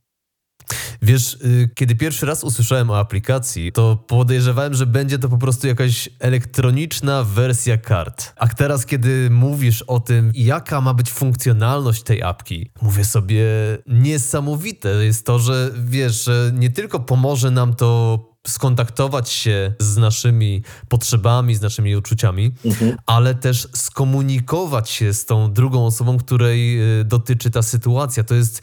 Wiesz, 1.02 1.34
y, 1.34 1.70
kiedy 1.76 1.95
pierwszy 1.95 2.26
raz 2.26 2.44
usłyszałem 2.44 2.90
o 2.90 2.99
aplikacji, 2.99 3.72
to 3.72 3.95
podejrzewałem, 3.95 4.74
że 4.74 4.86
będzie 4.86 5.20
to 5.20 5.30
po 5.30 5.38
prostu 5.38 5.68
jakaś 5.68 6.10
elektroniczna 6.20 7.24
wersja 7.24 7.78
kart. 7.78 8.34
A 8.36 8.48
teraz, 8.48 8.86
kiedy 8.86 9.30
mówisz 9.30 9.82
o 9.82 9.99
tym, 9.99 10.32
jaka 10.36 10.82
ma 10.82 10.94
być 10.94 11.11
funkcjonalność 11.11 12.03
tej 12.03 12.24
apki, 12.24 12.72
mówię 12.82 13.06
sobie, 13.06 13.45
niesamowite 13.88 15.06
jest 15.06 15.26
to, 15.26 15.40
że 15.40 15.72
wiesz, 15.86 16.24
że 16.24 16.52
nie 16.53 16.70
tylko 16.70 16.99
pomoże 16.99 17.52
nam 17.52 17.74
to 17.74 18.20
skontaktować 18.48 19.30
się 19.30 19.74
z 19.80 19.98
naszymi 19.98 20.64
potrzebami, 20.90 21.56
z 21.56 21.61
naszymi 21.61 21.95
uczuciami, 21.95 22.52
mhm. 22.65 22.98
ale 23.06 23.36
też 23.36 23.68
skomunikować 23.76 24.90
się 24.90 25.14
z 25.14 25.26
tą 25.26 25.53
drugą 25.53 25.86
osobą, 25.86 26.18
której 26.18 26.82
y, 26.99 27.03
dotyczy 27.03 27.52
ta 27.52 27.61
sytuacja. 27.61 28.24
To 28.24 28.36
jest 28.36 28.61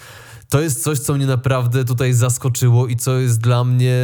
to 0.50 0.60
jest 0.60 0.82
coś, 0.82 0.98
co 0.98 1.14
mnie 1.14 1.26
naprawdę 1.26 1.84
tutaj 1.84 2.12
zaskoczyło 2.12 2.86
i 2.86 2.96
co 2.96 3.18
jest 3.18 3.40
dla 3.40 3.64
mnie 3.64 3.96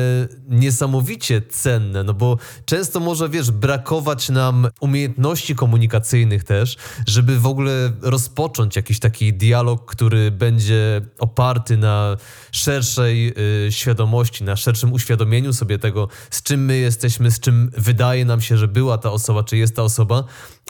niesamowicie 0.48 1.42
cenne, 1.42 2.02
no 2.02 2.14
bo 2.14 2.38
często 2.64 3.00
może, 3.00 3.28
wiesz, 3.28 3.50
brakować 3.50 4.28
nam 4.28 4.68
umiejętności 4.80 5.54
komunikacyjnych 5.54 6.44
też, 6.44 6.76
żeby 7.06 7.40
w 7.40 7.46
ogóle 7.46 7.92
rozpocząć 8.02 8.76
jakiś 8.76 8.98
taki 8.98 9.34
dialog, 9.34 9.84
który 9.90 10.30
będzie 10.30 11.00
oparty 11.18 11.76
na 11.76 12.16
szerszej 12.52 13.34
y, 13.66 13.72
świadomości, 13.72 14.44
na 14.44 14.56
szerszym 14.56 14.92
uświadomieniu 14.92 15.52
sobie 15.52 15.78
tego, 15.78 16.08
z 16.30 16.42
czym 16.42 16.64
my 16.64 16.76
jesteśmy, 16.76 17.30
z 17.30 17.40
czym 17.40 17.70
wydaje 17.76 18.24
nam 18.24 18.40
się, 18.40 18.56
że 18.56 18.68
była 18.68 18.98
ta 18.98 19.10
osoba, 19.10 19.42
czy 19.42 19.56
jest 19.56 19.76
ta 19.76 19.82
osoba, 19.82 20.24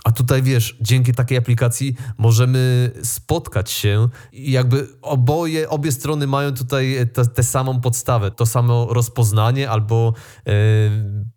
A 0.07 0.13
tutaj 0.13 0.43
wiesz, 0.43 0.77
dzięki 0.81 1.13
takiej 1.13 1.39
aplikacji 1.39 1.95
możemy 2.19 2.91
spotkać 3.03 3.71
się 3.71 4.09
i 4.33 4.53
jakby 4.53 4.89
oboje, 5.03 5.69
obie 5.69 5.93
strony 5.93 6.27
mają 6.27 6.55
tutaj 6.55 6.97
tę 7.35 7.43
samą 7.43 7.81
podstawę, 7.81 8.31
to 8.31 8.47
samo 8.47 8.87
rozpoznanie 8.91 9.71
albo 9.71 10.15
e, 10.47 10.53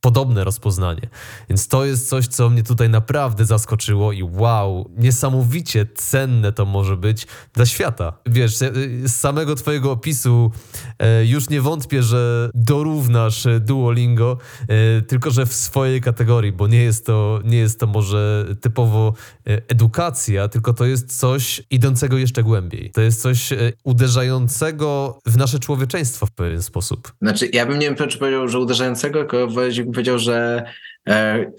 podobne 0.01 0.43
rozpoznanie. 0.43 1.09
Więc 1.49 1.67
to 1.67 1.85
jest 1.85 2.09
coś, 2.09 2.27
co 2.27 2.49
mnie 2.49 2.63
tutaj 2.63 2.89
naprawdę 2.89 3.45
zaskoczyło 3.45 4.11
i 4.11 4.23
wow, 4.23 4.91
niesamowicie 4.97 5.87
cenne 5.95 6.53
to 6.53 6.65
może 6.65 6.97
być 6.97 7.27
dla 7.53 7.65
świata. 7.65 8.13
Wiesz, 8.25 8.57
z 8.57 9.11
samego 9.11 9.55
twojego 9.55 9.91
opisu 9.91 10.51
e, 10.99 11.25
już 11.25 11.49
nie 11.49 11.61
wątpię, 11.61 12.03
że 12.03 12.49
dorównasz 12.53 13.47
Duolingo, 13.59 14.37
e, 14.61 15.01
tylko 15.01 15.31
że 15.31 15.45
w 15.45 15.53
swojej 15.53 16.01
kategorii, 16.01 16.51
bo 16.51 16.67
nie 16.67 16.83
jest 16.83 17.05
to, 17.05 17.41
nie 17.43 17.57
jest 17.57 17.79
to 17.79 17.87
może 17.87 18.45
typowo 18.61 19.13
e, 19.47 19.61
edukacja, 19.67 20.47
tylko 20.47 20.73
to 20.73 20.85
jest 20.85 21.19
coś 21.19 21.63
idącego 21.69 22.17
jeszcze 22.17 22.43
głębiej. 22.43 22.91
To 22.93 23.01
jest 23.01 23.21
coś 23.21 23.53
uderzającego 23.83 25.19
w 25.25 25.37
nasze 25.37 25.59
człowieczeństwo 25.59 26.25
w 26.25 26.31
pewien 26.31 26.61
sposób. 26.61 27.13
Znaczy, 27.21 27.49
ja 27.53 27.65
bym 27.65 27.79
nie 27.79 27.85
wiem, 27.85 28.09
czy 28.09 28.17
powiedział, 28.17 28.47
że 28.47 28.59
uderzającego, 28.59 29.19
tylko 29.19 29.47
bym 29.47 29.91
powiedział, 29.91 30.19
że 30.19 30.63
e, 30.65 30.98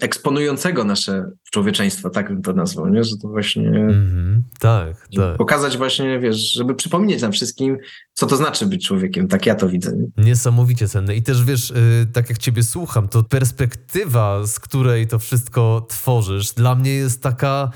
eksponującego 0.01 0.83
nasze 0.83 1.25
człowieczeństwo, 1.51 2.09
tak 2.09 2.27
bym 2.27 2.41
to 2.41 2.53
nazwał, 2.53 2.89
nie? 2.89 3.03
Że 3.03 3.17
to 3.21 3.27
właśnie... 3.27 3.71
Mm-hmm, 3.71 4.41
tak, 4.59 5.07
tak. 5.15 5.37
Pokazać 5.37 5.77
właśnie, 5.77 6.19
wiesz, 6.19 6.51
żeby 6.51 6.75
przypomnieć 6.75 7.21
nam 7.21 7.31
wszystkim, 7.31 7.77
co 8.13 8.27
to 8.27 8.37
znaczy 8.37 8.65
być 8.65 8.87
człowiekiem. 8.87 9.27
Tak 9.27 9.45
ja 9.45 9.55
to 9.55 9.69
widzę. 9.69 9.93
Nie? 9.95 10.23
Niesamowicie 10.23 10.87
cenne. 10.87 11.15
I 11.15 11.23
też 11.23 11.43
wiesz, 11.43 11.69
yy, 11.69 12.05
tak 12.13 12.29
jak 12.29 12.37
ciebie 12.37 12.63
słucham, 12.63 13.07
to 13.07 13.23
perspektywa, 13.23 14.47
z 14.47 14.59
której 14.59 15.07
to 15.07 15.19
wszystko 15.19 15.85
tworzysz, 15.89 16.51
dla 16.51 16.75
mnie 16.75 16.93
jest 16.93 17.23
taka, 17.23 17.71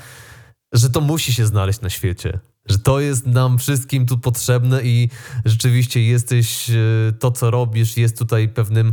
że 0.72 0.90
to 0.90 1.00
musi 1.00 1.32
się 1.32 1.46
znaleźć 1.46 1.80
na 1.80 1.90
świecie 1.90 2.38
że 2.68 2.78
to 2.78 3.00
jest 3.00 3.26
nam 3.26 3.58
wszystkim 3.58 4.06
tu 4.06 4.18
potrzebne 4.18 4.82
i 4.82 5.10
rzeczywiście 5.44 6.02
jesteś, 6.02 6.70
y, 6.70 7.12
to 7.18 7.30
co 7.30 7.50
robisz 7.50 7.96
jest 7.96 8.18
tutaj 8.18 8.48
pewnym 8.48 8.92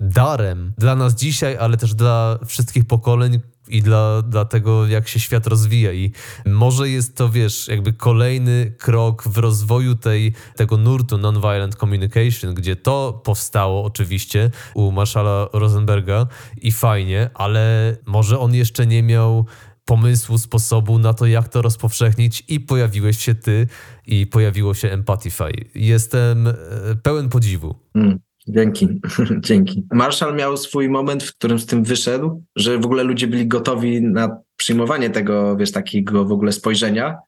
darem 0.00 0.72
dla 0.78 0.96
nas 0.96 1.14
dzisiaj, 1.14 1.56
ale 1.56 1.76
też 1.76 1.94
dla 1.94 2.38
wszystkich 2.46 2.86
pokoleń 2.86 3.40
i 3.68 3.82
dla, 3.82 4.22
dla 4.22 4.44
tego, 4.44 4.86
jak 4.86 5.08
się 5.08 5.20
świat 5.20 5.46
rozwija. 5.46 5.92
I 5.92 6.12
może 6.46 6.88
jest 6.88 7.16
to, 7.16 7.28
wiesz, 7.28 7.68
jakby 7.68 7.92
kolejny 7.92 8.74
krok 8.78 9.28
w 9.28 9.38
rozwoju 9.38 9.94
tej, 9.94 10.32
tego 10.56 10.76
nurtu 10.76 11.18
nonviolent 11.18 11.76
communication, 11.76 12.54
gdzie 12.54 12.76
to 12.76 13.20
powstało 13.24 13.84
oczywiście 13.84 14.50
u 14.74 14.92
Marszala 14.92 15.48
Rosenberga 15.52 16.26
i 16.56 16.72
fajnie, 16.72 17.30
ale 17.34 17.96
może 18.06 18.38
on 18.38 18.54
jeszcze 18.54 18.86
nie 18.86 19.02
miał 19.02 19.46
pomysłu, 19.84 20.38
sposobu 20.38 20.98
na 20.98 21.14
to, 21.14 21.26
jak 21.26 21.48
to 21.48 21.62
rozpowszechnić 21.62 22.44
i 22.48 22.60
pojawiłeś 22.60 23.18
się 23.18 23.34
ty 23.34 23.66
i 24.06 24.26
pojawiło 24.26 24.74
się 24.74 24.90
Empathify. 24.90 25.52
Jestem 25.74 26.46
e, 26.46 26.54
pełen 27.02 27.28
podziwu. 27.28 27.74
Mm. 27.94 28.29
Dzięki, 28.48 28.88
dzięki. 29.46 29.86
Marshall 29.92 30.36
miał 30.36 30.56
swój 30.56 30.88
moment, 30.88 31.22
w 31.22 31.36
którym 31.36 31.58
z 31.58 31.66
tym 31.66 31.84
wyszedł, 31.84 32.44
że 32.56 32.78
w 32.78 32.84
ogóle 32.84 33.02
ludzie 33.02 33.26
byli 33.26 33.46
gotowi 33.46 34.02
na 34.02 34.40
przyjmowanie 34.56 35.10
tego, 35.10 35.56
wiesz, 35.56 35.72
takiego 35.72 36.24
w 36.24 36.32
ogóle 36.32 36.52
spojrzenia, 36.52 37.18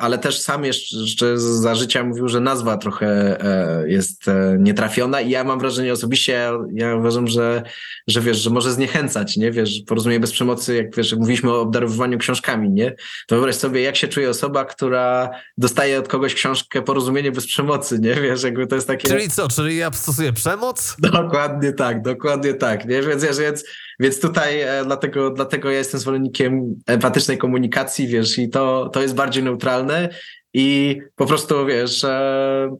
ale 0.00 0.18
też 0.18 0.40
sam 0.40 0.64
jeszcze 0.64 1.38
za 1.38 1.74
życia 1.74 2.04
mówił, 2.04 2.28
że 2.28 2.40
nazwa 2.40 2.76
trochę 2.76 3.40
e, 3.40 3.88
jest 3.88 4.28
e, 4.28 4.56
nietrafiona 4.58 5.20
i 5.20 5.30
ja 5.30 5.44
mam 5.44 5.58
wrażenie 5.58 5.92
osobiście, 5.92 6.50
ja 6.74 6.96
uważam, 6.96 7.26
że, 7.26 7.62
że 8.06 8.20
wiesz, 8.20 8.38
że 8.38 8.50
może 8.50 8.72
zniechęcać, 8.72 9.36
nie? 9.36 9.50
Wiesz, 9.50 9.82
porozumienie 9.86 10.20
bez 10.20 10.32
przemocy, 10.32 10.74
jak 10.74 10.96
wiesz, 10.96 11.10
jak 11.10 11.20
mówiliśmy 11.20 11.50
o 11.50 11.60
obdarowywaniu 11.60 12.18
książkami, 12.18 12.70
nie? 12.70 12.94
To 13.26 13.34
wyobraź 13.34 13.56
sobie, 13.56 13.80
jak 13.80 13.96
się 13.96 14.08
czuje 14.08 14.30
osoba, 14.30 14.64
która 14.64 15.30
dostaje 15.58 15.98
od 15.98 16.08
kogoś 16.08 16.34
książkę 16.34 16.82
Porozumienie 16.82 17.32
bez 17.32 17.46
przemocy, 17.46 17.98
nie? 17.98 18.14
Wiesz, 18.14 18.42
jakby 18.42 18.66
to 18.66 18.74
jest 18.74 18.86
takie... 18.86 19.08
Czyli 19.08 19.30
co, 19.30 19.48
czyli 19.48 19.76
ja 19.76 19.92
stosuję 19.92 20.32
przemoc? 20.32 20.96
Dokładnie 20.98 21.72
tak, 21.72 22.02
dokładnie 22.02 22.54
tak, 22.54 22.86
nie? 22.86 23.02
Więc, 23.02 23.24
więc, 23.40 23.64
więc 24.00 24.20
tutaj 24.20 24.60
e, 24.60 24.82
dlatego, 24.84 25.30
dlatego 25.30 25.70
ja 25.70 25.78
jestem 25.78 26.00
zwolennikiem 26.00 26.74
empatycznej 26.86 27.38
komunikacji, 27.38 28.06
wiesz, 28.06 28.38
i 28.38 28.48
to, 28.48 28.88
to 28.92 29.02
jest 29.02 29.14
bardziej 29.14 29.42
neutralne 29.42 30.08
i 30.54 30.98
po 31.16 31.26
prostu, 31.26 31.66
wiesz, 31.66 32.04
e, 32.04 32.76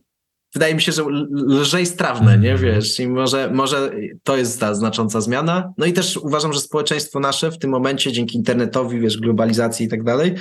wydaje 0.55 0.74
mi 0.74 0.82
się, 0.82 0.93
że 0.93 1.05
lżej 1.32 1.86
strawne, 1.86 2.39
nie 2.39 2.52
mhm. 2.52 2.74
wiesz, 2.74 3.01
i 3.01 3.09
może, 3.09 3.51
może 3.51 3.90
to 4.22 4.36
jest 4.36 4.60
ta 4.60 4.74
znacząca 4.74 5.20
zmiana. 5.20 5.72
No 5.78 5.86
i 5.86 5.93
też 5.93 6.16
uważam, 6.16 6.52
że 6.52 6.60
społeczeństwo 6.60 7.20
nasze 7.20 7.51
w 7.51 7.59
tym 7.59 7.70
momencie, 7.70 8.12
dzięki 8.12 8.36
internetowi, 8.36 9.01
wiesz, 9.01 9.18
globalizacji 9.18 9.86
i 9.86 9.89
tak 9.89 10.02
dalej, 10.02 10.35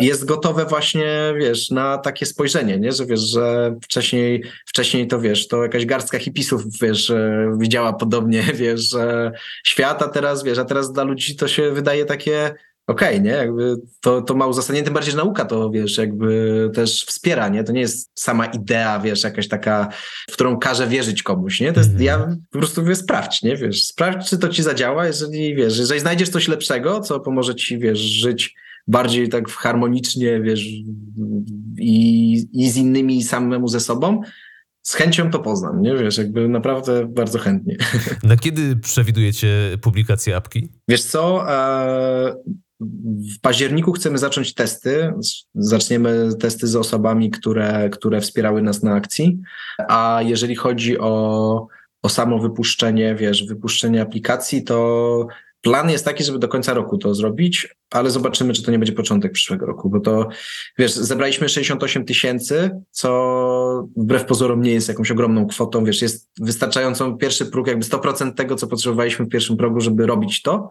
jest 0.00 0.24
gotowe 0.24 0.64
właśnie, 0.64 1.34
wiesz, 1.38 1.70
na 1.70 1.98
takie 1.98 2.26
spojrzenie, 2.26 2.78
nie, 2.78 2.92
że 2.92 3.06
wiesz, 3.06 3.20
że 3.20 3.76
wcześniej, 3.82 4.44
wcześniej 4.66 5.06
to 5.06 5.20
wiesz, 5.20 5.48
to 5.48 5.62
jakaś 5.62 5.86
garstka 5.86 6.18
hipisów, 6.18 6.62
wiesz, 6.82 7.12
widziała 7.58 7.92
podobnie, 7.92 8.42
wiesz, 8.54 8.90
świata 9.64 10.08
teraz, 10.08 10.44
wiesz, 10.44 10.58
a 10.58 10.64
teraz 10.64 10.92
dla 10.92 11.04
ludzi 11.04 11.36
to 11.36 11.48
się 11.48 11.70
wydaje 11.70 12.04
takie 12.04 12.54
okej, 12.86 13.08
okay, 13.08 13.20
nie? 13.20 13.30
Jakby 13.30 13.76
to, 14.00 14.22
to 14.22 14.34
ma 14.34 14.46
uzasadnienie, 14.46 14.84
tym 14.84 14.94
bardziej, 14.94 15.10
że 15.10 15.16
nauka 15.16 15.44
to, 15.44 15.70
wiesz, 15.70 15.98
jakby 15.98 16.70
też 16.74 17.04
wspiera, 17.04 17.48
nie? 17.48 17.64
To 17.64 17.72
nie 17.72 17.80
jest 17.80 18.10
sama 18.14 18.46
idea, 18.46 19.00
wiesz, 19.00 19.24
jakaś 19.24 19.48
taka, 19.48 19.88
w 20.30 20.32
którą 20.32 20.58
każe 20.58 20.86
wierzyć 20.86 21.22
komuś, 21.22 21.60
nie? 21.60 21.72
To 21.72 21.80
jest, 21.80 21.90
mm 21.90 22.02
-hmm. 22.02 22.04
ja 22.04 22.36
po 22.50 22.58
prostu 22.58 22.82
mówię, 22.82 22.96
sprawdź, 22.96 23.42
nie? 23.42 23.56
Wiesz, 23.56 23.84
sprawdź, 23.84 24.28
czy 24.28 24.38
to 24.38 24.48
ci 24.48 24.62
zadziała, 24.62 25.06
jeżeli, 25.06 25.54
wiesz, 25.54 25.78
jeżeli 25.78 26.00
znajdziesz 26.00 26.28
coś 26.28 26.48
lepszego, 26.48 27.00
co 27.00 27.20
pomoże 27.20 27.54
ci, 27.54 27.78
wiesz, 27.78 27.98
żyć 27.98 28.54
bardziej 28.86 29.28
tak 29.28 29.50
harmonicznie, 29.50 30.40
wiesz, 30.40 30.64
i, 31.78 32.46
i 32.52 32.70
z 32.70 32.76
innymi, 32.76 33.18
i 33.18 33.22
samemu 33.22 33.68
ze 33.68 33.80
sobą, 33.80 34.20
z 34.82 34.94
chęcią 34.94 35.30
to 35.30 35.38
poznam, 35.38 35.82
nie? 35.82 35.96
Wiesz, 35.96 36.18
jakby 36.18 36.48
naprawdę 36.48 37.06
bardzo 37.06 37.38
chętnie. 37.38 37.76
Na 38.22 38.36
kiedy 38.36 38.76
przewidujecie 38.76 39.78
publikację 39.80 40.36
apki? 40.36 40.68
Wiesz 40.88 41.04
co, 41.04 41.52
e, 41.52 42.34
w 42.80 43.40
październiku 43.40 43.92
chcemy 43.92 44.18
zacząć 44.18 44.54
testy. 44.54 45.12
Zaczniemy 45.54 46.30
testy 46.40 46.66
z 46.66 46.76
osobami, 46.76 47.30
które, 47.30 47.90
które 47.90 48.20
wspierały 48.20 48.62
nas 48.62 48.82
na 48.82 48.94
akcji. 48.94 49.38
A 49.88 50.20
jeżeli 50.22 50.54
chodzi 50.54 50.98
o, 50.98 51.66
o 52.02 52.08
samo 52.08 52.38
wypuszczenie, 52.38 53.14
wiesz, 53.14 53.44
wypuszczenie 53.46 54.02
aplikacji, 54.02 54.64
to 54.64 55.26
plan 55.64 55.90
jest 55.90 56.04
taki, 56.04 56.24
żeby 56.24 56.38
do 56.38 56.48
końca 56.48 56.74
roku 56.74 56.98
to 56.98 57.14
zrobić, 57.14 57.76
ale 57.90 58.10
zobaczymy, 58.10 58.52
czy 58.52 58.62
to 58.62 58.70
nie 58.70 58.78
będzie 58.78 58.92
początek 58.92 59.32
przyszłego 59.32 59.66
roku, 59.66 59.90
bo 59.90 60.00
to, 60.00 60.28
wiesz, 60.78 60.92
zebraliśmy 60.92 61.48
68 61.48 62.04
tysięcy, 62.04 62.70
co 62.90 63.88
wbrew 63.96 64.24
pozorom 64.24 64.62
nie 64.62 64.72
jest 64.72 64.88
jakąś 64.88 65.10
ogromną 65.10 65.46
kwotą, 65.46 65.84
wiesz, 65.84 66.02
jest 66.02 66.30
wystarczającą 66.40 67.18
pierwszy 67.18 67.46
próg, 67.46 67.66
jakby 67.66 67.84
100% 67.84 68.34
tego, 68.34 68.56
co 68.56 68.66
potrzebowaliśmy 68.66 69.24
w 69.24 69.28
pierwszym 69.28 69.56
progu, 69.56 69.80
żeby 69.80 70.06
robić 70.06 70.42
to 70.42 70.70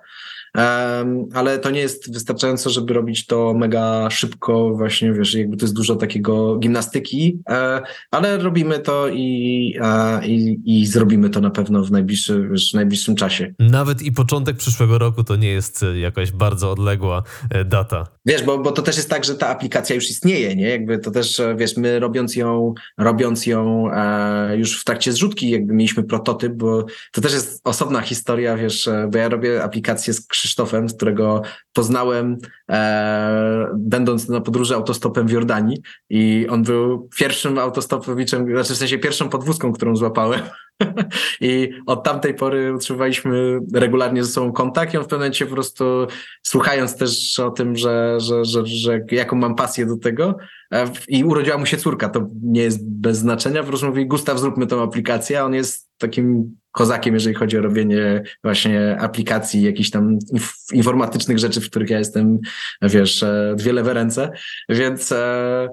ale 1.34 1.60
to 1.60 1.72
nie 1.72 1.80
jest 1.80 2.14
wystarczająco, 2.14 2.70
żeby 2.70 2.94
robić 2.94 3.26
to 3.26 3.54
mega 3.54 4.10
szybko, 4.10 4.70
właśnie 4.76 5.14
wiesz, 5.14 5.34
jakby 5.34 5.58
to 5.58 5.66
jest 5.66 5.76
dużo 5.76 5.96
takiego 5.96 6.58
gimnastyki, 6.58 7.40
e, 7.50 7.82
ale 8.12 8.38
robimy 8.38 8.80
to 8.80 9.08
i, 9.08 9.80
i, 10.26 10.60
i 10.66 10.88
zrobimy 10.88 11.30
to 11.30 11.40
na 11.40 11.50
pewno 11.50 11.84
w 11.84 11.92
najbliższy, 11.92 12.48
wiesz, 12.52 12.74
najbliższym 12.74 13.16
czasie. 13.16 13.54
Nawet 13.60 14.02
i 14.02 14.12
początek 14.12 14.58
przyszłego 14.58 14.98
roku 14.98 15.24
to 15.24 15.36
nie 15.36 15.50
jest 15.50 15.86
jakaś 15.96 16.32
bardzo 16.32 16.72
odległa 16.72 17.24
e, 17.50 17.66
data. 17.66 18.08
Wiesz, 18.26 18.44
bo, 18.44 18.58
bo 18.58 18.72
to 18.72 18.82
też 18.82 18.96
jest 18.96 19.10
tak, 19.10 19.26
że 19.26 19.36
ta 19.36 19.48
aplikacja 19.48 19.96
już 19.96 20.10
istnieje, 20.10 20.56
nie? 20.56 20.70
Jakby 20.70 21.00
to 21.00 21.12
też, 21.12 21.40
e, 21.40 21.56
wiesz, 21.56 21.78
my 21.78 22.00
robiąc 22.00 22.36
ją, 22.36 22.74
robiąc 22.98 23.46
ją 23.46 23.92
e, 23.94 24.58
już 24.58 24.82
w 24.82 24.84
trakcie 24.84 25.12
zrzutki, 25.12 25.50
jakby 25.50 25.74
mieliśmy 25.74 26.04
prototyp, 26.04 26.54
bo 26.54 26.86
to 27.12 27.22
też 27.22 27.34
jest 27.34 27.62
osobna 27.64 28.02
historia, 28.02 28.58
wiesz, 28.58 28.90
bo 29.12 29.18
ja 29.18 29.30
robię 29.30 29.64
aplikację 29.64 30.14
z 30.14 30.28
Krzysztofem, 30.44 30.90
z 30.90 30.94
którego 30.94 31.42
poznałem, 31.74 32.38
e, 32.72 33.68
będąc 33.76 34.30
na 34.30 34.42
podróży 34.42 34.76
autostopem 34.76 35.28
w 35.28 35.32
Jordanii. 35.32 35.78
I 36.10 36.48
on 36.50 36.64
był 36.64 37.10
pierwszym 37.18 37.58
autostopowiczem, 37.58 38.52
znaczy 38.52 38.74
w 38.74 38.78
sensie 38.78 38.98
pierwszą 38.98 39.30
podwózką, 39.30 39.74
którą 39.74 39.96
złapałem. 39.96 40.42
I 41.42 41.70
od 41.86 42.04
tamtej 42.04 42.34
pory 42.34 42.74
utrzymywaliśmy 42.74 43.60
regularnie 43.74 44.24
ze 44.24 44.32
sobą 44.32 44.52
kontakt. 44.52 44.94
I 44.94 44.98
on 44.98 45.04
w 45.04 45.08
pewnym 45.08 45.20
momencie 45.20 45.46
po 45.46 45.54
prostu 45.54 46.08
słuchając 46.42 46.98
też 46.98 47.40
o 47.40 47.52
tym, 47.52 47.76
że, 47.76 48.18
że, 48.20 48.46
że, 48.46 48.66
że 48.66 49.06
jaką 49.12 49.36
mam 49.36 49.56
pasję 49.56 49.86
do 49.86 49.98
tego 49.98 50.38
e, 50.74 50.92
i 51.08 51.24
urodziła 51.24 51.58
mu 51.58 51.66
się 51.66 51.78
córka, 51.78 52.10
to 52.10 52.28
nie 52.44 52.62
jest 52.62 52.90
bez 52.90 53.18
znaczenia, 53.18 53.62
po 53.62 53.68
prostu 53.68 53.88
mówi 53.88 54.08
Gustaw 54.08 54.40
zróbmy 54.40 54.68
tą 54.68 54.84
aplikację, 54.84 55.40
a 55.40 55.46
on 55.46 55.54
jest 55.54 55.90
takim 55.98 56.56
kozakiem, 56.74 57.14
jeżeli 57.14 57.36
chodzi 57.36 57.58
o 57.58 57.62
robienie 57.62 58.24
właśnie 58.44 58.98
aplikacji, 59.00 59.62
jakichś 59.62 59.90
tam 59.90 60.20
inf- 60.34 60.74
informatycznych 60.74 61.40
rzeczy, 61.40 61.62
w 61.62 61.70
których 61.70 61.90
ja 61.90 61.98
jestem, 61.98 62.40
wiesz, 62.82 63.24
e, 63.24 63.54
dwie 63.58 63.74
lewe 63.74 63.94
ręce, 63.94 64.32
więc 64.70 65.12
e, 65.12 65.70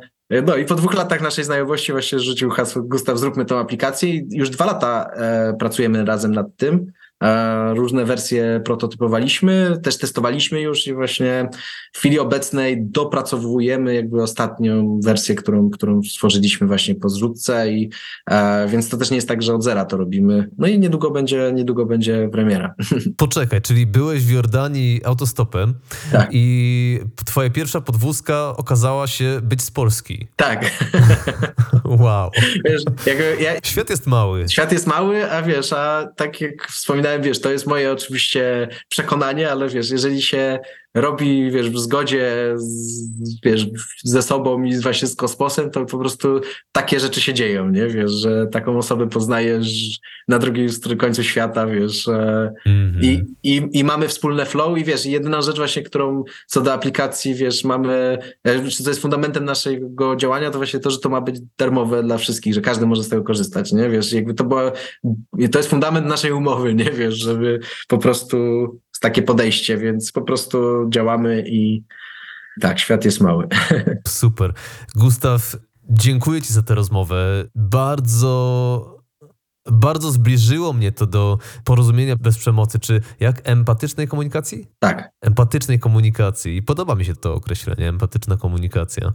no 0.46 0.56
i 0.56 0.64
po 0.64 0.74
dwóch 0.74 0.94
latach 0.94 1.20
naszej 1.20 1.44
znajomości 1.44 1.92
właśnie 1.92 2.18
rzucił 2.18 2.50
hasło 2.50 2.82
Gustaw, 2.82 3.18
zróbmy 3.18 3.44
tą 3.44 3.58
aplikację 3.58 4.10
i 4.10 4.28
już 4.30 4.50
dwa 4.50 4.66
lata 4.66 5.10
e, 5.14 5.56
pracujemy 5.58 6.04
razem 6.04 6.34
nad 6.34 6.46
tym. 6.56 6.92
E, 7.24 7.74
różne 7.74 8.04
wersje 8.04 8.60
prototypowaliśmy, 8.64 9.78
też 9.82 9.98
testowaliśmy 9.98 10.60
już 10.60 10.86
i 10.86 10.94
właśnie 10.94 11.48
w 11.92 11.98
chwili 11.98 12.18
obecnej 12.18 12.86
dopracowujemy 12.86 13.94
jakby 13.94 14.22
ostatnią 14.22 15.00
wersję, 15.04 15.34
którą, 15.34 15.70
którą 15.70 16.02
stworzyliśmy 16.02 16.66
właśnie 16.66 16.94
po 16.94 17.08
zrzutce 17.08 17.72
i 17.72 17.90
e, 18.30 18.68
więc 18.68 18.88
to 18.88 18.96
też 18.96 19.10
nie 19.10 19.16
jest 19.16 19.28
tak, 19.28 19.42
że 19.42 19.54
od 19.54 19.64
zera 19.64 19.84
to 19.84 19.96
robimy. 19.96 20.50
No 20.58 20.66
i 20.66 20.78
niedługo 20.78 21.10
będzie, 21.10 21.52
niedługo 21.54 21.86
będzie 21.86 22.28
premiera. 22.32 22.74
Poczekaj, 23.16 23.62
czyli 23.62 23.86
byłeś 23.86 24.24
w 24.24 24.30
Jordanii 24.30 25.00
autostopem 25.04 25.74
Tak. 26.12 26.28
i 26.32 27.00
twoja 27.24 27.50
pierwsza 27.50 27.80
podwózka 27.80 28.56
okazała 28.56 29.06
się 29.06 29.40
być 29.42 29.62
z 29.62 29.70
Polski. 29.70 30.28
Tak. 30.36 30.64
Wow. 31.84 32.30
Wiesz, 32.64 32.82
ja, 33.40 33.52
Świat 33.62 33.90
jest 33.90 34.06
mały. 34.06 34.48
Świat 34.48 34.72
jest 34.72 34.86
mały, 34.86 35.32
a 35.32 35.42
wiesz, 35.42 35.72
a 35.72 36.08
tak 36.16 36.40
jak 36.40 36.66
wspominałem, 36.66 37.09
wiesz, 37.18 37.40
to 37.40 37.52
jest 37.52 37.66
moje 37.66 37.92
oczywiście 37.92 38.68
przekonanie, 38.88 39.50
ale 39.50 39.68
wiesz, 39.68 39.90
jeżeli 39.90 40.22
się 40.22 40.58
robi, 40.94 41.50
wiesz, 41.50 41.70
w 41.70 41.78
zgodzie 41.78 42.54
z, 42.56 43.10
wiesz, 43.44 43.66
ze 44.04 44.22
sobą 44.22 44.62
i 44.62 44.80
właśnie 44.80 45.08
z 45.08 45.16
kosmosem, 45.16 45.70
to 45.70 45.86
po 45.86 45.98
prostu 45.98 46.40
takie 46.72 47.00
rzeczy 47.00 47.20
się 47.20 47.34
dzieją, 47.34 47.70
nie? 47.70 47.86
Wiesz, 47.86 48.12
że 48.12 48.46
taką 48.46 48.78
osobę 48.78 49.08
poznajesz 49.08 50.00
na 50.28 50.38
drugim 50.38 50.68
końcu 50.98 51.22
świata, 51.22 51.66
wiesz, 51.66 52.08
e, 52.08 52.52
Mhm. 52.66 53.04
i, 53.04 53.22
i, 53.42 53.68
I 53.72 53.84
mamy 53.84 54.08
wspólne 54.08 54.46
flow 54.46 54.78
i 54.78 54.84
wiesz, 54.84 55.06
jedyna 55.06 55.42
rzecz 55.42 55.56
właśnie, 55.56 55.82
którą 55.82 56.24
co 56.46 56.60
do 56.60 56.72
aplikacji, 56.72 57.34
wiesz, 57.34 57.64
mamy, 57.64 58.18
e, 58.44 58.68
czy 58.68 58.84
to 58.84 58.90
jest 58.90 59.02
fundamentem 59.02 59.44
naszego 59.44 60.16
działania, 60.16 60.50
to 60.50 60.58
właśnie 60.58 60.80
to, 60.80 60.90
że 60.90 60.98
to 60.98 61.08
ma 61.08 61.20
być 61.20 61.36
darmowe 61.58 62.02
dla 62.02 62.18
wszystkich, 62.18 62.54
że 62.54 62.60
każdy 62.60 62.86
może 62.86 63.04
z 63.04 63.08
tego 63.08 63.22
korzystać, 63.22 63.72
nie? 63.72 63.90
Wiesz, 63.90 64.12
jakby 64.12 64.34
to 64.34 64.44
było, 64.44 64.72
to 65.52 65.58
jest 65.58 65.70
fundament 65.70 66.06
naszej 66.06 66.32
umowy, 66.32 66.74
nie? 66.74 66.90
Wiesz, 66.90 67.14
żeby 67.14 67.60
po 67.88 67.98
prostu 67.98 68.36
takie 69.00 69.22
podejście, 69.22 69.78
więc 69.78 70.12
po 70.12 70.22
prostu 70.22 70.88
działamy 70.90 71.44
i 71.46 71.84
tak, 72.60 72.78
świat 72.78 73.04
jest 73.04 73.20
mały. 73.20 73.48
Super. 74.08 74.52
Gustaw, 74.94 75.56
dziękuję 75.90 76.42
Ci 76.42 76.52
za 76.52 76.62
tę 76.62 76.74
rozmowę. 76.74 77.44
Bardzo. 77.54 79.00
Bardzo 79.72 80.10
zbliżyło 80.10 80.72
mnie 80.72 80.92
to 80.92 81.06
do 81.06 81.38
porozumienia 81.64 82.16
bez 82.16 82.38
przemocy, 82.38 82.78
czy 82.78 83.00
jak 83.20 83.40
empatycznej 83.44 84.08
komunikacji? 84.08 84.66
Tak. 84.78 85.10
Empatycznej 85.20 85.78
komunikacji. 85.78 86.56
I 86.56 86.62
podoba 86.62 86.94
mi 86.94 87.04
się 87.04 87.16
to 87.16 87.34
określenie, 87.34 87.88
empatyczna 87.88 88.36
komunikacja. 88.36 89.12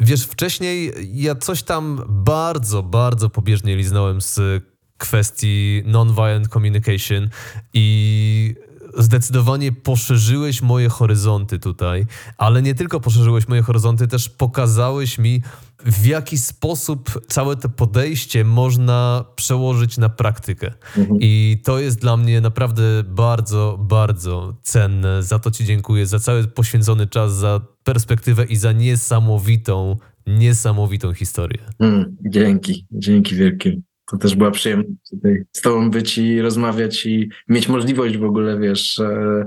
Wiesz, 0.00 0.26
wcześniej 0.26 0.92
ja 1.12 1.34
coś 1.34 1.62
tam 1.62 2.04
bardzo, 2.08 2.82
bardzo 2.82 3.30
pobieżnie 3.30 3.76
liznąłem 3.76 4.20
z 4.20 4.64
kwestii 4.98 5.82
non-violent 5.86 6.48
communication 6.48 7.28
i 7.74 8.54
zdecydowanie 8.98 9.72
poszerzyłeś 9.72 10.62
moje 10.62 10.88
horyzonty 10.88 11.58
tutaj, 11.58 12.06
ale 12.38 12.62
nie 12.62 12.74
tylko 12.74 13.00
poszerzyłeś 13.00 13.48
moje 13.48 13.62
horyzonty, 13.62 14.08
też 14.08 14.28
pokazałeś 14.28 15.18
mi, 15.18 15.42
w 15.84 16.06
jaki 16.06 16.38
sposób 16.38 17.20
całe 17.28 17.56
to 17.56 17.68
podejście 17.68 18.44
można 18.44 19.24
przełożyć 19.36 19.98
na 19.98 20.08
praktykę. 20.08 20.72
Mhm. 20.96 21.18
I 21.20 21.60
to 21.64 21.78
jest 21.78 22.00
dla 22.00 22.16
mnie 22.16 22.40
naprawdę 22.40 22.82
bardzo, 23.06 23.78
bardzo 23.80 24.56
cenne. 24.62 25.22
Za 25.22 25.38
to 25.38 25.50
Ci 25.50 25.64
dziękuję, 25.64 26.06
za 26.06 26.18
cały 26.18 26.44
poświęcony 26.44 27.06
czas, 27.06 27.34
za 27.34 27.60
perspektywę 27.84 28.44
i 28.44 28.56
za 28.56 28.72
niesamowitą, 28.72 29.96
niesamowitą 30.26 31.14
historię. 31.14 31.60
Mm, 31.78 32.16
dzięki, 32.30 32.86
dzięki 32.92 33.34
wielkie. 33.34 33.76
To 34.12 34.18
też 34.18 34.34
była 34.34 34.50
przyjemność 34.50 35.10
tutaj 35.10 35.44
z 35.52 35.60
tobą 35.60 35.90
być 35.90 36.18
i 36.18 36.40
rozmawiać 36.40 37.06
i 37.06 37.28
mieć 37.48 37.68
możliwość 37.68 38.18
w 38.18 38.24
ogóle, 38.24 38.58
wiesz, 38.58 38.98
e, 38.98 39.44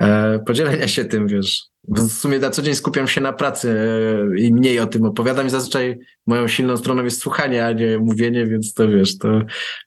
e, 0.00 0.38
podzielenia 0.46 0.88
się 0.88 1.04
tym, 1.04 1.26
wiesz. 1.26 1.62
W 1.88 2.08
sumie 2.08 2.38
na 2.38 2.50
co 2.50 2.62
dzień 2.62 2.74
skupiam 2.74 3.08
się 3.08 3.20
na 3.20 3.32
pracy 3.32 3.70
e, 3.70 4.40
i 4.40 4.52
mniej 4.52 4.80
o 4.80 4.86
tym 4.86 5.04
opowiadam 5.04 5.46
i 5.46 5.50
zazwyczaj 5.50 5.98
moją 6.26 6.48
silną 6.48 6.76
stroną 6.76 7.04
jest 7.04 7.20
słuchanie, 7.20 7.66
a 7.66 7.72
nie 7.72 7.98
mówienie, 7.98 8.46
więc 8.46 8.74
to 8.74 8.88
wiesz, 8.88 9.18
to 9.18 9.28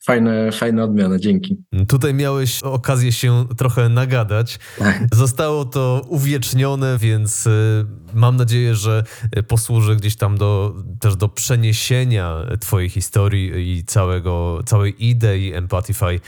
fajne, 0.06 0.52
fajna 0.52 0.84
odmiana, 0.84 1.20
dzięki. 1.20 1.58
Tutaj 1.88 2.14
miałeś 2.14 2.64
okazję 2.64 3.12
się 3.12 3.46
trochę 3.58 3.90
nagadać. 3.90 4.60
Tak. 4.78 5.08
Zostało 5.14 5.66
to 5.66 6.02
uwiecznione, 6.08 6.98
więc 6.98 7.48
y, 7.48 7.86
mam 8.14 8.36
nadzieję, 8.36 8.76
że 8.76 9.04
posłuży 9.48 9.96
gdzieś 9.96 10.16
tam 10.16 10.38
do, 10.38 10.76
też 11.00 11.16
do 11.16 11.30
przeniesienia 11.30 12.36
Twojej 12.60 12.90
historii 12.90 13.78
i 13.78 13.84
całego, 13.84 14.62
całej 14.66 15.06
idei 15.06 15.54
Empathify 15.54 16.06
y, 16.16 16.20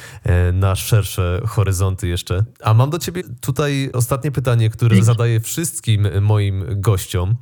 na 0.54 0.76
szersze 0.76 1.42
horyzonty 1.46 2.08
jeszcze. 2.08 2.46
A 2.64 2.74
mam 2.74 2.90
do 2.90 3.00
Ciebie 3.00 3.24
tutaj 3.42 3.90
ostatnie 3.94 4.32
pytanie, 4.32 4.70
które 4.70 4.96
Dzięki. 4.96 5.06
zadaję 5.06 5.40
wszystkim 5.40 6.08
moim 6.22 6.66
gościom. 6.70 7.36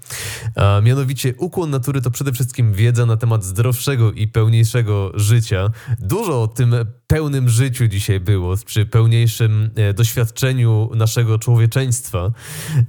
A 0.56 0.82
mianowicie 0.84 1.34
ukłon 1.38 1.70
natury 1.70 2.02
to 2.02 2.12
przede 2.12 2.32
wszystkim 2.32 2.57
wiedza 2.64 3.06
na 3.06 3.18
temat 3.18 3.44
zdrowszego 3.44 4.12
i 4.12 4.28
pełniejszego 4.28 5.12
życia. 5.16 5.70
Dużo 6.00 6.42
o 6.42 6.48
tym 6.48 6.76
pełnym 7.08 7.50
życiu 7.50 7.88
dzisiaj 7.88 8.20
było, 8.20 8.56
przy 8.66 8.86
pełniejszym 8.86 9.70
e, 9.76 9.94
doświadczeniu 9.94 10.90
naszego 10.96 11.40
człowieczeństwa. 11.40 12.32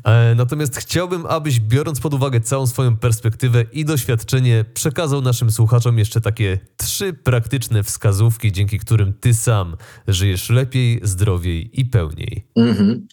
E, 0.05 0.35
Natomiast 0.35 0.77
chciałbym, 0.77 1.27
abyś 1.27 1.61
biorąc 1.61 2.01
pod 2.01 2.15
uwagę 2.15 2.41
całą 2.41 2.67
swoją 2.67 2.97
perspektywę 2.97 3.65
i 3.73 3.85
doświadczenie, 3.85 4.65
przekazał 4.75 5.23
naszym 5.23 5.51
słuchaczom 5.51 5.99
jeszcze 5.99 6.21
takie 6.21 6.59
trzy 6.77 7.13
praktyczne 7.13 7.83
wskazówki, 7.83 8.53
dzięki 8.53 8.79
którym 8.79 9.13
ty 9.13 9.35
sam 9.35 9.77
żyjesz 10.09 10.51
lepiej, 10.51 11.01
zdrowiej 11.03 11.81
i 11.81 11.85
pełniej. 11.87 12.47
Mhm. 12.57 13.09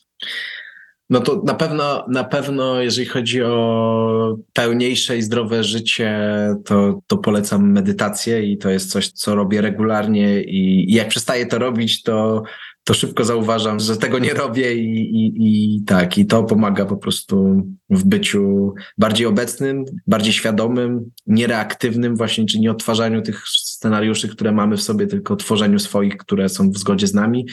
No 1.09 1.19
to 1.19 1.41
na 1.45 1.53
pewno, 1.53 2.05
na 2.09 2.23
pewno, 2.23 2.81
jeżeli 2.81 3.07
chodzi 3.07 3.43
o 3.43 4.37
pełniejsze 4.53 5.17
i 5.17 5.21
zdrowe 5.21 5.63
życie, 5.63 6.19
to, 6.65 7.01
to 7.07 7.17
polecam 7.17 7.71
medytację 7.71 8.43
i 8.43 8.57
to 8.57 8.69
jest 8.69 8.91
coś, 8.91 9.11
co 9.11 9.35
robię 9.35 9.61
regularnie 9.61 10.43
i, 10.43 10.91
i 10.91 10.93
jak 10.93 11.07
przestaję 11.07 11.45
to 11.45 11.59
robić, 11.59 12.03
to, 12.03 12.43
to 12.85 12.93
szybko 12.93 13.25
zauważam, 13.25 13.79
że 13.79 13.97
tego 13.97 14.19
nie 14.19 14.33
robię 14.33 14.75
i, 14.75 15.15
i, 15.15 15.33
i 15.37 15.81
tak, 15.83 16.17
i 16.17 16.25
to 16.25 16.43
pomaga 16.43 16.85
po 16.85 16.97
prostu 16.97 17.63
w 17.89 18.03
byciu 18.03 18.73
bardziej 18.97 19.27
obecnym, 19.27 19.85
bardziej 20.07 20.33
świadomym, 20.33 21.11
niereaktywnym 21.27 22.15
właśnie, 22.15 22.45
czy 22.45 22.59
nie 22.59 22.71
odtwarzaniu 22.71 23.21
tych 23.21 23.47
scenariuszy, 23.47 24.29
które 24.29 24.51
mamy 24.51 24.77
w 24.77 24.81
sobie, 24.81 25.07
tylko 25.07 25.35
tworzeniu 25.35 25.79
swoich, 25.79 26.17
które 26.17 26.49
są 26.49 26.71
w 26.71 26.77
zgodzie 26.77 27.07
z 27.07 27.13
nami. 27.13 27.45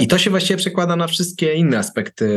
I 0.00 0.08
to 0.08 0.18
się 0.18 0.30
właściwie 0.30 0.56
przekłada 0.56 0.96
na 0.96 1.06
wszystkie 1.06 1.54
inne 1.54 1.78
aspekty 1.78 2.28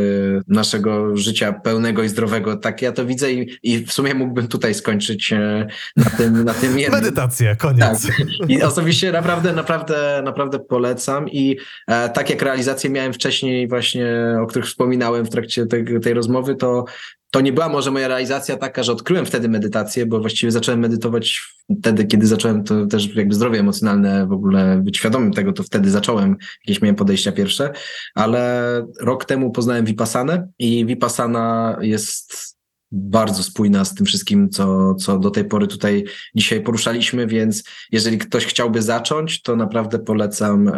naszego 0.47 1.17
życia 1.17 1.53
pełnego 1.53 2.03
i 2.03 2.09
zdrowego. 2.09 2.57
Tak 2.57 2.81
ja 2.81 2.91
to 2.91 3.05
widzę 3.05 3.33
i, 3.33 3.57
i 3.63 3.85
w 3.85 3.93
sumie 3.93 4.13
mógłbym 4.13 4.47
tutaj 4.47 4.73
skończyć 4.73 5.33
e, 5.33 5.67
na 5.97 6.09
tym, 6.09 6.43
na 6.43 6.53
tym 6.53 6.79
jednym. 6.79 7.01
Medytacja, 7.01 7.55
koniec. 7.55 8.07
Tak. 8.07 8.49
I 8.49 8.63
osobiście 8.63 9.11
naprawdę, 9.11 9.53
naprawdę, 9.53 10.21
naprawdę 10.25 10.59
polecam. 10.59 11.29
I 11.29 11.57
e, 11.87 12.09
tak 12.09 12.22
jak 12.29 12.41
realizację 12.41 12.89
miałem 12.89 13.13
wcześniej, 13.13 13.67
właśnie 13.67 14.07
o 14.41 14.47
których 14.47 14.67
wspominałem 14.67 15.25
w 15.25 15.29
trakcie 15.29 15.65
tej, 15.65 15.99
tej 16.01 16.13
rozmowy, 16.13 16.55
to 16.55 16.85
to 17.33 17.41
nie 17.41 17.53
była 17.53 17.69
może 17.69 17.91
moja 17.91 18.07
realizacja 18.07 18.57
taka, 18.57 18.83
że 18.83 18.91
odkryłem 18.91 19.25
wtedy 19.25 19.49
medytację, 19.49 20.05
bo 20.05 20.19
właściwie 20.19 20.51
zacząłem 20.51 20.79
medytować 20.79 21.41
wtedy, 21.79 22.05
kiedy 22.05 22.27
zacząłem 22.27 22.63
to 22.63 22.85
też 22.85 23.15
jakby 23.15 23.35
zdrowie 23.35 23.59
emocjonalne 23.59 24.27
w 24.27 24.31
ogóle 24.31 24.81
być 24.83 24.97
świadomym 24.97 25.33
tego, 25.33 25.53
to 25.53 25.63
wtedy 25.63 25.89
zacząłem, 25.89 26.35
jakieś 26.67 26.81
miałem 26.81 26.95
podejścia 26.95 27.31
pierwsze, 27.31 27.71
ale 28.15 28.63
rok 29.01 29.25
temu 29.25 29.51
poznałem 29.51 29.85
Vipassanę 29.85 30.47
i 30.59 30.85
Vipassana 30.85 31.77
jest 31.81 32.57
bardzo 32.93 33.43
spójna 33.43 33.85
z 33.85 33.95
tym 33.95 34.05
wszystkim, 34.05 34.49
co, 34.49 34.95
co 34.95 35.19
do 35.19 35.31
tej 35.31 35.45
pory 35.45 35.67
tutaj 35.67 36.03
dzisiaj 36.35 36.61
poruszaliśmy, 36.61 37.27
więc 37.27 37.63
jeżeli 37.91 38.17
ktoś 38.17 38.45
chciałby 38.45 38.81
zacząć, 38.81 39.41
to 39.41 39.55
naprawdę 39.55 39.99
polecam. 39.99 40.67
e, 40.67 40.71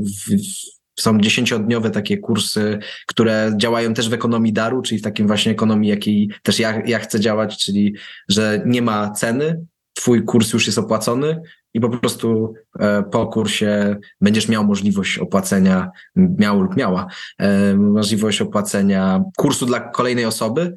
w, 0.00 0.36
są 1.00 1.20
dziesięciodniowe 1.20 1.90
takie 1.90 2.18
kursy, 2.18 2.78
które 3.06 3.52
działają 3.56 3.94
też 3.94 4.08
w 4.08 4.12
ekonomii 4.12 4.52
daru, 4.52 4.82
czyli 4.82 4.98
w 4.98 5.04
takim 5.04 5.26
właśnie 5.26 5.52
ekonomii, 5.52 5.90
jakiej 5.90 6.30
też 6.42 6.58
ja, 6.58 6.82
ja 6.86 6.98
chcę 6.98 7.20
działać, 7.20 7.64
czyli 7.64 7.94
że 8.28 8.62
nie 8.66 8.82
ma 8.82 9.10
ceny, 9.10 9.66
twój 9.94 10.24
kurs 10.24 10.52
już 10.52 10.66
jest 10.66 10.78
opłacony 10.78 11.42
i 11.74 11.80
po 11.80 11.88
prostu 11.88 12.54
e, 12.78 13.02
po 13.02 13.26
kursie 13.26 13.96
będziesz 14.20 14.48
miał 14.48 14.64
możliwość 14.64 15.18
opłacenia, 15.18 15.90
miał 16.16 16.62
lub 16.62 16.76
miała, 16.76 17.06
e, 17.38 17.74
możliwość 17.74 18.40
opłacenia 18.40 19.24
kursu 19.36 19.66
dla 19.66 19.80
kolejnej 19.80 20.24
osoby, 20.24 20.76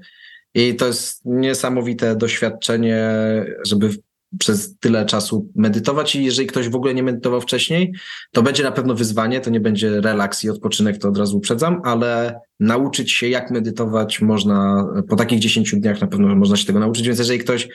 i 0.55 0.75
to 0.75 0.87
jest 0.87 1.21
niesamowite 1.25 2.15
doświadczenie, 2.15 3.09
żeby 3.65 3.89
przez 4.39 4.77
tyle 4.79 5.05
czasu 5.05 5.51
medytować 5.55 6.15
i 6.15 6.25
jeżeli 6.25 6.47
ktoś 6.47 6.69
w 6.69 6.75
ogóle 6.75 6.93
nie 6.93 7.03
medytował 7.03 7.41
wcześniej, 7.41 7.93
to 8.31 8.43
będzie 8.43 8.63
na 8.63 8.71
pewno 8.71 8.95
wyzwanie, 8.95 9.41
to 9.41 9.49
nie 9.49 9.59
będzie 9.59 10.01
relaks 10.01 10.43
i 10.43 10.49
odpoczynek, 10.49 10.97
to 10.97 11.09
od 11.09 11.17
razu 11.17 11.37
uprzedzam, 11.37 11.81
ale 11.83 12.39
nauczyć 12.59 13.11
się 13.11 13.27
jak 13.27 13.51
medytować 13.51 14.21
można, 14.21 14.87
po 15.09 15.15
takich 15.15 15.39
10 15.39 15.75
dniach 15.75 16.01
na 16.01 16.07
pewno 16.07 16.35
można 16.35 16.57
się 16.57 16.65
tego 16.65 16.79
nauczyć, 16.79 17.07
więc 17.07 17.19
jeżeli 17.19 17.39
ktoś 17.39 17.67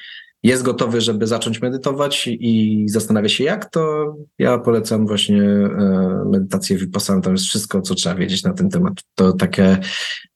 jest 0.42 0.62
gotowy, 0.62 1.00
żeby 1.00 1.26
zacząć 1.26 1.62
medytować 1.62 2.28
i 2.32 2.84
zastanawia 2.88 3.28
się 3.28 3.44
jak, 3.44 3.70
to 3.70 4.14
ja 4.38 4.58
polecam 4.58 5.06
właśnie 5.06 5.42
e, 5.42 6.24
medytację 6.30 6.76
Vipassana. 6.76 7.20
Tam 7.20 7.32
jest 7.32 7.44
wszystko, 7.44 7.82
co 7.82 7.94
trzeba 7.94 8.14
wiedzieć 8.14 8.42
na 8.42 8.52
ten 8.52 8.70
temat. 8.70 8.94
To 9.14 9.32
takie... 9.32 9.78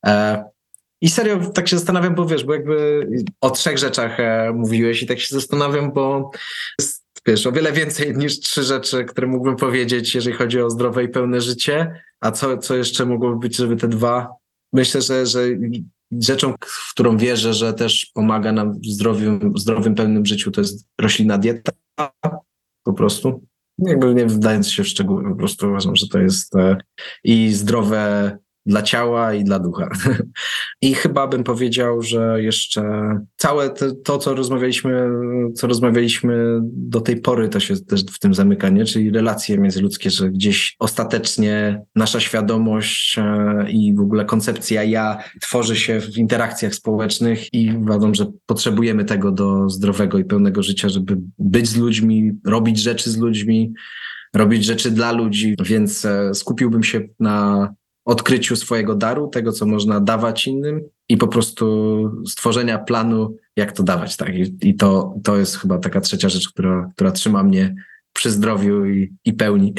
E, 0.06 0.44
I 1.04 1.08
serio 1.08 1.50
tak 1.54 1.68
się 1.68 1.76
zastanawiam, 1.76 2.14
bo 2.14 2.26
wiesz, 2.26 2.44
bo 2.44 2.54
jakby 2.54 3.08
o 3.40 3.50
trzech 3.50 3.78
rzeczach 3.78 4.20
e, 4.20 4.52
mówiłeś 4.52 5.02
i 5.02 5.06
tak 5.06 5.20
się 5.20 5.34
zastanawiam, 5.34 5.92
bo 5.92 6.30
wiesz, 7.26 7.46
o 7.46 7.52
wiele 7.52 7.72
więcej 7.72 8.14
niż 8.16 8.40
trzy 8.40 8.62
rzeczy, 8.62 9.04
które 9.04 9.26
mógłbym 9.26 9.56
powiedzieć, 9.56 10.14
jeżeli 10.14 10.36
chodzi 10.36 10.60
o 10.60 10.70
zdrowe 10.70 11.04
i 11.04 11.08
pełne 11.08 11.40
życie. 11.40 12.02
A 12.20 12.30
co, 12.30 12.58
co 12.58 12.76
jeszcze 12.76 13.06
mogłoby 13.06 13.38
być, 13.38 13.56
żeby 13.56 13.76
te 13.76 13.88
dwa 13.88 14.28
myślę, 14.72 15.02
że, 15.02 15.26
że 15.26 15.44
rzeczą, 16.20 16.54
w 16.60 16.90
którą 16.90 17.16
wierzę, 17.16 17.54
że 17.54 17.74
też 17.74 18.10
pomaga 18.14 18.52
nam 18.52 18.80
w 18.80 18.86
zdrowym, 18.86 19.52
zdrowym 19.56 19.94
pełnym 19.94 20.26
życiu, 20.26 20.50
to 20.50 20.60
jest 20.60 20.86
roślinna 21.00 21.38
dieta 21.38 21.72
po 22.84 22.92
prostu. 22.92 23.44
Jakby 23.78 24.14
nie 24.14 24.26
wdając 24.26 24.70
się 24.70 24.82
w 24.82 24.88
szczegóły, 24.88 25.30
po 25.30 25.36
prostu 25.36 25.68
uważam, 25.68 25.96
że 25.96 26.08
to 26.08 26.18
jest 26.18 26.56
e, 26.56 26.76
i 27.24 27.52
zdrowe 27.52 28.38
dla 28.66 28.82
ciała 28.82 29.34
i 29.34 29.44
dla 29.44 29.58
ducha. 29.58 29.88
I 30.82 30.94
chyba 30.94 31.26
bym 31.26 31.44
powiedział, 31.44 32.02
że 32.02 32.42
jeszcze 32.42 32.82
całe 33.36 33.70
to, 34.04 34.18
co 34.18 34.34
rozmawialiśmy, 34.34 35.08
co 35.54 35.66
rozmawialiśmy 35.66 36.60
do 36.62 37.00
tej 37.00 37.20
pory, 37.20 37.48
to 37.48 37.60
się 37.60 37.76
też 37.76 38.04
w 38.04 38.18
tym 38.18 38.34
zamyka, 38.34 38.68
nie? 38.68 38.84
czyli 38.84 39.10
relacje 39.10 39.58
międzyludzkie, 39.58 40.10
że 40.10 40.30
gdzieś 40.30 40.76
ostatecznie 40.78 41.82
nasza 41.94 42.20
świadomość 42.20 43.18
e, 43.18 43.70
i 43.70 43.94
w 43.94 44.00
ogóle 44.00 44.24
koncepcja 44.24 44.84
ja 44.84 45.18
tworzy 45.40 45.76
się 45.76 46.00
w 46.00 46.18
interakcjach 46.18 46.74
społecznych 46.74 47.54
i 47.54 47.76
uważam, 47.76 48.14
że 48.14 48.26
potrzebujemy 48.46 49.04
tego 49.04 49.32
do 49.32 49.68
zdrowego 49.68 50.18
i 50.18 50.24
pełnego 50.24 50.62
życia, 50.62 50.88
żeby 50.88 51.16
być 51.38 51.68
z 51.68 51.76
ludźmi, 51.76 52.32
robić 52.46 52.78
rzeczy 52.78 53.10
z 53.10 53.16
ludźmi, 53.16 53.72
robić 54.34 54.64
rzeczy 54.64 54.90
dla 54.90 55.12
ludzi, 55.12 55.56
więc 55.64 56.04
e, 56.04 56.34
skupiłbym 56.34 56.82
się 56.82 57.00
na 57.20 57.68
odkryciu 58.04 58.56
swojego 58.56 58.94
daru, 58.94 59.28
tego, 59.28 59.52
co 59.52 59.66
można 59.66 60.00
dawać 60.00 60.46
innym 60.46 60.80
i 61.08 61.16
po 61.16 61.28
prostu 61.28 62.24
stworzenia 62.26 62.78
planu, 62.78 63.36
jak 63.56 63.72
to 63.72 63.82
dawać. 63.82 64.16
Tak? 64.16 64.34
I, 64.34 64.56
i 64.62 64.74
to, 64.74 65.14
to 65.24 65.36
jest 65.36 65.56
chyba 65.56 65.78
taka 65.78 66.00
trzecia 66.00 66.28
rzecz, 66.28 66.48
która, 66.48 66.90
która 66.94 67.12
trzyma 67.12 67.42
mnie 67.42 67.74
przy 68.12 68.30
zdrowiu 68.30 68.86
i, 68.86 69.12
i 69.24 69.32
pełni. 69.32 69.74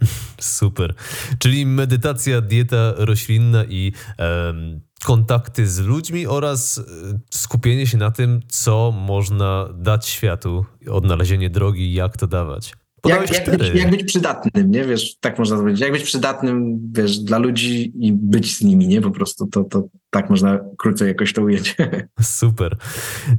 Super. 0.40 0.94
Czyli 1.38 1.66
medytacja, 1.66 2.40
dieta 2.40 2.94
roślinna 2.96 3.64
i 3.64 3.92
um, 4.18 4.80
kontakty 5.04 5.66
z 5.66 5.78
ludźmi 5.78 6.26
oraz 6.26 6.78
e, 6.78 6.82
skupienie 7.30 7.86
się 7.86 7.98
na 7.98 8.10
tym, 8.10 8.40
co 8.48 8.92
można 8.92 9.68
dać 9.74 10.08
światu, 10.08 10.64
odnalezienie 10.90 11.50
drogi, 11.50 11.94
jak 11.94 12.16
to 12.16 12.26
dawać. 12.26 12.72
Jak, 13.06 13.32
jak, 13.32 13.58
być, 13.58 13.74
jak, 13.74 13.90
być, 13.90 14.04
przydatnym, 14.04 14.70
nie? 14.70 14.84
Wiesz, 14.84 15.16
tak 15.20 15.38
można 15.38 15.56
powiedzieć. 15.56 15.80
Jak 15.80 15.92
być 15.92 16.02
przydatnym, 16.02 16.78
wiesz, 16.92 17.18
dla 17.18 17.38
ludzi 17.38 17.92
i 18.06 18.12
być 18.12 18.56
z 18.56 18.62
nimi, 18.62 18.88
nie? 18.88 19.00
Po 19.00 19.10
prostu 19.10 19.46
to, 19.46 19.64
to 19.64 19.88
tak 20.10 20.30
można 20.30 20.58
krócej 20.78 21.08
jakoś 21.08 21.32
to 21.32 21.42
ująć. 21.42 21.76
Super. 22.20 22.76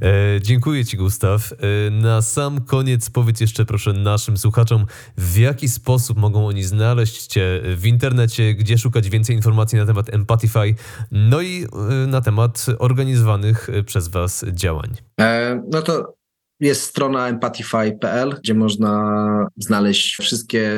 E, 0.02 0.40
dziękuję 0.40 0.84
Ci, 0.84 0.96
Gustaw. 0.96 1.52
E, 1.52 1.90
na 1.90 2.22
sam 2.22 2.60
koniec 2.60 3.10
powiedz 3.10 3.40
jeszcze 3.40 3.64
proszę 3.64 3.92
naszym 3.92 4.36
słuchaczom, 4.36 4.86
w 5.16 5.38
jaki 5.38 5.68
sposób 5.68 6.18
mogą 6.18 6.46
oni 6.46 6.62
znaleźć 6.62 7.26
Cię 7.26 7.60
w 7.76 7.86
internecie, 7.86 8.54
gdzie 8.54 8.78
szukać 8.78 9.10
więcej 9.10 9.36
informacji 9.36 9.78
na 9.78 9.86
temat 9.86 10.14
Empatify, 10.14 10.74
no 11.10 11.40
i 11.40 11.64
e, 11.64 12.06
na 12.06 12.20
temat 12.20 12.66
organizowanych 12.78 13.68
przez 13.86 14.08
Was 14.08 14.44
działań. 14.52 14.90
E, 15.20 15.62
no 15.70 15.82
to 15.82 16.21
jest 16.62 16.82
strona 16.82 17.28
empatify.pl, 17.28 18.36
gdzie 18.42 18.54
można 18.54 19.48
znaleźć 19.56 20.16
wszystkie 20.16 20.72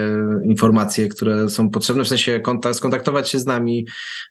informacje, 0.44 1.08
które 1.08 1.50
są 1.50 1.70
potrzebne, 1.70 2.04
w 2.04 2.08
sensie 2.08 2.40
skontaktować 2.72 3.28
się 3.28 3.38
z 3.38 3.46
nami, 3.46 3.86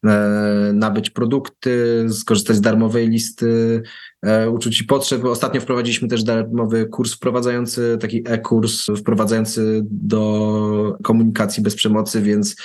e, 0.05 0.71
nabyć 0.73 1.09
produkty, 1.09 2.05
skorzystać 2.09 2.55
z 2.55 2.61
darmowej 2.61 3.09
listy 3.09 3.81
e, 4.21 4.49
uczuć 4.49 4.81
i 4.81 4.83
potrzeb. 4.83 5.25
Ostatnio 5.25 5.61
wprowadziliśmy 5.61 6.07
też 6.07 6.23
darmowy 6.23 6.85
kurs 6.85 7.13
wprowadzający, 7.13 7.97
taki 8.01 8.23
e-kurs 8.25 8.85
wprowadzający 8.97 9.81
do 9.85 10.97
komunikacji 11.03 11.63
bez 11.63 11.75
przemocy, 11.75 12.21
więc 12.21 12.55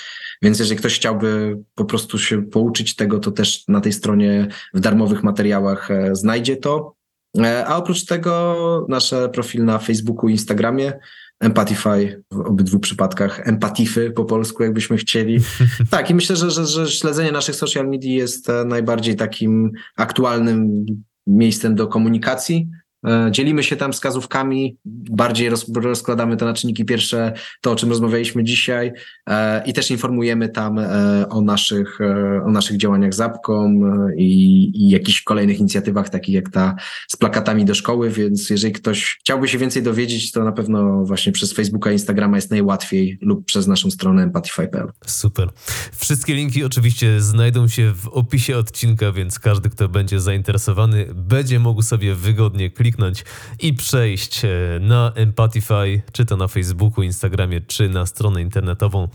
więc 0.42 0.58
jeżeli 0.58 0.78
ktoś 0.78 0.96
chciałby 0.96 1.58
po 1.74 1.84
prostu 1.84 2.18
się 2.18 2.42
pouczyć 2.42 2.96
tego, 2.96 3.18
to 3.18 3.30
też 3.30 3.68
na 3.68 3.80
tej 3.80 3.92
stronie 3.92 4.48
w 4.74 4.80
darmowych 4.80 5.22
materiałach 5.22 5.90
e, 5.90 6.16
znajdzie 6.16 6.56
to. 6.56 6.97
E, 7.36 7.66
a 7.66 7.76
oprócz 7.76 8.04
tego 8.04 8.86
nasze 8.88 9.28
profil 9.28 9.64
na 9.64 9.78
Facebooku 9.78 10.28
i 10.28 10.32
Instagramie, 10.32 10.92
Empatify 11.40 12.22
w 12.30 12.40
obydwu 12.40 12.78
przypadkach, 12.78 13.48
Empatify 13.48 14.10
po 14.10 14.24
polsku, 14.24 14.62
jakbyśmy 14.62 14.96
chcieli. 14.96 15.38
Tak, 15.90 16.10
i 16.10 16.14
myślę, 16.14 16.36
że, 16.36 16.50
że, 16.50 16.66
że 16.66 16.88
śledzenie 16.88 17.32
naszych 17.32 17.56
social 17.56 17.88
media 17.88 18.12
jest 18.12 18.50
e, 18.50 18.64
najbardziej 18.64 19.16
takim 19.16 19.72
aktualnym 19.96 20.86
miejscem 21.26 21.74
do 21.74 21.86
komunikacji. 21.86 22.68
E, 23.06 23.28
dzielimy 23.30 23.62
się 23.62 23.76
tam 23.76 23.92
wskazówkami, 23.92 24.76
bardziej 25.10 25.50
roz, 25.50 25.66
rozkładamy 25.74 26.36
te 26.36 26.44
na 26.44 26.54
czynniki 26.54 26.84
pierwsze, 26.84 27.32
to 27.60 27.72
o 27.72 27.76
czym 27.76 27.88
rozmawialiśmy 27.88 28.44
dzisiaj 28.44 28.92
e, 29.28 29.62
i 29.66 29.72
też 29.72 29.90
informujemy 29.90 30.48
tam 30.48 30.78
e, 30.78 31.28
o 31.28 31.40
naszych, 31.40 31.98
o 32.46 32.50
naszych 32.50 32.76
działaniach 32.76 33.14
z 33.14 33.20
apką 33.20 33.80
i, 34.16 34.70
i 34.74 34.88
jakichś 34.88 35.22
kolejnych 35.22 35.58
inicjatywach, 35.58 36.08
takich 36.08 36.34
jak 36.34 36.50
ta 36.50 36.76
z 37.08 37.16
plakatami 37.16 37.64
do 37.64 37.74
szkoły, 37.74 38.10
więc 38.10 38.50
jeżeli 38.50 38.72
ktoś 38.72 39.18
chciałby 39.20 39.48
się 39.48 39.58
więcej 39.58 39.82
dowiedzieć, 39.82 40.32
to 40.32 40.44
na 40.44 40.52
pewno 40.52 41.04
właśnie 41.04 41.32
przez 41.32 41.52
Facebooka 41.52 41.92
Instagrama 41.92 42.36
jest 42.36 42.50
najłatwiej 42.50 43.18
lub 43.22 43.44
przez 43.44 43.66
naszą 43.66 43.90
stronę 43.90 44.22
empatify.pl. 44.22 44.88
Super. 45.06 45.48
Wszystkie 45.96 46.34
linki 46.34 46.64
oczywiście 46.64 47.20
znajdą 47.20 47.68
się 47.68 47.94
w 47.94 48.08
opisie 48.08 48.56
odcinka, 48.56 49.12
więc 49.12 49.38
każdy, 49.38 49.70
kto 49.70 49.88
będzie 49.88 50.20
zainteresowany, 50.20 51.06
będzie 51.14 51.58
mógł 51.58 51.82
sobie 51.82 52.14
wygodnie 52.14 52.70
kliknąć 52.70 52.87
kliknąć 52.88 53.24
i 53.60 53.74
przejść 53.74 54.44
e, 54.44 54.48
na 54.80 55.12
Empatify, 55.14 56.02
czy 56.12 56.24
to 56.24 56.36
na 56.36 56.48
Facebooku, 56.48 57.04
Instagramie, 57.04 57.60
czy 57.60 57.88
na 57.88 58.06
stronę 58.06 58.42
internetową. 58.42 59.08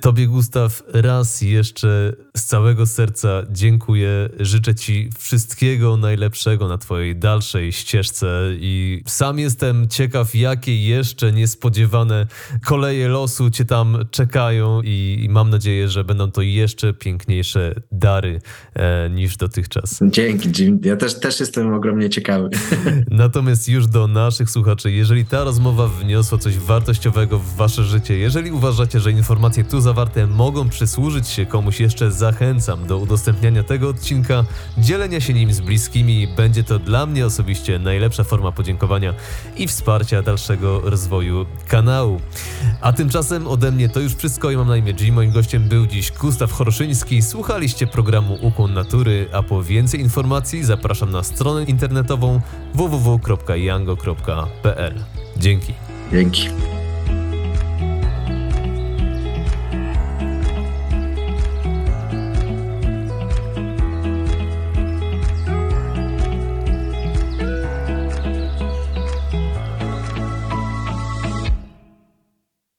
Tobie, 0.00 0.26
Gustaw, 0.26 0.82
raz 0.92 1.42
jeszcze 1.42 2.12
z 2.36 2.44
całego 2.44 2.86
serca 2.86 3.42
dziękuję. 3.50 4.28
Życzę 4.40 4.74
Ci 4.74 5.10
wszystkiego 5.18 5.96
najlepszego 5.96 6.68
na 6.68 6.78
Twojej 6.78 7.16
dalszej 7.16 7.72
ścieżce 7.72 8.50
i 8.58 9.02
sam 9.06 9.38
jestem 9.38 9.88
ciekaw, 9.88 10.34
jakie 10.34 10.84
jeszcze 10.86 11.32
niespodziewane 11.32 12.26
koleje 12.64 13.08
losu 13.08 13.50
Cię 13.50 13.64
tam 13.64 13.98
czekają 14.10 14.82
i, 14.82 15.20
i 15.22 15.28
mam 15.28 15.50
nadzieję, 15.50 15.88
że 15.88 16.04
będą 16.04 16.30
to 16.30 16.42
jeszcze 16.42 16.92
piękniejsze 16.92 17.74
dary 17.92 18.40
e, 18.74 19.10
niż 19.10 19.36
dotychczas. 19.36 20.00
Dzięki, 20.02 20.48
Jim. 20.58 20.80
Ja 20.84 20.96
też, 20.96 21.20
też 21.20 21.40
jestem 21.40 21.74
ogromnie 21.74 22.10
ciekawy. 22.10 22.50
Natomiast 23.10 23.68
już 23.68 23.86
do 23.86 24.06
naszych 24.06 24.50
słuchaczy, 24.50 24.92
jeżeli 24.92 25.24
ta 25.24 25.44
rozmowa 25.44 25.88
wniosła 25.88 26.38
coś 26.38 26.58
wartościowego 26.58 27.38
w 27.38 27.56
Wasze 27.56 27.84
życie, 27.84 28.18
jeżeli 28.18 28.52
uważacie, 28.52 29.00
że 29.00 29.10
informacje 29.10 29.64
tu 29.64 29.83
zawarte 29.84 30.26
mogą 30.26 30.68
przysłużyć 30.68 31.28
się 31.28 31.46
komuś 31.46 31.80
jeszcze, 31.80 32.10
zachęcam 32.10 32.86
do 32.86 32.98
udostępniania 32.98 33.62
tego 33.62 33.88
odcinka, 33.88 34.44
dzielenia 34.78 35.20
się 35.20 35.34
nim 35.34 35.52
z 35.52 35.60
bliskimi. 35.60 36.28
Będzie 36.36 36.64
to 36.64 36.78
dla 36.78 37.06
mnie 37.06 37.26
osobiście 37.26 37.78
najlepsza 37.78 38.24
forma 38.24 38.52
podziękowania 38.52 39.14
i 39.56 39.66
wsparcia 39.68 40.22
dalszego 40.22 40.80
rozwoju 40.80 41.46
kanału. 41.68 42.20
A 42.80 42.92
tymczasem 42.92 43.48
ode 43.48 43.72
mnie 43.72 43.88
to 43.88 44.00
już 44.00 44.14
wszystko 44.14 44.50
i 44.50 44.56
mam 44.56 44.68
na 44.68 44.76
imię 44.76 44.94
G. 44.94 45.12
Moim 45.12 45.32
gościem 45.32 45.68
był 45.68 45.86
dziś 45.86 46.12
Gustaw 46.12 46.52
Choroszyński. 46.52 47.22
Słuchaliście 47.22 47.86
programu 47.86 48.38
Ukłon 48.42 48.74
Natury, 48.74 49.28
a 49.32 49.42
po 49.42 49.62
więcej 49.62 50.00
informacji 50.00 50.64
zapraszam 50.64 51.10
na 51.10 51.22
stronę 51.22 51.64
internetową 51.64 52.40
www.yango.pl. 52.74 54.14
Dzięki. 55.36 55.74
Dzięki. 56.12 56.48